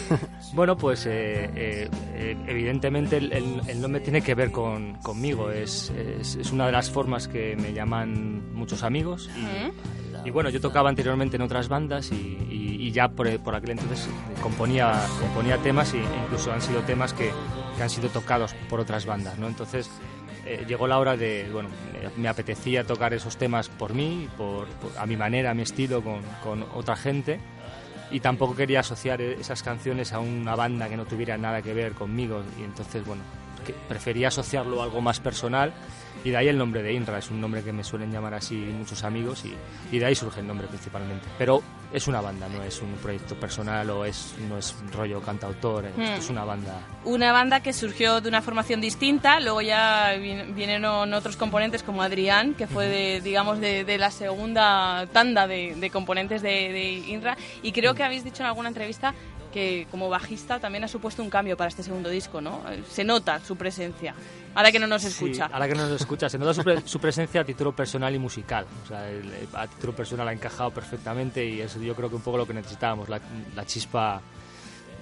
Bueno, 0.53 0.77
pues 0.77 1.05
eh, 1.05 1.49
eh, 1.55 1.89
eh, 2.13 2.37
evidentemente 2.47 3.17
el, 3.17 3.31
el- 3.33 3.61
el 3.67 3.81
nombre 3.81 3.99
tiene 3.99 4.21
que 4.21 4.35
ver 4.35 4.51
con, 4.51 4.93
conmigo. 5.01 5.51
Es, 5.51 5.89
es, 5.89 6.35
es 6.35 6.51
una 6.51 6.67
de 6.67 6.71
las 6.71 6.89
formas 6.89 7.27
que 7.27 7.57
me 7.57 7.73
llaman 7.73 8.53
muchos 8.53 8.83
amigos. 8.83 9.29
Y, 9.35 10.27
y 10.27 10.31
bueno, 10.31 10.49
yo 10.49 10.61
tocaba 10.61 10.87
anteriormente 10.89 11.35
en 11.35 11.41
otras 11.41 11.67
bandas 11.67 12.11
y, 12.11 12.15
y- 12.49 12.77
y 12.87 12.91
ya 12.91 13.09
por, 13.09 13.27
por 13.39 13.53
aquel 13.55 13.71
entonces 13.71 14.07
componía, 14.41 14.93
componía 15.19 15.57
temas 15.57 15.93
e 15.93 15.97
incluso 16.23 16.53
han 16.53 16.61
sido 16.61 16.79
temas 16.81 17.11
que, 17.13 17.31
que 17.75 17.83
han 17.83 17.89
sido 17.89 18.07
tocados 18.09 18.53
por 18.69 18.79
otras 18.79 19.05
bandas, 19.05 19.37
¿no? 19.37 19.47
Entonces 19.47 19.89
eh, 20.45 20.63
llegó 20.67 20.87
la 20.87 20.99
hora 20.99 21.17
de, 21.17 21.49
bueno, 21.51 21.69
me, 22.17 22.27
apetecía 22.27 22.83
tocar 22.83 23.13
esos 23.13 23.37
temas 23.37 23.69
por 23.69 23.93
mí, 23.93 24.27
por, 24.37 24.67
por- 24.67 24.97
a 24.97 25.05
mi 25.05 25.17
manera, 25.17 25.51
a 25.51 25.53
mi 25.53 25.63
estilo, 25.63 26.01
con, 26.03 26.21
con 26.43 26.63
otra 26.73 26.95
gente. 26.95 27.39
Y 28.11 28.19
tampoco 28.19 28.55
quería 28.55 28.81
asociar 28.81 29.19
e- 29.21 29.33
esas 29.39 29.63
canciones 29.63 30.13
a 30.13 30.19
una 30.19 30.55
banda 30.55 30.87
que 30.89 30.97
no 30.97 31.05
tuviera 31.05 31.37
nada 31.37 31.61
que 31.61 31.73
ver 31.73 31.93
conmigo. 31.93 32.43
Y 32.59 32.63
entonces 32.63 33.03
bueno 33.05 33.23
que 33.65 33.73
prefería 33.73 34.27
asociarlo 34.27 34.79
a 34.81 34.83
algo 34.83 35.01
más 35.01 35.19
personal 35.19 35.73
y 36.25 36.31
de 36.31 36.37
ahí 36.37 36.47
el 36.49 36.57
nombre 36.57 36.83
de 36.83 36.91
INRA 36.91 37.19
es 37.19 37.29
un 37.31 37.39
nombre 37.39 37.63
que 37.63 37.71
me 37.71 37.83
suelen 37.85 38.11
llamar 38.11 38.33
así 38.33 38.55
muchos 38.55 39.03
amigos 39.05 39.45
y, 39.45 39.55
y 39.95 39.99
de 39.99 40.05
ahí 40.05 40.15
surge 40.15 40.41
el 40.41 40.47
nombre 40.47 40.67
principalmente. 40.67 41.25
Pero 41.37 41.61
es 41.93 42.07
una 42.09 42.19
banda 42.19 42.49
no 42.49 42.61
es 42.63 42.81
un 42.81 42.91
proyecto 42.95 43.35
personal 43.39 43.89
o 43.91 44.03
es 44.03 44.33
no 44.49 44.57
es 44.57 44.75
rollo 44.91 45.21
cantautor 45.21 45.85
Hmm. 45.95 46.01
es 46.01 46.29
una 46.29 46.43
banda. 46.43 46.79
Una 47.05 47.31
banda 47.31 47.61
que 47.61 47.71
surgió 47.71 48.19
de 48.21 48.27
una 48.27 48.41
formación 48.41 48.81
distinta, 48.81 49.39
luego 49.39 49.61
ya 49.61 50.15
vin- 50.17 50.53
vinieron 50.55 51.13
otros 51.13 51.37
componentes 51.37 51.83
como 51.83 52.01
Adrián, 52.01 52.55
que 52.55 52.65
fue 52.67 52.87
de, 52.87 53.21
digamos, 53.21 53.59
de, 53.59 53.85
de 53.85 53.97
la 53.99 54.09
segunda 54.11 55.05
tanda 55.13 55.47
de, 55.47 55.75
de 55.75 55.89
componentes 55.91 56.41
de, 56.41 56.49
de 56.49 56.91
INRA, 57.07 57.37
y 57.61 57.71
creo 57.71 57.93
que 57.93 58.03
habéis 58.03 58.23
dicho 58.23 58.41
en 58.41 58.47
alguna 58.47 58.69
entrevista 58.69 59.13
que 59.55 59.87
como 59.89 60.09
bajista 60.09 60.59
también 60.59 60.83
ha 60.83 60.87
supuesto 60.89 61.23
un 61.23 61.29
cambio 61.29 61.55
para 61.55 61.69
este 61.69 61.81
segundo 61.81 62.09
disco, 62.09 62.41
¿no? 62.41 62.61
Eh, 62.69 62.83
Se 62.91 63.05
nota 63.05 63.39
su 63.39 63.55
presencia, 63.55 64.13
ahora 64.53 64.69
que 64.69 64.79
no 64.79 64.85
nos 64.85 65.01
Sí, 65.03 65.07
escucha. 65.07 65.45
ahora 65.45 65.65
que 65.69 65.75
nos 65.75 65.89
escucha, 65.91 66.27
se 66.27 66.37
nota 66.37 66.53
su, 66.53 66.61
pre- 66.61 66.81
su 66.85 66.99
presencia 66.99 67.39
a 67.39 67.45
título 67.45 67.73
personal 67.73 68.13
y 68.13 68.19
musical. 68.19 68.65
O 68.83 68.87
sea, 68.87 69.09
el- 69.09 69.31
a 69.53 69.65
título 69.67 69.95
personal 69.95 70.27
ha 70.27 70.33
encajado 70.33 70.71
perfectamente 70.71 71.45
y 71.45 71.61
eso 71.61 71.79
yo 71.79 71.95
creo 71.95 72.09
que 72.09 72.15
un 72.17 72.21
poco 72.21 72.37
lo 72.37 72.45
que 72.45 72.53
necesitábamos, 72.53 73.07
la, 73.07 73.21
la 73.55 73.65
chispa 73.65 74.21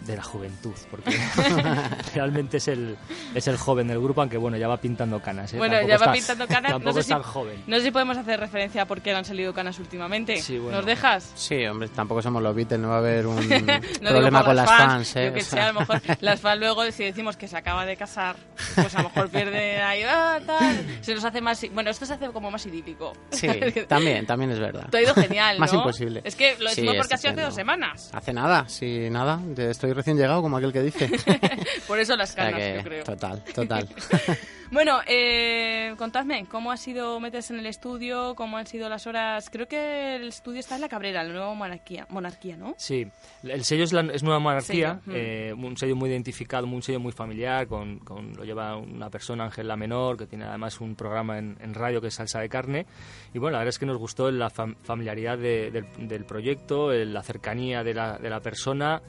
de 0.06 0.16
la 0.18 0.24
juventud, 0.24 0.74
porque 0.92 1.12
realmente 2.16 2.58
es 2.58 2.68
el, 2.68 2.98
es 3.34 3.48
el 3.48 3.58
joven 3.58 3.88
del 3.88 4.00
grupo, 4.00 4.22
aunque 4.22 4.38
bueno, 4.38 4.58
ya 4.58 4.68
va 4.68 4.78
pintando 4.78 5.22
canas. 5.22 5.54
¿eh? 5.54 5.58
Bueno, 5.58 5.76
Tampoco 5.76 5.90
ya 5.90 5.98
va 5.98 6.06
está- 6.06 6.14
pintando 6.14 6.48
canas. 6.48 6.72
Tampoco 6.74 6.90
no 6.90 6.94
sé 6.94 7.00
es 7.00 7.06
si, 7.06 7.12
tan 7.12 7.24
joven. 7.24 7.64
No 7.68 7.78
sé 7.78 7.84
si 7.84 7.92
podemos 7.92 8.18
hacer 8.18 8.40
referencia 8.40 8.82
a 8.82 8.86
por 8.86 9.02
qué 9.02 9.12
le 9.12 9.18
han 9.18 9.26
salido 9.26 9.54
canas 9.54 9.80
últimamente. 9.80 10.38
Sí, 10.42 10.58
bueno. 10.58 10.78
¿Nos 10.78 10.86
dejas? 10.86 11.32
Sí, 11.36 11.66
hombre, 11.66 11.88
tampoco 11.90 12.22
somos 12.22 12.42
los 12.44 12.56
Beatles, 12.56 12.80
no 12.80 12.90
va 12.90 12.96
a 12.96 13.00
haber 13.00 13.28
un 13.28 13.36
No 14.02 14.10
problema 14.10 14.44
con 14.44 14.56
las 14.56 14.70
fans, 14.70 15.16
¿eh? 15.16 15.26
Yo 15.28 15.34
que 15.34 15.40
O 15.40 15.44
sé, 15.44 15.50
sea. 15.52 15.70
a 15.70 15.72
lo 15.74 15.80
mejor 15.80 16.02
las 16.22 16.42
fans 16.42 16.60
luego, 16.60 16.84
si 16.92 17.04
decimos 17.06 17.38
que 17.38 17.48
se 17.48 17.58
acaba 17.58 17.86
de 17.86 17.96
casar, 17.98 18.36
pues 18.76 18.94
a 18.96 19.02
lo 19.04 19.10
mejor 19.10 19.30
pierde 19.30 19.82
ahí, 19.82 20.04
ah, 20.04 20.40
tal. 20.46 20.86
Se 21.02 21.14
nos 21.16 21.24
hace 21.24 21.42
más. 21.42 21.64
Bueno, 21.74 21.90
esto 21.90 22.06
se 22.06 22.14
hace 22.14 22.28
como 22.32 22.52
más 22.52 22.66
idílico. 22.66 23.14
Sí, 23.32 23.48
también, 23.88 24.26
también 24.26 24.52
es 24.52 24.60
verdad. 24.60 24.90
Te 24.90 24.98
ha 24.98 25.02
ido 25.02 25.14
genial, 25.16 25.60
Más 25.60 25.74
imposible. 25.74 26.22
Es 26.24 26.36
que 26.36 26.56
lo 26.60 26.70
Sí, 26.70 26.82
decimos 26.82 26.96
porque 26.98 27.14
ha 27.16 27.18
sido 27.18 27.34
hace 27.34 27.42
dos 27.42 27.56
semanas. 27.56 28.10
Hace 28.14 28.34
nada, 28.34 28.66
sí, 28.68 29.08
nada. 29.10 29.40
de- 29.44 29.70
Recién 29.94 30.18
llegado, 30.18 30.42
como 30.42 30.58
aquel 30.58 30.74
que 30.74 30.82
dice. 30.82 31.10
Por 31.88 32.00
eso 32.00 32.16
las 32.16 32.32
O 32.32 32.34
sea 32.34 32.46
canas, 32.46 32.60
que, 32.60 32.76
yo 32.78 32.84
creo. 32.84 33.04
Total, 33.04 33.44
total. 33.54 33.88
Bueno, 34.72 35.02
eh, 35.06 35.94
contadme, 36.00 36.48
¿cómo 36.50 36.72
ha 36.72 36.78
sido 36.78 37.20
meterse 37.20 37.54
en 37.54 37.60
el 37.60 37.68
estudio? 37.68 38.34
¿Cómo 38.34 38.58
han 38.58 38.66
sido 38.66 38.90
las 38.90 39.06
horas? 39.06 39.52
Creo 39.52 39.68
que 39.68 40.16
el 40.16 40.30
estudio 40.30 40.62
está 40.62 40.74
en 40.74 40.82
La 40.82 40.90
Cabrera, 40.90 41.24
la 41.24 41.30
nueva 41.32 41.54
monarquía, 41.54 42.08
monarquía 42.10 42.58
¿no? 42.58 42.74
Sí, 42.80 43.06
el 43.44 43.64
sello 43.66 43.84
es, 43.84 43.94
la, 43.94 44.02
es 44.12 44.24
Nueva 44.24 44.40
Monarquía, 44.40 45.00
Sello, 45.06 45.14
mm. 45.14 45.16
eh, 45.16 45.54
un 45.56 45.78
sello 45.78 45.96
muy 45.96 46.10
identificado, 46.10 46.66
un 46.66 46.82
sello 46.82 47.00
muy 47.00 47.12
familiar, 47.12 47.68
con, 47.68 48.00
con- 48.00 48.34
lo 48.34 48.44
lleva 48.46 48.76
una 48.76 49.12
persona, 49.12 49.44
Ángel 49.44 49.68
La 49.68 49.76
Menor, 49.76 50.18
que 50.18 50.26
tiene 50.26 50.46
además 50.46 50.82
un 50.82 50.96
programa 50.96 51.38
en, 51.38 51.56
en 51.62 51.76
radio 51.76 52.02
que 52.02 52.08
es 52.08 52.16
Salsa 52.16 52.40
de 52.40 52.50
Carne. 52.50 52.88
Y 53.32 53.38
bueno, 53.38 53.52
la 53.52 53.60
verdad 53.60 53.70
es 53.70 53.78
que 53.78 53.86
nos 53.86 53.98
gustó 54.00 54.32
la 54.32 54.50
fam- 54.50 54.76
familiaridad 54.82 55.38
de- 55.38 55.70
del, 55.70 55.86
del 56.08 56.26
proyecto, 56.26 56.92
el- 56.92 57.14
la 57.14 57.22
cercanía 57.22 57.84
de 57.84 57.94
la, 57.94 58.18
de 58.18 58.28
la 58.32 58.40
persona. 58.40 59.04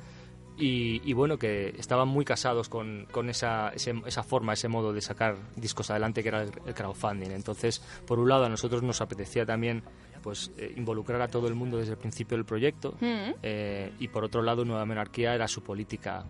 Y, 0.57 1.01
y 1.05 1.13
bueno, 1.15 1.37
que 1.37 1.75
estaban 1.79 2.07
muy 2.07 2.25
casados 2.25 2.69
con, 2.69 3.07
con 3.11 3.29
esa, 3.29 3.71
ese- 3.71 4.01
esa 4.07 4.23
forma, 4.23 4.53
ese 4.53 4.69
modo 4.69 4.93
de 4.93 5.01
sacar 5.01 5.37
discos 5.57 5.91
adelante 5.91 6.23
que 6.23 6.29
era 6.29 6.43
el, 6.43 6.53
el 6.67 6.75
crowdfunding. 6.75 7.31
Entonces, 7.33 7.83
por 8.07 8.21
un 8.21 8.29
lado, 8.29 8.45
a 8.45 8.49
nosotros 8.49 8.83
nos 8.83 9.01
apetecía 9.01 9.45
también 9.45 9.83
pues 10.23 10.53
eh, 10.57 10.73
involucrar 10.77 11.21
a 11.23 11.29
todo 11.29 11.49
el 11.49 11.55
mundo 11.55 11.77
desde 11.79 11.93
el 11.93 11.99
principio 11.99 12.37
del 12.37 12.47
proyecto 12.47 12.95
Mm. 13.01 13.33
eh, 13.43 13.93
y 13.99 14.09
por 14.09 14.25
otro 14.25 14.41
lado 14.43 14.65
Nueva 14.65 14.85
Monarquía 14.87 15.35
era 15.35 15.47
su 15.49 15.63
política 15.63 16.25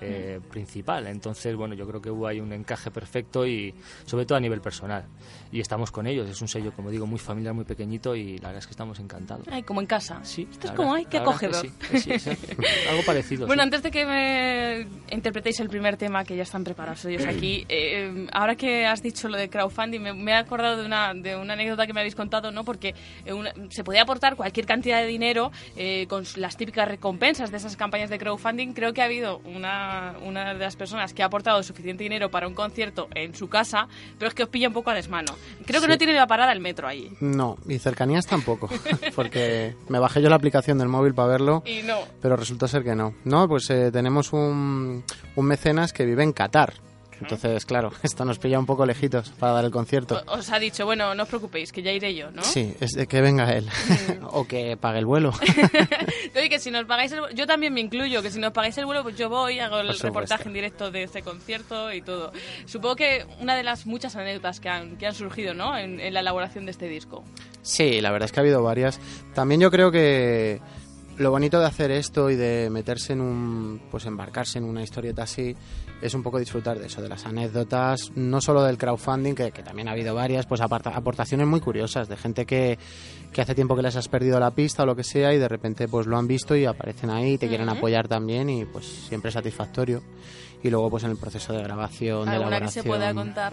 eh, 0.00 0.40
principal. 0.50 1.08
Entonces, 1.08 1.56
bueno, 1.56 1.74
yo 1.74 1.86
creo 1.86 2.00
que 2.00 2.10
hubo 2.10 2.26
ahí 2.28 2.40
un 2.40 2.52
encaje 2.52 2.90
perfecto 2.92 3.44
y 3.44 3.74
sobre 4.06 4.24
todo 4.24 4.38
a 4.38 4.40
nivel 4.40 4.60
personal. 4.60 5.04
Y 5.50 5.60
estamos 5.60 5.90
con 5.90 6.06
ellos. 6.06 6.28
Es 6.28 6.40
un 6.42 6.48
sello, 6.48 6.72
como 6.72 6.90
digo, 6.90 7.06
muy 7.06 7.18
familiar, 7.18 7.54
muy 7.54 7.64
pequeñito 7.64 8.14
y 8.14 8.38
la 8.38 8.48
verdad 8.48 8.58
es 8.58 8.66
que 8.66 8.72
estamos 8.72 8.98
encantados. 9.00 9.46
Ay, 9.50 9.62
como 9.62 9.80
en 9.80 9.86
casa. 9.86 10.20
Sí. 10.22 10.46
Esto 10.50 10.68
es 10.68 10.72
como, 10.74 10.94
ay, 10.94 11.06
qué 11.06 11.16
es 11.18 11.22
acogedor. 11.22 11.62
que 11.62 11.98
sí, 12.00 12.18
sí, 12.18 12.18
sí. 12.18 12.30
Algo 12.90 13.02
parecido. 13.04 13.46
Bueno, 13.46 13.62
sí. 13.62 13.64
antes 13.64 13.82
de 13.82 13.90
que 13.90 14.04
me 14.06 14.86
interpretéis 15.14 15.60
el 15.60 15.68
primer 15.68 15.96
tema, 15.96 16.24
que 16.24 16.36
ya 16.36 16.42
están 16.42 16.64
preparados 16.64 17.04
ellos 17.06 17.24
aquí, 17.26 17.64
eh, 17.68 18.26
ahora 18.32 18.56
que 18.56 18.84
has 18.86 19.02
dicho 19.02 19.28
lo 19.28 19.36
de 19.38 19.48
crowdfunding, 19.48 20.00
me, 20.00 20.12
me 20.12 20.32
he 20.32 20.34
acordado 20.34 20.76
de 20.80 20.86
una, 20.86 21.14
de 21.14 21.36
una 21.36 21.54
anécdota 21.54 21.86
que 21.86 21.92
me 21.94 22.00
habéis 22.00 22.14
contado, 22.14 22.50
¿no? 22.52 22.64
Porque 22.64 22.94
eh, 23.24 23.32
una- 23.32 23.52
se 23.70 23.84
podía 23.84 24.02
aportar 24.02 24.36
cualquier 24.36 24.66
cantidad 24.66 25.00
de 25.00 25.06
dinero 25.06 25.50
eh, 25.76 26.06
con 26.08 26.24
las 26.36 26.56
típicas 26.56 26.86
recompensas 26.88 27.50
de 27.50 27.56
esas 27.56 27.76
campañas 27.76 28.10
de 28.10 28.18
crowdfunding. 28.18 28.72
Creo 28.74 28.92
que 28.92 29.00
ha 29.02 29.06
habido 29.06 29.38
una, 29.44 30.14
una 30.24 30.52
de 30.52 30.58
las 30.60 30.76
personas 30.76 31.14
que 31.14 31.22
ha 31.22 31.26
aportado 31.26 31.62
suficiente 31.62 32.04
dinero 32.04 32.30
para 32.30 32.46
un 32.48 32.54
concierto 32.54 33.08
en 33.14 33.34
su 33.34 33.48
casa, 33.48 33.88
pero 34.18 34.28
es 34.28 34.34
que 34.34 34.42
os 34.42 34.48
pilla 34.50 34.68
un 34.68 34.74
poco 34.74 34.90
a 34.90 34.94
desmano. 34.94 35.34
Creo 35.66 35.80
que 35.80 35.86
Sí. 35.86 35.90
no 35.92 35.98
tiene 35.98 36.14
la 36.14 36.26
parada 36.26 36.52
el 36.52 36.60
metro 36.60 36.88
ahí. 36.88 37.12
No, 37.20 37.58
y 37.68 37.78
cercanías 37.78 38.26
tampoco, 38.26 38.68
porque 39.14 39.74
me 39.88 39.98
bajé 39.98 40.22
yo 40.22 40.28
la 40.30 40.36
aplicación 40.36 40.78
del 40.78 40.88
móvil 40.88 41.14
para 41.14 41.28
verlo, 41.28 41.62
Y 41.66 41.82
no. 41.82 41.98
pero 42.22 42.36
resultó 42.36 42.66
ser 42.68 42.84
que 42.84 42.94
no. 42.94 43.14
No, 43.24 43.46
pues 43.48 43.68
eh, 43.70 43.90
tenemos 43.92 44.32
un, 44.32 45.04
un 45.36 45.44
mecenas 45.46 45.92
que 45.92 46.04
vive 46.06 46.22
en 46.22 46.32
Qatar. 46.32 46.72
Entonces, 47.20 47.64
claro, 47.66 47.90
esto 48.02 48.24
nos 48.24 48.38
pilla 48.38 48.58
un 48.58 48.66
poco 48.66 48.86
lejitos 48.86 49.30
para 49.30 49.52
dar 49.52 49.64
el 49.64 49.70
concierto. 49.70 50.22
O- 50.26 50.38
Os 50.38 50.50
ha 50.50 50.58
dicho, 50.58 50.84
bueno, 50.84 51.14
no 51.14 51.22
os 51.24 51.28
preocupéis, 51.28 51.72
que 51.72 51.82
ya 51.82 51.92
iré 51.92 52.14
yo, 52.14 52.30
¿no? 52.30 52.42
Sí, 52.42 52.74
es 52.80 52.92
de 52.92 53.06
que 53.06 53.20
venga 53.20 53.50
él. 53.52 53.68
o 54.30 54.46
que 54.46 54.76
pague 54.76 54.98
el 54.98 55.06
vuelo. 55.06 55.32
Oye, 56.36 56.48
que 56.48 56.58
si 56.58 56.70
nos 56.70 56.84
pagáis 56.84 57.12
el 57.12 57.20
yo 57.34 57.46
también 57.46 57.72
me 57.74 57.80
incluyo, 57.80 58.22
que 58.22 58.30
si 58.30 58.38
nos 58.38 58.52
pagáis 58.52 58.76
el 58.78 58.86
vuelo, 58.86 59.02
pues 59.02 59.16
yo 59.16 59.28
voy, 59.28 59.58
hago 59.58 59.78
el 59.80 59.98
reportaje 59.98 60.44
en 60.48 60.54
directo 60.54 60.90
de 60.90 61.02
este 61.04 61.22
concierto 61.22 61.92
y 61.92 62.00
todo. 62.02 62.32
Supongo 62.66 62.96
que 62.96 63.26
una 63.40 63.56
de 63.56 63.62
las 63.62 63.86
muchas 63.86 64.14
anécdotas 64.16 64.60
que 64.60 64.68
han, 64.68 64.96
que 64.96 65.06
han 65.06 65.14
surgido, 65.14 65.54
¿no? 65.54 65.76
En, 65.76 66.00
en 66.00 66.14
la 66.14 66.20
elaboración 66.20 66.64
de 66.66 66.70
este 66.72 66.88
disco. 66.88 67.24
Sí, 67.62 68.00
la 68.00 68.10
verdad 68.10 68.26
es 68.26 68.32
que 68.32 68.40
ha 68.40 68.42
habido 68.42 68.62
varias. 68.62 69.00
También 69.34 69.60
yo 69.60 69.70
creo 69.70 69.90
que 69.90 70.60
lo 71.18 71.30
bonito 71.30 71.58
de 71.60 71.66
hacer 71.66 71.90
esto 71.90 72.30
y 72.30 72.36
de 72.36 72.70
meterse 72.70 73.12
en 73.12 73.20
un, 73.20 73.80
pues 73.90 74.06
embarcarse 74.06 74.58
en 74.58 74.64
una 74.64 74.82
historieta 74.82 75.24
así, 75.24 75.54
es 76.00 76.14
un 76.14 76.22
poco 76.22 76.38
disfrutar 76.38 76.78
de 76.78 76.86
eso, 76.86 77.02
de 77.02 77.08
las 77.08 77.26
anécdotas, 77.26 78.12
no 78.14 78.40
solo 78.40 78.62
del 78.62 78.78
crowdfunding, 78.78 79.34
que, 79.34 79.50
que 79.50 79.62
también 79.62 79.88
ha 79.88 79.92
habido 79.92 80.14
varias, 80.14 80.46
pues 80.46 80.60
aparta- 80.60 80.94
aportaciones 80.94 81.46
muy 81.46 81.60
curiosas 81.60 82.08
de 82.08 82.16
gente 82.16 82.46
que, 82.46 82.78
que 83.32 83.40
hace 83.42 83.54
tiempo 83.54 83.74
que 83.76 83.82
les 83.82 83.96
has 83.96 84.08
perdido 84.08 84.38
la 84.38 84.52
pista 84.52 84.84
o 84.84 84.86
lo 84.86 84.94
que 84.96 85.04
sea 85.04 85.34
y 85.34 85.38
de 85.38 85.48
repente 85.48 85.88
pues 85.88 86.06
lo 86.06 86.16
han 86.16 86.28
visto 86.28 86.54
y 86.54 86.64
aparecen 86.66 87.10
ahí, 87.10 87.36
te 87.36 87.48
quieren 87.48 87.68
apoyar 87.68 88.06
también 88.08 88.48
y 88.48 88.64
pues 88.64 88.86
siempre 88.86 89.28
es 89.28 89.34
satisfactorio. 89.34 90.02
Y 90.62 90.70
luego 90.70 90.90
pues 90.90 91.04
en 91.04 91.10
el 91.12 91.16
proceso 91.16 91.52
de 91.52 91.62
grabación, 91.62 92.24
de 92.28 92.36
¿Alguna 92.36 92.60
que 92.60 92.68
se 92.68 92.82
pueda 92.82 93.10
elaboración, 93.10 93.52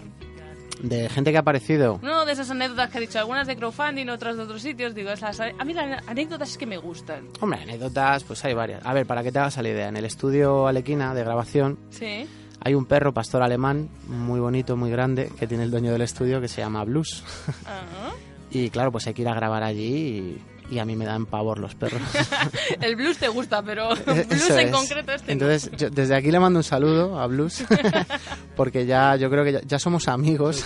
De 0.82 1.08
gente 1.08 1.30
que 1.30 1.36
ha 1.36 1.40
aparecido. 1.40 1.98
No, 2.02 2.24
de 2.24 2.32
esas 2.32 2.50
anécdotas 2.50 2.90
que 2.90 2.98
he 2.98 3.00
dicho, 3.00 3.18
algunas 3.18 3.46
de 3.46 3.56
crowdfunding, 3.56 4.08
otras 4.08 4.36
de 4.36 4.42
otros 4.42 4.62
sitios. 4.62 4.94
Digo, 4.94 5.10
esas, 5.10 5.40
a 5.40 5.64
mí 5.64 5.72
las 5.72 6.06
anécdotas 6.06 6.50
es 6.50 6.58
que 6.58 6.66
me 6.66 6.76
gustan. 6.78 7.28
Hombre, 7.40 7.60
anécdotas, 7.62 8.24
pues 8.24 8.44
hay 8.44 8.54
varias. 8.54 8.84
A 8.84 8.92
ver, 8.92 9.06
para 9.06 9.22
que 9.22 9.32
te 9.32 9.38
hagas 9.38 9.56
la 9.56 9.68
idea, 9.68 9.88
en 9.88 9.96
el 9.96 10.04
estudio 10.04 10.66
Alequina 10.66 11.14
de 11.14 11.22
grabación 11.24 11.78
Sí. 11.90 12.26
hay 12.60 12.74
un 12.74 12.84
perro 12.86 13.12
pastor 13.14 13.42
alemán 13.42 13.88
muy 14.06 14.40
bonito, 14.40 14.76
muy 14.76 14.90
grande, 14.90 15.30
que 15.38 15.46
tiene 15.46 15.64
el 15.64 15.70
dueño 15.70 15.92
del 15.92 16.02
estudio 16.02 16.40
que 16.40 16.48
se 16.48 16.60
llama 16.60 16.84
Blues. 16.84 17.24
Ajá. 17.64 18.14
y 18.50 18.70
claro, 18.70 18.92
pues 18.92 19.06
hay 19.06 19.14
que 19.14 19.22
ir 19.22 19.28
a 19.28 19.34
grabar 19.34 19.62
allí 19.62 19.82
y, 19.84 20.42
y 20.70 20.78
a 20.78 20.84
mí 20.84 20.96
me 20.96 21.04
dan 21.04 21.26
pavor 21.26 21.58
los 21.58 21.74
perros. 21.74 22.00
El 22.80 22.96
blues 22.96 23.18
te 23.18 23.28
gusta, 23.28 23.62
pero 23.62 23.88
blues 24.06 24.26
Eso 24.30 24.58
en 24.58 24.68
es. 24.68 24.74
concreto 24.74 25.12
este 25.12 25.26
no. 25.26 25.32
Entonces, 25.32 25.70
yo 25.76 25.90
desde 25.90 26.14
aquí 26.16 26.30
le 26.30 26.40
mando 26.40 26.58
un 26.58 26.64
saludo 26.64 27.18
a 27.20 27.26
Blues, 27.26 27.64
porque 28.56 28.86
ya 28.86 29.16
yo 29.16 29.30
creo 29.30 29.44
que 29.44 29.52
ya, 29.52 29.60
ya 29.62 29.78
somos 29.78 30.08
amigos, 30.08 30.64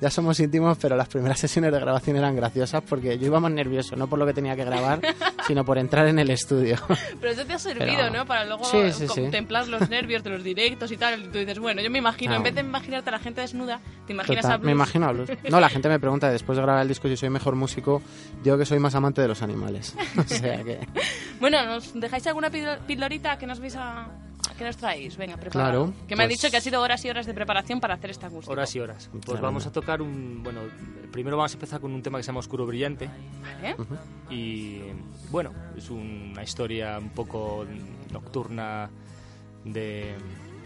ya 0.00 0.10
somos 0.10 0.40
íntimos, 0.40 0.78
pero 0.80 0.96
las 0.96 1.08
primeras 1.08 1.38
sesiones 1.38 1.72
de 1.72 1.80
grabación 1.80 2.16
eran 2.16 2.34
graciosas 2.36 2.82
porque 2.88 3.18
yo 3.18 3.26
iba 3.26 3.40
más 3.40 3.52
nervioso, 3.52 3.96
no 3.96 4.06
por 4.08 4.18
lo 4.18 4.26
que 4.26 4.34
tenía 4.34 4.56
que 4.56 4.64
grabar, 4.64 5.00
sino 5.46 5.64
por 5.64 5.78
entrar 5.78 6.06
en 6.08 6.18
el 6.18 6.30
estudio. 6.30 6.76
Pero 7.20 7.32
eso 7.32 7.44
te 7.44 7.52
ha 7.54 7.58
servido, 7.58 7.86
Pero- 7.96 8.10
¿no? 8.10 8.26
Para 8.26 8.44
luego 8.44 8.64
Sí, 8.64 8.92
sí, 8.92 9.06
sí. 9.08 9.20
contemplar 9.22 9.68
los 9.68 9.88
nervios 9.88 10.22
de 10.24 10.30
los 10.30 10.42
directos 10.44 10.90
y 10.92 10.96
tal. 10.96 11.30
Tú 11.30 11.38
dices, 11.38 11.58
bueno, 11.58 11.80
yo 11.82 11.90
me 11.90 11.98
imagino, 11.98 12.32
Ah. 12.34 12.36
en 12.36 12.42
vez 12.42 12.54
de 12.54 12.60
imaginarte 12.60 13.10
a 13.10 13.12
la 13.12 13.18
gente 13.18 13.40
desnuda, 13.40 13.80
te 14.06 14.12
imaginas 14.12 14.42
Total, 14.42 14.52
a 14.52 14.56
Blues. 14.58 14.66
me 14.66 14.72
imagino 14.72 15.06
a 15.08 15.12
Blues. 15.12 15.30
No, 15.50 15.60
la 15.60 15.68
gente 15.68 15.88
me 15.88 15.98
pregunta 16.00 16.30
después 16.30 16.56
de 16.56 16.62
grabar 16.62 16.82
el 16.82 16.88
disco 16.88 17.08
si 17.08 17.16
soy 17.16 17.30
mejor 17.30 17.54
músico, 17.54 18.02
yo 18.44 18.58
que 18.58 18.64
soy 18.66 18.78
más 18.78 18.87
amante 18.94 19.20
de 19.22 19.28
los 19.28 19.42
animales. 19.42 19.94
o 20.16 20.22
sea 20.22 20.62
que... 20.64 20.80
Bueno, 21.40 21.64
¿nos 21.64 21.94
dejáis 21.94 22.26
alguna 22.26 22.50
pil- 22.50 22.78
pildorita 22.86 23.38
que 23.38 23.46
nos 23.46 23.60
vais 23.60 23.76
a... 23.76 24.08
que 24.58 24.64
nos 24.64 24.76
traéis? 24.76 25.16
Venga, 25.16 25.36
preparado. 25.36 25.86
Claro, 25.92 26.06
Que 26.08 26.16
me 26.16 26.24
han 26.24 26.28
pues- 26.28 26.40
dicho 26.40 26.50
que 26.50 26.56
ha 26.56 26.60
sido 26.60 26.82
horas 26.82 27.04
y 27.04 27.10
horas 27.10 27.26
de 27.26 27.32
preparación 27.34 27.78
para 27.78 27.94
hacer 27.94 28.10
esta 28.10 28.26
acústico. 28.26 28.52
Horas 28.52 28.74
y 28.74 28.80
horas. 28.80 29.08
Pues 29.12 29.24
Claro. 29.24 29.42
vamos 29.42 29.64
a 29.66 29.70
tocar 29.70 30.02
un. 30.02 30.42
Bueno, 30.42 30.62
primero 31.12 31.36
vamos 31.36 31.52
a 31.52 31.54
empezar 31.54 31.80
con 31.80 31.92
un 31.92 32.02
tema 32.02 32.18
que 32.18 32.24
se 32.24 32.28
llama 32.28 32.40
Oscuro 32.40 32.66
Brillante. 32.66 33.08
Vale. 33.40 33.76
Y 34.30 34.80
bueno, 35.30 35.52
es 35.76 35.88
una 35.90 36.42
historia 36.42 36.98
un 36.98 37.10
poco 37.10 37.64
nocturna 38.10 38.90
de. 39.64 40.16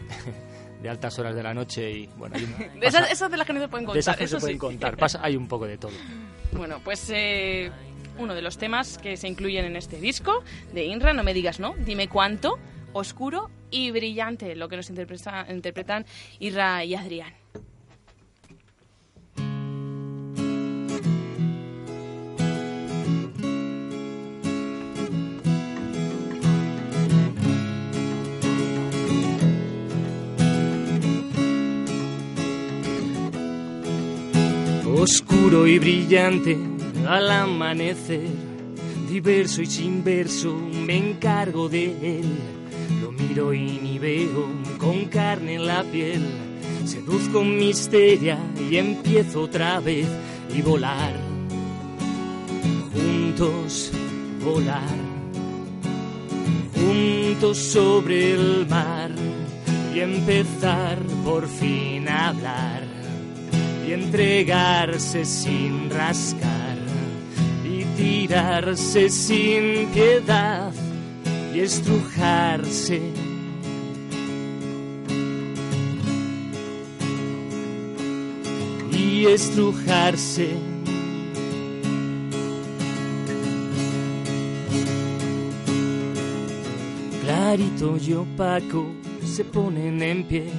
de 0.82 0.88
altas 0.88 1.16
horas 1.18 1.34
de 1.34 1.42
la 1.44 1.54
noche 1.54 1.90
y 1.92 2.06
bueno 2.16 2.34
hay 2.36 2.42
una- 2.44 2.86
esas, 2.86 3.30
de 3.30 3.36
las 3.36 3.46
que 3.46 3.52
no 3.52 3.60
se 3.60 3.68
pueden 3.68 3.84
contar, 3.86 3.94
de 3.94 4.00
esas 4.00 4.16
que 4.16 4.24
eso 4.24 4.36
se 4.36 4.40
pueden 4.40 4.56
sí. 4.56 4.58
contar 4.58 4.96
pasa, 4.96 5.20
hay 5.22 5.36
un 5.36 5.46
poco 5.46 5.64
de 5.66 5.78
todo 5.78 5.92
Bueno, 6.52 6.80
pues 6.82 7.08
eh, 7.10 7.70
uno 8.18 8.34
de 8.34 8.42
los 8.42 8.58
temas 8.58 8.98
que 8.98 9.16
se 9.16 9.28
incluyen 9.28 9.64
en 9.64 9.76
este 9.76 10.00
disco 10.00 10.42
de 10.72 10.84
Inra, 10.84 11.12
no 11.12 11.22
me 11.24 11.34
digas 11.34 11.60
no, 11.60 11.74
dime 11.84 12.08
cuánto, 12.08 12.58
oscuro 12.92 13.50
y 13.70 13.90
brillante, 13.90 14.54
lo 14.54 14.68
que 14.68 14.76
nos 14.76 14.90
interpreta- 14.90 15.46
interpretan 15.50 16.04
Irra 16.38 16.84
y 16.84 16.94
Adrián. 16.94 17.32
Oscuro 34.84 35.66
y 35.66 35.78
brillante 35.78 36.56
al 37.06 37.30
amanecer, 37.30 38.28
diverso 39.08 39.62
y 39.62 39.66
sin 39.66 40.04
verso, 40.04 40.54
me 40.54 40.96
encargo 40.96 41.68
de 41.68 42.18
él. 42.18 42.38
Lo 43.00 43.12
miro 43.12 43.52
y 43.52 43.78
ni 43.82 43.98
veo 43.98 44.46
con 44.78 45.06
carne 45.06 45.54
en 45.54 45.66
la 45.66 45.82
piel. 45.84 46.22
Seduzco 46.84 47.44
misteria 47.44 48.38
y 48.70 48.76
empiezo 48.76 49.42
otra 49.42 49.80
vez 49.80 50.06
y 50.54 50.62
volar. 50.62 51.14
Juntos 52.92 53.92
volar. 54.44 55.12
Juntos 56.74 57.58
sobre 57.58 58.32
el 58.32 58.66
mar 58.68 59.10
y 59.94 60.00
empezar 60.00 60.98
por 61.24 61.46
fin 61.46 62.08
a 62.08 62.28
hablar 62.28 62.82
y 63.86 63.92
entregarse 63.92 65.24
sin 65.24 65.90
rascar 65.90 66.71
tirarse 68.02 69.08
sin 69.08 69.86
piedad 69.94 70.72
y 71.54 71.60
estrujarse. 71.60 73.00
Y 78.90 79.26
estrujarse. 79.26 80.48
Clarito 87.22 87.98
y 88.04 88.14
opaco 88.14 88.84
se 89.24 89.44
ponen 89.44 90.02
en 90.02 90.24
pie, 90.24 90.50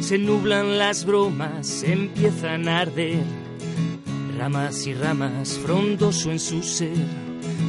se 0.00 0.18
nublan 0.18 0.78
las 0.78 1.04
bromas, 1.04 1.84
empiezan 1.84 2.68
a 2.68 2.80
arder. 2.80 3.41
Ramas 4.42 4.88
y 4.88 4.94
ramas, 4.94 5.56
frondoso 5.62 6.32
en 6.32 6.40
su 6.40 6.64
ser, 6.64 6.96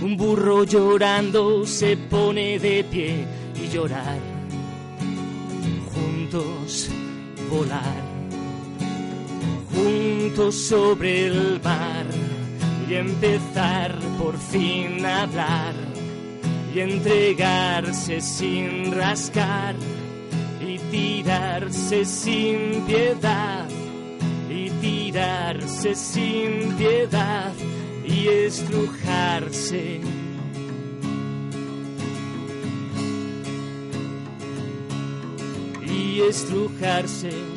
un 0.01 0.17
burro 0.17 0.63
llorando 0.63 1.67
se 1.67 1.95
pone 1.95 2.57
de 2.57 2.84
pie 2.84 3.28
y 3.63 3.69
llorar. 3.69 4.17
Juntos 5.93 6.89
volar, 7.47 8.01
juntos 9.71 10.55
sobre 10.55 11.28
el 11.28 11.61
mar. 11.63 12.07
Y 12.89 12.95
empezar 12.95 13.95
por 14.17 14.36
fin 14.36 15.05
a 15.05 15.21
hablar. 15.21 15.76
Y 16.74 16.80
entregarse 16.80 18.19
sin 18.19 18.91
rascar. 18.91 19.76
Y 20.59 20.80
tirarse 20.89 22.03
sin 22.03 22.82
piedad 22.88 23.62
tirarse 25.14 25.93
sin 25.93 26.76
piedad 26.76 27.53
y 28.03 28.28
estrujarse. 28.28 30.01
y 35.86 36.22
estrujarse. 36.22 37.53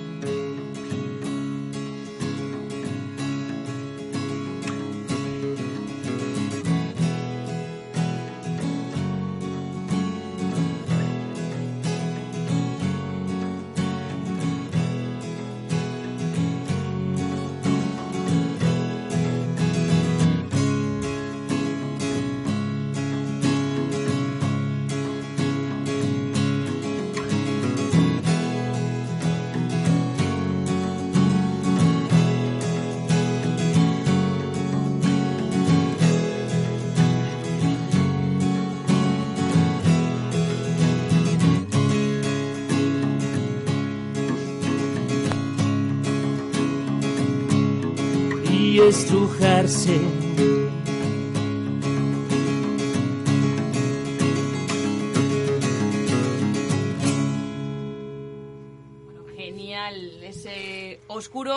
Estrujarse. 49.66 50.15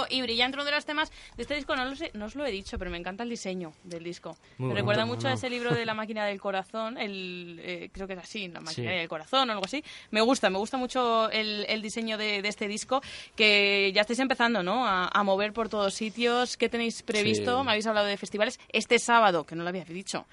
Y 0.10 0.22
brillante 0.22 0.56
uno 0.58 0.66
de 0.66 0.72
los 0.72 0.86
temas 0.86 1.12
de 1.38 1.44
este 1.44 1.56
disco. 1.56 1.76
No, 1.76 1.86
lo 1.86 1.96
sé, 1.96 2.12
no 2.14 2.26
os 2.26 2.36
lo 2.36 2.46
he 2.46 2.52
dicho, 2.52 2.78
pero 2.78 2.92
me 2.92 2.98
encanta 2.98 3.24
el 3.24 3.30
diseño 3.30 3.74
del 3.84 4.04
disco. 4.04 4.38
Muy 4.58 4.70
me 4.70 4.76
recuerda 4.76 5.06
mucho 5.06 5.28
a 5.28 5.34
ese 5.34 5.50
libro 5.50 5.74
de 5.74 5.86
La 5.90 5.94
máquina 5.94 6.26
del 6.26 6.40
corazón, 6.42 6.98
el, 6.98 7.60
eh, 7.64 7.90
creo 7.94 8.08
que 8.08 8.14
es 8.14 8.20
así, 8.20 8.48
La 8.48 8.60
máquina 8.60 8.92
Sí. 8.92 8.98
del 8.98 9.08
corazón 9.10 9.50
o 9.50 9.54
algo 9.54 9.66
así. 9.66 9.84
Me 10.12 10.22
gusta, 10.22 10.50
me 10.50 10.58
gusta 10.58 10.78
mucho 10.78 11.30
el, 11.32 11.66
el 11.70 11.82
diseño 11.82 12.18
de, 12.18 12.42
de 12.42 12.50
este 12.50 12.68
disco, 12.68 13.02
que 13.36 13.92
ya 13.94 14.02
estáis 14.02 14.20
empezando 14.20 14.64
¿no? 14.64 14.86
a, 14.86 15.08
a 15.08 15.24
mover 15.24 15.54
por 15.54 15.70
todos 15.70 15.94
sitios. 15.94 16.58
¿Qué 16.58 16.70
tenéis 16.70 17.02
previsto? 17.04 17.58
Sí. 17.60 17.64
Me 17.66 17.72
habéis 17.72 17.88
hablado 17.88 18.08
de 18.08 18.18
festivales. 18.18 18.60
Este 18.72 19.00
sábado, 19.00 19.46
que 19.46 19.56
no 19.56 19.64
lo 19.64 19.70
había 19.70 19.86
dicho, 19.86 20.26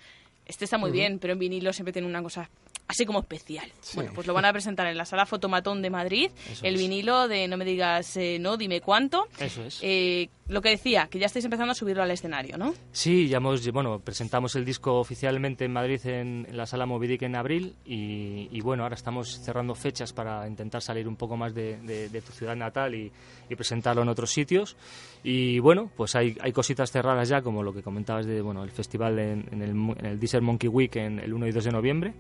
este 0.47 0.65
está 0.65 0.79
muy 0.79 0.91
bien, 0.91 1.19
pero 1.19 1.33
en 1.33 1.39
vinilo 1.39 1.73
siempre 1.73 1.93
tiene 1.93 2.07
una 2.09 2.23
cosa 2.23 2.49
así 2.89 3.05
como 3.07 3.21
especial. 3.21 3.71
Sí. 3.81 3.97
Bueno, 3.97 4.13
pues 4.15 4.27
lo 4.27 4.35
van 4.35 4.45
a 4.45 4.53
presentar 4.53 4.87
en 4.87 4.97
la 4.97 5.05
sala 5.05 5.27
Fotomatón 5.27 5.83
de 5.83 5.91
Madrid, 5.91 6.31
Eso 6.51 6.65
el 6.65 6.75
es. 6.75 6.81
vinilo 6.81 7.29
de 7.29 7.49
No 7.49 7.57
me 7.57 7.65
digas 7.65 8.17
eh, 8.17 8.39
no, 8.41 8.57
dime 8.57 8.81
cuánto. 8.81 9.27
Eso 9.41 9.65
es. 9.65 9.79
Eh, 9.83 10.29
lo 10.49 10.63
que 10.63 10.69
decía, 10.69 11.09
que 11.11 11.19
ya 11.19 11.27
estáis 11.27 11.45
empezando 11.45 11.73
a 11.73 11.75
subirlo 11.75 12.05
al 12.05 12.11
escenario, 12.13 12.57
¿no? 12.57 12.73
Sí, 12.93 13.27
ya 13.27 13.39
hemos, 13.39 13.69
bueno, 13.73 13.99
presentamos 13.99 14.55
el 14.55 14.65
disco 14.65 15.01
oficialmente 15.01 15.65
en 15.65 15.73
Madrid 15.73 16.01
en, 16.07 16.47
en 16.49 16.57
la 16.57 16.67
sala 16.67 16.87
Movidic 16.87 17.23
en 17.23 17.35
abril 17.35 17.75
y, 17.85 18.49
y 18.53 18.61
bueno, 18.61 18.85
ahora 18.85 18.95
estamos 18.95 19.41
cerrando 19.45 19.75
fechas 19.75 20.13
para 20.13 20.47
intentar 20.47 20.83
salir 20.83 21.09
un 21.09 21.17
poco 21.17 21.37
más 21.37 21.53
de, 21.53 21.79
de- 21.79 22.09
de 22.09 22.23
tu 22.23 22.31
ciudad 22.31 22.55
natal 22.55 22.95
y, 22.95 23.11
y 23.51 23.55
presentarlo 23.57 24.03
en 24.03 24.09
otros 24.09 24.31
sitios. 24.31 24.77
Y 25.25 25.59
bueno, 25.59 25.91
pues 25.97 26.15
hay, 26.15 26.37
hay 26.41 26.53
cositas 26.53 26.93
cerradas 26.93 27.29
ya, 27.29 27.43
como 27.43 27.65
lo 27.65 27.73
que 27.75 27.83
comentabas 27.83 28.25
de, 28.27 28.41
bueno, 28.41 28.63
el 28.63 28.71
festival 28.71 29.19
en, 29.19 29.49
en 29.51 29.63
el, 29.63 29.71
en 29.99 30.07
el 30.07 30.21
Deezer 30.21 30.43
Monkey 30.43 30.69
Week 30.69 30.95
en 30.95 31.19
el 31.19 31.35
1 31.35 31.49
y 31.49 31.51
2 31.51 31.65
de 31.65 31.73
noviembre. 31.73 32.15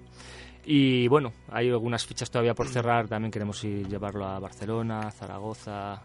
Y 0.69 1.07
bueno, 1.07 1.33
hay 1.49 1.71
algunas 1.71 2.05
fichas 2.05 2.29
todavía 2.29 2.53
por 2.53 2.67
cerrar, 2.67 3.07
también 3.07 3.31
queremos 3.31 3.63
ir 3.63 3.87
llevarlo 3.87 4.27
a 4.27 4.41
Barcelona, 4.41 5.13
Zaragoza, 5.13 6.03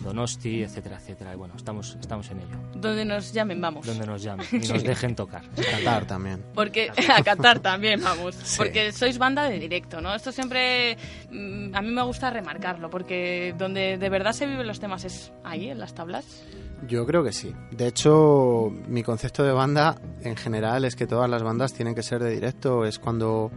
Donosti, 0.00 0.64
etcétera, 0.64 0.96
etcétera. 0.96 1.32
Y 1.32 1.36
bueno, 1.36 1.54
estamos, 1.56 1.96
estamos 2.00 2.28
en 2.32 2.40
ello. 2.40 2.56
Donde 2.74 3.04
nos 3.04 3.32
llamen, 3.32 3.60
vamos. 3.60 3.86
Donde 3.86 4.04
nos 4.04 4.20
llamen 4.20 4.44
y 4.52 4.66
nos 4.66 4.82
dejen 4.82 5.14
tocar. 5.14 5.48
Qatar 5.50 6.06
también. 6.06 6.42
Porque 6.54 6.90
a 7.08 7.22
Qatar 7.22 7.60
también, 7.60 8.02
vamos. 8.02 8.34
Sí. 8.34 8.58
Porque 8.58 8.90
sois 8.90 9.16
banda 9.16 9.48
de 9.48 9.60
directo, 9.60 10.00
¿no? 10.00 10.12
Esto 10.12 10.32
siempre 10.32 10.96
mm, 11.30 11.72
a 11.72 11.80
mí 11.80 11.92
me 11.92 12.02
gusta 12.02 12.30
remarcarlo, 12.30 12.90
porque 12.90 13.54
donde 13.56 13.96
de 13.96 14.08
verdad 14.08 14.32
se 14.32 14.44
viven 14.46 14.66
los 14.66 14.80
temas 14.80 15.04
es 15.04 15.32
ahí, 15.44 15.70
en 15.70 15.78
las 15.78 15.94
tablas. 15.94 16.44
Yo 16.88 17.06
creo 17.06 17.22
que 17.22 17.30
sí. 17.30 17.54
De 17.70 17.86
hecho, 17.86 18.72
mi 18.88 19.04
concepto 19.04 19.44
de 19.44 19.52
banda 19.52 20.00
en 20.22 20.34
general 20.34 20.84
es 20.84 20.96
que 20.96 21.06
todas 21.06 21.30
las 21.30 21.44
bandas 21.44 21.74
tienen 21.74 21.94
que 21.94 22.02
ser 22.02 22.20
de 22.24 22.30
directo. 22.30 22.84
Es 22.84 22.98
cuando 22.98 23.52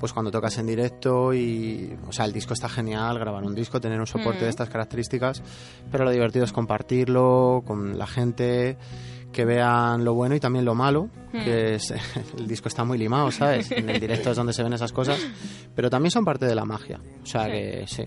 pues 0.00 0.12
cuando 0.12 0.30
tocas 0.30 0.56
en 0.58 0.66
directo 0.66 1.32
y 1.34 1.96
o 2.06 2.12
sea 2.12 2.24
el 2.24 2.32
disco 2.32 2.52
está 2.54 2.68
genial 2.68 3.18
grabar 3.18 3.44
un 3.44 3.54
disco 3.54 3.80
tener 3.80 3.98
un 4.00 4.06
soporte 4.06 4.44
de 4.44 4.50
estas 4.50 4.68
características 4.68 5.42
pero 5.90 6.04
lo 6.04 6.10
divertido 6.10 6.44
es 6.44 6.52
compartirlo 6.52 7.62
con 7.66 7.98
la 7.98 8.06
gente 8.06 8.76
que 9.32 9.44
vean 9.44 10.04
lo 10.04 10.14
bueno 10.14 10.34
y 10.34 10.40
también 10.40 10.64
lo 10.64 10.74
malo 10.74 11.10
que 11.32 11.74
es 11.74 11.92
el 12.38 12.46
disco 12.46 12.68
está 12.68 12.84
muy 12.84 12.96
limado 12.98 13.30
sabes 13.30 13.70
en 13.72 13.90
el 13.90 14.00
directo 14.00 14.30
es 14.30 14.36
donde 14.36 14.52
se 14.52 14.62
ven 14.62 14.72
esas 14.72 14.92
cosas 14.92 15.18
pero 15.74 15.90
también 15.90 16.10
son 16.10 16.24
parte 16.24 16.46
de 16.46 16.54
la 16.54 16.64
magia 16.64 17.00
o 17.22 17.26
sea 17.26 17.44
Sí. 17.46 17.50
que 17.50 17.84
sí 17.86 18.04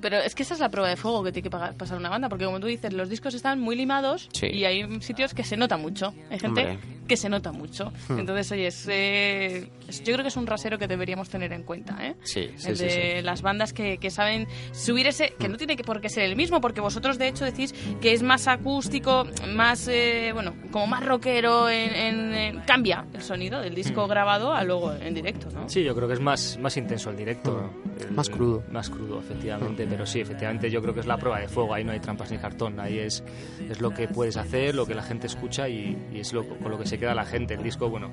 Pero 0.00 0.16
es 0.18 0.34
que 0.34 0.42
esa 0.42 0.54
es 0.54 0.60
la 0.60 0.68
prueba 0.70 0.88
de 0.88 0.96
fuego 0.96 1.22
que 1.22 1.32
tiene 1.32 1.44
que 1.44 1.50
pagar- 1.50 1.74
pasar 1.76 1.98
una 1.98 2.08
banda, 2.08 2.28
porque 2.28 2.44
como 2.44 2.60
tú 2.60 2.66
dices, 2.66 2.92
los 2.92 3.08
discos 3.08 3.34
están 3.34 3.60
muy 3.60 3.76
limados 3.76 4.28
Sí. 4.32 4.46
y 4.46 4.64
hay 4.64 5.00
sitios 5.00 5.34
que 5.34 5.44
se 5.44 5.56
nota 5.56 5.76
mucho. 5.76 6.14
Hay 6.30 6.38
gente 6.38 6.60
Hombre. 6.62 6.78
que 7.06 7.16
se 7.16 7.28
nota 7.28 7.52
mucho. 7.52 7.92
Hmm. 8.08 8.18
Entonces, 8.20 8.50
oye, 8.52 8.66
es, 8.68 8.86
eh, 8.90 9.68
yo 10.04 10.12
creo 10.12 10.22
que 10.22 10.28
es 10.28 10.36
un 10.36 10.46
rasero 10.46 10.78
que 10.78 10.86
deberíamos 10.88 11.28
tener 11.28 11.52
en 11.52 11.62
cuenta, 11.64 11.96
¿eh? 12.06 12.16
Sí, 12.24 12.50
sí, 12.56 12.68
el 12.70 12.78
de 12.78 12.90
sí. 13.18 13.22
las 13.22 13.42
bandas 13.42 13.72
que, 13.72 13.98
que 13.98 14.10
saben 14.10 14.46
subir 14.72 15.06
ese, 15.06 15.34
que 15.38 15.48
no 15.48 15.56
tiene 15.56 15.76
que 15.76 15.84
por 15.84 16.00
qué 16.00 16.08
ser 16.08 16.24
el 16.24 16.36
mismo, 16.36 16.60
porque 16.60 16.80
vosotros 16.80 17.18
de 17.18 17.28
hecho 17.28 17.44
decís 17.44 17.74
que 18.00 18.12
es 18.12 18.22
más 18.22 18.48
acústico, 18.48 19.26
más, 19.48 19.88
eh, 19.88 20.30
bueno, 20.32 20.54
como 20.70 20.86
más 20.86 21.04
rockero, 21.04 21.68
en, 21.68 21.94
en- 21.94 22.34
en- 22.34 22.60
cambia 22.60 23.04
el 23.12 23.22
sonido 23.22 23.60
del 23.60 23.74
disco 23.74 24.06
Mm. 24.06 24.10
grabado 24.10 24.52
a 24.54 24.62
luego 24.64 24.92
en 24.94 25.14
directo, 25.14 25.48
¿no? 25.52 25.68
Sí, 25.68 25.82
yo 25.82 25.94
creo 25.94 26.08
que 26.08 26.14
es 26.14 26.20
más, 26.20 26.58
más 26.58 26.76
intenso 26.76 27.10
el 27.10 27.16
directo. 27.16 27.70
El- 28.00 28.12
Más 28.12 28.28
crudo. 28.30 28.62
Más 28.70 28.88
crudo, 28.90 29.20
efectivamente. 29.20 29.81
Pero 29.88 30.06
sí, 30.06 30.20
efectivamente 30.20 30.70
yo 30.70 30.80
creo 30.82 30.94
que 30.94 31.00
es 31.00 31.06
la 31.06 31.16
prueba 31.18 31.38
de 31.40 31.48
fuego. 31.48 31.74
Ahí 31.74 31.84
no 31.84 31.92
hay 31.92 32.00
trampas 32.00 32.30
ni 32.30 32.38
cartón. 32.38 32.78
Ahí 32.80 32.98
es, 32.98 33.22
es 33.70 33.80
lo 33.80 33.90
que 33.90 34.08
puedes 34.08 34.36
hacer, 34.36 34.74
lo 34.74 34.86
que 34.86 34.94
la 34.94 35.02
gente 35.02 35.26
escucha 35.26 35.68
y, 35.68 35.96
y 36.12 36.20
es 36.20 36.32
lo, 36.32 36.46
con 36.46 36.70
lo 36.70 36.78
que 36.78 36.86
se 36.86 36.98
queda 36.98 37.14
la 37.14 37.24
gente. 37.24 37.54
El 37.54 37.62
disco, 37.62 37.88
bueno, 37.88 38.10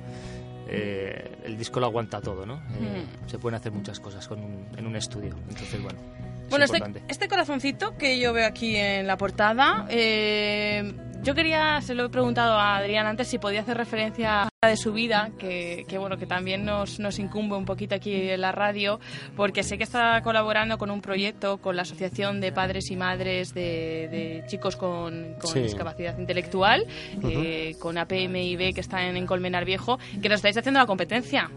eh, 0.68 1.36
el 1.44 1.56
disco 1.56 1.80
lo 1.80 1.86
aguanta 1.86 2.20
todo, 2.20 2.46
¿no? 2.46 2.54
Eh, 2.80 3.04
Se 3.26 3.38
pueden 3.38 3.56
hacer 3.58 3.72
muchas 3.72 3.98
cosas 4.00 4.26
con 4.28 4.40
un- 4.40 4.66
en 4.76 4.86
un 4.86 4.96
estudio. 4.96 5.34
Entonces, 5.48 5.82
bueno. 5.82 5.98
es 6.44 6.50
Bueno, 6.50 6.64
este, 6.64 6.78
importante. 6.78 7.12
este 7.12 7.28
corazoncito 7.28 7.96
que 7.96 8.18
yo 8.18 8.32
veo 8.32 8.46
aquí 8.46 8.76
en 8.76 9.06
la 9.06 9.16
portada, 9.16 9.86
eh, 9.88 10.92
yo 11.22 11.34
quería, 11.34 11.80
se 11.80 11.94
lo 11.94 12.06
he 12.06 12.08
preguntado 12.08 12.54
a 12.54 12.76
Adrián 12.76 13.06
antes 13.06 13.28
si 13.28 13.38
podía 13.38 13.60
hacer 13.60 13.76
referencia 13.76 14.42
a 14.62 14.68
de 14.68 14.76
su 14.76 14.92
vida, 14.92 15.30
que, 15.38 15.86
que, 15.88 15.96
bueno, 15.96 16.18
que 16.18 16.26
también 16.26 16.66
nos, 16.66 17.00
nos 17.00 17.18
incumbe 17.18 17.56
un 17.56 17.64
poquito 17.64 17.94
aquí 17.94 18.12
en 18.30 18.42
la 18.42 18.52
radio, 18.52 19.00
porque 19.34 19.62
sé 19.62 19.78
que 19.78 19.84
está 19.84 20.20
colaborando 20.22 20.76
con 20.76 20.90
un 20.90 21.00
proyecto 21.00 21.58
con 21.58 21.76
la 21.76 21.82
Asociación 21.82 22.42
de 22.42 22.52
Padres 22.52 22.90
y 22.90 22.96
Madres 22.96 23.54
de, 23.54 24.08
de 24.10 24.44
Chicos 24.48 24.76
con, 24.76 25.34
con 25.40 25.50
Sí. 25.50 25.60
Discapacidad 25.60 26.18
Intelectual, 26.18 26.84
eh, 27.22 27.74
con 27.78 27.96
APMIB 27.96 28.74
que 28.74 28.80
está 28.80 29.06
en, 29.06 29.16
en 29.16 29.26
Colmenar 29.26 29.64
Viejo, 29.64 29.98
que 30.20 30.28
nos 30.28 30.36
estáis 30.36 30.58
haciendo 30.58 30.78
la 30.80 30.86
competencia. 30.86 31.50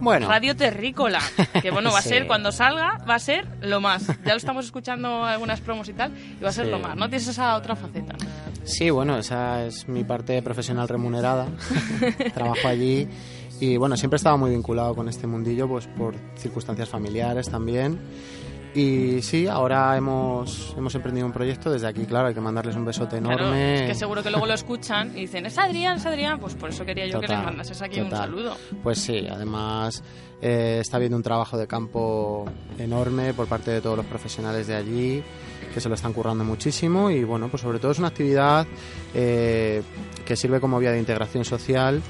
Bueno 0.00 0.28
Radio 0.28 0.54
Terrícola, 0.56 1.20
que 1.62 1.70
bueno, 1.70 1.90
va 1.92 1.98
a 1.98 2.02
Sí. 2.04 2.08
ser 2.10 2.26
cuando 2.26 2.52
salga, 2.52 2.98
va 3.08 3.14
a 3.14 3.18
ser 3.18 3.46
lo 3.62 3.80
más. 3.80 4.06
Ya 4.24 4.32
lo 4.32 4.36
estamos 4.36 4.64
escuchando 4.66 5.24
algunas 5.24 5.60
promos 5.60 5.88
y 5.88 5.92
tal, 5.92 6.12
y 6.38 6.42
va 6.42 6.50
a 6.50 6.52
ser 6.52 6.66
Sí. 6.66 6.70
lo 6.70 6.78
más. 6.78 6.96
No 6.96 7.08
tienes 7.08 7.26
esa 7.28 7.56
otra 7.56 7.74
faceta. 7.76 8.14
Sí, 8.64 8.90
bueno, 8.90 9.16
esa 9.18 9.64
es 9.64 9.88
mi 9.88 10.04
parte 10.04 10.40
profesional 10.42 10.88
remunerada. 10.88 11.46
Trabajo 12.34 12.66
allí 12.68 13.08
y 13.60 13.76
bueno, 13.76 13.96
siempre 13.96 14.16
he 14.16 14.18
estado 14.18 14.36
muy 14.38 14.50
vinculado 14.50 14.94
con 14.94 15.08
este 15.08 15.26
mundillo, 15.26 15.68
pues 15.68 15.86
por 15.86 16.14
circunstancias 16.36 16.88
familiares 16.88 17.48
también. 17.48 17.98
Y 18.74 19.22
sí, 19.22 19.46
ahora 19.46 19.96
hemos, 19.96 20.74
hemos 20.76 20.92
emprendido 20.94 21.26
un 21.26 21.32
proyecto. 21.32 21.70
Desde 21.70 21.86
aquí, 21.86 22.06
claro, 22.06 22.28
hay 22.28 22.34
que 22.34 22.40
mandarles 22.40 22.74
un 22.74 22.84
besote 22.84 23.20
Claro, 23.20 23.44
enorme. 23.44 23.74
es 23.76 23.82
que 23.82 23.94
seguro 23.94 24.22
que 24.22 24.30
luego 24.30 24.46
lo 24.46 24.54
escuchan 24.54 25.12
y 25.16 25.20
dicen, 25.20 25.46
es 25.46 25.56
Adrián, 25.58 25.98
es 25.98 26.06
Adrián. 26.06 26.40
Pues 26.40 26.54
por 26.54 26.70
eso 26.70 26.84
quería 26.84 27.06
yo 27.06 27.20
que 27.20 27.28
les 27.28 27.38
mandases 27.38 27.80
aquí 27.82 28.00
un 28.00 28.10
saludo. 28.10 28.56
Pues 28.82 28.98
sí, 28.98 29.26
además 29.30 30.02
eh, 30.42 30.78
está 30.80 30.96
habiendo 30.96 31.16
un 31.16 31.22
trabajo 31.22 31.56
de 31.56 31.66
campo 31.68 32.46
enorme 32.78 33.32
por 33.32 33.46
parte 33.46 33.70
de 33.70 33.80
todos 33.80 33.96
los 33.96 34.06
profesionales 34.06 34.66
de 34.66 34.74
allí 34.74 35.22
que 35.72 35.80
se 35.80 35.88
lo 35.88 35.94
están 35.96 36.12
currando 36.12 36.44
muchísimo 36.44 37.10
y 37.10 37.24
bueno, 37.24 37.48
pues 37.48 37.62
sobre 37.62 37.78
todo 37.80 37.90
es 37.92 37.98
una 37.98 38.08
actividad 38.08 38.64
eh, 39.12 39.82
que 40.24 40.36
sirve 40.36 40.60
como 40.60 40.78
vía 40.78 40.92
de 40.92 40.98
integración 41.00 41.44
social 41.44 42.00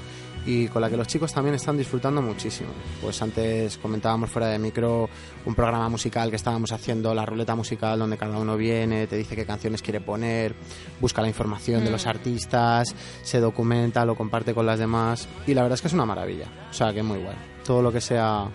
y 0.47 0.69
con 0.69 0.83
la 0.83 0.91
que 0.91 0.97
los 0.97 1.07
chicos 1.07 1.33
también 1.33 1.55
están 1.55 1.77
disfrutando 1.79 2.21
muchísimo. 2.21 2.71
Pues 3.01 3.21
antes 3.23 3.79
comentábamos 3.79 4.31
fuera 4.31 4.49
de 4.49 4.59
micro 4.59 5.09
un 5.47 5.55
programa 5.55 5.89
musical 5.89 6.31
que 6.31 6.37
estábamos 6.37 6.71
haciendo, 6.73 7.15
la 7.15 7.25
ruleta 7.25 7.55
musical, 7.55 7.99
donde 7.99 8.17
cada 8.19 8.39
uno 8.39 8.57
viene, 8.57 9.07
te 9.07 9.17
dice 9.17 9.35
qué 9.37 9.47
canciones 9.47 9.81
quiere 9.83 10.01
poner, 10.01 10.55
busca 11.01 11.23
la 11.23 11.29
información 11.29 11.83
de 11.85 11.91
Mm. 11.91 11.93
los 11.93 12.07
artistas, 12.07 12.95
se 13.23 13.41
documenta, 13.41 14.05
lo 14.05 14.15
comparte 14.17 14.53
con 14.55 14.67
las 14.67 14.79
demás 14.79 15.29
y 15.47 15.55
la 15.55 15.63
verdad 15.63 15.75
es 15.77 15.81
que 15.83 15.89
es 15.89 15.95
una 15.95 16.05
maravilla. 16.07 16.47
O 16.71 16.73
sea, 16.73 16.93
que 16.93 16.99
es 16.99 17.05
muy 17.05 17.19
guay. 17.19 17.37
Todo 17.65 17.81
lo 17.83 17.91
que 17.93 18.01
sea 18.01 18.47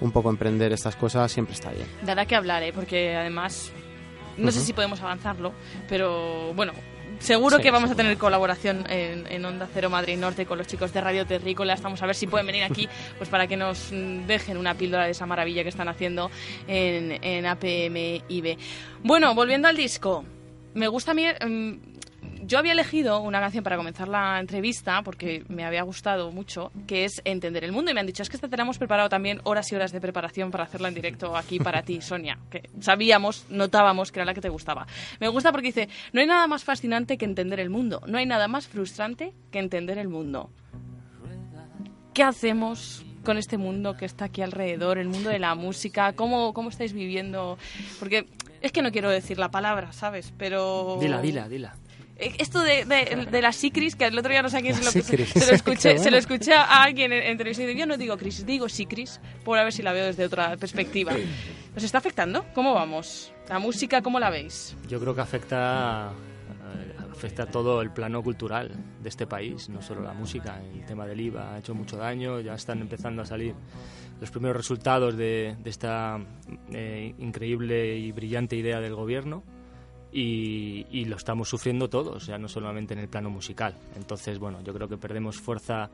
un 0.00 0.10
poco 0.10 0.30
emprender 0.30 0.72
estas 0.72 0.96
cosas 0.96 1.30
siempre 1.30 1.54
está 1.54 1.70
bien. 1.70 1.86
Dará 2.04 2.26
que 2.26 2.34
hablar, 2.36 2.62
¿eh? 2.62 2.72
porque 2.74 3.14
además 3.16 3.70
no 4.36 4.50
sé 4.50 4.60
si 4.60 4.72
podemos 4.72 5.00
avanzarlo, 5.00 5.52
pero 5.88 6.52
bueno, 6.54 6.72
seguro 7.22 7.56
Sí, 7.56 7.62
que 7.62 7.70
vamos 7.70 7.90
a 7.90 7.94
tener 7.94 8.16
colaboración 8.18 8.84
en, 8.90 9.26
en 9.26 9.44
Onda 9.44 9.68
Cero 9.72 9.88
Madrid 9.90 10.18
Norte 10.18 10.46
con 10.46 10.58
los 10.58 10.66
chicos 10.66 10.92
de 10.92 11.00
Radio 11.00 11.26
Terrícola. 11.26 11.74
Estamos 11.74 12.02
a 12.02 12.06
ver 12.06 12.14
si 12.14 12.26
pueden 12.26 12.46
venir 12.46 12.64
aquí 12.64 12.88
pues 13.18 13.30
para 13.30 13.46
que 13.46 13.56
nos 13.56 13.90
mm, 13.92 14.26
dejen 14.26 14.56
una 14.56 14.74
píldora 14.74 15.04
de 15.04 15.12
esa 15.12 15.26
maravilla 15.26 15.62
que 15.62 15.68
están 15.68 15.88
haciendo 15.88 16.30
en, 16.66 17.18
en 17.22 17.46
APMIB. 17.46 18.58
Bueno, 19.02 19.34
volviendo 19.34 19.68
al 19.68 19.76
disco. 19.76 20.24
Me 20.74 20.88
gusta 20.88 21.12
a 21.12 21.14
mí... 21.14 21.26
yo 22.42 22.58
había 22.58 22.72
elegido 22.72 23.20
una 23.20 23.40
canción 23.40 23.62
para 23.62 23.76
comenzar 23.76 24.08
la 24.08 24.40
entrevista 24.40 25.02
porque 25.02 25.44
me 25.48 25.64
había 25.64 25.82
gustado 25.82 26.32
mucho, 26.32 26.72
que 26.86 27.04
es 27.04 27.22
Entender 27.24 27.64
el 27.64 27.72
Mundo. 27.72 27.90
Y 27.90 27.94
me 27.94 28.00
han 28.00 28.06
dicho, 28.06 28.22
es 28.22 28.28
que 28.28 28.36
esta 28.36 28.48
tenemos 28.48 28.78
preparado 28.78 29.08
también 29.08 29.40
horas 29.44 29.70
y 29.70 29.76
horas 29.76 29.92
de 29.92 30.00
preparación 30.00 30.50
para 30.50 30.64
hacerla 30.64 30.88
en 30.88 30.94
directo 30.94 31.36
aquí 31.36 31.58
para 31.58 31.82
ti, 31.82 32.00
Sonia. 32.02 32.38
Que 32.50 32.68
sabíamos, 32.80 33.46
notábamos 33.48 34.10
que 34.10 34.18
era 34.18 34.26
la 34.26 34.34
que 34.34 34.40
te 34.40 34.48
gustaba. 34.48 34.86
Me 35.20 35.28
gusta 35.28 35.52
porque 35.52 35.68
dice, 35.68 35.88
no 36.12 36.20
hay 36.20 36.26
nada 36.26 36.46
más 36.46 36.64
fascinante 36.64 37.16
que 37.16 37.24
entender 37.24 37.60
el 37.60 37.70
mundo. 37.70 38.02
No 38.06 38.18
hay 38.18 38.26
nada 38.26 38.48
más 38.48 38.66
frustrante 38.66 39.32
que 39.50 39.60
entender 39.60 39.98
el 39.98 40.08
mundo. 40.08 40.50
¿Qué 42.12 42.24
hacemos 42.24 43.04
con 43.24 43.38
este 43.38 43.56
mundo 43.56 43.96
que 43.96 44.04
está 44.04 44.26
aquí 44.26 44.42
alrededor, 44.42 44.98
el 44.98 45.08
mundo 45.08 45.30
de 45.30 45.38
la 45.38 45.54
música? 45.54 46.12
¿Cómo, 46.14 46.52
cómo 46.52 46.70
estáis 46.70 46.92
viviendo? 46.92 47.56
Porque 48.00 48.26
es 48.60 48.72
que 48.72 48.82
no 48.82 48.90
quiero 48.90 49.10
decir 49.10 49.38
la 49.38 49.50
palabra, 49.50 49.92
¿sabes? 49.92 50.34
Pero... 50.36 50.98
Dila, 51.00 51.22
dila, 51.22 51.48
dila. 51.48 51.74
Esto 52.16 52.60
de, 52.62 52.84
de, 52.84 53.26
de 53.30 53.42
la 53.42 53.52
Sicris, 53.52 53.96
que 53.96 54.04
el 54.04 54.18
otro 54.18 54.30
día 54.30 54.42
no 54.42 54.48
sé 54.48 54.58
a 54.58 54.60
quién 54.60 54.74
se 54.74 54.84
lo, 54.84 54.90
se 54.90 55.46
lo 55.46 55.52
escuché, 55.52 55.98
se 55.98 56.10
lo 56.10 56.16
escuché 56.16 56.52
a 56.54 56.82
alguien 56.82 57.12
en, 57.12 57.22
en 57.22 57.38
televisión 57.38 57.70
yo 57.70 57.86
no 57.86 57.96
digo 57.96 58.16
crisis, 58.16 58.46
digo 58.46 58.68
Sicris, 58.68 59.20
por 59.44 59.58
a 59.58 59.64
ver 59.64 59.72
si 59.72 59.82
la 59.82 59.92
veo 59.92 60.06
desde 60.06 60.26
otra 60.26 60.56
perspectiva. 60.56 61.12
¿Os 61.76 61.82
está 61.82 61.98
afectando? 61.98 62.44
¿Cómo 62.54 62.74
vamos? 62.74 63.32
¿La 63.48 63.58
música 63.58 64.02
cómo 64.02 64.20
la 64.20 64.30
veis? 64.30 64.76
Yo 64.88 65.00
creo 65.00 65.14
que 65.14 65.22
afecta, 65.22 66.12
eh, 66.12 67.02
afecta 67.10 67.46
todo 67.46 67.80
el 67.80 67.90
plano 67.90 68.22
cultural 68.22 68.70
de 69.02 69.08
este 69.08 69.26
país, 69.26 69.68
no 69.68 69.80
solo 69.80 70.02
la 70.02 70.12
música. 70.12 70.60
El 70.74 70.84
tema 70.84 71.06
del 71.06 71.20
IVA 71.20 71.54
ha 71.54 71.58
hecho 71.58 71.74
mucho 71.74 71.96
daño, 71.96 72.40
ya 72.40 72.54
están 72.54 72.80
empezando 72.80 73.22
a 73.22 73.26
salir 73.26 73.54
los 74.20 74.30
primeros 74.30 74.56
resultados 74.56 75.16
de, 75.16 75.56
de 75.58 75.70
esta 75.70 76.20
eh, 76.72 77.14
increíble 77.18 77.96
y 77.96 78.12
brillante 78.12 78.54
idea 78.54 78.80
del 78.80 78.94
gobierno. 78.94 79.42
Y, 80.12 81.04
lo 81.06 81.16
estamos 81.16 81.48
sufriendo 81.48 81.88
todos, 81.88 82.26
ya 82.26 82.38
no 82.38 82.48
solamente 82.48 82.94
en 82.94 83.00
el 83.00 83.08
plano 83.08 83.30
musical. 83.30 83.74
Entonces, 83.96 84.38
bueno, 84.38 84.62
yo 84.62 84.72
creo 84.74 84.88
que 84.88 84.96
perdemos 84.96 85.38
fuerza 85.38 85.90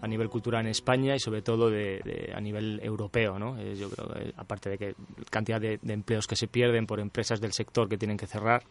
a 0.00 0.06
nivel 0.06 0.28
cultural 0.28 0.62
en 0.62 0.70
España 0.70 1.16
y 1.16 1.18
sobre 1.18 1.40
todo 1.40 1.70
de, 1.70 2.32
a 2.34 2.40
nivel 2.40 2.78
europeo, 2.82 3.38
¿no? 3.38 3.58
Eh, 3.58 3.74
yo 3.74 3.88
creo 3.88 4.08
que 4.08 4.34
aparte 4.36 4.70
de 4.70 4.78
que 4.78 4.94
cantidad 5.30 5.60
de, 5.60 5.78
de 5.80 5.92
empleos 5.94 6.26
que 6.26 6.36
se 6.36 6.46
pierden 6.46 6.86
por 6.86 7.00
empresas 7.00 7.40
del 7.40 7.52
sector 7.52 7.88
que 7.88 7.96
tienen 7.96 8.18
que 8.18 8.26
cerrar, 8.26 8.64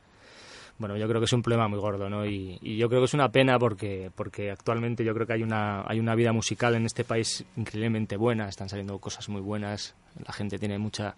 bueno, 0.80 0.98
yo 0.98 1.08
creo 1.08 1.22
que 1.22 1.26
es 1.26 1.34
un 1.34 1.44
problema 1.44 1.68
muy 1.68 1.80
gordo, 1.80 2.10
¿no? 2.10 2.26
Y, 2.26 2.58
y 2.62 2.78
yo 2.78 2.90
creo 2.90 3.02
que 3.02 3.06
es 3.06 3.14
una 3.14 3.30
pena 3.30 3.60
porque 3.60 4.12
porque 4.16 4.52
actualmente 4.52 5.04
yo 5.04 5.14
creo 5.14 5.28
que 5.28 5.34
hay 5.34 5.44
una 5.44 5.84
hay 5.88 6.00
una 6.00 6.16
vida 6.16 6.34
musical 6.34 6.76
en 6.76 6.86
este 6.86 7.04
país 7.04 7.46
increíblemente 7.56 8.18
buena, 8.18 8.50
están 8.50 8.70
saliendo 8.70 8.98
cosas 8.98 9.30
muy 9.30 9.42
buenas, 9.42 9.96
la 10.26 10.34
gente 10.34 10.58
tiene 10.58 10.80
mucha 10.80 11.16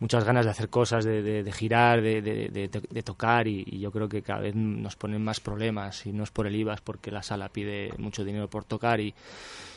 muchas 0.00 0.24
ganas 0.24 0.44
de 0.46 0.50
hacer 0.50 0.68
cosas, 0.68 1.04
de, 1.04 1.22
de- 1.22 1.42
de 1.44 1.52
girar, 1.52 2.00
de, 2.02 2.20
de- 2.22 3.02
tocar 3.02 3.46
y, 3.46 3.64
y 3.66 3.78
yo 3.80 3.90
creo 3.92 4.08
que 4.08 4.22
cada 4.22 4.40
vez 4.40 4.54
nos 4.54 4.96
ponen 4.96 5.22
más 5.22 5.40
problemas 5.40 6.04
y 6.06 6.12
no 6.12 6.24
es 6.24 6.30
por 6.30 6.46
el 6.46 6.56
IVA, 6.56 6.74
es 6.74 6.80
porque 6.80 7.10
la 7.10 7.22
sala 7.22 7.48
pide 7.48 7.92
mucho 7.98 8.24
dinero 8.24 8.48
por 8.48 8.64
tocar 8.64 9.00
y, 9.00 9.14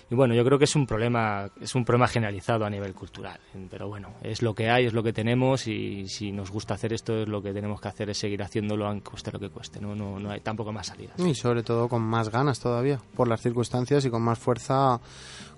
y 0.09 0.15
bueno, 0.15 0.33
yo 0.35 0.43
creo 0.43 0.57
que 0.59 0.65
es 0.65 0.75
un 0.75 0.85
problema 0.85 1.49
es 1.61 1.73
un 1.75 1.85
problema 1.85 2.07
generalizado 2.07 2.65
a 2.65 2.69
nivel 2.69 2.93
cultural, 2.93 3.39
pero 3.69 3.87
bueno, 3.87 4.09
es 4.21 4.41
lo 4.41 4.53
que 4.53 4.69
hay, 4.69 4.85
es 4.85 4.93
lo 4.93 5.03
que 5.03 5.13
tenemos 5.13 5.67
y 5.67 6.07
si 6.07 6.31
nos 6.31 6.51
gusta 6.51 6.73
hacer 6.73 6.93
esto 6.93 7.21
es 7.23 7.27
lo 7.27 7.41
que 7.41 7.53
tenemos 7.53 7.79
que 7.81 7.87
hacer 7.87 8.09
es 8.09 8.17
seguir 8.17 8.43
haciéndolo 8.43 8.85
aunque 8.87 9.11
cueste 9.11 9.31
lo 9.31 9.39
que 9.39 9.49
cueste, 9.49 9.79
no 9.79 9.95
no, 9.95 10.19
no 10.19 10.29
hay 10.31 10.41
tampoco 10.41 10.71
más 10.73 10.87
salidas. 10.87 11.17
Y 11.19 11.33
sobre 11.35 11.63
todo 11.63 11.87
con 11.89 12.01
más 12.01 12.29
ganas 12.29 12.59
todavía, 12.59 12.99
por 13.15 13.27
las 13.27 13.41
circunstancias 13.41 14.05
y 14.05 14.09
con 14.09 14.21
más 14.21 14.37
fuerza 14.39 14.99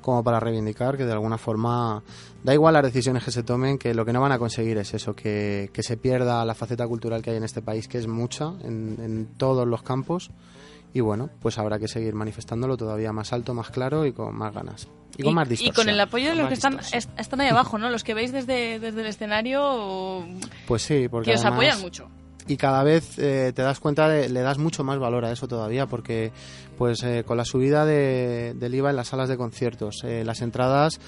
como 0.06 0.24
para 0.24 0.40
reivindicar 0.40 0.96
que 0.98 1.04
de 1.06 1.12
alguna 1.12 1.40
forma 1.40 2.04
da 2.44 2.54
igual 2.54 2.76
las 2.76 2.84
decisiones 2.84 3.24
que 3.24 3.32
se 3.32 3.42
tomen, 3.42 3.80
que 3.80 3.96
lo 3.96 4.06
que 4.06 4.14
no 4.14 4.22
van 4.22 4.32
a 4.32 4.38
conseguir 4.38 4.78
es 4.78 4.94
eso, 4.94 5.16
que, 5.16 5.72
que 5.74 5.82
se 5.82 5.98
pierda 5.98 6.46
la 6.46 6.54
faceta 6.54 6.88
cultural 6.88 7.24
que 7.24 7.32
hay 7.32 7.38
en 7.38 7.44
este 7.44 7.64
país, 7.64 7.88
que 7.88 7.98
es 7.98 8.08
mucha 8.08 8.54
en, 8.64 8.98
en 9.02 9.26
todos 9.38 9.68
los 9.68 9.82
campos. 9.82 10.30
Y 10.94 11.02
bueno, 11.02 11.30
pues 11.42 11.58
habrá 11.58 11.78
que 11.80 11.88
seguir 11.90 12.14
manifestándolo 12.14 12.78
todavía 12.78 13.12
más 13.12 13.34
alto, 13.34 13.54
más 13.54 13.70
claro 13.72 14.06
y 14.06 14.14
con 14.14 14.34
más 14.38 14.54
ganas. 14.54 14.88
Y 15.18 15.24
con 15.24 15.34
más 15.34 15.48
y 15.60 15.72
con 15.72 15.90
el 15.90 16.00
apoyo 16.00 16.30
de 16.30 16.36
los 16.36 16.48
que 16.48 16.54
están, 16.54 16.80
est- 16.94 17.10
están 17.20 17.42
ahí 17.42 17.48
abajo, 17.50 17.78
¿no? 17.78 17.90
Los 17.90 18.04
que 18.04 18.14
veis 18.14 18.32
desde, 18.32 18.80
desde 18.80 19.02
el 19.02 19.08
escenario, 19.08 20.24
Pues 20.68 20.84
sí, 20.84 21.08
porque 21.10 21.32
que 21.32 21.38
os 21.38 21.44
apoyan 21.46 21.82
mucho. 21.82 22.08
Y 22.48 22.58
cada 22.58 22.84
vez 22.84 23.18
eh, 23.18 23.52
te 23.56 23.62
das 23.62 23.80
cuenta 23.80 24.08
de, 24.08 24.30
le 24.30 24.42
das 24.42 24.58
mucho 24.58 24.84
más 24.84 25.00
valor 25.00 25.26
a 25.26 25.32
eso 25.32 25.48
todavía 25.48 25.88
porque 25.88 26.32
pues 26.78 27.04
eh, 27.04 27.24
con 27.26 27.38
la 27.38 27.46
subida 27.46 27.86
de, 27.86 28.54
del 28.56 28.76
IVA 28.76 28.92
en 28.92 28.96
las 28.96 29.08
salas 29.10 29.30
de 29.30 29.38
conciertos 29.38 30.04
eh, 30.04 30.24
las 30.26 30.42
entradas 30.42 31.00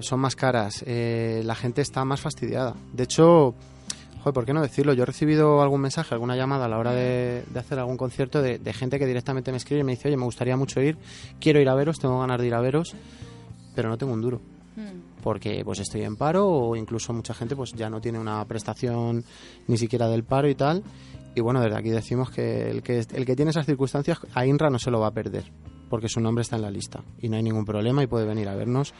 son 0.00 0.20
más 0.20 0.36
caras 0.36 0.82
la 0.86 1.54
gente 1.54 1.82
está 1.82 2.02
más 2.06 2.18
fastidiada. 2.18 2.74
De 2.94 3.02
hecho 3.02 3.54
joder, 4.20 4.32
¿por 4.32 4.46
qué 4.46 4.54
no 4.54 4.62
decirlo? 4.62 4.94
yo 4.94 5.02
he 5.02 5.06
recibido 5.06 5.60
algún 5.60 5.82
mensaje 5.82 6.14
alguna 6.14 6.34
llamada 6.34 6.64
a 6.64 6.68
la 6.68 6.78
hora 6.78 6.92
de, 6.92 7.44
hacer 7.54 7.78
algún 7.78 7.98
concierto 7.98 8.40
de, 8.40 8.58
de 8.58 8.72
gente 8.72 8.98
que 8.98 9.04
directamente 9.04 9.50
me 9.50 9.58
escribe 9.58 9.82
y 9.82 9.84
me 9.84 9.92
dice 9.92 10.08
oye 10.08 10.16
me 10.16 10.24
gustaría 10.24 10.56
mucho 10.56 10.80
ir 10.80 10.96
quiero 11.40 11.60
ir 11.60 11.68
a 11.68 11.74
veros 11.74 11.98
tengo 11.98 12.18
ganas 12.20 12.40
de 12.40 12.46
ir 12.46 12.54
a 12.54 12.60
veros 12.62 12.96
pero 13.74 13.90
no 13.90 13.98
tengo 13.98 14.14
un 14.14 14.22
duro 14.22 14.40
porque 15.22 15.62
pues 15.64 15.80
estoy 15.80 16.02
en 16.02 16.16
paro 16.16 16.46
o 16.46 16.76
incluso 16.76 17.12
mucha 17.12 17.34
gente 17.34 17.56
pues 17.56 17.72
ya 17.72 17.90
no 17.90 18.00
tiene 18.00 18.18
una 18.18 18.44
prestación 18.44 19.24
ni 19.66 19.76
siquiera 19.76 20.08
del 20.08 20.24
paro 20.24 20.48
y 20.48 20.54
tal. 20.54 20.82
Y 21.34 21.40
bueno 21.40 21.60
desde 21.60 21.76
aquí 21.76 21.90
decimos 21.90 22.30
que 22.30 22.70
el 22.70 22.82
que 22.82 22.98
el 22.98 23.26
que 23.26 23.36
tiene 23.36 23.50
esas 23.50 23.66
circunstancias 23.66 24.18
a 24.34 24.46
INRA 24.46 24.70
no 24.70 24.78
se 24.78 24.90
lo 24.90 25.00
va 25.00 25.08
a 25.08 25.12
perder 25.12 25.44
porque 25.88 26.08
su 26.08 26.20
nombre 26.20 26.42
está 26.42 26.56
en 26.56 26.62
la 26.62 26.70
lista 26.70 27.02
y 27.20 27.28
no 27.28 27.36
hay 27.36 27.42
ningún 27.42 27.64
problema 27.64 28.02
y 28.02 28.06
puede 28.06 28.26
venir 28.26 28.48
a 28.48 28.54
vernos 28.54 28.92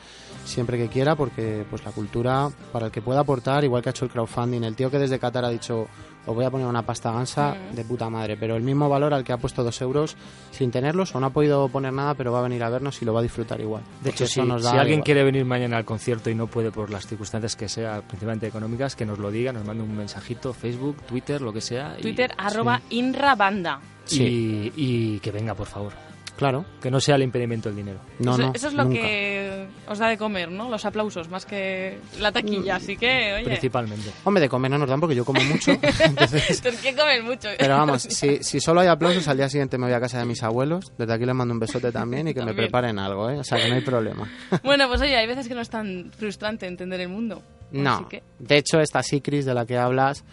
siempre 0.45 0.79
que 0.79 0.89
quiera 0.89 1.17
porque 1.17 1.65
pues 1.69 1.85
la 1.85 1.93
cultura 1.93 2.51
para 2.73 2.87
el 2.87 2.93
que 2.93 3.03
pueda 3.03 3.21
aportar 3.21 3.65
igual 3.65 3.83
que 3.83 3.91
ha 3.91 3.93
hecho 3.93 4.05
el 4.05 4.11
crowdfunding 4.11 4.63
el 4.65 4.77
tío 4.77 4.91
que 4.91 4.99
desde 4.99 5.19
Qatar 5.19 5.45
ha 5.45 5.51
dicho 5.51 5.87
os 6.29 6.35
voy 6.37 6.45
a 6.45 6.51
poner 6.51 6.67
una 6.67 6.83
pasta 6.83 7.11
gansa 7.11 7.57
de 7.73 7.85
puta 7.85 8.09
madre 8.11 8.37
pero 8.37 8.55
el 8.55 8.63
mismo 8.63 8.89
valor 8.89 9.15
al 9.15 9.25
que 9.25 9.33
ha 9.33 9.39
puesto 9.39 9.65
dos 9.65 9.81
euros 9.81 10.17
sin 10.53 10.71
tenerlos 10.71 11.15
o 11.15 11.21
no 11.21 11.27
ha 11.27 11.31
podido 11.31 11.69
poner 11.69 11.93
nada 11.93 12.15
pero 12.15 12.31
va 12.33 12.41
a 12.41 12.43
venir 12.43 12.63
a 12.63 12.69
vernos 12.71 13.01
y 13.03 13.05
lo 13.05 13.13
va 13.15 13.21
a 13.21 13.23
disfrutar 13.23 13.61
igual 13.61 13.83
De 14.03 14.11
hecho, 14.11 14.27
si, 14.27 14.41
nos 14.43 14.63
da 14.63 14.71
si 14.73 14.77
alguien 14.77 14.99
igual. 14.99 15.05
quiere 15.05 15.25
venir 15.25 15.45
mañana 15.45 15.77
al 15.79 15.85
concierto 15.85 16.31
y 16.31 16.35
no 16.35 16.47
puede 16.47 16.71
por 16.71 16.91
las 16.91 17.07
circunstancias 17.07 17.57
que 17.57 17.69
sea, 17.69 18.03
principalmente 18.03 18.47
económicas, 18.47 18.95
que 18.95 19.07
nos 19.07 19.19
lo 19.19 19.31
diga, 19.31 19.53
nos 19.53 19.65
mande 19.65 19.83
un 19.83 19.97
mensajito, 19.97 20.53
Facebook, 20.53 20.97
Twitter, 21.09 21.41
lo 21.41 21.53
que 21.53 21.61
sea. 21.61 21.95
y- 21.99 22.03
Twitter, 22.03 22.31
arroba 22.37 22.81
InraBanda. 22.91 23.81
Y, 24.11 24.73
y 24.77 25.19
que 25.21 25.31
venga, 25.31 25.55
por 25.55 25.67
favor. 25.67 25.93
Claro. 26.39 26.65
Que 26.81 26.89
no 26.91 27.01
sea 27.01 27.17
el 27.17 27.25
impedimento 27.25 27.69
el 27.69 27.75
dinero. 27.77 27.99
eso, 28.21 28.53
eso 28.55 28.69
es 28.69 28.75
lo 28.75 28.89
que 28.89 29.67
os 29.89 29.99
da 29.99 30.09
de 30.09 30.17
comer, 30.17 30.49
¿no? 30.51 30.71
Los 30.71 30.85
aplausos, 30.85 31.29
más 31.29 31.45
que 31.45 31.99
la 32.21 32.31
taquilla. 32.31 32.77
Así 32.77 32.97
que, 32.97 33.35
oye. 33.35 33.45
Principalmente. 33.45 34.09
Hombre, 34.23 34.41
de 34.43 34.49
comer 34.49 34.71
no 34.71 34.79
nos 34.79 34.89
dan 34.89 35.01
porque 35.01 35.17
yo 35.17 35.25
como 35.25 35.43
mucho. 35.43 35.73
entonces- 36.01 36.65
Es 36.65 36.81
que 36.81 36.95
comen 36.95 37.25
mucho. 37.25 37.49
pero 37.59 37.77
vamos, 37.77 38.03
si, 38.09 38.43
si 38.45 38.61
solo 38.61 38.81
hay 38.83 38.87
aplausos, 38.87 39.27
al 39.27 39.37
día 39.37 39.49
siguiente 39.49 39.79
me 39.79 39.87
voy 39.87 39.95
a 39.95 40.01
casa 40.01 40.21
de 40.21 40.27
mis 40.27 40.41
abuelos. 40.45 40.93
Desde 40.97 41.13
aquí 41.13 41.27
les 41.27 41.35
mando 41.35 41.53
un 41.53 41.61
besote 41.61 41.91
también 41.91 42.29
y 42.29 42.35
que 42.35 42.43
me 42.45 42.55
preparen 42.55 42.99
algo, 43.01 43.29
¿eh? 43.31 43.39
O 43.39 43.45
sea, 43.45 43.59
que 43.59 43.69
no 43.69 43.75
hay 43.75 43.83
problema. 43.83 44.31
Bueno, 44.63 44.87
pues 44.89 45.01
oye, 45.01 45.17
hay 45.17 45.27
veces 45.27 45.49
que 45.49 45.55
no 45.55 45.61
es 45.61 45.71
tan 45.71 46.13
frustrante 46.17 46.67
entender 46.67 47.01
el 47.01 47.09
mundo. 47.09 47.43
Así 47.73 47.81
No. 47.83 48.09
que- 48.09 48.23
De 48.39 48.57
hecho, 48.59 48.79
esta 48.81 49.03
Sicris 49.03 49.45
de 49.45 49.55
la 49.55 49.67
que 49.67 49.77
hablas, 49.77 50.25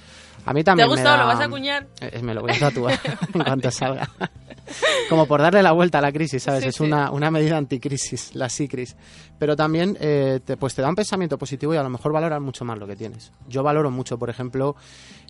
a 0.46 0.54
mí 0.54 0.62
¿Te 0.62 0.66
también 0.66 0.88
ha 0.88 0.91
gustado? 0.91 1.18
me 1.18 1.24
¿Lo 1.24 1.28
vas 1.28 1.39
a 1.39 1.46
acuñar? 1.46 1.88
Eh, 2.00 2.22
me 2.22 2.34
lo 2.34 2.41
voy 2.41 2.52
a 2.52 2.60
tatuar 2.60 3.00
en 3.34 3.43
cuanto 3.43 3.72
salga. 3.72 4.10
Como 5.10 5.28
por 5.28 5.41
darle 5.41 5.62
la 5.62 5.72
vuelta 5.72 6.00
a 6.00 6.02
la 6.02 6.12
crisis, 6.12 6.43
¿sabes? 6.43 6.64
Sí, 6.64 6.70
es 6.70 6.76
sí. 6.76 6.84
una, 6.84 7.12
una 7.12 7.30
medida 7.30 7.58
anticrisis, 7.58 8.34
la 8.36 8.50
SICRIS. 8.50 8.96
Pero 9.38 9.56
también 9.56 9.98
eh, 10.00 10.39
te, 10.43 10.58
pues 10.58 10.74
te 10.74 10.82
da 10.82 10.89
un 10.89 10.96
pensamiento 10.96 11.38
positivo 11.38 11.74
y 11.74 11.78
a 11.78 11.84
lo 11.84 11.89
mejor 11.89 12.12
valoras 12.12 12.41
mucho 12.41 12.66
más 12.66 12.78
lo 12.78 12.88
que 12.88 12.96
tienes. 12.96 13.32
Yo 13.48 13.64
valoro 13.64 13.91
mucho, 13.91 14.18
por 14.18 14.30
ejemplo, 14.30 14.76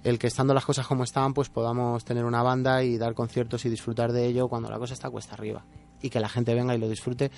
el 0.03 0.19
que 0.19 0.27
estando 0.27 0.53
las 0.53 0.65
cosas 0.65 0.87
como 0.87 1.03
están, 1.03 1.33
pues 1.33 1.49
podamos 1.49 2.05
tener 2.05 2.23
una 2.23 2.43
banda 2.43 2.83
y 2.83 2.97
dar 2.97 3.13
conciertos 3.13 3.65
y 3.65 3.69
disfrutar 3.69 4.11
de 4.11 4.25
ello 4.25 4.47
cuando 4.47 4.69
la 4.69 4.77
cosa 4.77 4.93
está 4.93 5.09
cuesta 5.09 5.33
arriba. 5.33 5.65
Y 6.01 6.09
que 6.09 6.19
la 6.19 6.29
gente 6.29 6.53
venga 6.53 6.75
y 6.75 6.77
lo 6.77 6.87
disfrute, 6.87 7.31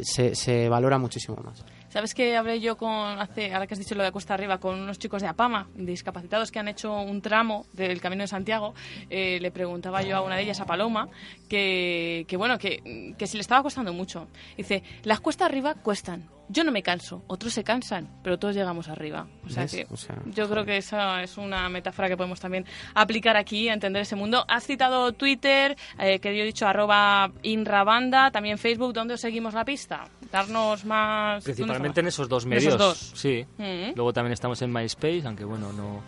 se, 0.00 0.34
se 0.34 0.68
valora 0.68 0.98
muchísimo 0.98 1.36
más. 1.42 1.64
¿Sabes 1.88 2.14
que 2.14 2.36
hablé 2.38 2.58
yo 2.60 2.78
con, 2.78 2.90
hace, 2.90 3.52
ahora 3.52 3.66
que 3.66 3.74
has 3.74 3.78
dicho 3.78 3.94
lo 3.94 4.02
de 4.02 4.12
Cuesta 4.12 4.32
Arriba, 4.32 4.56
con 4.58 4.80
unos 4.80 4.98
chicos 4.98 5.20
de 5.20 5.28
Apama, 5.28 5.68
discapacitados 5.74 6.50
que 6.50 6.58
han 6.58 6.68
hecho 6.68 6.90
un 7.00 7.20
tramo 7.20 7.66
del 7.74 8.00
Camino 8.00 8.22
de 8.22 8.28
Santiago? 8.28 8.74
Eh, 9.10 9.38
le 9.40 9.50
preguntaba 9.50 10.00
yo 10.00 10.16
a 10.16 10.22
una 10.22 10.36
de 10.36 10.42
ellas, 10.42 10.60
a 10.60 10.64
Paloma, 10.64 11.10
que, 11.50 12.24
que 12.28 12.36
bueno, 12.38 12.58
que, 12.58 13.14
que 13.18 13.26
si 13.26 13.36
le 13.36 13.42
estaba 13.42 13.62
costando 13.62 13.92
mucho. 13.92 14.28
Dice, 14.56 14.82
las 15.02 15.20
cuesta 15.20 15.44
arriba 15.44 15.74
cuestan. 15.74 16.30
Yo 16.48 16.64
no 16.64 16.72
me 16.72 16.82
canso, 16.82 17.22
otros 17.28 17.52
se 17.52 17.64
cansan, 17.64 18.08
pero 18.22 18.38
todos 18.38 18.54
llegamos 18.54 18.88
arriba. 18.88 19.26
O 19.44 19.48
sea 19.48 19.62
¿Ves? 19.62 19.72
que 19.72 19.86
O 19.90 19.96
sea, 19.96 20.16
yo 20.26 20.48
creo 20.48 20.64
que 20.64 20.76
esa 20.76 21.22
es 21.22 21.38
una 21.38 21.68
metáfora 21.68 22.08
que 22.08 22.16
podemos 22.16 22.40
también 22.40 22.66
aplicar 22.94 23.36
aquí 23.36 23.68
a 23.68 23.74
entender 23.74 24.02
ese 24.02 24.16
mundo. 24.16 24.44
Has 24.48 24.66
citado 24.66 25.12
Twitter, 25.12 25.76
eh, 25.98 26.18
que 26.18 26.36
yo 26.36 26.42
he 26.42 26.46
dicho 26.46 26.66
arroba 26.66 27.32
inrabanda, 27.42 28.30
también 28.30 28.58
Facebook, 28.58 28.92
¿dónde 28.92 29.14
os 29.14 29.20
seguimos 29.20 29.54
la 29.54 29.64
pista? 29.64 30.04
darnos 30.32 30.84
más... 30.84 31.44
Principalmente 31.44 32.00
en 32.00 32.08
esos 32.08 32.28
dos 32.28 32.46
medios. 32.46 32.64
esos 32.64 32.78
dos. 32.78 33.12
Sí. 33.14 33.46
Mm. 33.58 33.92
Luego 33.94 34.12
también 34.12 34.32
estamos 34.32 34.60
en 34.62 34.72
MySpace, 34.72 35.22
aunque 35.26 35.44
bueno, 35.44 35.72
no, 35.72 36.02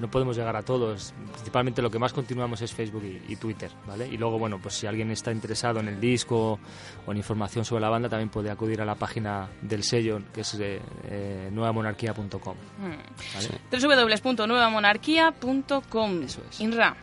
no 0.00 0.10
podemos 0.10 0.36
llegar 0.36 0.56
a 0.56 0.62
todos. 0.62 1.12
Principalmente 1.34 1.82
lo 1.82 1.90
que 1.90 1.98
más 1.98 2.12
continuamos 2.12 2.60
es 2.62 2.72
Facebook 2.72 3.04
y, 3.04 3.32
y 3.32 3.36
Twitter, 3.36 3.70
¿vale? 3.86 4.08
Y 4.08 4.16
luego, 4.16 4.38
bueno, 4.38 4.58
pues 4.60 4.74
si 4.74 4.86
alguien 4.86 5.10
está 5.10 5.30
interesado 5.30 5.78
en 5.80 5.88
el 5.88 6.00
disco 6.00 6.58
o 7.06 7.10
en 7.12 7.16
información 7.18 7.64
sobre 7.64 7.82
la 7.82 7.90
banda, 7.90 8.08
también 8.08 8.30
puede 8.30 8.50
acudir 8.50 8.80
a 8.80 8.84
la 8.84 8.94
página 8.96 9.48
del 9.62 9.84
sello, 9.84 10.20
que 10.32 10.40
es 10.40 10.54
eh, 10.54 10.80
eh, 11.04 11.48
nuevamonarquía.com. 11.52 12.56
Mm. 12.78 13.34
¿vale? 13.34 13.48
www.nuevamonarquía.com 13.70 16.20
Inra, 16.58 16.96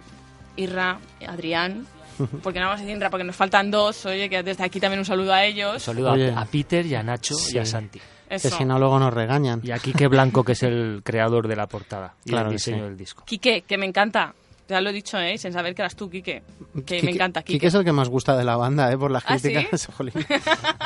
Irra, 0.55 0.99
Adrián, 1.27 1.85
porque 2.43 2.59
no 2.59 2.65
vamos 2.65 2.79
a 2.79 2.83
decir 2.83 2.95
Inra 2.95 3.09
porque 3.09 3.23
nos 3.23 3.35
faltan 3.35 3.71
dos, 3.71 4.05
oye, 4.05 4.29
que 4.29 4.43
desde 4.43 4.63
aquí 4.63 4.79
también 4.79 4.99
un 4.99 5.05
saludo 5.05 5.33
a 5.33 5.43
ellos. 5.45 5.73
Un 5.75 5.79
saludo 5.79 6.11
a- 6.35 6.45
Peter 6.45 6.85
y 6.85 6.95
a 6.95 7.03
Nacho 7.03 7.35
y 7.53 7.57
a 7.57 7.65
Sí. 7.65 7.71
Santi. 8.28 8.41
Que 8.41 8.47
Eso. 8.47 8.57
si 8.57 8.65
no, 8.65 8.78
luego 8.80 8.99
nos 8.99 9.13
regañan. 9.13 9.61
Y 9.63 9.71
a 9.71 9.80
Quique 9.80 10.07
Blanco, 10.07 10.43
que 10.43 10.51
es 10.53 10.63
el 10.63 11.01
creador 11.03 11.47
de 11.47 11.55
la 11.55 11.67
portada 11.67 12.13
y 12.25 12.30
Claro 12.32 12.47
el 12.49 12.53
diseño 12.55 12.78
sí. 12.78 12.84
del 12.84 12.97
disco. 12.97 13.23
Quique, 13.25 13.61
que 13.61 13.78
me 13.78 13.86
encanta. 13.86 14.34
Ya 14.68 14.82
lo 14.82 14.89
he 14.89 14.93
dicho, 14.93 15.18
¿eh? 15.18 15.38
Sin 15.38 15.53
saber 15.53 15.74
que 15.74 15.82
eras 15.82 15.95
tú, 15.95 16.09
Quique. 16.09 16.43
Que 16.86 17.01
me 17.01 17.11
encanta, 17.11 17.41
Quique. 17.41 17.53
Quique 17.53 17.68
es 17.68 17.74
el 17.74 17.84
que 17.86 17.91
más 17.93 18.09
gusta 18.09 18.36
de 18.36 18.43
la 18.43 18.55
banda, 18.57 18.91
¿eh? 18.91 18.97
Por 18.97 19.11
las 19.11 19.24
¿Ah, 19.26 19.39
sí? 19.39 19.51
críticas. 19.53 19.88
Jolín. 19.97 20.13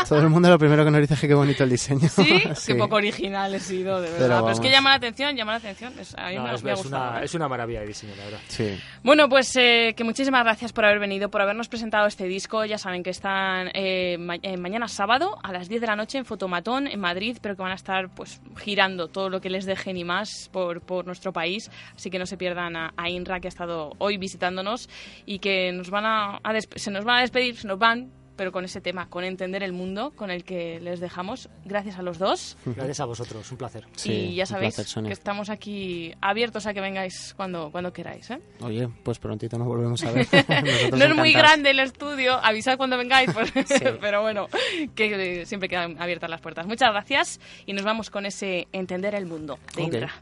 Todo 0.08 0.20
el 0.20 0.30
mundo 0.30 0.50
lo 0.50 0.60
primero 0.60 0.84
que 0.86 0.92
nos 0.92 1.02
dice 1.02 1.16
es 1.16 1.20
que 1.22 1.28
qué 1.28 1.34
bonito 1.34 1.64
el 1.64 1.70
diseño. 1.70 2.08
¿Sí? 2.10 2.42
Sí. 2.56 2.74
Qué 2.74 2.76
poco 2.80 2.96
original 2.98 3.54
he 3.56 3.60
sido, 3.60 4.00
de 4.02 4.10
verdad. 4.12 4.20
Pero 4.28 4.40
Pero, 4.42 4.52
es 4.52 4.60
que 4.60 4.70
llama 4.70 4.90
la 4.92 4.96
atención, 4.98 5.36
llama 5.36 5.54
la 5.54 5.58
atención. 5.58 5.94
Es, 6.00 6.14
a 6.16 6.30
mí 6.30 6.36
No, 6.36 6.44
me, 6.44 6.54
es, 6.56 6.64
me 6.64 6.72
ha 6.72 6.74
es 6.74 6.82
gustado. 6.84 7.10
una, 7.12 7.24
es 7.24 7.34
una 7.34 7.48
maravilla 7.48 7.82
de 7.82 7.88
diseño, 7.88 8.14
la 8.18 8.26
verdad. 8.26 8.40
Sí. 8.48 8.80
Bueno, 9.04 9.28
pues 9.30 9.56
eh, 9.56 9.94
que 9.98 10.04
muchísimas 10.04 10.44
gracias 10.44 10.74
por 10.74 10.86
haber 10.86 11.00
venido, 11.00 11.30
por 11.30 11.42
habernos 11.42 11.68
presentado 11.68 12.06
este 12.08 12.26
disco. 12.26 12.66
Ya 12.66 12.78
saben 12.78 13.02
que 13.04 13.10
están 13.10 13.70
eh, 13.74 14.18
ma- 14.20 14.36
eh, 14.42 14.58
mañana 14.58 14.88
sábado 14.88 15.38
a 15.44 15.52
las 15.52 15.70
10 15.70 15.82
de 15.82 15.88
la 15.88 15.96
noche 15.96 16.18
en 16.20 16.26
Fotomatón, 16.26 16.88
en 16.88 17.00
Madrid, 17.00 17.38
pero 17.42 17.56
que 17.56 17.64
van 17.64 17.72
a 17.72 17.76
estar 17.76 18.10
pues 18.14 18.42
girando 18.58 19.08
todo 19.08 19.30
lo 19.30 19.42
que 19.42 19.50
les 19.50 19.66
dejen 19.66 19.98
y 19.98 20.04
más 20.04 20.50
por, 20.52 20.82
por 20.82 21.06
nuestro 21.06 21.34
país. 21.34 21.72
Así 21.96 22.10
que 22.10 22.20
no 22.20 22.26
se 22.28 22.38
pierdan 22.38 22.76
a, 22.76 22.94
a 22.96 23.10
Inra, 23.10 23.40
que 23.40 23.48
ha 23.48 23.50
estado 23.50 23.71
hoy 23.98 24.18
visitándonos 24.18 24.90
y 25.26 25.40
que 25.40 25.72
nos 25.72 25.90
van 25.90 26.06
a, 26.06 26.38
a 26.44 26.62
se 26.62 26.92
nos 26.92 27.06
van 27.06 27.18
a 27.18 27.22
despedir, 27.22 27.56
se 27.58 27.68
nos 27.68 27.80
van, 27.80 28.12
pero 28.38 28.52
con 28.52 28.66
ese 28.66 28.82
tema, 28.82 29.08
con 29.08 29.24
entender 29.24 29.62
el 29.62 29.72
mundo 29.72 30.14
con 30.16 30.32
el 30.32 30.44
que 30.44 30.80
les 30.80 31.00
dejamos. 31.00 31.48
Gracias 31.64 32.00
a 32.00 32.02
los 32.02 32.18
dos. 32.18 32.58
Gracias 32.66 33.00
a 33.00 33.06
vosotros, 33.06 33.52
un 33.52 33.58
placer. 33.58 33.86
y 34.04 34.34
ya 34.34 34.48
sabéis 34.48 34.76
placer, 34.76 35.04
que 35.04 35.14
estamos 35.14 35.50
aquí 35.52 36.14
abiertos 36.22 36.66
a 36.66 36.74
que 36.74 36.82
vengáis 36.82 37.36
cuando, 37.38 37.70
cuando 37.72 37.94
queráis. 37.94 38.32
¿eh? 38.32 38.42
Oye, 38.62 38.90
pues 39.04 39.20
prontito 39.20 39.60
nos 39.60 39.68
volvemos 39.68 40.04
a 40.04 40.12
ver. 40.14 40.26
No 40.32 41.06
es 41.06 41.16
muy 41.16 41.30
encantados. 41.30 41.34
grande 41.34 41.70
el 41.70 41.80
estudio, 41.82 42.34
avisad 42.44 42.78
cuando 42.78 42.98
vengáis, 42.98 43.30
pues, 43.32 43.52
pero 44.02 44.22
bueno, 44.24 44.48
que 44.96 45.42
eh, 45.42 45.46
siempre 45.46 45.70
quedan 45.70 46.02
abiertas 46.02 46.30
las 46.30 46.42
puertas. 46.42 46.66
Muchas 46.66 46.90
gracias 46.92 47.40
y 47.68 47.74
nos 47.74 47.84
vamos 47.84 48.10
con 48.10 48.26
ese 48.26 48.68
Entender 48.72 49.14
el 49.14 49.28
Mundo 49.28 49.60
de 49.76 49.84
Ok. 49.84 49.94
Indra. 49.94 50.14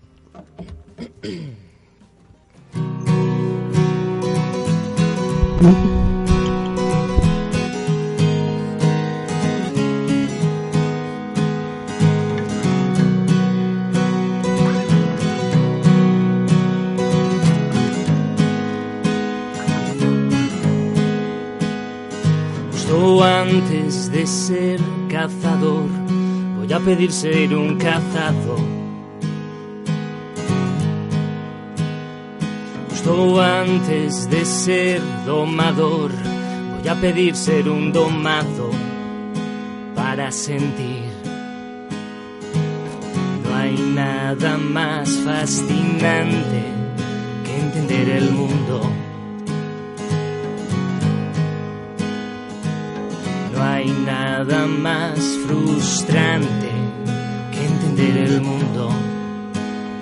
Estou 5.60 5.68
antes 23.22 24.08
de 24.08 24.26
ser 24.26 24.80
cazador 25.10 25.90
Voy 26.56 26.72
a 26.72 26.80
pedir 26.80 27.12
ser 27.12 27.54
un 27.54 27.78
cazador. 27.78 28.69
Justo 33.00 33.40
antes 33.40 34.30
de 34.30 34.44
ser 34.44 35.02
domador, 35.26 36.12
voy 36.12 36.88
a 36.90 36.96
pedir 36.96 37.34
ser 37.34 37.70
un 37.70 37.94
domado 37.94 38.72
para 39.96 40.30
sentir. 40.34 41.10
No 43.44 43.56
hay 43.56 43.78
nada 43.78 44.58
más 44.58 45.12
fascinante 45.24 46.66
que 47.46 47.58
entender 47.58 48.10
el 48.10 48.32
mundo. 48.32 48.82
No 53.56 53.64
hay 53.64 53.90
nada 54.06 54.66
más 54.66 55.20
frustrante 55.48 56.72
que 57.54 57.66
entender 57.66 58.18
el 58.18 58.42
mundo, 58.42 58.90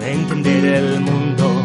entender 0.02 0.66
el 0.66 1.00
mundo. 1.02 1.57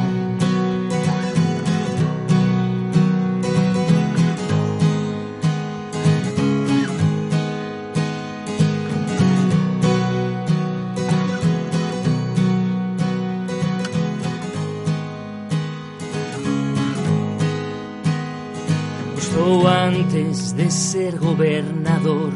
Antes 20.03 20.57
de 20.57 20.69
ser 20.71 21.19
gobernador, 21.19 22.33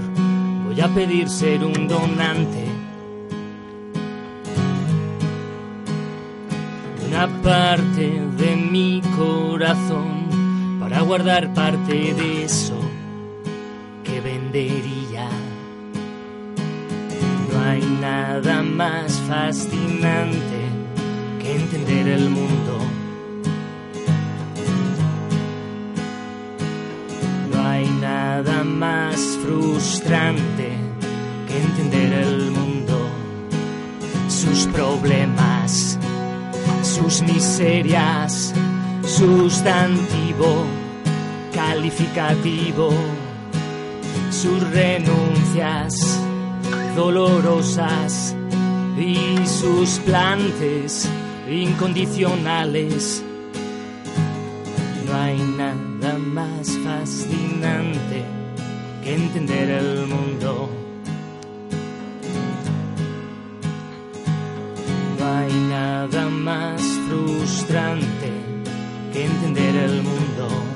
voy 0.66 0.80
a 0.80 0.88
pedir 0.88 1.28
ser 1.28 1.64
un 1.64 1.88
donante. 1.88 2.64
Una 7.08 7.26
parte 7.42 8.22
de 8.38 8.56
mi 8.56 9.02
corazón 9.16 10.78
para 10.80 11.00
guardar 11.00 11.52
parte 11.54 12.14
de 12.14 12.44
eso 12.44 12.78
que 14.04 14.20
vendería. 14.20 15.28
No 17.52 17.60
hay 17.64 17.82
nada 18.00 18.62
más 18.62 19.12
fascinante 19.28 20.60
que 21.40 21.56
entender 21.56 22.08
el 22.08 22.30
mundo. 22.30 22.95
Nada 28.26 28.64
más 28.64 29.38
frustrante 29.40 30.68
que 31.46 31.56
entender 31.66 32.12
el 32.12 32.50
mundo, 32.50 32.98
sus 34.28 34.66
problemas, 34.66 35.96
sus 36.82 37.22
miserias, 37.22 38.52
sustantivo, 39.04 40.66
calificativo, 41.54 42.90
sus 44.30 44.60
renuncias 44.72 46.20
dolorosas 46.96 48.34
y 48.98 49.46
sus 49.46 50.00
plantes 50.00 51.08
incondicionales. 51.48 53.22
No 55.06 55.14
hay 55.14 55.38
nada 55.56 55.95
más 56.36 56.68
fascinante 56.84 58.22
que 59.02 59.14
entender 59.14 59.70
el 59.70 60.06
mundo. 60.06 60.68
No 65.18 65.24
hay 65.38 65.52
nada 65.70 66.28
más 66.28 66.82
frustrante 67.08 68.30
que 69.14 69.24
entender 69.24 69.76
el 69.76 70.02
mundo. 70.02 70.75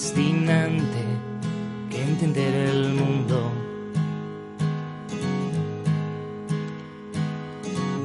Fascinante 0.00 1.04
que 1.90 2.02
entender 2.02 2.54
el 2.54 2.94
mundo. 2.94 3.52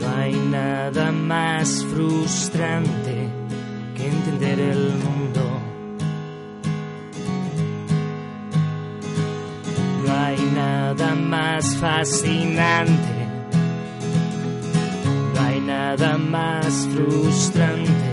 No 0.01 0.07
hay 0.17 0.33
nada 0.33 1.13
más 1.13 1.85
frustrante 1.85 3.29
que 3.95 4.07
entender 4.07 4.59
el 4.59 4.91
mundo. 5.05 5.43
No 10.05 10.13
hay 10.13 10.39
nada 10.53 11.15
más 11.15 11.77
fascinante. 11.77 13.15
No 15.33 15.41
hay 15.41 15.61
nada 15.61 16.17
más 16.17 16.87
frustrante 16.93 18.04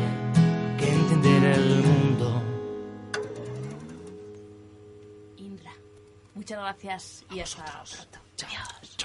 muchas 6.52 6.64
gracias 6.64 7.24
y 7.30 7.40
hasta 7.40 7.64
pronto. 7.64 8.18
Adiós. 8.46 8.96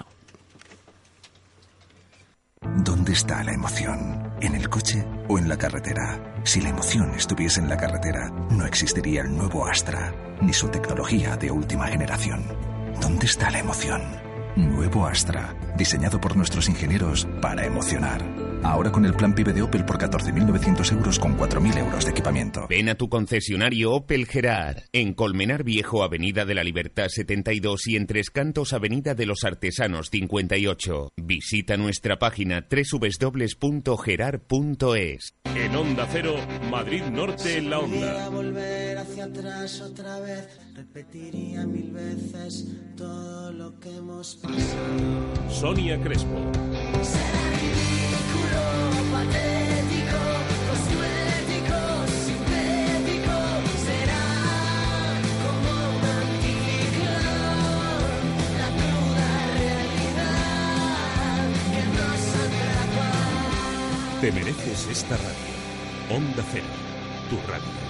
¿Dónde 2.83 3.13
está 3.13 3.43
la 3.43 3.53
emoción? 3.53 4.33
¿En 4.41 4.55
el 4.55 4.69
coche 4.69 5.05
o 5.27 5.37
en 5.37 5.47
la 5.47 5.57
carretera? 5.57 6.41
Si 6.43 6.61
la 6.61 6.69
emoción 6.69 7.13
estuviese 7.15 7.59
en 7.59 7.69
la 7.69 7.77
carretera, 7.77 8.29
no 8.49 8.65
existiría 8.65 9.21
el 9.21 9.35
nuevo 9.35 9.65
Astra, 9.67 10.13
ni 10.41 10.53
su 10.53 10.69
tecnología 10.69 11.37
de 11.37 11.51
última 11.51 11.87
generación. 11.87 12.43
¿Dónde 12.99 13.25
está 13.25 13.49
la 13.51 13.59
emoción? 13.59 14.01
Nuevo 14.55 15.05
Astra, 15.05 15.55
diseñado 15.77 16.19
por 16.19 16.35
nuestros 16.35 16.67
ingenieros 16.67 17.27
para 17.41 17.65
emocionar. 17.65 18.46
Ahora 18.63 18.91
con 18.91 19.05
el 19.05 19.13
plan 19.13 19.33
PIB 19.33 19.53
de 19.53 19.61
Opel 19.61 19.85
por 19.85 19.97
14.900 19.97 20.91
euros 20.91 21.19
con 21.19 21.37
4.000 21.37 21.77
euros 21.77 22.05
de 22.05 22.11
equipamiento. 22.11 22.67
Ven 22.69 22.89
a 22.89 22.95
tu 22.95 23.09
concesionario 23.09 23.93
Opel 23.93 24.25
Gerard, 24.25 24.83
en 24.91 25.13
Colmenar 25.13 25.63
Viejo, 25.63 26.03
Avenida 26.03 26.45
de 26.45 26.55
la 26.55 26.63
Libertad 26.63 27.07
72 27.09 27.87
y 27.87 27.95
en 27.95 28.07
Tres 28.07 28.29
Cantos, 28.29 28.73
Avenida 28.73 29.15
de 29.15 29.25
los 29.25 29.43
Artesanos 29.43 30.09
58. 30.09 31.13
Visita 31.17 31.77
nuestra 31.77 32.19
página 32.19 32.67
www.gerard.es. 32.69 33.97
En 35.55 35.75
Onda 35.75 36.07
Cero, 36.11 36.35
Madrid 36.69 37.03
Norte 37.11 37.57
en 37.57 37.69
la 37.69 37.79
Onda. 37.79 38.29
volver 38.29 38.97
hacia 38.97 39.25
atrás 39.25 39.81
otra 39.81 40.19
vez, 40.19 40.47
repetiría 40.75 41.65
mil 41.65 41.91
veces 41.91 42.67
todo 42.95 43.51
lo 43.51 43.79
que 43.79 43.95
hemos 43.95 44.35
pasado. 44.35 45.49
Sonia 45.49 45.99
Crespo. 46.01 46.51
Te 64.21 64.31
mereces 64.31 64.87
esta 64.87 65.15
radio. 65.15 66.17
Onda 66.17 66.43
Cero, 66.51 66.65
tu 67.29 67.37
radio. 67.49 67.86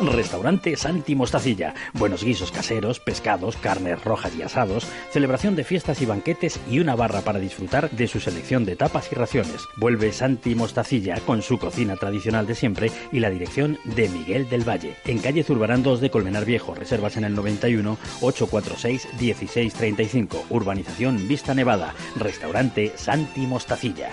Restaurante 0.00 0.76
Santi 0.76 1.14
Mostacilla. 1.14 1.74
Buenos 1.92 2.24
guisos 2.24 2.50
caseros, 2.50 3.00
pescados, 3.00 3.56
carnes 3.56 4.02
rojas 4.02 4.32
y 4.34 4.42
asados, 4.42 4.86
celebración 5.10 5.56
de 5.56 5.64
fiestas 5.64 6.00
y 6.00 6.06
banquetes 6.06 6.58
y 6.70 6.78
una 6.80 6.96
barra 6.96 7.20
para 7.20 7.38
disfrutar 7.38 7.90
de 7.90 8.08
su 8.08 8.18
selección 8.18 8.64
de 8.64 8.76
tapas 8.76 9.12
y 9.12 9.14
raciones. 9.14 9.66
Vuelve 9.76 10.12
Santi 10.12 10.54
Mostacilla 10.54 11.20
con 11.20 11.42
su 11.42 11.58
cocina 11.58 11.96
tradicional 11.96 12.46
de 12.46 12.54
siempre 12.54 12.90
y 13.12 13.20
la 13.20 13.30
dirección 13.30 13.78
de 13.84 14.08
Miguel 14.08 14.48
del 14.48 14.68
Valle. 14.68 14.96
En 15.04 15.18
calle 15.18 15.44
Zurbarán 15.44 15.82
2 15.82 16.00
de 16.00 16.10
Colmenar 16.10 16.44
Viejo. 16.46 16.74
Reservas 16.74 17.16
en 17.16 17.24
el 17.24 17.34
91 17.34 17.98
846 18.22 19.08
1635. 19.20 20.46
Urbanización 20.48 21.28
Vista 21.28 21.54
Nevada. 21.54 21.94
Restaurante 22.16 22.92
Santi 22.96 23.42
Mostacilla. 23.42 24.10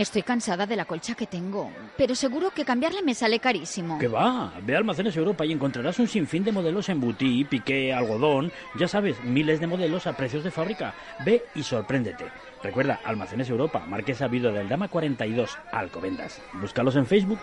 Estoy 0.00 0.22
cansada 0.22 0.64
de 0.64 0.76
la 0.76 0.86
colcha 0.86 1.14
que 1.14 1.26
tengo, 1.26 1.70
pero 1.98 2.14
seguro 2.14 2.52
que 2.52 2.64
cambiarle 2.64 3.02
me 3.02 3.12
sale 3.12 3.38
carísimo. 3.38 3.98
¿Qué 3.98 4.08
va? 4.08 4.50
Ve 4.62 4.74
a 4.74 4.78
Almacenes 4.78 5.14
Europa 5.14 5.44
y 5.44 5.52
encontrarás 5.52 5.98
un 5.98 6.08
sinfín 6.08 6.42
de 6.42 6.52
modelos 6.52 6.88
en 6.88 7.02
butí, 7.02 7.44
piqué, 7.44 7.92
algodón, 7.92 8.50
ya 8.78 8.88
sabes, 8.88 9.22
miles 9.24 9.60
de 9.60 9.66
modelos 9.66 10.06
a 10.06 10.16
precios 10.16 10.42
de 10.42 10.50
fábrica. 10.50 10.94
Ve 11.26 11.44
y 11.54 11.62
sorpréndete. 11.62 12.24
Recuerda, 12.62 13.00
Almacenes 13.04 13.50
Europa, 13.50 13.84
Marquesa 13.86 14.26
Vido 14.26 14.50
del 14.50 14.70
Dama 14.70 14.88
42, 14.88 15.58
Alcobendas. 15.70 16.40
Búscalos 16.54 16.96
en 16.96 17.04
Facebook. 17.04 17.38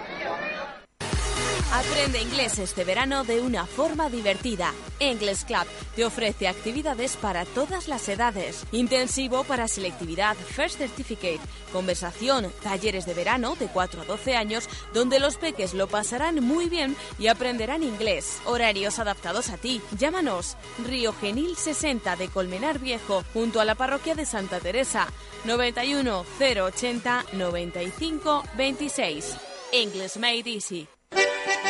Aprende 1.73 2.21
inglés 2.21 2.59
este 2.59 2.85
verano 2.85 3.25
de 3.25 3.41
una 3.41 3.65
forma 3.65 4.09
divertida. 4.09 4.73
English 4.99 5.43
Club 5.43 5.67
te 5.97 6.05
ofrece 6.05 6.47
actividades 6.47 7.17
para 7.17 7.43
todas 7.43 7.89
las 7.89 8.07
edades. 8.07 8.65
Intensivo 8.71 9.43
para 9.43 9.67
selectividad 9.67 10.37
First 10.37 10.77
Certificate. 10.77 11.41
Conversación, 11.73 12.53
talleres 12.63 13.05
de 13.05 13.13
verano 13.13 13.57
de 13.59 13.67
4 13.67 14.01
a 14.01 14.05
12 14.05 14.37
años 14.37 14.69
donde 14.93 15.19
los 15.19 15.35
peques 15.35 15.73
lo 15.73 15.87
pasarán 15.87 16.41
muy 16.41 16.69
bien 16.69 16.95
y 17.19 17.27
aprenderán 17.27 17.83
inglés. 17.83 18.39
Horarios 18.45 18.97
adaptados 18.97 19.49
a 19.49 19.57
ti. 19.57 19.81
Llámanos. 19.91 20.55
Río 20.85 21.13
Genil 21.19 21.57
60 21.57 22.15
de 22.15 22.29
Colmenar 22.29 22.79
Viejo 22.79 23.25
junto 23.33 23.59
a 23.59 23.65
la 23.65 23.75
parroquia 23.75 24.15
de 24.15 24.25
Santa 24.25 24.61
Teresa. 24.61 25.07
91 25.43 26.25
080 26.39 27.25
95 27.33 28.43
26. 28.55 29.35
English 29.73 30.15
Made 30.15 30.49
Easy. 30.49 30.87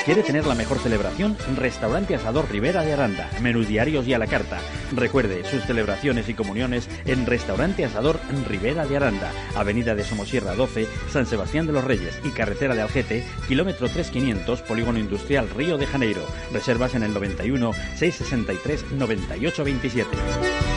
¿Quiere 0.07 0.23
tener 0.23 0.47
la 0.47 0.55
mejor 0.55 0.79
celebración? 0.79 1.35
Restaurante 1.57 2.15
Asador 2.15 2.49
Rivera 2.49 2.81
de 2.81 2.93
Aranda. 2.93 3.29
Menú 3.41 3.65
diarios 3.65 4.07
y 4.07 4.13
a 4.13 4.17
la 4.17 4.25
carta. 4.25 4.59
Recuerde 4.93 5.43
sus 5.43 5.65
celebraciones 5.65 6.29
y 6.29 6.33
comuniones 6.33 6.87
en 7.03 7.25
Restaurante 7.25 7.83
Asador 7.83 8.17
Rivera 8.47 8.85
de 8.85 8.95
Aranda. 8.95 9.33
Avenida 9.53 9.95
de 9.95 10.05
Somosierra 10.05 10.55
12, 10.55 10.87
San 11.11 11.25
Sebastián 11.25 11.67
de 11.67 11.73
los 11.73 11.83
Reyes 11.83 12.21
y 12.23 12.29
Carretera 12.29 12.73
de 12.73 12.83
Algete, 12.83 13.25
kilómetro 13.49 13.89
3500, 13.89 14.61
Polígono 14.61 14.97
Industrial 14.97 15.49
Río 15.49 15.77
de 15.77 15.87
Janeiro. 15.87 16.21
Reservas 16.53 16.95
en 16.95 17.03
el 17.03 17.13
91 17.13 17.73
663 17.73 18.91
9827. 18.93 20.76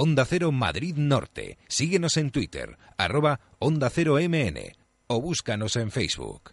Onda 0.00 0.24
Cero 0.24 0.52
Madrid 0.52 0.94
Norte. 0.96 1.58
Síguenos 1.66 2.16
en 2.18 2.30
Twitter, 2.30 2.78
arroba 2.96 3.40
Onda 3.58 3.90
Cero 3.90 4.16
MN 4.20 4.76
o 5.08 5.20
búscanos 5.20 5.74
en 5.74 5.90
Facebook. 5.90 6.52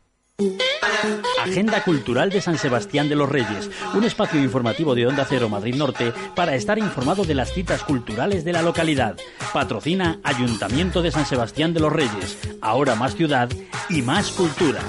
Agenda 1.43 1.83
Cultural 1.83 2.31
de 2.31 2.41
San 2.41 2.57
Sebastián 2.57 3.07
de 3.07 3.15
los 3.15 3.29
Reyes, 3.29 3.69
un 3.93 4.03
espacio 4.03 4.41
informativo 4.41 4.95
de 4.95 5.05
Onda 5.05 5.27
Cero 5.29 5.47
Madrid 5.47 5.75
Norte 5.75 6.11
para 6.35 6.55
estar 6.55 6.79
informado 6.79 7.23
de 7.23 7.35
las 7.35 7.53
citas 7.53 7.83
culturales 7.83 8.43
de 8.45 8.53
la 8.53 8.63
localidad. 8.63 9.15
Patrocina 9.53 10.19
Ayuntamiento 10.23 11.03
de 11.03 11.11
San 11.11 11.27
Sebastián 11.27 11.71
de 11.75 11.81
los 11.81 11.93
Reyes, 11.93 12.39
ahora 12.61 12.95
más 12.95 13.15
ciudad 13.15 13.47
y 13.89 14.01
más 14.01 14.31
cultura. 14.31 14.81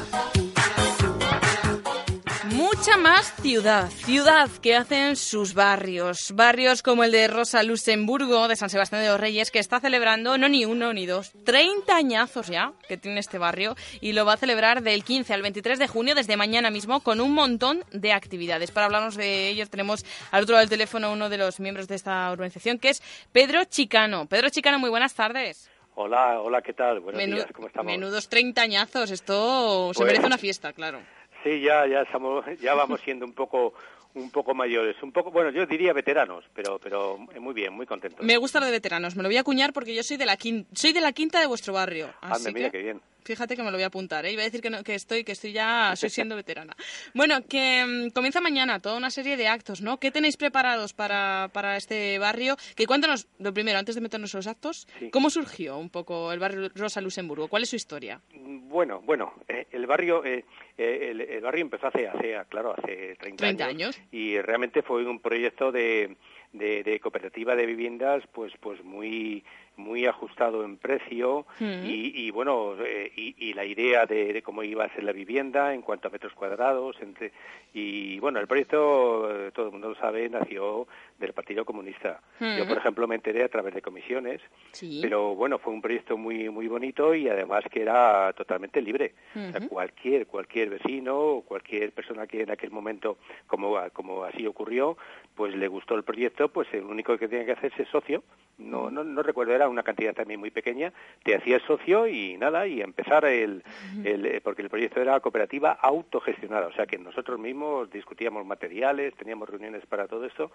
Mucha 2.76 2.96
más 2.98 3.34
ciudad, 3.42 3.88
ciudad 3.90 4.50
que 4.62 4.76
hacen 4.76 5.16
sus 5.16 5.54
barrios. 5.54 6.32
Barrios 6.34 6.82
como 6.82 7.02
el 7.04 7.10
de 7.10 7.26
Rosa 7.26 7.62
Luxemburgo, 7.62 8.46
de 8.48 8.54
San 8.56 8.70
Sebastián 8.70 9.02
de 9.02 9.08
los 9.08 9.18
Reyes, 9.18 9.50
que 9.50 9.58
está 9.58 9.80
celebrando 9.80 10.36
no 10.38 10.48
ni 10.48 10.64
uno 10.66 10.92
ni 10.92 11.06
dos, 11.06 11.32
30 11.44 11.96
añazos 11.96 12.46
ya 12.48 12.72
que 12.86 12.96
tiene 12.96 13.18
este 13.20 13.38
barrio 13.38 13.74
y 14.00 14.12
lo 14.12 14.24
va 14.24 14.34
a 14.34 14.36
celebrar 14.36 14.82
del 14.82 15.02
15 15.04 15.32
al 15.34 15.42
23 15.42 15.78
de 15.78 15.88
junio, 15.88 16.14
desde 16.14 16.36
mañana 16.36 16.70
mismo, 16.70 17.00
con 17.00 17.20
un 17.20 17.32
montón 17.32 17.82
de 17.92 18.12
actividades. 18.12 18.70
Para 18.70 18.86
hablarnos 18.86 19.16
de 19.16 19.48
ellos 19.48 19.70
tenemos 19.70 20.04
al 20.30 20.42
otro 20.44 20.52
lado 20.54 20.62
del 20.62 20.70
teléfono 20.70 21.12
uno 21.12 21.28
de 21.28 21.38
los 21.38 21.58
miembros 21.60 21.88
de 21.88 21.96
esta 21.96 22.30
organización, 22.30 22.78
que 22.78 22.90
es 22.90 23.02
Pedro 23.32 23.64
Chicano. 23.64 24.26
Pedro 24.26 24.50
Chicano, 24.50 24.78
muy 24.78 24.90
buenas 24.90 25.14
tardes. 25.14 25.70
Hola, 25.98 26.40
hola, 26.40 26.60
¿qué 26.60 26.74
tal? 26.74 27.00
Buenos 27.00 27.20
Menu- 27.22 27.36
días, 27.36 27.46
¿cómo 27.54 27.68
estamos? 27.68 27.90
Menudos 27.90 28.28
30 28.28 28.60
añazos, 28.60 29.10
esto 29.10 29.92
se 29.94 29.98
Pues- 29.98 30.06
merece 30.08 30.26
una 30.26 30.36
fiesta, 30.38 30.74
claro. 30.74 31.00
Sí, 31.42 31.60
ya, 31.60 31.86
ya, 31.86 32.02
estamos, 32.02 32.44
ya 32.60 32.74
vamos 32.74 33.00
siendo 33.02 33.24
un 33.24 33.32
poco, 33.32 33.74
un 34.14 34.30
poco 34.30 34.54
mayores, 34.54 34.96
un 35.02 35.12
poco, 35.12 35.30
bueno, 35.30 35.50
yo 35.50 35.66
diría 35.66 35.92
veteranos, 35.92 36.44
pero, 36.54 36.78
pero 36.78 37.18
muy 37.40 37.54
bien, 37.54 37.72
muy 37.72 37.86
contentos. 37.86 38.24
Me 38.24 38.36
gusta 38.36 38.58
lo 38.60 38.66
de 38.66 38.72
veteranos, 38.72 39.14
me 39.16 39.22
lo 39.22 39.28
voy 39.28 39.36
a 39.36 39.40
acuñar 39.40 39.72
porque 39.72 39.94
yo 39.94 40.02
soy 40.02 40.16
de 40.16 40.26
la 40.26 40.36
quinta, 40.36 40.68
soy 40.74 40.92
de 40.92 41.00
la 41.00 41.12
quinta 41.12 41.38
de 41.40 41.46
vuestro 41.46 41.72
barrio. 41.72 42.12
Así 42.20 42.48
Anda, 42.48 42.58
mira 42.58 42.70
que 42.70 42.78
qué 42.78 42.84
bien. 42.84 43.00
fíjate 43.24 43.54
que 43.56 43.62
me 43.62 43.70
lo 43.70 43.76
voy 43.76 43.84
a 43.84 43.88
apuntar, 43.88 44.24
¿eh? 44.24 44.32
Iba 44.32 44.42
a 44.42 44.44
decir 44.46 44.60
que, 44.62 44.70
no- 44.70 44.82
que 44.82 44.94
estoy, 44.94 45.22
que 45.24 45.32
estoy 45.32 45.52
ya, 45.52 45.92
soy 45.96 46.10
siendo 46.10 46.34
veterana. 46.34 46.74
Bueno, 47.14 47.36
que 47.48 47.84
mm, 47.86 48.10
comienza 48.12 48.40
mañana 48.40 48.80
toda 48.80 48.96
una 48.96 49.10
serie 49.10 49.36
de 49.36 49.46
actos, 49.48 49.82
¿no? 49.82 49.98
¿Qué 49.98 50.10
tenéis 50.10 50.36
preparados 50.36 50.94
para, 50.94 51.50
para 51.52 51.76
este 51.76 52.18
barrio? 52.18 52.56
Que 52.74 52.86
cuéntanos, 52.86 53.28
lo 53.38 53.52
primero, 53.52 53.78
antes 53.78 53.94
de 53.94 54.00
meternos 54.00 54.34
en 54.34 54.38
los 54.38 54.46
actos, 54.46 54.88
¿cómo 55.12 55.28
surgió 55.30 55.76
un 55.76 55.90
poco 55.90 56.32
el 56.32 56.38
barrio 56.40 56.70
Rosa 56.74 57.00
Luxemburgo? 57.00 57.48
¿Cuál 57.48 57.62
es 57.64 57.70
su 57.70 57.76
historia? 57.76 58.20
Bueno, 58.68 59.00
bueno, 59.02 59.32
eh, 59.48 59.66
el 59.72 59.86
barrio, 59.86 60.24
eh, 60.24 60.44
eh, 60.78 61.08
el, 61.10 61.20
el 61.22 61.40
barrio 61.42 61.62
empezó 61.62 61.86
hace, 61.86 62.08
hace, 62.08 62.36
claro, 62.48 62.74
hace 62.76 63.16
30, 63.16 63.36
30 63.36 63.66
años. 63.66 64.00
y 64.12 64.38
realmente 64.40 64.82
fue 64.82 65.06
un 65.06 65.20
proyecto 65.20 65.72
de, 65.72 66.16
de, 66.52 66.82
de 66.82 67.00
cooperativa 67.00 67.56
de 67.56 67.66
viviendas, 67.66 68.24
pues, 68.32 68.52
pues 68.60 68.82
muy, 68.84 69.44
muy 69.76 70.06
ajustado 70.06 70.64
en 70.64 70.76
precio 70.76 71.46
y, 71.60 72.26
y, 72.26 72.30
bueno, 72.30 72.74
eh, 72.80 73.12
y, 73.14 73.34
y, 73.38 73.52
la 73.52 73.64
idea 73.64 74.06
de, 74.06 74.32
de, 74.32 74.42
cómo 74.42 74.62
iba 74.62 74.84
a 74.84 74.94
ser 74.94 75.04
la 75.04 75.12
vivienda 75.12 75.74
en 75.74 75.82
cuanto 75.82 76.08
a 76.08 76.10
metros 76.10 76.32
cuadrados. 76.32 76.96
Entre, 77.00 77.32
y 77.74 78.18
bueno, 78.20 78.40
el 78.40 78.46
proyecto, 78.46 79.30
eh, 79.30 79.50
todo 79.52 79.66
el 79.66 79.72
mundo 79.72 79.90
lo 79.90 79.94
sabe, 79.96 80.28
nació 80.28 80.86
del 81.18 81.32
Partido 81.32 81.64
Comunista. 81.64 82.20
Yo, 82.40 82.66
por 82.66 82.78
ejemplo, 82.78 83.06
me 83.06 83.16
enteré 83.16 83.44
a 83.44 83.48
través 83.48 83.74
de 83.74 83.82
comisiones, 83.82 84.40
sí. 84.72 85.00
pero 85.02 85.34
bueno, 85.34 85.58
fue 85.58 85.72
un 85.72 85.82
proyecto 85.82 86.16
muy 86.16 86.50
muy 86.50 86.68
bonito 86.68 87.14
y 87.14 87.28
además 87.28 87.64
que 87.70 87.82
era 87.82 88.32
totalmente 88.34 88.80
libre. 88.80 89.14
O 89.34 89.50
sea, 89.50 89.68
cualquier 89.68 90.26
cualquier 90.26 90.70
vecino 90.70 91.18
o 91.18 91.42
cualquier 91.42 91.92
persona 91.92 92.26
que 92.26 92.42
en 92.42 92.50
aquel 92.50 92.70
momento, 92.70 93.18
como, 93.46 93.76
como 93.92 94.24
así 94.24 94.46
ocurrió, 94.46 94.96
pues 95.34 95.54
le 95.54 95.68
gustó 95.68 95.94
el 95.94 96.02
proyecto, 96.02 96.48
pues 96.48 96.68
el 96.72 96.84
único 96.84 97.16
que 97.18 97.28
tenía 97.28 97.44
que 97.44 97.52
hacerse 97.52 97.82
es 97.82 97.88
socio. 97.88 98.22
No, 98.58 98.90
no, 98.90 99.04
no 99.04 99.22
recuerdo, 99.22 99.54
era 99.54 99.65
una 99.68 99.82
cantidad 99.82 100.14
también 100.14 100.40
muy 100.40 100.50
pequeña. 100.50 100.92
Te 101.22 101.34
hacías 101.34 101.62
socio 101.66 102.06
y 102.06 102.36
nada, 102.36 102.66
y 102.66 102.80
empezar 102.80 103.24
el, 103.24 103.62
el 104.04 104.40
porque 104.42 104.62
el 104.62 104.70
proyecto 104.70 105.00
era 105.00 105.20
cooperativa 105.20 105.72
autogestionada, 105.72 106.66
o 106.68 106.72
sea 106.72 106.86
que 106.86 106.98
nosotros 106.98 107.38
mismos 107.38 107.90
discutíamos 107.90 108.44
materiales, 108.46 109.14
teníamos 109.16 109.48
reuniones 109.48 109.84
para 109.86 110.06
todo 110.06 110.24
esto 110.24 110.50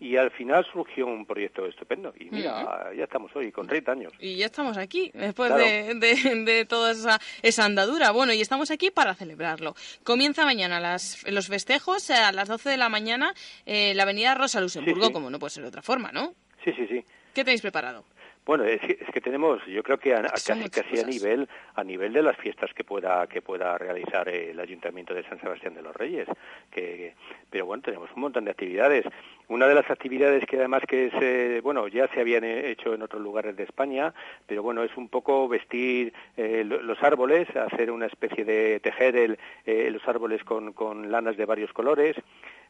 y 0.00 0.16
al 0.16 0.30
final 0.30 0.64
surgió 0.72 1.06
un 1.06 1.26
proyecto 1.26 1.66
estupendo. 1.66 2.12
Y 2.18 2.30
mira, 2.30 2.90
ya 2.96 3.04
estamos 3.04 3.34
hoy, 3.34 3.50
con 3.50 3.66
30 3.66 3.92
años. 3.92 4.12
Y 4.20 4.36
ya 4.36 4.46
estamos 4.46 4.76
aquí, 4.76 5.10
después 5.12 5.50
claro. 5.50 5.64
de, 5.64 5.94
de, 5.94 6.44
de, 6.44 6.64
toda 6.64 6.92
esa, 6.92 7.18
esa, 7.42 7.64
andadura. 7.64 8.12
Bueno, 8.12 8.32
y 8.32 8.40
estamos 8.40 8.70
aquí 8.70 8.90
para 8.90 9.14
celebrarlo. 9.14 9.74
Comienza 10.04 10.44
mañana 10.44 10.78
las, 10.78 11.24
los 11.28 11.48
festejos 11.48 12.10
a 12.10 12.30
las 12.32 12.48
12 12.48 12.70
de 12.70 12.76
la 12.76 12.88
mañana 12.88 13.34
eh, 13.66 13.92
la 13.94 14.04
avenida 14.04 14.34
Rosa 14.34 14.60
Luxemburgo, 14.60 15.02
Sí, 15.02 15.06
sí. 15.08 15.12
como 15.12 15.30
no 15.30 15.38
puede 15.38 15.50
ser 15.50 15.62
de 15.64 15.68
otra 15.68 15.82
forma, 15.82 16.12
¿no? 16.12 16.34
Sí, 16.64 16.72
sí, 16.72 16.86
sí. 16.86 17.04
¿Qué 17.34 17.44
tenéis 17.44 17.62
preparado? 17.62 18.04
Bueno, 18.48 18.64
es 18.64 18.80
que, 18.80 18.96
es 18.98 19.10
que 19.12 19.20
tenemos, 19.20 19.62
yo 19.66 19.82
creo 19.82 19.98
que 19.98 20.14
a, 20.14 20.20
a 20.20 20.22
casi, 20.22 20.70
casi 20.70 20.98
a 20.98 21.04
nivel 21.06 21.46
a 21.74 21.84
nivel 21.84 22.14
de 22.14 22.22
las 22.22 22.34
fiestas 22.38 22.72
que 22.72 22.82
pueda 22.82 23.26
que 23.26 23.42
pueda 23.42 23.76
realizar 23.76 24.26
el 24.30 24.58
Ayuntamiento 24.58 25.12
de 25.12 25.22
San 25.24 25.38
Sebastián 25.38 25.74
de 25.74 25.82
los 25.82 25.94
Reyes, 25.94 26.26
que 26.70 27.12
pero 27.50 27.66
bueno 27.66 27.82
tenemos 27.82 28.08
un 28.16 28.22
montón 28.22 28.46
de 28.46 28.50
actividades. 28.52 29.04
Una 29.48 29.66
de 29.68 29.74
las 29.74 29.90
actividades 29.90 30.46
que 30.46 30.56
además 30.56 30.82
que 30.88 31.08
es 31.08 31.12
eh, 31.20 31.60
bueno 31.62 31.88
ya 31.88 32.08
se 32.08 32.20
habían 32.20 32.42
eh, 32.44 32.70
hecho 32.70 32.94
en 32.94 33.02
otros 33.02 33.20
lugares 33.20 33.54
de 33.54 33.64
España, 33.64 34.14
pero 34.46 34.62
bueno 34.62 34.82
es 34.82 34.96
un 34.96 35.10
poco 35.10 35.46
vestir 35.46 36.14
eh, 36.38 36.64
lo- 36.64 36.80
los 36.80 37.02
árboles, 37.02 37.54
hacer 37.54 37.90
una 37.90 38.06
especie 38.06 38.46
de 38.46 38.80
tejer 38.80 39.14
el, 39.16 39.38
eh, 39.66 39.90
los 39.90 40.08
árboles 40.08 40.42
con, 40.44 40.72
con 40.72 41.12
lanas 41.12 41.36
de 41.36 41.44
varios 41.44 41.72
colores, 41.74 42.16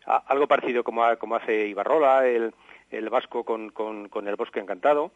A- 0.06 0.24
algo 0.26 0.48
parecido 0.48 0.82
como, 0.82 1.05
ha- 1.05 1.16
como 1.16 1.36
hace 1.36 1.66
Ibarrola, 1.68 2.26
el 2.26 2.52
el 2.90 3.09
vasco 3.10 3.44
con, 3.44 3.70
con, 3.70 4.09
con 4.09 4.27
el 4.28 4.36
bosque 4.36 4.60
encantado. 4.60 5.12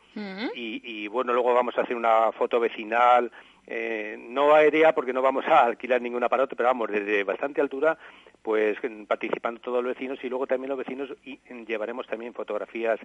Y, 0.55 0.81
y, 0.85 1.09
bueno 1.09 1.33
luego 1.33 1.55
vamos 1.55 1.77
a 1.79 1.83
hacer 1.83 1.97
una 1.97 2.33
foto 2.33 2.61
vecinal. 2.61 3.31
Eh, 3.67 4.17
no 4.19 4.55
aérea 4.55 4.93
porque 4.93 5.13
no 5.13 5.23
vamos 5.23 5.47
a 5.47 5.63
alquilar 5.65 6.03
ningún 6.03 6.25
aparato 6.25 6.57
pero 6.57 6.67
vamos 6.71 6.91
desde 6.91 7.23
bastante 7.23 7.61
altura 7.61 7.97
pues 8.43 8.77
participando 9.07 9.61
todos 9.61 9.85
los 9.85 9.95
vecinos 9.95 10.19
y 10.25 10.29
luego 10.29 10.49
también 10.49 10.71
los 10.71 10.79
vecinos 10.79 11.11
y 11.25 11.39
llevaremos 11.65 12.09
también 12.09 12.35
fotografías 12.35 12.99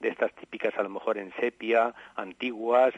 de 0.00 0.08
estas 0.08 0.32
típicas 0.34 0.76
a 0.76 0.82
lo 0.82 0.88
mejor 0.88 1.16
en 1.16 1.32
sepia 1.38 1.94
antiguas 2.16 2.92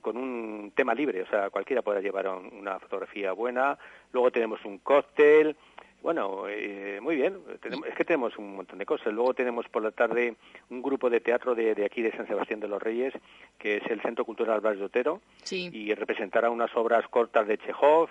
con 0.00 0.16
un 0.16 0.72
tema 0.74 0.94
libre. 0.94 1.20
O 1.20 1.26
sea 1.26 1.50
cualquiera 1.50 1.82
podrá 1.82 2.00
llevar 2.00 2.26
un- 2.28 2.50
una 2.54 2.78
fotografía 2.80 3.32
buena. 3.32 3.76
Luego 4.14 4.30
tenemos 4.30 4.64
un 4.64 4.78
cóctel 4.78 5.56
bueno, 6.02 6.44
eh, 6.48 6.98
muy 7.02 7.16
bien. 7.16 7.38
Tenemos- 7.60 7.88
es 7.88 7.94
que 7.94 8.04
tenemos 8.04 8.36
un 8.38 8.56
montón 8.56 8.78
de 8.78 8.86
cosas. 8.86 9.12
Luego 9.12 9.34
tenemos 9.34 9.68
por 9.68 9.82
la 9.82 9.90
tarde 9.90 10.36
un 10.70 10.82
grupo 10.82 11.10
de 11.10 11.20
teatro 11.20 11.54
de, 11.54 11.74
de 11.74 11.84
aquí 11.84 12.00
de 12.02 12.12
San 12.12 12.26
Sebastián 12.26 12.60
de 12.60 12.68
los 12.68 12.82
Reyes, 12.82 13.12
que 13.58 13.76
es 13.78 13.86
el 13.90 14.00
Centro 14.02 14.24
Cultural 14.24 14.60
Blas 14.60 14.78
de 14.78 14.84
Otero, 14.84 15.20
Sí. 15.42 15.68
y 15.72 15.92
representará 15.94 16.50
unas 16.50 16.74
obras 16.76 17.06
cortas 17.08 17.46
de 17.48 17.58
Chekhov. 17.58 18.08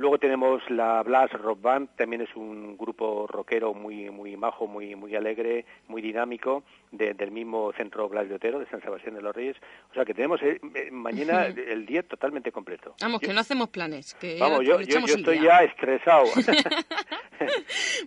Luego 0.00 0.16
tenemos 0.18 0.62
la 0.70 1.02
Blas 1.02 1.30
Rock 1.32 1.60
Band, 1.60 1.90
también 1.94 2.22
es 2.22 2.34
un 2.34 2.78
grupo 2.78 3.26
rockero 3.26 3.74
muy 3.74 4.08
muy 4.08 4.34
majo, 4.34 4.66
muy 4.66 4.96
muy 4.96 5.14
alegre, 5.14 5.66
muy 5.88 6.00
dinámico, 6.00 6.64
de- 6.90 7.12
del 7.12 7.30
mismo 7.30 7.70
Centro 7.76 8.08
Blas 8.08 8.26
de 8.26 8.36
Otero, 8.36 8.58
de 8.58 8.66
San 8.70 8.80
Sebastián 8.80 9.14
de 9.16 9.20
los 9.20 9.36
Reyes. 9.36 9.56
O 9.90 9.94
sea 9.94 10.06
que 10.06 10.14
tenemos 10.14 10.40
eh, 10.42 10.58
eh, 10.74 10.90
mañana 10.90 11.44
el 11.46 11.84
día 11.84 12.02
totalmente 12.02 12.50
completo. 12.50 12.94
Vamos, 13.02 13.20
que 13.20 13.34
no 13.34 13.40
hacemos 13.40 13.68
planes. 13.68 14.14
Que 14.14 14.38
Vamos, 14.40 14.60
yo, 14.64 14.80
estoy 14.80 15.38
día. 15.38 15.58
ya 15.60 15.64
estresado. 15.64 16.24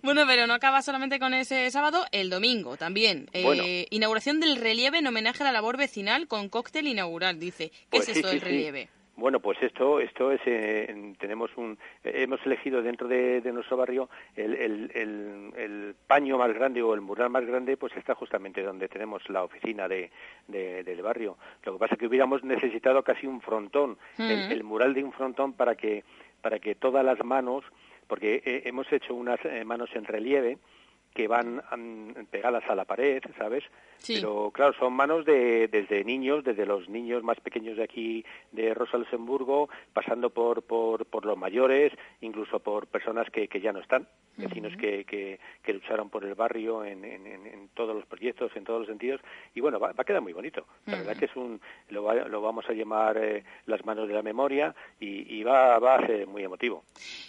Bueno, 0.02 0.22
pero 0.26 0.46
no 0.46 0.54
acaba 0.54 0.82
solamente 0.82 1.18
con 1.18 1.34
ese 1.34 1.70
sábado, 1.70 2.04
el 2.12 2.30
domingo 2.30 2.76
también. 2.76 3.28
Eh, 3.32 3.42
Bueno. 3.42 3.62
Inauguración 3.90 4.40
del 4.40 4.56
relieve 4.56 4.98
en 4.98 5.06
homenaje 5.06 5.42
a 5.42 5.46
la 5.46 5.52
labor 5.52 5.76
vecinal 5.76 6.28
con 6.28 6.48
cóctel 6.48 6.86
inaugural, 6.86 7.38
dice. 7.38 7.70
¿Qué 7.70 7.86
Pues 7.90 8.08
es 8.08 8.14
sí, 8.14 8.20
esto 8.20 8.28
del 8.28 8.40
sí. 8.40 8.44
relieve? 8.44 8.88
Bueno, 9.16 9.38
pues 9.38 9.62
esto, 9.62 10.00
esto 10.00 10.32
es, 10.32 10.40
eh, 10.44 10.86
en- 10.88 11.14
tenemos 11.14 11.50
un, 11.56 11.78
eh, 12.02 12.12
hemos 12.22 12.44
elegido 12.44 12.82
dentro 12.82 13.06
de, 13.06 13.40
de 13.40 13.52
nuestro 13.52 13.76
barrio 13.76 14.08
el, 14.34 14.54
el, 14.54 14.90
el, 14.94 15.52
el 15.56 15.94
paño 16.06 16.36
más 16.36 16.52
grande 16.52 16.82
o 16.82 16.94
el 16.94 17.00
mural 17.00 17.30
más 17.30 17.46
grande, 17.46 17.76
pues 17.76 17.96
está 17.96 18.14
justamente 18.16 18.62
donde 18.62 18.88
tenemos 18.88 19.28
la 19.30 19.44
oficina 19.44 19.86
de, 19.86 20.10
de- 20.48 20.82
del 20.82 21.00
barrio. 21.02 21.36
Lo 21.64 21.74
que 21.74 21.78
pasa 21.78 21.94
es 21.94 22.00
que 22.00 22.06
hubiéramos 22.08 22.42
necesitado 22.42 23.02
casi 23.04 23.26
un 23.28 23.40
frontón, 23.40 23.98
el, 24.18 24.48
Mm. 24.48 24.52
el 24.52 24.64
mural 24.64 24.94
de 24.94 25.04
un 25.04 25.12
frontón 25.12 25.52
para 25.52 25.76
que, 25.76 26.02
para 26.42 26.58
que 26.58 26.74
todas 26.74 27.04
las 27.04 27.22
manos, 27.24 27.64
porque 28.08 28.42
eh, 28.44 28.62
hemos 28.66 28.92
hecho 28.92 29.14
unas 29.14 29.38
eh, 29.44 29.64
manos 29.64 29.90
en 29.94 30.04
relieve 30.04 30.58
que 31.14 31.28
van 31.28 31.62
mm, 31.76 32.24
pegadas 32.30 32.64
a 32.68 32.74
la 32.74 32.84
pared, 32.84 33.22
¿sabes? 33.38 33.64
Sí. 33.98 34.16
Pero 34.16 34.50
claro, 34.50 34.74
son 34.78 34.92
manos 34.92 35.24
de 35.24 35.68
desde 35.68 36.04
niños, 36.04 36.44
desde 36.44 36.66
los 36.66 36.88
niños 36.90 37.22
más 37.22 37.40
pequeños 37.40 37.76
de 37.78 37.84
aquí 37.84 38.24
de 38.52 38.74
Rosa 38.74 38.98
Luxemburgo, 38.98 39.70
pasando 39.94 40.28
por, 40.30 40.62
por, 40.64 41.06
por 41.06 41.24
los 41.24 41.38
mayores, 41.38 41.92
incluso 42.20 42.58
por 42.58 42.86
personas 42.88 43.30
que, 43.30 43.48
que 43.48 43.60
ya 43.62 43.72
no 43.72 43.80
están, 43.80 44.06
vecinos 44.36 44.76
que, 44.76 45.04
que, 45.04 45.38
que 45.62 45.72
lucharon 45.72 46.10
por 46.10 46.24
el 46.24 46.34
barrio 46.34 46.84
en, 46.84 47.02
en, 47.04 47.68
todos 47.74 47.94
los 47.94 48.04
proyectos, 48.04 48.50
en 48.56 48.64
todos 48.64 48.80
los 48.80 48.88
sentidos, 48.88 49.20
y 49.54 49.60
bueno, 49.60 49.78
va, 49.80 49.88
va 49.92 50.02
a 50.02 50.04
quedar 50.04 50.20
muy 50.20 50.32
bonito. 50.34 50.66
La 50.86 50.96
verdad 50.98 51.16
que 51.16 51.24
es 51.26 51.36
un, 51.36 51.60
lo, 51.88 52.02
va- 52.02 52.14
lo 52.28 52.42
vamos 52.42 52.64
a 52.68 52.72
llamar 52.72 53.16
eh, 53.16 53.42
las 53.66 53.84
manos 53.86 54.06
de 54.08 54.14
la 54.14 54.22
memoria 54.22 54.74
y, 55.00 55.34
y 55.38 55.42
va, 55.44 55.78
va 55.78 55.94
a 55.96 56.06
ser 56.06 56.26
muy 56.26 56.42
emotivo. 56.42 56.84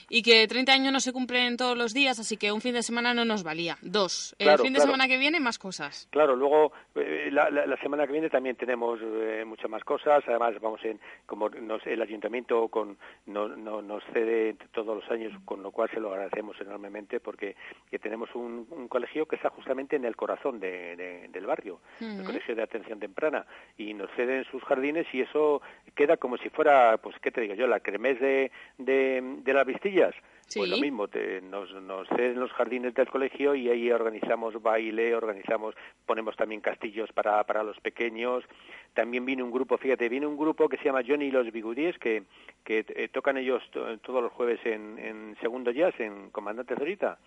Y 0.10 0.22
que 0.24 0.46
30 0.48 0.74
años 0.74 0.92
no 0.92 1.00
se 1.00 1.14
cumplen 1.14 1.56
todos 1.58 1.78
los 1.78 1.94
días, 1.94 2.20
así 2.20 2.36
que 2.38 2.52
un 2.52 2.62
fin 2.62 2.74
de 2.74 2.84
semana 2.84 3.14
no 3.14 3.24
nos 3.24 3.44
valía. 3.44 3.75
Dos. 3.82 4.36
Claro, 4.38 4.54
el 4.54 4.60
fin 4.68 4.74
de 4.74 4.78
claro. 4.78 4.92
semana 4.92 5.08
que 5.08 5.18
viene, 5.18 5.40
más 5.40 5.58
cosas. 5.60 6.08
Claro, 6.12 6.36
luego 6.36 6.72
eh, 6.96 7.30
la, 7.32 7.50
la- 7.50 7.66
la 7.66 7.78
semana 7.78 8.06
que 8.06 8.14
viene 8.14 8.30
también 8.30 8.56
tenemos 8.56 9.00
eh, 9.02 9.44
muchas 9.46 9.70
más 9.70 9.84
cosas. 9.84 10.24
Además, 10.28 10.54
vamos 10.62 10.84
en 10.86 11.00
como 11.26 11.50
nos, 11.50 11.86
el 11.88 12.02
ayuntamiento 12.02 12.68
con 12.70 12.98
no, 13.26 13.48
no- 13.50 13.82
nos 13.82 14.04
cede 14.14 14.56
todos 14.72 14.96
los 15.04 15.10
años, 15.12 15.34
con 15.46 15.62
lo 15.64 15.72
cual 15.72 15.90
se 15.92 16.00
lo 16.00 16.10
agradecemos 16.12 16.60
enormemente 16.62 17.20
porque 17.20 17.56
que 17.90 18.00
tenemos 18.00 18.34
un, 18.36 18.68
un 18.72 18.88
colegio 18.88 19.26
que 19.28 19.36
está 19.36 19.50
justamente 19.50 19.96
en 19.96 20.06
el 20.06 20.16
corazón 20.16 20.60
de- 20.60 20.96
de- 20.96 21.28
del 21.30 21.46
barrio, 21.46 21.80
el 22.00 22.24
colegio 22.24 22.56
de 22.56 22.64
atención 22.64 23.00
temprana, 23.00 23.46
y 23.78 23.94
nos 23.94 24.10
ceden 24.16 24.44
sus 24.46 24.64
jardines 24.64 25.06
y 25.14 25.22
eso 25.22 25.62
queda 25.96 26.18
como 26.18 26.38
si 26.38 26.50
fuera, 26.50 26.98
pues, 26.98 27.16
¿qué 27.22 27.32
te 27.32 27.42
digo 27.42 27.54
yo? 27.56 27.68
La 27.68 27.80
cremés 27.80 28.20
de, 28.20 28.52
de, 28.78 29.22
de 29.44 29.54
las 29.54 29.66
vistillas. 29.66 30.14
Pues 30.54 30.70
lo 30.70 30.78
mismo, 30.78 31.08
te- 31.08 31.42
nos, 31.42 31.72
nos 31.74 32.08
ceden 32.10 32.40
los 32.40 32.52
jardines 32.54 32.94
del 32.94 33.08
colegio 33.10 33.56
y 33.56 33.68
ahí 33.70 33.92
organizamos 33.92 34.62
baile, 34.62 35.16
organizamos, 35.16 35.76
ponemos 36.06 36.36
también 36.36 36.62
castillos 36.62 37.12
para, 37.14 37.44
para 37.46 37.64
los 37.64 37.80
pequeños. 37.80 38.44
También 38.94 39.26
viene 39.26 39.44
un 39.44 39.52
grupo, 39.52 39.78
fíjate, 39.78 40.08
viene 40.08 40.28
un 40.28 40.38
grupo 40.38 40.70
que 40.70 40.78
se 40.78 40.86
llama 40.86 41.02
Johnny 41.06 41.26
y 41.26 41.32
los 41.32 41.52
Bigudíes, 41.52 41.98
que, 41.98 42.24
que 42.64 42.86
eh, 42.88 43.10
tocan 43.10 43.38
ellos 43.38 43.62
to- 43.72 43.98
todos 44.00 44.22
los 44.24 44.32
jueves 44.32 44.60
en, 44.66 44.98
en 45.00 45.36
Segundo 45.42 45.72
Jazz, 45.72 46.00
en 46.00 46.30
Comandante 46.30 46.76
Zorita. 46.76 47.18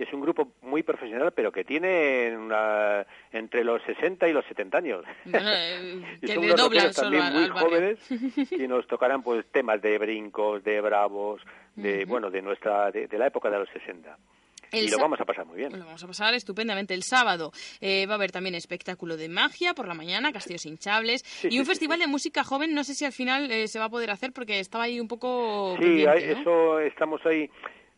Es 0.00 0.12
un 0.12 0.20
grupo 0.22 0.52
muy 0.62 0.82
profesional, 0.82 1.32
pero 1.32 1.52
que 1.52 1.64
tiene 1.64 2.34
una- 2.38 3.04
entre 3.32 3.64
los 3.64 3.82
60 3.82 4.28
y 4.28 4.32
los 4.32 4.44
70 4.46 4.78
años. 4.78 5.04
Bueno, 5.24 5.48
eh, 5.52 6.00
Y 6.22 6.26
que 6.26 6.34
son 6.34 6.44
unos 6.44 6.56
doblan 6.56 6.84
rockeros 6.84 6.96
solo 6.96 7.10
también 7.10 7.22
al, 7.24 7.32
muy 7.34 7.44
al 7.44 7.50
jóvenes 7.50 8.52
y 8.52 8.68
nos 8.68 8.86
tocarán 8.86 9.22
pues 9.22 9.44
temas 9.50 9.82
de 9.82 9.98
brincos, 9.98 10.62
de 10.64 10.80
bravos, 10.80 11.42
de 11.82 12.04
bueno, 12.04 12.30
de 12.30 12.42
nuestra 12.42 12.90
de, 12.90 13.06
de 13.06 13.18
la 13.18 13.26
época 13.28 13.50
de 13.50 13.58
los 13.58 13.68
60. 13.70 14.16
El 14.70 14.84
y 14.84 14.90
lo 14.90 14.98
vamos 14.98 15.18
a 15.18 15.24
pasar 15.24 15.46
muy 15.46 15.56
bien. 15.56 15.72
Lo 15.78 15.86
vamos 15.86 16.04
a 16.04 16.06
pasar 16.06 16.34
estupendamente. 16.34 16.92
El 16.92 17.02
sábado 17.02 17.52
eh, 17.80 18.04
va 18.06 18.12
a 18.12 18.16
haber 18.16 18.30
también 18.32 18.54
espectáculo 18.54 19.16
de 19.16 19.30
magia 19.30 19.72
por 19.72 19.88
la 19.88 19.94
mañana, 19.94 20.30
castillos 20.30 20.66
hinchables 20.66 21.24
y 21.44 21.58
un 21.58 21.64
sí, 21.64 21.70
festival 21.70 22.00
de 22.00 22.06
música 22.06 22.44
joven. 22.44 22.74
No 22.74 22.84
sé 22.84 22.94
si 22.94 23.06
al 23.06 23.12
final 23.12 23.50
eh, 23.50 23.66
se 23.68 23.78
va 23.78 23.86
a 23.86 23.88
poder 23.88 24.10
hacer 24.10 24.32
porque 24.34 24.58
estaba 24.60 24.84
ahí 24.84 25.00
un 25.00 25.08
poco. 25.08 25.74
Sí, 25.80 26.04
hay- 26.04 26.26
¿no? 26.34 26.40
eso 26.40 26.80
estamos 26.80 27.24
ahí. 27.24 27.48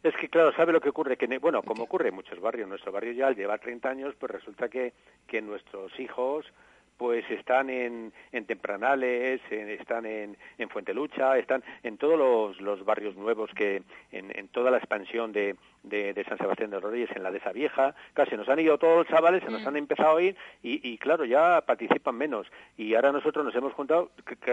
Es 0.02 0.14
que, 0.18 0.28
claro, 0.28 0.52
¿sabe 0.56 0.72
lo 0.72 0.80
que 0.80 0.88
ocurre? 0.88 1.16
Que, 1.16 1.26
bueno, 1.38 1.62
como 1.62 1.82
ocurre 1.82 2.08
en 2.08 2.14
muchos 2.14 2.40
barrios, 2.40 2.68
nuestro 2.68 2.90
barrio 2.92 3.12
ya 3.12 3.26
al 3.26 3.34
llevar 3.36 3.58
30 3.60 3.88
años, 3.90 4.14
pues 4.18 4.30
resulta 4.32 4.68
que, 4.68 4.94
que 5.26 5.42
nuestros 5.42 5.92
hijos 5.98 6.46
pues 7.00 7.24
están 7.30 7.70
en, 7.70 8.12
en 8.30 8.44
Tempranales, 8.44 9.40
están 9.50 10.04
en, 10.04 10.36
en 10.58 10.68
Fuentelucha, 10.68 11.38
están 11.38 11.64
en 11.82 11.96
todos 11.96 12.18
los, 12.18 12.60
los 12.60 12.84
barrios 12.84 13.16
nuevos 13.16 13.50
que 13.56 13.82
en, 14.12 14.38
en 14.38 14.48
toda 14.48 14.70
la 14.70 14.76
expansión 14.76 15.32
de, 15.32 15.56
de, 15.82 16.12
de 16.12 16.24
San 16.24 16.36
Sebastián 16.36 16.68
de 16.68 16.78
los 16.78 16.90
Reyes, 16.90 17.08
en 17.14 17.22
la 17.22 17.30
de 17.30 17.38
esa 17.38 17.52
vieja, 17.52 17.94
casi 18.12 18.36
nos 18.36 18.48
han 18.50 18.60
ido 18.60 18.76
todos 18.76 18.98
los 18.98 19.06
chavales, 19.06 19.42
se 19.42 19.50
nos 19.50 19.66
han 19.66 19.76
empezado 19.76 20.18
a 20.18 20.22
ir 20.22 20.36
y, 20.62 20.86
y 20.86 20.98
claro, 20.98 21.24
ya 21.24 21.62
participan 21.62 22.16
menos. 22.16 22.46
Y 22.76 22.94
ahora 22.94 23.12
nosotros 23.12 23.44
nos 23.44 23.54
hemos 23.54 23.72
juntado 23.72 24.10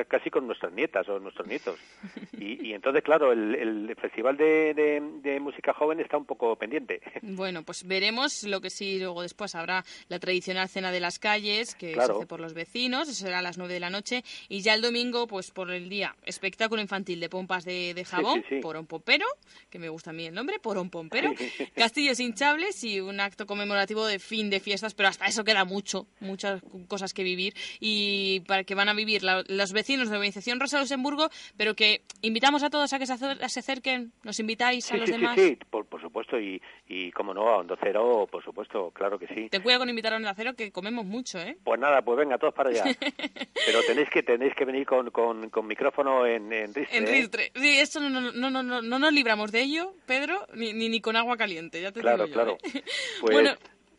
casi 0.07 0.29
con 0.29 0.47
nuestras 0.47 0.71
nietas 0.71 1.07
o 1.09 1.19
nuestros 1.19 1.47
nietos. 1.47 1.77
Y, 2.39 2.67
y 2.67 2.73
entonces, 2.73 3.03
claro, 3.03 3.31
el, 3.31 3.55
el 3.55 3.95
Festival 3.95 4.37
de, 4.37 4.73
de, 4.75 5.01
de 5.23 5.39
Música 5.39 5.73
Joven 5.73 5.99
está 5.99 6.17
un 6.17 6.25
poco 6.25 6.55
pendiente. 6.55 7.01
Bueno, 7.23 7.63
pues 7.63 7.85
veremos 7.85 8.43
lo 8.43 8.61
que 8.61 8.69
sí, 8.69 8.99
luego 8.99 9.23
después 9.23 9.55
habrá 9.55 9.83
la 10.07 10.19
tradicional 10.19 10.69
cena 10.69 10.91
de 10.91 10.99
las 10.99 11.17
calles, 11.17 11.73
que 11.73 11.95
se 11.95 11.99
hace 11.99 12.27
por 12.27 12.36
los 12.39 12.53
vecinos, 12.53 13.07
eso 13.09 13.25
será 13.25 13.39
a 13.39 13.41
las 13.41 13.57
9 13.57 13.73
de 13.73 13.79
la 13.79 13.89
noche, 13.89 14.23
y 14.49 14.61
ya 14.61 14.73
el 14.73 14.81
domingo, 14.81 15.27
pues 15.27 15.51
por 15.51 15.71
el 15.71 15.89
día, 15.89 16.15
espectáculo 16.23 16.81
infantil 16.81 17.19
de 17.19 17.29
pompas 17.29 17.65
de, 17.65 17.93
de 17.93 18.05
jabón, 18.05 18.41
sí, 18.49 18.55
sí. 18.55 18.61
porón 18.61 18.85
pompero, 18.87 19.25
que 19.69 19.79
me 19.79 19.89
gusta 19.89 20.09
a 20.09 20.13
mí 20.13 20.25
el 20.25 20.33
nombre, 20.33 20.59
porón 20.59 20.89
pompero, 20.89 21.33
castillos 21.75 22.19
hinchables 22.19 22.83
y 22.83 22.99
un 22.99 23.19
acto 23.19 23.45
conmemorativo 23.45 24.05
de 24.05 24.19
fin 24.19 24.49
de 24.49 24.59
fiestas, 24.59 24.93
pero 24.93 25.09
hasta 25.09 25.25
eso 25.25 25.43
queda 25.43 25.65
mucho, 25.65 26.07
muchas 26.19 26.61
cosas 26.87 27.13
que 27.13 27.23
vivir, 27.23 27.53
y 27.79 28.41
para 28.41 28.63
que 28.63 28.75
van 28.75 28.89
a 28.89 28.93
vivir 28.93 29.23
la- 29.23 29.43
los 29.47 29.73
vecinos 29.73 30.07
de 30.07 30.11
la 30.13 30.17
organización 30.19 30.59
Rosa 30.59 30.79
Luxemburgo, 30.79 31.29
pero 31.55 31.75
que 31.75 32.01
invitamos 32.21 32.63
a 32.63 32.69
todos 32.69 32.91
a 32.93 32.99
que 32.99 33.05
se, 33.05 33.13
acer- 33.13 33.47
se 33.47 33.59
acerquen, 33.59 34.11
nos 34.23 34.39
invitáis 34.39 34.89
a 34.91 34.93
Sí, 34.95 34.99
los 34.99 35.09
sí, 35.09 35.15
sí, 35.15 35.21
demás. 35.21 35.39
sí, 35.39 35.57
por, 35.69 35.85
por 35.85 36.01
supuesto, 36.01 36.39
y, 36.39 36.61
y 36.87 37.11
como 37.11 37.33
no, 37.33 37.47
a 37.49 37.57
Hondo 37.57 37.77
Cero, 37.81 38.27
por 38.29 38.43
supuesto, 38.43 38.91
claro 38.91 39.17
que 39.19 39.27
sí. 39.27 39.47
Ten 39.49 39.61
cuidado 39.61 39.81
con 39.81 39.89
invitar 39.89 40.13
a 40.13 40.17
un 40.17 40.25
acero 40.25 40.53
que 40.55 40.71
comemos 40.71 41.05
mucho, 41.05 41.39
¿eh? 41.39 41.57
Pues 41.63 41.79
nada, 41.79 42.01
pues 42.01 42.17
venga, 42.17 42.26
todos 42.37 42.53
para 42.53 42.69
allá. 42.69 42.83
Pero 43.65 43.81
tenéis 43.87 44.09
que 44.09 44.23
tenéis 44.23 44.53
que 44.55 44.65
venir 44.65 44.85
con, 44.85 45.09
con, 45.11 45.49
con 45.49 45.65
micrófono 45.67 46.25
en, 46.25 46.51
en 46.51 46.73
ristre, 46.73 46.97
En 46.97 47.07
¿eh? 47.07 47.11
ristre. 47.11 47.51
Sí, 47.55 47.77
esto 47.79 47.99
no, 48.01 48.09
no, 48.09 48.31
no, 48.31 48.49
no, 48.49 48.63
no, 48.63 48.81
no 48.81 48.99
nos 48.99 49.13
libramos 49.13 49.51
de 49.51 49.61
ello, 49.61 49.93
Pedro, 50.05 50.45
ni, 50.53 50.73
ni, 50.73 50.89
ni 50.89 50.99
con 50.99 51.15
agua 51.15 51.37
caliente, 51.37 51.81
ya 51.81 51.91
te 51.91 52.01
Claro, 52.01 52.25
digo 52.25 52.27
yo. 52.27 52.33
claro. 52.33 52.57
¿eh? 52.63 52.83
Pues- 53.21 53.33
Bueno, 53.33 53.55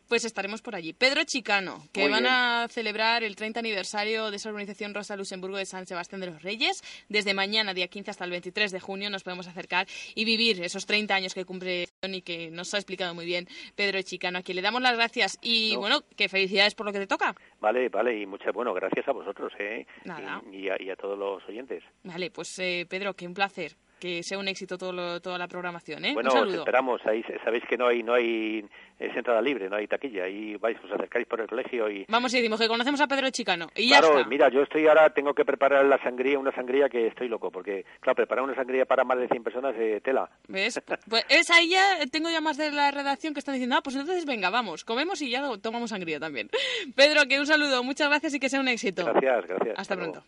pues 0.09 0.25
estaremos 0.25 0.63
por 0.63 0.75
allí. 0.75 0.93
Pedro 0.95 1.23
Chicano, 1.25 1.87
que 1.93 2.03
Muy 2.03 2.11
van 2.11 2.23
bien. 2.25 2.33
a 2.33 2.67
celebrar 2.71 3.23
el 3.23 3.37
30 3.37 3.61
aniversario 3.61 4.31
de 4.31 4.37
esa 4.37 4.49
organización 4.49 4.95
Rosa 4.95 5.17
Luxemburgo 5.17 5.57
de 5.59 5.67
San 5.67 5.87
Sebastián 5.87 6.21
de 6.21 6.29
los 6.29 6.43
Reyes. 6.43 6.83
Desde 7.09 7.35
mañana, 7.35 7.75
día 7.75 7.89
15 7.89 8.11
hasta 8.11 8.25
el 8.25 8.31
23 8.31 8.73
de 8.73 8.81
junio, 8.81 9.11
nos 9.11 9.23
podemos 9.23 9.47
acercar 9.47 9.87
y 10.15 10.25
vivir 10.25 10.63
esos 10.63 10.87
30 10.87 11.15
años 11.15 11.35
que 11.35 11.45
cumple 11.45 11.89
y 12.03 12.23
que 12.23 12.51
nos 12.51 12.73
ha 12.75 12.79
explicado 12.79 13.15
muy 13.15 13.27
bien 13.27 13.47
Pedro 13.77 14.01
Chicano, 14.03 14.39
a 14.39 14.43
quien 14.43 14.57
le 14.57 14.63
damos 14.63 14.81
las 14.83 14.95
gracias. 14.97 15.39
Y 15.43 15.73
No. 15.75 15.81
bueno, 15.81 16.01
que 16.17 16.29
felicidades 16.29 16.75
por 16.75 16.87
lo 16.87 16.93
que 16.93 17.01
te 17.01 17.07
toca. 17.07 17.35
Vale, 17.61 17.89
vale, 17.89 18.19
y 18.19 18.27
muchas, 18.27 18.53
bueno, 18.55 18.73
gracias 18.75 19.07
a 19.09 19.13
vosotros, 19.13 19.53
¿eh? 19.59 19.87
Nada. 20.05 20.43
Y, 20.53 20.67
y 20.67 20.69
a, 20.71 20.81
y 20.83 20.91
a 20.91 20.97
todos 20.97 21.19
los 21.19 21.47
oyentes. 21.49 21.83
Vale, 22.05 22.31
pues 22.31 22.59
eh, 22.59 22.87
Pedro, 22.89 23.15
que 23.15 23.27
un 23.27 23.35
placer. 23.35 23.77
Que 24.01 24.23
sea 24.23 24.39
un 24.39 24.49
éxito 24.49 24.79
todo 24.79 24.93
lo- 24.93 25.21
toda 25.21 25.39
la 25.39 25.49
programación, 25.49 26.05
¿eh? 26.05 26.15
Bueno, 26.15 26.31
os 26.33 26.55
esperamos, 26.55 27.01
ahí 27.07 27.23
sabéis 27.45 27.65
que 27.69 27.77
no 27.77 27.89
hay, 27.89 28.03
no 28.03 28.15
hay 28.15 28.65
es 28.99 29.17
entrada 29.17 29.41
libre, 29.41 29.69
no 29.69 29.77
hay 29.77 29.87
taquilla, 29.87 30.25
ahí 30.25 30.57
vais, 30.57 30.77
os 30.85 30.91
acercáis 30.91 31.25
por 31.27 31.41
el 31.41 31.47
colegio 31.47 31.89
y... 31.89 32.05
Vamos 32.09 32.33
y 32.35 32.39
decimos 32.39 32.59
que 32.61 32.67
conocemos 32.67 33.01
a 33.01 33.07
Pedro 33.07 33.31
Chicano. 33.31 33.69
Y 33.77 33.89
ya 33.91 34.01
claro, 34.01 34.19
está. 34.19 34.29
mira, 34.29 34.49
yo 34.49 34.63
estoy 34.63 34.87
ahora, 34.89 35.11
tengo 35.11 35.35
que 35.35 35.45
preparar 35.45 35.85
la 35.85 36.03
sangría, 36.03 36.39
una 36.39 36.53
sangría 36.53 36.89
que 36.89 37.07
estoy 37.07 37.29
loco, 37.29 37.51
porque, 37.53 37.85
claro, 38.01 38.17
preparar 38.17 38.45
una 38.45 38.55
sangría 38.57 38.87
para 38.87 39.05
más 39.05 39.19
de 39.19 39.29
100 39.29 39.45
personas, 39.45 39.75
eh, 39.79 40.01
tela. 40.03 40.29
¿Ves? 40.49 40.81
Pues 41.09 41.25
es 41.29 41.49
ahí 41.51 41.71
ya 41.71 42.05
tengo 42.11 42.29
ya 42.31 42.41
más 42.41 42.57
de 42.57 42.73
la 42.73 42.91
redacción 42.91 43.35
que 43.35 43.39
están 43.41 43.55
diciendo, 43.55 43.77
ah, 43.77 43.83
pues 43.83 43.95
entonces 43.95 44.25
venga, 44.27 44.51
vamos, 44.51 44.85
comemos 44.85 45.23
y 45.23 45.31
ya 45.31 45.43
tomamos 45.63 45.91
sangría 45.91 46.19
también. 46.19 46.49
Pedro, 46.97 47.23
que 47.29 47.39
un 47.39 47.47
saludo, 47.47 47.85
muchas 47.85 48.09
gracias 48.09 48.35
y 48.35 48.41
que 48.41 48.49
sea 48.49 48.59
un 48.61 48.69
éxito. 48.69 49.05
Gracias, 49.05 49.47
gracias. 49.47 49.79
Hasta 49.79 49.97
pronto. 49.97 50.25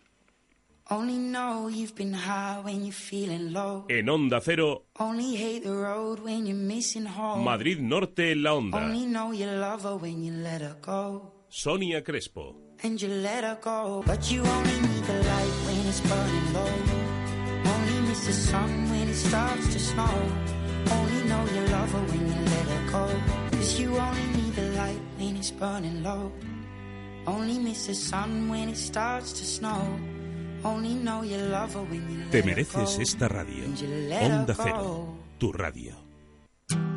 En 3.87 4.09
Onda 4.09 4.41
Cero, 4.41 4.87
Only 4.99 5.37
hate 5.37 5.61
the 5.61 5.71
road 5.73 6.19
when 6.19 6.45
you're 6.45 6.53
missing 6.53 7.05
home. 7.05 7.45
Madrid 7.45 7.79
Norte 7.79 8.31
en 8.31 8.43
la 8.43 8.53
Onda. 8.55 8.77
Only 8.77 9.05
know 9.05 9.31
you 9.31 9.45
love 9.45 9.83
her 9.83 9.95
when 9.95 10.21
you 10.21 10.33
let 10.33 10.61
her 10.61 10.75
go. 10.81 11.31
Sonia 11.47 12.01
Crespo. 12.03 12.57
Only 27.25 27.59
miss 27.59 27.85
the 27.87 27.93
sun 27.93 28.49
when 28.49 28.67
it 28.67 28.77
starts 28.77 29.31
to 29.33 29.45
snow. 29.45 30.20
Te 32.29 32.43
mereces 32.43 32.99
esta 32.99 33.27
radio. 33.27 33.65
Onda. 33.65 34.55
Cero, 34.55 35.15
tu 35.37 35.51
radio. 35.51 36.11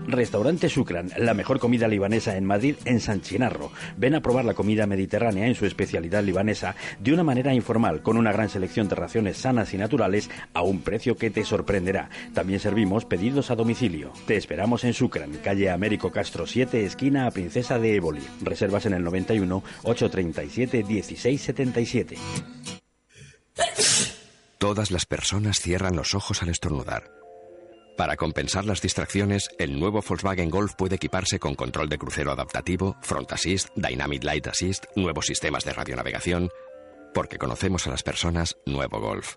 Restaurante 0.06 0.68
Sucran, 0.68 1.10
la 1.16 1.32
mejor 1.32 1.58
comida 1.58 1.88
libanesa 1.88 2.36
en 2.36 2.44
Madrid, 2.44 2.76
en 2.84 3.00
San 3.00 3.22
Chinarro. 3.22 3.72
Ven 3.96 4.14
a 4.14 4.20
probar 4.20 4.44
la 4.44 4.52
comida 4.54 4.86
mediterránea 4.86 5.46
en 5.46 5.54
su 5.54 5.64
especialidad 5.64 6.22
libanesa 6.22 6.76
de 7.00 7.14
una 7.14 7.24
manera 7.24 7.54
informal, 7.54 8.02
con 8.02 8.18
una 8.18 8.32
gran 8.32 8.50
selección 8.50 8.88
de 8.88 8.96
raciones 8.96 9.38
sanas 9.38 9.72
y 9.72 9.78
naturales 9.78 10.30
a 10.52 10.62
un 10.62 10.82
precio 10.82 11.16
que 11.16 11.30
te 11.30 11.44
sorprenderá. 11.44 12.10
También 12.34 12.60
servimos 12.60 13.06
pedidos 13.06 13.50
a 13.50 13.56
domicilio. 13.56 14.12
Te 14.26 14.36
esperamos 14.36 14.84
en 14.84 14.92
Sucran, 14.92 15.32
calle 15.42 15.70
Américo 15.70 16.12
Castro 16.12 16.46
7, 16.46 16.84
esquina 16.84 17.26
a 17.26 17.30
Princesa 17.30 17.78
de 17.78 17.96
Éboli. 17.96 18.22
Reservas 18.42 18.84
en 18.86 18.94
el 18.94 19.02
91 19.02 19.62
837 19.84 20.84
1677. 20.84 22.16
Todas 24.64 24.90
las 24.90 25.04
personas 25.04 25.60
cierran 25.60 25.94
los 25.94 26.14
ojos 26.14 26.42
al 26.42 26.48
estornudar. 26.48 27.12
Para 27.98 28.16
compensar 28.16 28.64
las 28.64 28.80
distracciones, 28.80 29.50
el 29.58 29.78
nuevo 29.78 30.00
Volkswagen 30.00 30.48
Golf 30.48 30.72
puede 30.74 30.94
equiparse 30.94 31.38
con 31.38 31.54
control 31.54 31.90
de 31.90 31.98
crucero 31.98 32.32
adaptativo, 32.32 32.96
Front 33.02 33.30
Assist, 33.32 33.68
Dynamic 33.76 34.24
Light 34.24 34.46
Assist, 34.46 34.86
nuevos 34.96 35.26
sistemas 35.26 35.66
de 35.66 35.74
radionavegación. 35.74 36.48
Porque 37.12 37.36
conocemos 37.36 37.86
a 37.86 37.90
las 37.90 38.02
personas, 38.02 38.56
nuevo 38.64 39.00
Golf. 39.00 39.36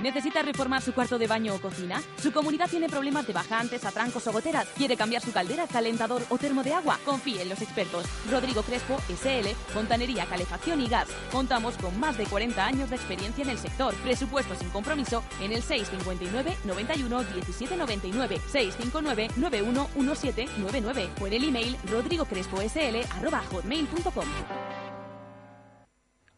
¿Necesita 0.00 0.42
reformar 0.42 0.80
su 0.80 0.92
cuarto 0.92 1.18
de 1.18 1.26
baño 1.26 1.56
o 1.56 1.60
cocina? 1.60 2.00
¿Su 2.22 2.32
comunidad 2.32 2.70
tiene 2.70 2.88
problemas 2.88 3.26
de 3.26 3.32
bajantes, 3.32 3.84
atrancos 3.84 4.24
o 4.28 4.32
goteras? 4.32 4.68
¿Quiere 4.76 4.96
cambiar 4.96 5.22
su 5.22 5.32
caldera, 5.32 5.66
calentador 5.66 6.22
o 6.28 6.38
termo 6.38 6.62
de 6.62 6.72
agua? 6.72 7.00
Confíe 7.04 7.42
en 7.42 7.48
los 7.48 7.60
expertos. 7.62 8.06
Rodrigo 8.30 8.62
Crespo, 8.62 8.96
SL, 9.08 9.48
Fontanería, 9.72 10.24
Calefacción 10.26 10.80
y 10.80 10.86
Gas. 10.86 11.08
Contamos 11.32 11.76
con 11.78 11.98
más 11.98 12.16
de 12.16 12.26
40 12.26 12.64
años 12.64 12.90
de 12.90 12.96
experiencia 12.96 13.42
en 13.42 13.50
el 13.50 13.58
sector. 13.58 13.92
Presupuesto 13.96 14.54
sin 14.54 14.70
compromiso 14.70 15.24
en 15.40 15.50
el 15.52 15.62
659 15.62 16.58
91 16.64 17.24
17 17.24 17.76
99 17.76 18.40
659 18.52 19.30
91 19.36 19.88
1799 19.96 21.10
o 21.20 21.26
en 21.26 21.32
el 21.32 21.42
email 21.44 21.76
rodrigocresposl@hotmail.com. 21.90 24.87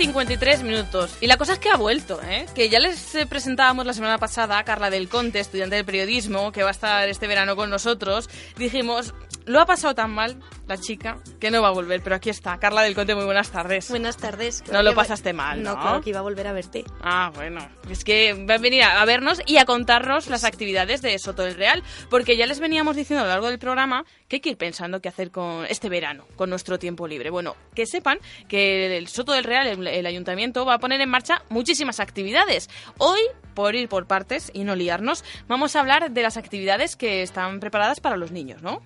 53 0.00 0.62
minutos. 0.62 1.18
Y 1.20 1.26
la 1.26 1.36
cosa 1.36 1.52
es 1.52 1.58
que 1.58 1.68
ha 1.68 1.76
vuelto, 1.76 2.22
¿eh? 2.22 2.46
Que 2.54 2.70
ya 2.70 2.80
les 2.80 3.14
eh, 3.14 3.26
presentábamos 3.26 3.84
la 3.84 3.92
semana 3.92 4.16
pasada 4.16 4.56
a 4.56 4.64
Carla 4.64 4.88
del 4.88 5.10
Conte, 5.10 5.40
estudiante 5.40 5.76
de 5.76 5.84
periodismo, 5.84 6.52
que 6.52 6.62
va 6.62 6.68
a 6.68 6.72
estar 6.72 7.06
este 7.06 7.26
verano 7.26 7.54
con 7.54 7.68
nosotros. 7.68 8.30
Dijimos, 8.56 9.12
lo 9.44 9.60
ha 9.60 9.66
pasado 9.66 9.94
tan 9.94 10.10
mal 10.12 10.38
la 10.66 10.78
chica 10.78 11.18
que 11.40 11.50
no 11.50 11.60
va 11.60 11.68
a 11.68 11.72
volver, 11.72 12.00
pero 12.02 12.16
aquí 12.16 12.30
está. 12.30 12.58
Carla 12.58 12.82
del 12.82 12.94
Conte, 12.94 13.14
muy 13.14 13.24
buenas 13.24 13.50
tardes. 13.50 13.90
Buenas 13.90 14.16
tardes. 14.16 14.62
No 14.70 14.82
lo 14.82 14.94
pasaste 14.94 15.32
mal, 15.32 15.62
¿no? 15.62 15.74
No, 15.74 15.80
claro 15.80 16.00
que 16.00 16.10
iba 16.10 16.20
a 16.20 16.22
volver 16.22 16.46
a 16.46 16.52
verte. 16.52 16.84
Ah, 17.02 17.32
bueno. 17.34 17.68
Es 17.90 18.04
que 18.04 18.32
va 18.48 18.54
a 18.54 18.58
venir 18.58 18.84
a 18.84 19.02
a 19.02 19.04
vernos 19.04 19.42
y 19.46 19.56
a 19.56 19.64
contarnos 19.64 20.28
las 20.28 20.44
actividades 20.44 21.02
de 21.02 21.18
Soto 21.18 21.42
del 21.42 21.56
Real, 21.56 21.82
porque 22.08 22.36
ya 22.36 22.46
les 22.46 22.60
veníamos 22.60 22.96
diciendo 22.96 23.22
a 23.22 23.26
lo 23.26 23.32
largo 23.32 23.48
del 23.48 23.58
programa 23.58 24.04
que 24.28 24.36
hay 24.36 24.40
que 24.40 24.50
ir 24.50 24.56
pensando 24.56 25.00
qué 25.00 25.08
hacer 25.08 25.30
con 25.30 25.66
este 25.66 25.88
verano, 25.88 26.24
con 26.36 26.48
nuestro 26.50 26.78
tiempo 26.78 27.08
libre. 27.08 27.30
Bueno, 27.30 27.56
que 27.74 27.86
sepan 27.86 28.18
que 28.48 28.96
el 28.96 29.08
Soto 29.08 29.32
del 29.32 29.44
Real, 29.44 29.66
el, 29.66 29.88
el 29.98 30.06
ayuntamiento, 30.06 30.64
va 30.64 30.74
a 30.74 30.78
poner 30.78 31.00
en 31.00 31.08
marcha 31.08 31.42
muchísimas 31.48 32.00
actividades. 32.00 32.68
Hoy, 32.98 33.20
por 33.54 33.74
ir 33.74 33.88
por 33.88 34.06
partes 34.06 34.50
y 34.54 34.64
no 34.64 34.74
liarnos, 34.76 35.24
vamos 35.48 35.76
a 35.76 35.80
hablar 35.80 36.10
de 36.10 36.22
las 36.22 36.36
actividades 36.36 36.96
que 36.96 37.22
están 37.22 37.60
preparadas 37.60 38.00
para 38.00 38.16
los 38.16 38.30
niños, 38.30 38.62
¿no? 38.62 38.80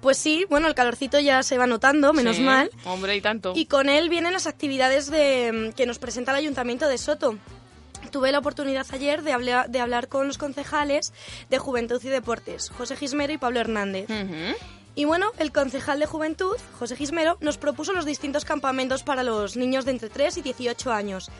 Pues 0.00 0.18
sí, 0.18 0.44
bueno, 0.50 0.68
el 0.68 0.74
calorcito 0.74 1.20
ya 1.20 1.42
se 1.42 1.56
va 1.58 1.66
notando, 1.66 2.12
menos 2.12 2.36
Sí, 2.36 2.42
mal. 2.42 2.70
Hombre, 2.84 3.16
y 3.16 3.20
tanto. 3.20 3.52
Y 3.54 3.66
con 3.66 3.88
él 3.88 4.08
vienen 4.08 4.32
las 4.32 4.46
actividades 4.46 5.10
de, 5.10 5.72
que 5.76 5.86
nos 5.86 5.98
presenta 5.98 6.32
el 6.32 6.38
Ayuntamiento 6.38 6.88
de 6.88 6.98
Soto. 6.98 7.38
Tuve 8.10 8.32
la 8.32 8.40
oportunidad 8.40 8.86
ayer 8.92 9.22
de, 9.22 9.32
hablar 9.32 9.70
de 9.70 9.80
hablar 9.80 10.08
con 10.08 10.26
los 10.26 10.36
concejales 10.36 11.12
de 11.48 11.58
Juventud 11.58 12.00
y 12.04 12.08
Deportes, 12.08 12.70
José 12.70 12.96
Gismero 12.96 13.32
y 13.32 13.38
Pablo 13.38 13.60
Hernández. 13.60 14.06
Y 14.94 15.06
bueno, 15.06 15.32
el 15.38 15.52
concejal 15.52 16.00
de 16.00 16.06
Juventud, 16.06 16.56
José 16.78 16.96
Gismero, 16.96 17.38
nos 17.40 17.56
propuso 17.56 17.94
los 17.94 18.04
distintos 18.04 18.44
campamentos 18.44 19.02
para 19.02 19.22
los 19.22 19.56
niños 19.56 19.86
de 19.86 19.92
entre 19.92 20.10
3 20.10 20.36
y 20.36 20.42
18 20.42 20.92
años. 20.92 21.30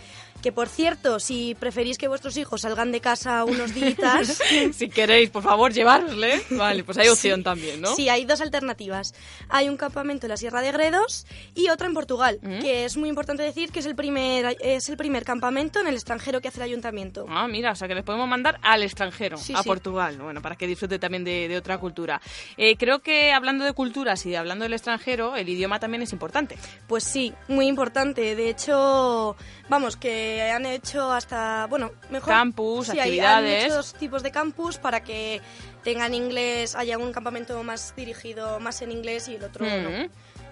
Que 0.43 0.51
por 0.52 0.69
cierto, 0.69 1.20
si 1.20 1.55
preferís 1.59 1.97
que 1.98 2.09
vuestros 2.09 2.36
hijos 2.36 2.62
salgan 2.62 2.90
de 2.93 3.01
casa 3.01 3.44
unos 3.44 3.73
días... 3.74 4.43
si 4.73 4.89
queréis, 4.89 5.31
por 5.31 5.43
favor, 5.43 5.73
llevárosle. 5.73 6.43
Vale, 6.51 6.82
pues 6.85 6.98
hay 6.98 7.09
opción 7.09 7.40
Sí. 7.40 7.44
también, 7.44 7.81
¿no? 7.81 7.94
Sí, 7.94 8.09
hay 8.09 8.24
dos 8.24 8.40
alternativas. 8.40 9.14
Hay 9.48 9.69
un 9.69 9.77
campamento 9.77 10.27
en 10.27 10.31
la 10.31 10.36
Sierra 10.36 10.60
de 10.60 10.73
Gredos 10.73 11.27
y 11.55 11.69
otro 11.69 11.86
en 11.86 11.94
Portugal, 11.94 12.40
Mm. 12.43 12.59
que 12.60 12.85
es 12.85 12.97
muy 12.97 13.09
importante 13.09 13.43
decir 13.44 13.70
que 13.70 13.78
es 13.78 13.86
el 13.86 13.94
primer 13.94 14.56
es 14.60 14.89
el 14.89 14.97
primer 14.97 15.24
campamento 15.24 15.78
en 15.81 15.86
el 15.86 15.94
extranjero 15.94 16.40
que 16.40 16.48
hace 16.48 16.59
el 16.59 16.64
ayuntamiento. 16.64 17.24
Ah, 17.28 17.47
mira, 17.47 17.70
o 17.73 17.74
sea 17.77 17.86
que 17.86 17.94
les 17.94 18.02
podemos 18.05 18.28
mandar 18.28 18.59
al 18.62 18.82
extranjero, 18.82 19.36
Sí, 19.36 19.52
a 19.55 19.62
sí. 19.62 19.69
Portugal, 19.69 20.19
bueno, 20.19 20.43
para 20.43 20.56
que 20.56 20.66
disfrute 20.66 20.98
también 20.98 21.23
de, 21.23 21.47
de 21.48 21.56
otra 21.56 21.78
cultura. 21.78 22.20
Eh, 22.56 22.77
creo 22.77 22.98
que 22.98 23.32
hablando 23.32 23.64
de 23.64 23.73
culturas 23.74 24.27
y 24.27 24.31
de 24.31 24.39
hablando 24.39 24.64
del 24.64 24.73
extranjero, 24.73 25.36
el 25.36 25.48
idioma 25.48 25.78
también 25.78 26.02
es 26.02 26.12
importante. 26.12 26.59
Pues 26.89 27.05
sí, 27.05 27.32
muy 27.47 27.66
importante. 27.69 28.35
De 28.35 28.48
hecho, 28.51 29.36
vamos, 29.69 29.97
que 29.97 30.31
han 30.40 30.64
hecho 30.64 31.12
hasta, 31.12 31.66
bueno, 31.68 31.90
mejor... 32.10 32.28
Campus, 32.32 32.86
sí, 32.86 32.92
hay- 32.92 33.00
actividades. 33.00 33.60
Han 33.64 33.66
hecho 33.66 33.74
dos 33.76 33.92
tipos 33.94 34.22
de 34.22 34.30
campus 34.30 34.78
para 34.78 35.02
que 35.02 35.40
tengan 35.84 36.14
inglés, 36.14 36.74
haya 36.76 36.96
un 36.96 37.12
campamento 37.12 37.62
más 37.64 37.94
dirigido 37.96 38.60
más 38.60 38.80
en 38.82 38.92
inglés 38.92 39.28
y 39.28 39.34
el 39.34 39.44
otro 39.44 39.64
Mm. 39.66 39.82
no. 39.82 40.09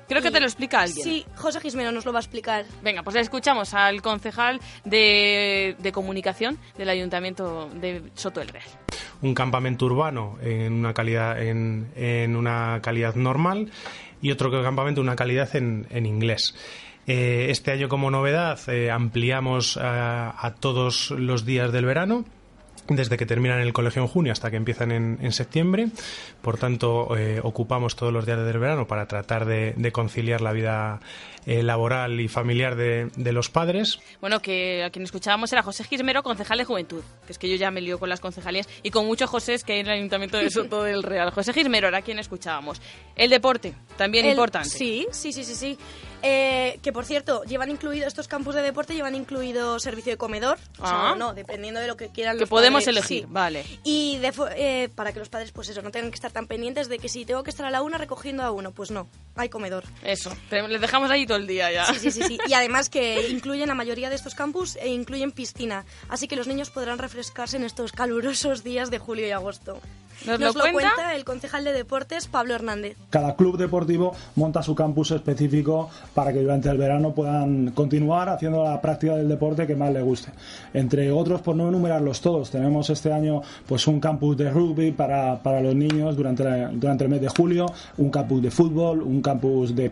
Creo 0.09 0.23
que 0.23 0.33
te 0.33 0.41
lo 0.41 0.47
explica 0.47 0.81
alguien. 0.81 1.05
Sí, 1.05 1.25
José 1.37 1.61
Gismero 1.61 1.93
nos 1.93 2.05
lo 2.05 2.13
va 2.13 2.19
a 2.19 2.23
explicar. 2.23 2.65
Venga, 2.83 3.05
pues 3.05 3.15
le 3.15 3.21
escuchamos 3.23 3.75
al 3.75 4.03
concejal 4.03 4.59
de, 4.85 5.77
de 5.79 5.93
comunicación 5.93 6.59
del 6.77 6.89
Ayuntamiento 6.89 7.71
de 7.75 8.03
Soto 8.17 8.41
del 8.41 8.49
Real. 8.49 8.65
un 9.23 9.35
campamento 9.35 9.87
urbano 9.87 10.37
en 10.43 10.73
una 10.73 10.95
calidad 10.95 11.41
en, 11.41 11.93
en 11.95 12.35
una 12.35 12.81
calidad 12.83 13.15
normal 13.15 13.71
y 14.21 14.33
otro 14.33 14.51
campamento 14.51 15.01
una 15.01 15.15
calidad 15.15 15.55
en, 15.55 15.87
en 15.91 16.07
inglés. 16.07 16.57
Eh, 17.13 17.51
este 17.51 17.73
año 17.73 17.89
como 17.89 18.09
novedad 18.11 18.59
eh, 18.69 18.89
ampliamos 18.91 19.77
a, 19.77 20.47
a 20.47 20.55
todos 20.55 21.11
los 21.11 21.45
días 21.45 21.73
del 21.73 21.85
verano 21.85 22.25
desde 22.89 23.17
que 23.17 23.25
terminan 23.27 23.61
el 23.61 23.73
colegio 23.73 24.03
en 24.03 24.09
junio 24.09 24.33
hasta 24.33 24.51
que 24.51 24.57
empiezan 24.57 24.91
en, 24.93 25.19
en 25.21 25.33
septiembre. 25.33 25.89
Por 26.43 26.57
tanto, 26.59 27.17
eh, 27.17 27.41
ocupamos 27.43 27.95
todos 27.97 28.13
los 28.13 28.27
días 28.27 28.45
del 28.45 28.59
verano 28.59 28.87
para 28.87 29.07
tratar 29.07 29.45
de, 29.45 29.75
de 29.77 29.93
conciliar 29.93 30.41
la 30.41 30.51
vida 30.53 30.99
eh, 31.47 31.63
laboral 31.63 32.21
y 32.21 32.27
familiar 32.27 32.75
de, 32.75 33.09
de 33.17 33.33
los 33.33 33.49
padres. 33.49 34.01
Bueno, 34.21 34.41
que 34.41 34.83
a 34.83 34.91
quien 34.91 35.05
escuchábamos 35.05 35.53
era 35.53 35.63
José 35.63 35.85
Gismero, 35.85 36.23
concejal 36.25 36.59
de 36.59 36.65
Juventud, 36.65 37.03
que 37.27 37.33
es 37.33 37.39
que 37.39 37.49
yo 37.49 37.55
ya 37.57 37.71
me 37.71 37.81
lío 37.81 37.99
con 38.01 38.09
las 38.09 38.19
concejalías 38.21 38.69
y 38.83 38.91
con 38.91 39.07
muchos 39.07 39.31
Josés 39.31 39.63
que 39.63 39.75
hay 39.75 39.81
en 39.81 39.87
el 39.87 39.93
Ayuntamiento 39.93 40.39
de 40.39 40.51
Soto 40.51 40.83
del 40.91 41.03
Real. 41.05 41.31
José 41.31 41.53
Gismero 41.53 41.87
era 41.89 42.03
quien 42.03 42.19
escuchábamos. 42.19 42.81
El 43.15 43.31
deporte, 43.31 43.75
también 43.97 44.25
El- 44.25 44.33
importante. 44.33 44.69
Sí, 44.69 45.07
sí, 45.13 45.33
sí, 45.33 45.45
sí, 45.45 45.55
sí. 45.55 45.79
Eh, 46.23 46.79
que 46.83 46.93
por 46.93 47.05
cierto, 47.05 47.43
llevan 47.45 47.71
incluido 47.71 48.07
estos 48.07 48.29
campus 48.29 48.55
de 48.55 48.63
deporte, 48.63 48.95
llevan 48.95 49.15
incluido 49.15 49.79
servicio 49.81 50.13
de 50.13 50.17
comedor. 50.17 50.59
O 50.79 50.87
sea, 50.87 51.11
Ah. 51.11 51.15
no, 51.17 51.35
dependiendo 51.35 51.81
de 51.81 51.87
lo 51.87 51.97
que 51.97 52.09
quieran 52.09 52.37
Que 52.37 52.41
los 52.41 52.49
podemos 52.51 52.85
padres, 52.85 52.89
elegir, 52.99 53.23
sí. 53.25 53.27
vale. 53.29 53.65
Y 53.85 54.19
de 54.19 54.33
eh, 54.57 54.89
para 54.95 55.13
que 55.13 55.19
los 55.19 55.29
padres, 55.29 55.53
pues 55.53 55.69
eso, 55.69 55.83
no 55.83 55.91
tengan 55.91 56.11
que 56.11 56.15
estar 56.17 56.31
tan 56.33 56.47
pendientes 56.47 56.89
de 56.89 56.99
que 56.99 57.09
si 57.09 57.25
tengo 57.25 57.43
que 57.43 57.51
estar 57.51 57.65
a 57.67 57.71
la 57.71 57.83
una 57.83 57.99
recogiendo 57.99 58.43
a 58.43 58.51
uno, 58.51 58.71
pues 58.73 58.91
no, 58.91 59.09
hay 59.37 59.49
comedor. 59.49 59.85
Eso, 60.05 60.33
te- 60.49 60.67
les 60.69 60.81
dejamos 60.81 61.11
ahí 61.11 61.27
todo 61.27 61.39
el 61.39 61.47
día 61.47 61.71
ya. 61.73 61.87
Sí, 61.87 61.99
sí, 61.99 62.11
sí, 62.11 62.23
sí. 62.27 62.39
Y 62.47 62.53
además 62.53 62.89
que 62.91 63.29
incluyen 63.31 63.69
la 63.69 63.75
mayoría 63.75 64.09
de 64.11 64.17
estos 64.17 64.35
campus 64.35 64.77
e 64.77 64.89
incluyen 64.89 65.33
piscina, 65.33 65.85
así 66.09 66.29
que 66.29 66.37
los 66.37 66.47
niños 66.47 66.71
podrán 66.71 66.99
refrescarse 66.99 67.57
en 67.57 67.65
estos 67.65 67.93
calurosos 67.93 68.63
días 68.63 68.91
de 68.91 68.99
julio 68.99 69.27
y 69.27 69.31
agosto. 69.31 69.81
¿Nos 70.27 70.55
lo 70.55 70.63
cuenta? 70.73 71.15
el 71.15 71.25
concejal 71.25 71.65
de 71.65 71.73
deportes 71.73 72.27
Pablo 72.27 72.55
Hernández. 72.55 72.97
Cada 73.11 73.37
club 73.37 73.57
deportivo 73.57 74.13
monta 74.37 74.63
su 74.63 74.75
campus 74.75 75.11
específico 75.13 75.89
para 76.15 76.33
que 76.33 76.41
durante 76.41 76.69
el 76.69 76.79
verano 76.79 77.13
puedan 77.15 77.71
continuar 77.71 78.29
haciendo 78.29 78.63
la 78.65 78.81
práctica 78.81 79.17
del 79.17 79.29
deporte 79.29 79.67
que 79.67 79.75
más 79.77 79.93
les 79.93 80.05
guste. 80.05 80.31
Entre 80.75 81.11
otros, 81.11 81.41
por 81.41 81.57
no 81.57 81.69
enumerarlos 81.69 82.21
todos, 82.21 82.51
tenemos 82.51 82.91
este 82.91 83.13
año 83.13 83.43
pues 83.67 83.87
un 83.87 83.99
campus 84.01 84.37
de 84.37 84.51
rugby 84.51 84.93
para, 84.93 85.43
para 85.43 85.61
los 85.61 85.75
niños 85.75 86.17
durante, 86.17 86.45
la- 86.45 86.69
durante 86.69 87.05
el 87.05 87.11
mes 87.11 87.21
de 87.21 87.29
julio, 87.29 87.67
un 87.99 88.11
campus 88.11 88.43
de 88.43 88.51
fútbol, 88.51 89.03
un 89.03 89.23
campus 89.23 89.75
de 89.75 89.91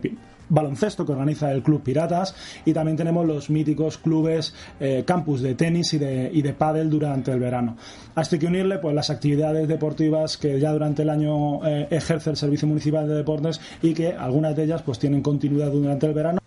baloncesto 0.49 1.05
que 1.07 1.13
organiza 1.13 1.51
el 1.53 1.63
Club 1.63 1.83
Piratas 1.83 2.35
y 2.65 2.73
también 2.73 2.97
tenemos 2.97 3.27
los 3.27 3.51
míticos 3.51 3.99
clubes 3.99 4.55
eh, 4.81 5.05
campus 5.07 5.41
de 5.43 5.55
tenis 5.55 5.93
y 5.95 5.99
de, 5.99 6.31
y 6.33 6.43
de 6.43 6.53
pádel 6.53 6.91
durante 6.91 7.31
el 7.33 7.41
verano. 7.41 7.77
A 8.15 8.23
esto 8.23 8.37
hay 8.37 8.41
que 8.41 8.47
unirle 8.47 8.79
pues 8.79 8.95
las 8.95 9.11
actividades 9.11 9.69
deportivas 9.69 10.37
que 10.37 10.59
ya 10.61 10.73
durante 10.73 11.03
el 11.03 11.11
año 11.11 11.65
eh, 11.67 11.89
ejerce 11.91 12.31
el 12.31 12.37
Servicio 12.37 12.69
Municipal 12.69 13.07
de 13.09 13.15
Deportes 13.15 13.61
y 13.83 13.95
que 13.95 14.13
algunas 14.13 14.55
de 14.57 14.65
ellas 14.65 14.83
pues 14.83 14.99
tienen 14.99 15.23
continuidad 15.23 15.71
durante 15.71 16.07
el 16.07 16.15
verano. 16.15 16.39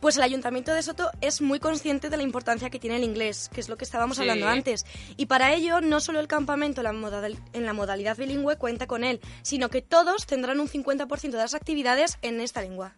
Pues 0.00 0.16
el 0.16 0.22
Ayuntamiento 0.22 0.72
de 0.72 0.82
Soto 0.82 1.10
es 1.20 1.42
muy 1.42 1.58
consciente 1.58 2.08
de 2.08 2.16
la 2.16 2.22
importancia 2.22 2.70
que 2.70 2.78
tiene 2.78 2.96
el 2.96 3.04
inglés, 3.04 3.50
que 3.52 3.60
es 3.60 3.68
lo 3.68 3.76
que 3.76 3.84
estábamos 3.84 4.16
Sí. 4.16 4.22
hablando 4.22 4.48
antes. 4.48 4.86
Y 5.18 5.26
para 5.26 5.52
ello, 5.52 5.82
no 5.82 6.00
solo 6.00 6.20
el 6.20 6.26
campamento 6.26 6.80
en 6.80 6.84
la 6.84 6.92
modal- 6.94 7.36
en 7.52 7.66
la 7.66 7.74
modalidad 7.74 8.16
bilingüe 8.16 8.56
cuenta 8.56 8.86
con 8.86 9.04
él, 9.04 9.20
sino 9.42 9.68
que 9.68 9.82
todos 9.82 10.24
tendrán 10.26 10.58
un 10.58 10.68
50% 10.68 11.36
de 11.36 11.42
las 11.44 11.52
actividades 11.52 12.16
en 12.22 12.40
esta 12.40 12.62
lengua. 12.62 12.94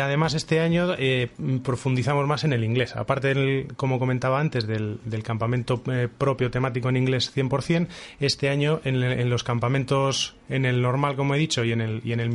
Además 0.00 0.34
este 0.34 0.60
año 0.60 0.94
eh, 0.98 1.30
profundizamos 1.62 2.26
más 2.26 2.44
en 2.44 2.52
el 2.52 2.64
inglés. 2.64 2.96
Aparte, 2.96 3.28
del, 3.28 3.68
como 3.76 3.98
comentaba 3.98 4.40
antes, 4.40 4.66
del, 4.66 4.98
del 5.04 5.22
campamento 5.22 5.82
eh, 5.90 6.08
propio 6.16 6.50
temático 6.50 6.88
en 6.88 6.96
inglés 6.96 7.32
100%, 7.34 7.88
este 8.20 8.48
año 8.48 8.80
en, 8.84 9.30
los 9.30 9.44
campamentos, 9.44 10.36
en 10.48 10.64
el 10.64 10.82
normal, 10.82 11.16
como 11.16 11.34
he 11.34 11.38
dicho, 11.38 11.64
y 11.64 11.72
en 11.72 11.80
el, 11.80 12.00
y 12.04 12.12
en 12.12 12.20
el 12.20 12.30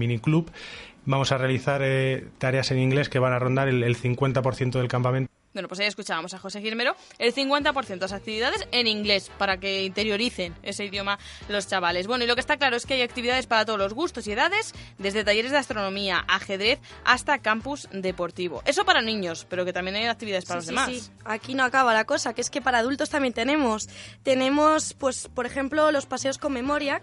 vamos 1.06 1.32
a 1.32 1.38
realizar 1.38 1.82
eh, 1.84 2.26
tareas 2.38 2.72
en 2.72 2.80
inglés 2.80 3.10
que 3.10 3.20
van 3.20 3.34
a 3.34 3.40
rondar 3.40 3.68
el, 3.68 3.84
el 3.84 3.98
50% 3.98 4.72
del 4.72 4.88
campamento. 4.88 5.29
Bueno, 5.54 5.68
pues 5.68 5.80
ahí 5.80 5.88
escuchábamos 5.88 6.34
a 6.36 6.40
José 6.40 6.62
Girmero, 6.62 6.96
el 7.18 7.34
50% 7.34 7.88
de 7.88 7.96
las 7.98 8.12
actividades 8.14 8.68
en 8.72 8.86
inglés, 8.86 9.32
para 9.38 9.60
que 9.60 9.84
interioricen 9.84 10.56
ese 10.62 10.86
idioma 10.86 11.18
los 11.48 11.68
chavales. 11.68 12.06
Bueno, 12.06 12.24
y 12.24 12.28
lo 12.28 12.36
que 12.36 12.42
está 12.42 12.58
claro 12.58 12.76
es 12.76 12.86
que 12.86 12.94
hay 12.94 13.02
actividades 13.02 13.48
para 13.48 13.66
todos 13.66 13.80
los 13.80 13.94
gustos 13.94 14.28
y 14.28 14.32
edades, 14.34 14.74
desde 15.00 15.24
talleres 15.24 15.52
de 15.52 15.58
astronomía, 15.58 16.24
ajedrez, 16.28 16.80
hasta 17.04 17.40
campus 17.40 17.88
deportivo. 17.92 18.62
Eso 18.66 18.86
para 18.86 19.02
niños, 19.02 19.48
pero 19.50 19.66
que 19.66 19.74
también 19.74 19.96
hay 19.96 20.06
actividades 20.06 20.46
para 20.46 20.62
Sí, 20.62 20.72
los 20.72 20.86
sí, 20.86 20.92
demás. 20.92 21.04
sí. 21.06 21.12
Aquí 21.26 21.56
no 21.56 21.64
acaba 21.64 21.94
la 21.96 22.06
cosa, 22.06 22.34
que 22.36 22.42
es 22.42 22.50
que 22.52 22.62
para 22.62 22.78
adultos 22.80 23.10
también 23.10 23.34
tenemos. 23.34 23.90
Tenemos, 24.24 24.94
pues, 24.94 25.30
por 25.34 25.46
ejemplo, 25.48 25.92
los 25.92 26.06
paseos 26.06 26.38
con 26.38 26.54
memoria 26.54 27.02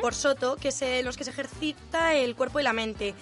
por 0.00 0.14
Soto, 0.14 0.56
que 0.56 0.68
es 0.68 0.82
en 0.82 1.04
los 1.04 1.16
que 1.16 1.24
se 1.24 1.30
ejercita 1.30 2.14
el 2.14 2.36
cuerpo 2.36 2.60
y 2.60 2.62
la 2.62 2.72
mente. 2.72 3.14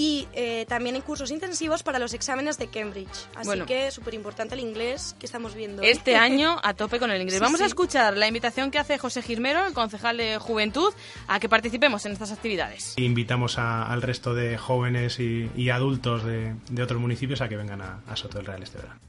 Y 0.00 0.28
eh, 0.32 0.64
también 0.68 0.94
hay 0.94 1.00
cursos 1.00 1.32
intensivos 1.32 1.82
para 1.82 1.98
los 1.98 2.14
exámenes 2.14 2.56
de 2.56 2.68
Cambridge. 2.68 3.08
Así 3.34 3.46
Bueno. 3.46 3.66
que 3.66 3.90
súper 3.90 4.14
importante 4.14 4.54
el 4.54 4.60
inglés 4.60 5.16
que 5.18 5.26
estamos 5.26 5.56
viendo. 5.56 5.82
Este 5.82 6.14
año 6.28 6.60
a 6.62 6.74
tope 6.74 7.00
con 7.00 7.10
el 7.10 7.20
inglés. 7.20 7.38
Sí, 7.38 7.44
Vamos 7.44 7.60
a 7.60 7.66
escuchar 7.66 8.16
la 8.16 8.28
invitación 8.28 8.70
que 8.70 8.78
hace 8.78 8.96
José 8.96 9.22
Girmero, 9.22 9.66
el 9.66 9.72
concejal 9.74 10.16
de 10.18 10.38
Juventud, 10.38 10.94
a 11.26 11.40
que 11.40 11.48
participemos 11.48 12.06
en 12.06 12.12
estas 12.12 12.30
actividades. 12.30 12.94
Invitamos 12.96 13.58
a- 13.58 13.82
al 13.90 14.00
resto 14.02 14.34
de 14.34 14.56
jóvenes 14.56 15.18
y, 15.18 15.50
y 15.56 15.70
adultos 15.70 16.24
de, 16.24 16.54
de 16.70 16.82
otros 16.84 17.00
municipios 17.00 17.40
a 17.40 17.48
que 17.48 17.56
vengan 17.56 17.80
a, 17.82 17.98
a 18.06 18.14
Soto 18.14 18.38
del 18.38 18.46
Real 18.46 18.62
este 18.62 18.78
verano. 18.78 19.00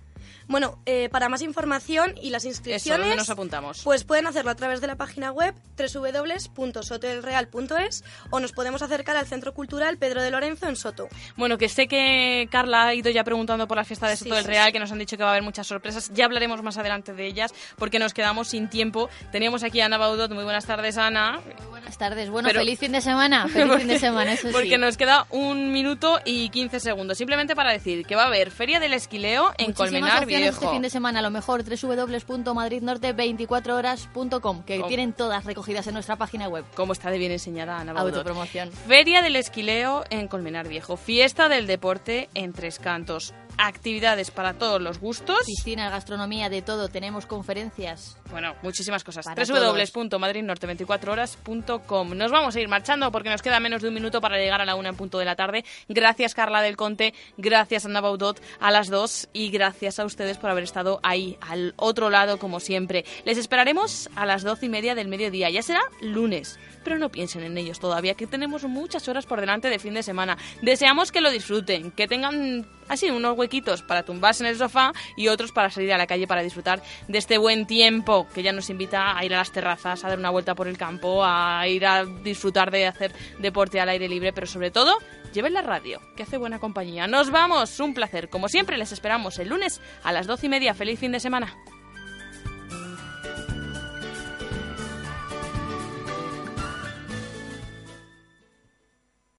Bueno, 0.49 0.79
eh, 0.85 1.07
para 1.09 1.29
más 1.29 1.41
información 1.43 2.15
y 2.21 2.31
las 2.31 2.43
inscripciones, 2.43 2.99
¿dónde 3.01 3.15
nos 3.15 3.29
apuntamos? 3.29 3.81
Pues 3.83 4.03
pueden 4.03 4.25
hacerlo 4.27 4.49
a 4.51 4.55
través 4.55 4.81
de 4.81 4.87
la 4.87 4.95
página 4.97 5.31
web 5.31 5.53
www.sotoelreal.es 5.77 8.03
o 8.31 8.39
nos 8.39 8.51
podemos 8.51 8.81
acercar 8.81 9.15
al 9.15 9.27
Centro 9.27 9.53
Cultural 9.53 9.97
Pedro 9.97 10.21
de 10.23 10.31
Lorenzo 10.31 10.67
en 10.67 10.75
Soto. 10.75 11.07
Bueno, 11.37 11.57
que 11.59 11.69
sé 11.69 11.87
que 11.87 12.47
Carla 12.51 12.87
ha 12.87 12.95
ido 12.95 13.09
ya 13.11 13.23
preguntando 13.23 13.67
por 13.67 13.77
la 13.77 13.83
fiesta 13.83 14.07
de 14.07 14.15
Sí, 14.17 14.23
Soto 14.25 14.35
del 14.35 14.43
sí, 14.45 14.49
Real, 14.49 14.65
sí. 14.67 14.71
que 14.73 14.79
nos 14.79 14.91
han 14.91 14.97
dicho 14.99 15.15
que 15.17 15.23
va 15.23 15.29
a 15.29 15.33
haber 15.33 15.43
muchas 15.43 15.67
sorpresas. 15.67 16.11
Ya 16.13 16.25
hablaremos 16.25 16.61
más 16.63 16.77
adelante 16.77 17.13
de 17.13 17.27
ellas, 17.27 17.53
porque 17.77 17.99
nos 17.99 18.13
quedamos 18.15 18.47
sin 18.49 18.69
tiempo. 18.69 19.09
Teníamos 19.31 19.63
aquí 19.63 19.79
a 19.81 19.85
Ana 19.85 19.97
Baudot. 19.97 20.31
Muy 20.31 20.43
buenas 20.43 20.65
tardes, 20.65 20.97
Ana. 20.97 21.39
Buenas 21.69 21.97
tardes. 21.97 22.29
Bueno, 22.31 22.47
Pero- 22.47 22.59
feliz 22.61 22.79
fin 22.79 22.91
de 22.91 23.01
semana. 23.01 23.47
Feliz 23.47 23.75
fin 23.77 23.87
de 23.87 23.99
semana, 23.99 24.33
eso 24.33 24.47
sí. 24.47 24.53
Porque 24.53 24.77
nos 24.79 24.97
queda 24.97 25.27
un 25.29 25.71
minuto 25.71 26.19
y 26.25 26.49
15 26.49 26.79
segundos. 26.79 27.17
Simplemente 27.19 27.55
para 27.55 27.71
decir 27.71 28.05
que 28.05 28.15
va 28.15 28.23
a 28.23 28.27
haber 28.27 28.49
Feria 28.51 28.79
del 28.79 28.93
Esquileo 28.93 29.53
en 29.57 29.67
Muchísimas 29.67 29.77
Colmenar 29.77 30.25
este 30.43 30.69
fin 30.69 30.81
de 30.81 30.89
semana. 30.89 31.21
Lo 31.21 31.31
mejor, 31.31 31.63
www.madridnorte24horas.com, 31.63 34.63
que 34.63 34.81
tienen 34.83 35.13
todas 35.13 35.45
recogidas 35.45 35.87
en 35.87 35.93
nuestra 35.93 36.15
página 36.15 36.47
web. 36.47 36.65
¿Cómo 36.75 36.93
está 36.93 37.11
de 37.11 37.17
bien 37.17 37.31
enseñada 37.31 37.79
Ana 37.79 37.93
Baudot? 37.93 38.15
Autopromoción. 38.15 38.71
Feria 38.71 39.21
del 39.21 39.35
Esquileo 39.35 40.03
en 40.09 40.27
Colmenar 40.27 40.67
Viejo. 40.67 40.97
Fiesta 40.97 41.49
del 41.49 41.67
Deporte 41.67 42.29
en 42.33 42.53
Tres 42.53 42.79
Cantos. 42.79 43.33
Actividades 43.59 44.31
para 44.31 44.53
todos 44.53 44.81
los 44.81 44.99
gustos. 44.99 45.45
Piscina, 45.45 45.89
gastronomía, 45.89 46.49
de 46.49 46.61
todo. 46.61 46.89
Tenemos 46.89 47.25
conferencias. 47.25 48.17
Bueno, 48.31 48.55
muchísimas 48.63 49.03
cosas. 49.03 49.25
Para 49.25 49.45
todos. 49.45 49.59
www.madridnorte24horas.com. 49.59 52.15
Nos 52.15 52.31
vamos 52.31 52.55
a 52.55 52.59
ir 52.59 52.67
marchando 52.67 53.11
porque 53.11 53.29
nos 53.29 53.41
queda 53.41 53.59
menos 53.59 53.81
de 53.81 53.89
un 53.89 53.93
minuto 53.93 54.21
para 54.21 54.37
llegar 54.37 54.61
a 54.61 54.65
la 54.65 54.75
una 54.75 54.89
en 54.89 54.95
punto 54.95 55.19
de 55.19 55.25
la 55.25 55.35
tarde. 55.35 55.65
Gracias, 55.87 56.33
Carla 56.33 56.61
del 56.61 56.77
Conte. 56.77 57.13
Gracias, 57.37 57.85
Ana 57.85 58.01
Baudot, 58.01 58.41
a 58.59 58.71
las 58.71 58.87
dos. 58.87 59.29
Y 59.33 59.49
gracias 59.49 59.99
a 59.99 60.05
ustedes 60.05 60.37
por 60.37 60.49
haber 60.49 60.63
estado 60.63 60.99
ahí, 61.03 61.37
al 61.41 61.73
otro 61.75 62.09
lado, 62.09 62.39
como 62.39 62.59
siempre. 62.59 63.05
Les 63.25 63.37
esperaremos 63.37 64.09
a 64.15 64.25
las 64.25 64.43
doce 64.43 64.67
y 64.67 64.69
media 64.69 64.95
del 64.95 65.09
mediodía. 65.09 65.49
Ya 65.49 65.61
será 65.61 65.81
lunes. 66.01 66.57
Pero 66.89 66.97
no 66.97 67.11
piensen 67.11 67.43
en 67.43 67.55
ellos 67.55 67.79
todavía, 67.79 68.15
que 68.15 68.25
tenemos 68.25 68.63
muchas 68.63 69.07
horas 69.07 69.27
por 69.27 69.39
delante 69.39 69.69
de 69.69 69.77
fin 69.77 69.93
de 69.93 70.01
semana. 70.01 70.39
Deseamos 70.63 71.11
que 71.11 71.21
lo 71.21 71.29
disfruten, 71.29 71.91
que 71.91 72.07
tengan 72.07 72.65
así 72.87 73.11
unos 73.11 73.37
huequitos 73.37 73.83
para 73.83 74.01
tumbarse 74.01 74.43
en 74.43 74.49
el 74.49 74.57
sofá 74.57 74.91
y 75.15 75.27
otros 75.27 75.51
para 75.51 75.69
salir 75.69 75.93
a 75.93 75.99
la 75.99 76.07
calle 76.07 76.25
para 76.25 76.41
disfrutar 76.41 76.81
de 77.07 77.19
este 77.19 77.37
buen 77.37 77.67
tiempo 77.67 78.25
que 78.33 78.41
ya 78.41 78.53
nos 78.53 78.71
invita 78.71 79.15
a 79.15 79.23
ir 79.23 79.35
a 79.35 79.37
las 79.37 79.51
terrazas, 79.51 80.03
a 80.03 80.09
dar 80.09 80.17
una 80.17 80.31
vuelta 80.31 80.55
por 80.55 80.67
el 80.67 80.79
campo, 80.79 81.23
a 81.23 81.67
ir 81.67 81.85
a 81.85 82.05
disfrutar 82.05 82.71
de 82.71 82.87
hacer 82.87 83.13
deporte 83.37 83.79
al 83.79 83.89
aire 83.89 84.09
libre, 84.09 84.33
pero 84.33 84.47
sobre 84.47 84.71
todo 84.71 84.97
lleven 85.31 85.53
la 85.53 85.61
radio, 85.61 86.01
que 86.17 86.23
hace 86.23 86.37
buena 86.37 86.57
compañía. 86.57 87.05
Nos 87.05 87.29
vamos, 87.29 87.79
un 87.79 87.93
placer. 87.93 88.29
Como 88.29 88.49
siempre, 88.49 88.79
les 88.79 88.91
esperamos 88.91 89.37
el 89.37 89.49
lunes 89.49 89.79
a 90.03 90.11
las 90.11 90.25
doce 90.25 90.47
y 90.47 90.49
media. 90.49 90.73
Feliz 90.73 90.99
fin 90.99 91.11
de 91.11 91.19
semana. 91.19 91.55